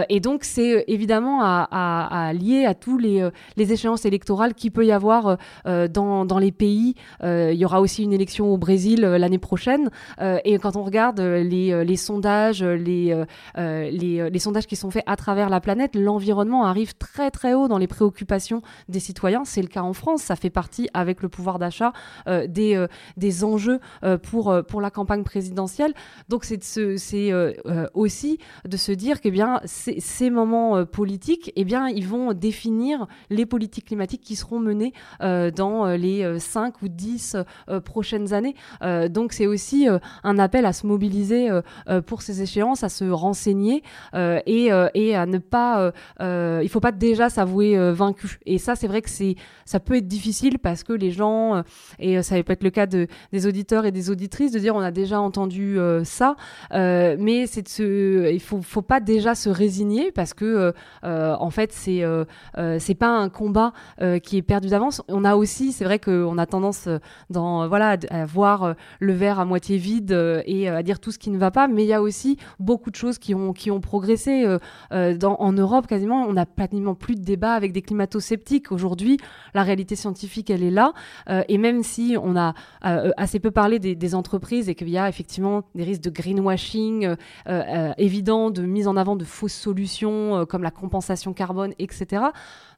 et 0.10 0.20
donc, 0.20 0.44
c'est 0.44 0.84
évidemment 0.88 1.42
à, 1.42 1.68
à, 1.72 2.34
lier 2.34 2.66
à 2.66 2.74
tous 2.74 2.98
les, 2.98 3.28
les 3.58 3.74
échéances 3.74 4.06
électorales 4.06 4.54
qu'il 4.54 4.72
peut 4.72 4.86
y 4.86 4.92
avoir 4.92 5.38
dans, 5.66 6.26
dans, 6.26 6.40
les 6.40 6.52
pays. 6.52 6.96
il 7.24 7.56
y 7.56 7.66
aura 7.66 7.82
aussi 7.82 8.04
une 8.04 8.14
élection 8.14 8.54
au 8.54 8.58
Brésil 8.58 9.02
l'année 9.02 9.40
prochaine. 9.40 9.90
et 10.20 10.58
quand 10.60 10.76
on 10.76 10.84
regarde 10.84 11.20
les, 11.20 11.86
les 11.86 11.98
sondages, 11.98 12.64
les, 12.64 13.24
les, 13.58 14.30
les, 14.30 14.40
sondages 14.40 14.68
qui 14.68 14.76
sont 14.76 14.92
faits 14.92 15.04
à 15.06 15.16
travers 15.16 15.50
la 15.50 15.62
planète, 15.62 15.96
l'environnement 15.96 16.66
arrive 16.66 16.96
très 16.98 17.32
très 17.32 17.54
haut 17.54 17.68
dans 17.68 17.78
les 17.78 17.88
préoccupations 17.88 18.62
des 18.88 19.00
citoyens. 19.00 19.46
C'est 19.46 19.62
le 19.62 19.68
cas 19.68 19.82
en 19.82 19.94
France. 19.94 20.22
Ça 20.22 20.36
fait 20.36 20.50
partie 20.50 20.89
avec 20.94 21.22
le 21.22 21.30
pouvoir 21.30 21.60
d'achat 21.60 21.94
euh, 22.28 22.48
des, 22.48 22.76
euh, 22.76 22.88
des 23.18 23.44
enjeux 23.44 23.80
euh, 24.04 24.18
pour, 24.18 24.56
pour 24.68 24.82
la 24.82 24.92
campagne 24.92 25.24
présidentielle. 25.24 25.94
Donc 26.28 26.46
c'est 26.46 26.60
aussi 27.94 28.40
de 28.68 28.78
se 28.78 28.92
dire 28.92 29.22
que 29.22 29.30
eh 29.30 29.32
bien, 29.32 29.62
ces 29.66 30.30
moments 30.32 30.86
politiques, 30.86 31.52
eh 31.56 31.64
bien, 31.64 31.88
ils 31.88 32.08
vont 32.08 32.34
définir 32.34 33.06
les 33.30 33.46
politiques 33.46 33.86
climatiques 33.86 34.22
qui 34.22 34.36
seront 34.36 34.60
menées 34.60 34.94
dans 35.20 35.86
les 35.96 36.40
5 36.40 36.82
ou 36.82 36.88
10 36.88 37.38
prochaines 37.86 38.34
années. 38.34 38.56
donc 39.10 39.34
c'est 39.34 39.46
aussi 39.46 39.88
un 40.24 40.40
appel 40.40 40.66
à 40.66 40.74
se 40.74 40.88
mobiliser 40.88 41.50
pour 42.08 42.24
ces 42.24 42.42
échéances, 42.42 42.84
à 42.84 42.90
se 42.90 43.06
renseigner 43.06 43.84
et, 44.16 44.70
et, 44.96 45.16
à 45.16 45.26
ne 45.28 45.38
pas... 45.38 45.92
il 46.20 46.26
ne 46.26 46.68
faut 46.70 46.80
pas 46.80 46.92
déjà 46.92 47.30
s'avouer 47.30 47.78
vaincu. 47.92 48.40
Et 48.48 48.58
ça, 48.58 48.76
c'est 48.76 48.88
vrai 48.88 49.04
que 49.04 49.10
ça 49.66 49.80
peut 49.80 49.96
être 49.96 50.08
difficile 50.08 50.58
parce 50.58 50.79
que 50.84 50.94
les 50.94 51.12
gens, 51.12 51.56
euh, 51.56 51.62
et 52.00 52.18
euh, 52.18 52.22
ça 52.22 52.42
peut 52.44 52.54
être 52.54 52.64
le 52.64 52.70
cas 52.70 52.86
de, 52.86 53.08
des 53.32 53.48
auditeurs 53.48 53.86
et 53.86 53.92
des 53.92 54.10
auditrices, 54.10 54.52
de 54.52 54.60
dire 54.60 54.76
on 54.76 54.80
a 54.80 54.92
déjà 54.92 55.20
entendu 55.20 55.80
euh, 55.80 56.04
ça, 56.04 56.36
mais 56.72 57.48
c'est 57.48 57.80
il 57.80 58.40
faut, 58.40 58.62
faut 58.62 58.82
pas 58.82 59.00
déjà 59.00 59.36
se 59.36 59.50
résigner 59.50 60.12
parce 60.12 60.34
que 60.34 60.74
en 61.04 61.50
fait 61.50 61.72
c'est 61.72 62.04
c'est 62.80 62.96
pas 62.96 63.10
un 63.10 63.30
combat 63.30 63.74
qui 64.24 64.38
est 64.38 64.42
perdu 64.42 64.70
d'avance. 64.70 65.02
On 65.08 65.24
a 65.26 65.36
aussi, 65.36 65.72
c'est 65.72 65.84
vrai 65.84 66.00
qu'on 66.00 66.38
a 66.38 66.46
tendance 66.46 66.88
dans 67.30 67.68
voilà 67.68 67.98
à 68.10 68.26
voir 68.26 68.76
le 69.00 69.14
verre 69.14 69.40
à 69.40 69.46
moitié 69.46 69.78
vide 69.78 70.44
et 70.46 70.70
à 70.70 70.84
dire 70.84 71.00
tout 71.00 71.12
ce 71.12 71.20
qui 71.20 71.30
ne 71.30 71.38
va 71.38 71.52
pas, 71.52 71.68
mais 71.68 71.84
il 71.84 71.88
y 71.88 71.94
a 71.94 72.02
aussi 72.02 72.38
beaucoup 72.60 72.92
de 72.92 72.96
choses 72.96 73.18
qui 73.20 73.36
ont 73.36 73.54
qui 73.54 73.72
ont 73.72 73.82
progressé 73.82 74.46
en 74.92 75.54
Europe 75.54 75.88
quasiment. 75.88 76.26
On 76.26 76.34
n'a 76.34 76.46
pratiquement 76.46 76.96
plus 76.96 77.16
de 77.16 77.24
débat 77.24 77.54
avec 77.54 77.72
des 77.72 77.82
climato-sceptiques 77.82 78.72
aujourd'hui. 78.72 79.18
La 79.54 79.64
réalité 79.64 79.96
scientifique, 79.96 80.50
elle 80.50 80.64
est 80.64 80.69
là 80.70 80.94
euh, 81.30 81.44
et 81.48 81.58
même 81.58 81.84
si 81.84 82.16
on 82.22 82.36
a 82.36 82.54
euh, 82.86 83.12
assez 83.18 83.40
peu 83.40 83.52
parlé 83.52 83.80
des, 83.80 84.16
entreprises 84.16 84.70
et 84.70 84.76
qu'il 84.76 84.90
y 84.90 84.98
a 84.98 85.08
effectivement 85.08 85.64
des 85.76 85.84
risques 85.84 86.02
de 86.02 86.10
greenwashing 86.10 87.16
euh, 87.48 87.94
évidents, 87.98 88.50
de 88.50 88.64
mise 88.64 88.88
en 88.88 88.98
avant 88.98 89.16
de 89.16 89.24
fausses 89.24 89.54
solutions 89.54 90.46
comme 90.48 90.64
la 90.64 90.72
compensation 90.72 91.34
carbone, 91.34 91.74
etc., 91.78 92.24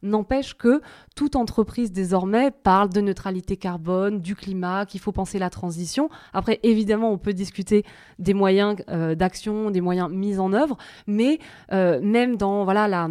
n'empêche 0.04 0.58
que 0.58 0.82
toute 1.16 1.36
entreprise 1.36 1.92
désormais 1.92 2.52
parle 2.52 2.89
de 2.89 3.00
neutralité 3.00 3.56
carbone, 3.56 4.20
du 4.20 4.36
climat, 4.36 4.86
qu'il 4.86 5.00
faut 5.00 5.12
penser 5.12 5.39
la 5.39 5.50
transition. 5.50 6.10
Après, 6.34 6.60
évidemment, 6.64 7.12
on 7.12 7.18
peut 7.18 7.34
discuter 7.34 7.86
des 8.20 8.34
moyens 8.34 8.76
d'action, 9.16 9.72
des 9.72 9.82
moyens 9.82 10.10
mis 10.10 10.38
en 10.38 10.52
œuvre, 10.52 10.78
mais 11.08 11.39
même 11.72 12.36
dans 12.36 12.66
voilà 12.66 12.89
la 12.89 13.10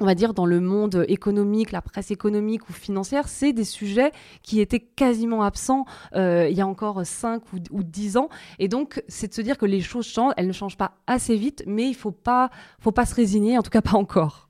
on 0.00 0.04
va 0.04 0.14
dire, 0.14 0.34
dans 0.34 0.46
le 0.46 0.60
monde 0.60 1.04
économique, 1.08 1.72
la 1.72 1.82
presse 1.82 2.10
économique 2.10 2.68
ou 2.68 2.72
financière, 2.72 3.28
c'est 3.28 3.52
des 3.52 3.64
sujets 3.64 4.12
qui 4.42 4.60
étaient 4.60 4.80
quasiment 4.80 5.42
absents 5.42 5.84
euh, 6.14 6.48
il 6.50 6.56
y 6.56 6.60
a 6.60 6.66
encore 6.66 7.04
5 7.04 7.42
ou, 7.52 7.82
10 7.82 8.16
ans. 8.16 8.28
Et 8.58 8.68
donc, 8.68 9.02
c'est 9.08 9.28
de 9.28 9.34
se 9.34 9.40
dire 9.40 9.58
que 9.58 9.66
les 9.66 9.80
choses 9.80 10.06
changent, 10.06 10.34
elles 10.36 10.46
ne 10.46 10.52
changent 10.52 10.76
pas 10.76 10.92
assez 11.06 11.36
vite, 11.36 11.62
mais 11.66 11.84
il 11.84 11.90
ne 11.90 11.96
faut 11.96 12.10
pas, 12.12 12.50
faut 12.80 12.92
pas 12.92 13.06
se 13.06 13.14
résigner, 13.14 13.58
en 13.58 13.62
tout 13.62 13.70
cas 13.70 13.82
pas 13.82 13.96
encore. 13.96 14.48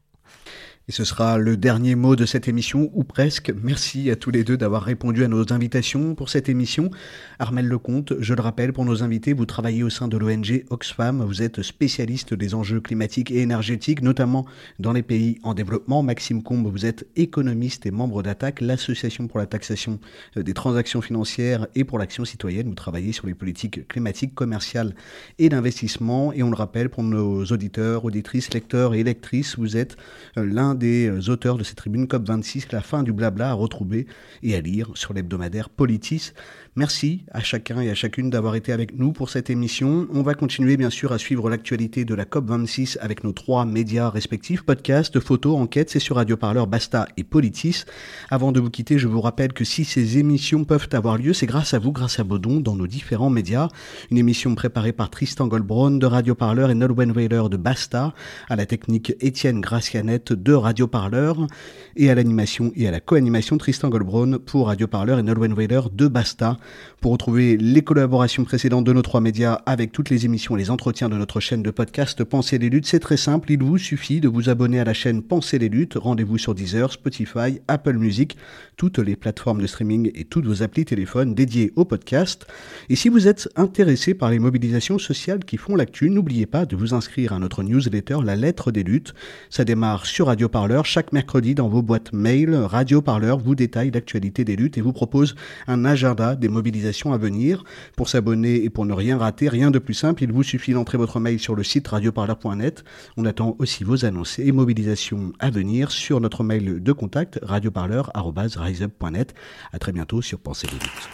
Et 0.86 0.92
ce 0.92 1.04
sera 1.04 1.38
le 1.38 1.56
dernier 1.56 1.94
mot 1.94 2.14
de 2.14 2.26
cette 2.26 2.46
émission, 2.46 2.90
ou 2.92 3.04
presque. 3.04 3.50
Merci 3.62 4.10
à 4.10 4.16
tous 4.16 4.30
les 4.30 4.44
deux 4.44 4.58
d'avoir 4.58 4.82
répondu 4.82 5.24
à 5.24 5.28
nos 5.28 5.50
invitations 5.50 6.14
pour 6.14 6.28
cette 6.28 6.50
émission. 6.50 6.90
Armel 7.38 7.66
Lecomte, 7.66 8.12
je 8.20 8.34
le 8.34 8.42
rappelle 8.42 8.74
pour 8.74 8.84
nos 8.84 9.02
invités, 9.02 9.32
vous 9.32 9.46
travaillez 9.46 9.82
au 9.82 9.88
sein 9.88 10.08
de 10.08 10.18
l'ONG 10.18 10.66
Oxfam, 10.68 11.24
vous 11.24 11.40
êtes 11.40 11.62
spécialiste 11.62 12.34
des 12.34 12.54
enjeux 12.54 12.82
climatiques 12.82 13.30
et 13.30 13.40
énergétiques, 13.40 14.02
notamment 14.02 14.44
dans 14.78 14.92
les 14.92 15.02
pays 15.02 15.38
en 15.42 15.54
développement. 15.54 16.02
Maxime 16.02 16.42
Combe, 16.42 16.66
vous 16.70 16.84
êtes 16.84 17.06
économiste 17.16 17.86
et 17.86 17.90
membre 17.90 18.22
d'ATTAC, 18.22 18.60
l'association 18.60 19.26
pour 19.26 19.38
la 19.38 19.46
taxation 19.46 20.00
euh, 20.36 20.42
des 20.42 20.52
transactions 20.52 21.00
financières 21.00 21.66
et 21.74 21.84
pour 21.84 21.98
l'action 21.98 22.26
citoyenne. 22.26 22.68
Vous 22.68 22.74
travaillez 22.74 23.12
sur 23.12 23.26
les 23.26 23.34
politiques 23.34 23.88
climatiques, 23.88 24.34
commerciales 24.34 24.94
et 25.38 25.48
d'investissement. 25.48 26.34
Et 26.34 26.42
on 26.42 26.50
le 26.50 26.56
rappelle 26.56 26.90
pour 26.90 27.04
nos 27.04 27.42
auditeurs, 27.46 28.04
auditrices, 28.04 28.52
lecteurs 28.52 28.92
et 28.92 29.02
lectrices, 29.02 29.58
vous 29.58 29.78
êtes 29.78 29.96
euh, 30.36 30.44
des 30.74 31.08
euh, 31.08 31.30
auteurs 31.30 31.56
de 31.56 31.64
cette 31.64 31.76
tribune 31.76 32.06
COP26, 32.06 32.66
la 32.72 32.80
fin 32.80 33.02
du 33.02 33.12
blabla 33.12 33.50
à 33.50 33.52
retrouver 33.52 34.06
et 34.42 34.54
à 34.54 34.60
lire 34.60 34.90
sur 34.94 35.14
l'hebdomadaire 35.14 35.70
Politis. 35.70 36.32
Merci 36.76 37.22
à 37.30 37.38
chacun 37.38 37.80
et 37.80 37.88
à 37.88 37.94
chacune 37.94 38.30
d'avoir 38.30 38.56
été 38.56 38.72
avec 38.72 38.98
nous 38.98 39.12
pour 39.12 39.30
cette 39.30 39.48
émission. 39.48 40.08
On 40.12 40.22
va 40.22 40.34
continuer 40.34 40.76
bien 40.76 40.90
sûr 40.90 41.12
à 41.12 41.18
suivre 41.18 41.48
l'actualité 41.48 42.04
de 42.04 42.16
la 42.16 42.24
COP26 42.24 42.98
avec 42.98 43.22
nos 43.22 43.30
trois 43.30 43.64
médias 43.64 44.10
respectifs, 44.10 44.62
podcast, 44.62 45.20
photos, 45.20 45.56
enquêtes, 45.56 45.90
c'est 45.90 46.00
sur 46.00 46.16
Radio 46.16 46.36
Parleur, 46.36 46.66
Basta 46.66 47.06
et 47.16 47.22
Politis. 47.22 47.84
Avant 48.28 48.50
de 48.50 48.58
vous 48.58 48.70
quitter, 48.70 48.98
je 48.98 49.06
vous 49.06 49.20
rappelle 49.20 49.52
que 49.52 49.62
si 49.62 49.84
ces 49.84 50.18
émissions 50.18 50.64
peuvent 50.64 50.88
avoir 50.90 51.16
lieu, 51.16 51.32
c'est 51.32 51.46
grâce 51.46 51.74
à 51.74 51.78
vous, 51.78 51.92
grâce 51.92 52.18
à 52.18 52.24
Baudon, 52.24 52.58
dans 52.58 52.74
nos 52.74 52.88
différents 52.88 53.30
médias. 53.30 53.68
Une 54.10 54.18
émission 54.18 54.56
préparée 54.56 54.92
par 54.92 55.10
Tristan 55.10 55.46
Goldbraun 55.46 55.98
de 55.98 56.06
Radio 56.06 56.34
Parleur 56.34 56.70
et 56.70 56.74
Nolwenn 56.74 57.12
Weiler 57.12 57.42
de 57.52 57.56
Basta, 57.56 58.14
à 58.48 58.56
la 58.56 58.66
technique 58.66 59.12
Étienne 59.20 59.60
Gracianette 59.60 60.32
de 60.32 60.52
Radio 60.52 60.88
Parleur 60.88 61.46
et 61.94 62.10
à 62.10 62.16
l'animation 62.16 62.72
et 62.74 62.88
à 62.88 62.90
la 62.90 62.98
co-animation 62.98 63.58
Tristan 63.58 63.90
Goldbraun 63.90 64.38
pour 64.38 64.66
Radio 64.66 64.88
Parleur 64.88 65.20
et 65.20 65.22
Nolwenn 65.22 65.54
Weiler 65.54 65.82
de 65.92 66.08
Basta. 66.08 66.56
Pour 67.00 67.12
retrouver 67.12 67.56
les 67.56 67.82
collaborations 67.82 68.44
précédentes 68.44 68.84
de 68.84 68.92
nos 68.92 69.02
trois 69.02 69.20
médias 69.20 69.60
avec 69.66 69.92
toutes 69.92 70.08
les 70.08 70.24
émissions 70.24 70.56
et 70.56 70.58
les 70.58 70.70
entretiens 70.70 71.08
de 71.08 71.16
notre 71.16 71.38
chaîne 71.38 71.62
de 71.62 71.70
podcast 71.70 72.24
Pensez 72.24 72.58
les 72.58 72.70
luttes, 72.70 72.86
c'est 72.86 72.98
très 72.98 73.18
simple. 73.18 73.52
Il 73.52 73.62
vous 73.62 73.76
suffit 73.76 74.20
de 74.20 74.28
vous 74.28 74.48
abonner 74.48 74.80
à 74.80 74.84
la 74.84 74.94
chaîne 74.94 75.22
Pensez 75.22 75.58
les 75.58 75.68
luttes. 75.68 75.94
Rendez-vous 75.96 76.38
sur 76.38 76.54
Deezer, 76.54 76.90
Spotify, 76.90 77.60
Apple 77.68 77.98
Music, 77.98 78.36
toutes 78.76 78.98
les 78.98 79.16
plateformes 79.16 79.60
de 79.60 79.66
streaming 79.66 80.10
et 80.14 80.24
toutes 80.24 80.46
vos 80.46 80.62
applis 80.62 80.84
téléphones 80.84 81.34
dédiées 81.34 81.72
au 81.76 81.84
podcast. 81.84 82.46
Et 82.88 82.96
si 82.96 83.08
vous 83.08 83.28
êtes 83.28 83.48
intéressé 83.56 84.14
par 84.14 84.30
les 84.30 84.38
mobilisations 84.38 84.98
sociales 84.98 85.44
qui 85.44 85.58
font 85.58 85.76
l'actu, 85.76 86.08
n'oubliez 86.08 86.46
pas 86.46 86.64
de 86.64 86.74
vous 86.74 86.94
inscrire 86.94 87.32
à 87.32 87.38
notre 87.38 87.62
newsletter 87.62 88.18
La 88.24 88.36
Lettre 88.36 88.72
des 88.72 88.82
Luttes. 88.82 89.14
Ça 89.50 89.64
démarre 89.64 90.06
sur 90.06 90.28
Radio 90.28 90.48
Parleur 90.48 90.86
chaque 90.86 91.12
mercredi 91.12 91.54
dans 91.54 91.68
vos 91.68 91.82
boîtes 91.82 92.12
mail. 92.12 92.54
Radio 92.54 93.02
Parleur 93.02 93.38
vous 93.38 93.54
détaille 93.54 93.90
l'actualité 93.90 94.44
des 94.44 94.56
luttes 94.56 94.78
et 94.78 94.80
vous 94.80 94.92
propose 94.92 95.34
un 95.66 95.84
agenda 95.84 96.36
des 96.36 96.48
mobilisation 96.54 97.12
à 97.12 97.18
venir. 97.18 97.64
Pour 97.96 98.08
s'abonner 98.08 98.64
et 98.64 98.70
pour 98.70 98.86
ne 98.86 98.94
rien 98.94 99.18
rater, 99.18 99.50
rien 99.50 99.70
de 99.70 99.78
plus 99.78 99.92
simple, 99.92 100.22
il 100.22 100.32
vous 100.32 100.42
suffit 100.42 100.72
d'entrer 100.72 100.96
votre 100.96 101.20
mail 101.20 101.38
sur 101.38 101.54
le 101.54 101.62
site 101.62 101.86
radioparleur.net. 101.88 102.84
On 103.18 103.26
attend 103.26 103.56
aussi 103.58 103.84
vos 103.84 104.06
annonces 104.06 104.38
et 104.38 104.52
mobilisations 104.52 105.32
à 105.38 105.50
venir 105.50 105.90
sur 105.90 106.20
notre 106.20 106.42
mail 106.42 106.82
de 106.82 106.92
contact 106.92 107.38
radioparleur.riseup.net. 107.42 109.34
À 109.72 109.78
très 109.78 109.92
bientôt 109.92 110.22
sur 110.22 110.38
Pensez 110.38 110.68
les 110.68 110.74
luttes. 110.74 111.08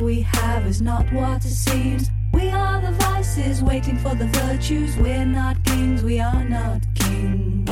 We 0.00 0.22
have 0.22 0.66
is 0.66 0.80
not 0.80 1.10
what 1.12 1.44
it 1.44 1.50
seems. 1.50 2.10
We 2.32 2.48
are 2.48 2.80
the 2.80 2.92
vices 2.92 3.62
waiting 3.62 3.98
for 3.98 4.14
the 4.14 4.26
virtues. 4.26 4.96
We're 4.96 5.26
not 5.26 5.62
kings, 5.64 6.02
we 6.02 6.20
are 6.20 6.44
not 6.44 6.80
kings. 6.94 7.68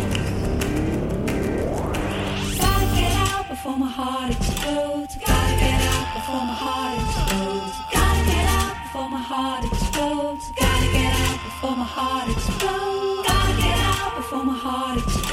Gotta 2.58 2.86
get 2.96 3.12
out 3.28 3.48
before 3.48 3.78
my 3.78 3.88
heart 3.88 4.32
explodes. 4.32 5.14
Gotta 5.26 5.56
get 5.56 5.80
out 5.94 6.14
before 6.16 6.44
my 6.50 6.56
heart 6.64 6.98
explodes. 7.02 7.76
Gotta 7.92 8.24
get 8.30 8.46
out 8.60 8.74
before 8.84 9.08
my 9.10 9.22
heart 9.22 9.64
explodes. 9.64 10.44
Gotta 10.58 10.92
get 10.92 11.12
out 11.14 11.38
before 11.44 11.76
my 11.76 11.84
heart 11.84 12.28
explodes. 12.28 13.28
Gotta 13.28 13.56
get 13.62 13.78
out 13.78 14.16
before 14.16 14.44
my 14.44 14.54
heart 14.54 14.98
explodes. 14.98 15.27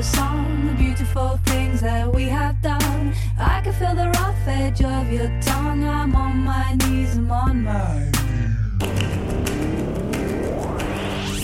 The 0.00 0.06
song, 0.16 0.66
the 0.66 0.72
beautiful 0.82 1.38
things 1.44 1.82
that 1.82 2.10
we 2.10 2.24
have 2.24 2.56
done. 2.62 3.12
I 3.38 3.60
can 3.60 3.74
feel 3.74 3.94
the 3.94 4.08
rough 4.18 4.48
edge 4.48 4.82
of 4.82 5.12
your 5.12 5.28
tongue. 5.42 5.84
I'm 5.84 6.16
on 6.16 6.38
my 6.38 6.72
knees, 6.80 7.18
I'm 7.18 7.30
on 7.30 7.64
my 7.64 8.10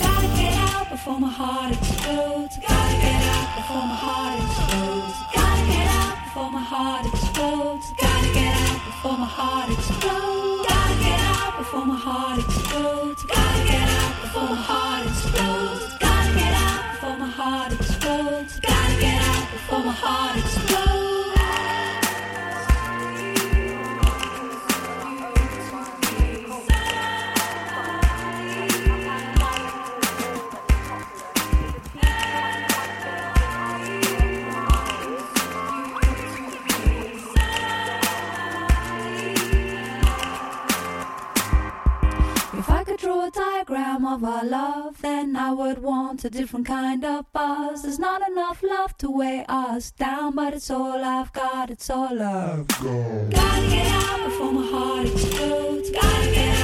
Gotta 0.01 0.28
get 0.41 0.55
out 0.70 0.89
before 0.89 1.20
my 1.20 1.28
heart 1.28 1.73
explodes. 1.77 2.55
Gotta 2.66 2.97
get 3.05 3.23
out 3.37 3.49
before 3.59 3.87
my 3.93 3.99
heart 4.07 4.39
explodes. 4.41 5.16
Gotta 5.37 5.62
get 5.73 5.89
out 6.01 6.16
before 6.24 6.51
my 6.57 6.65
heart 6.73 7.05
explodes. 7.12 7.87
Gotta 8.01 8.31
get 8.39 8.55
out 8.65 8.81
before 8.89 9.19
my 9.23 9.31
heart 9.39 9.69
explodes. 9.77 10.66
Gotta 10.70 10.97
get 11.05 11.20
out 11.35 11.53
before 11.59 11.87
my 11.93 11.99
heart 12.07 12.39
explodes. 12.39 13.23
Gotta 13.35 13.62
get 13.69 13.87
out 14.01 14.15
before 14.23 14.49
my 14.49 14.62
heart 14.69 15.07
explodes. 15.07 16.06
Heart 17.37 17.71
explodes. 17.71 18.61
Gotta 18.61 18.99
get 18.99 19.21
out 19.21 19.47
before 19.53 19.85
my 19.85 19.93
heart 19.93 20.39
explodes. 20.39 20.97
If 42.59 42.71
I 42.71 42.85
could 42.85 42.97
draw 42.97 43.27
a 43.27 43.31
diagram 43.31 44.07
of 44.07 44.25
our 44.25 44.45
love, 44.45 44.76
then 45.07 45.37
I 45.37 45.53
would 45.53 45.78
want 45.83 46.24
a 46.24 46.31
different 46.31 46.66
kind 46.66 47.05
of 47.05 47.33
buzz. 47.33 47.83
There's 47.83 47.99
not 47.99 48.28
enough 48.28 48.61
love 48.61 48.99
to 48.99 49.09
weigh 49.09 49.45
us 49.49 49.93
down, 49.93 50.35
but 50.35 50.53
it's 50.53 50.69
all 50.69 51.05
I've 51.05 51.33
got, 51.33 51.70
it's 51.70 51.89
all 51.89 52.20
I've 52.20 52.66
got. 52.66 53.31
Gotta 53.31 53.69
get 53.70 53.87
out 54.03 54.24
before 54.24 54.53
my 54.53 54.66
heart 54.66 55.07
explodes. 55.07 55.91
Gotta 55.91 56.31
get 56.33 56.49
out 56.49 56.56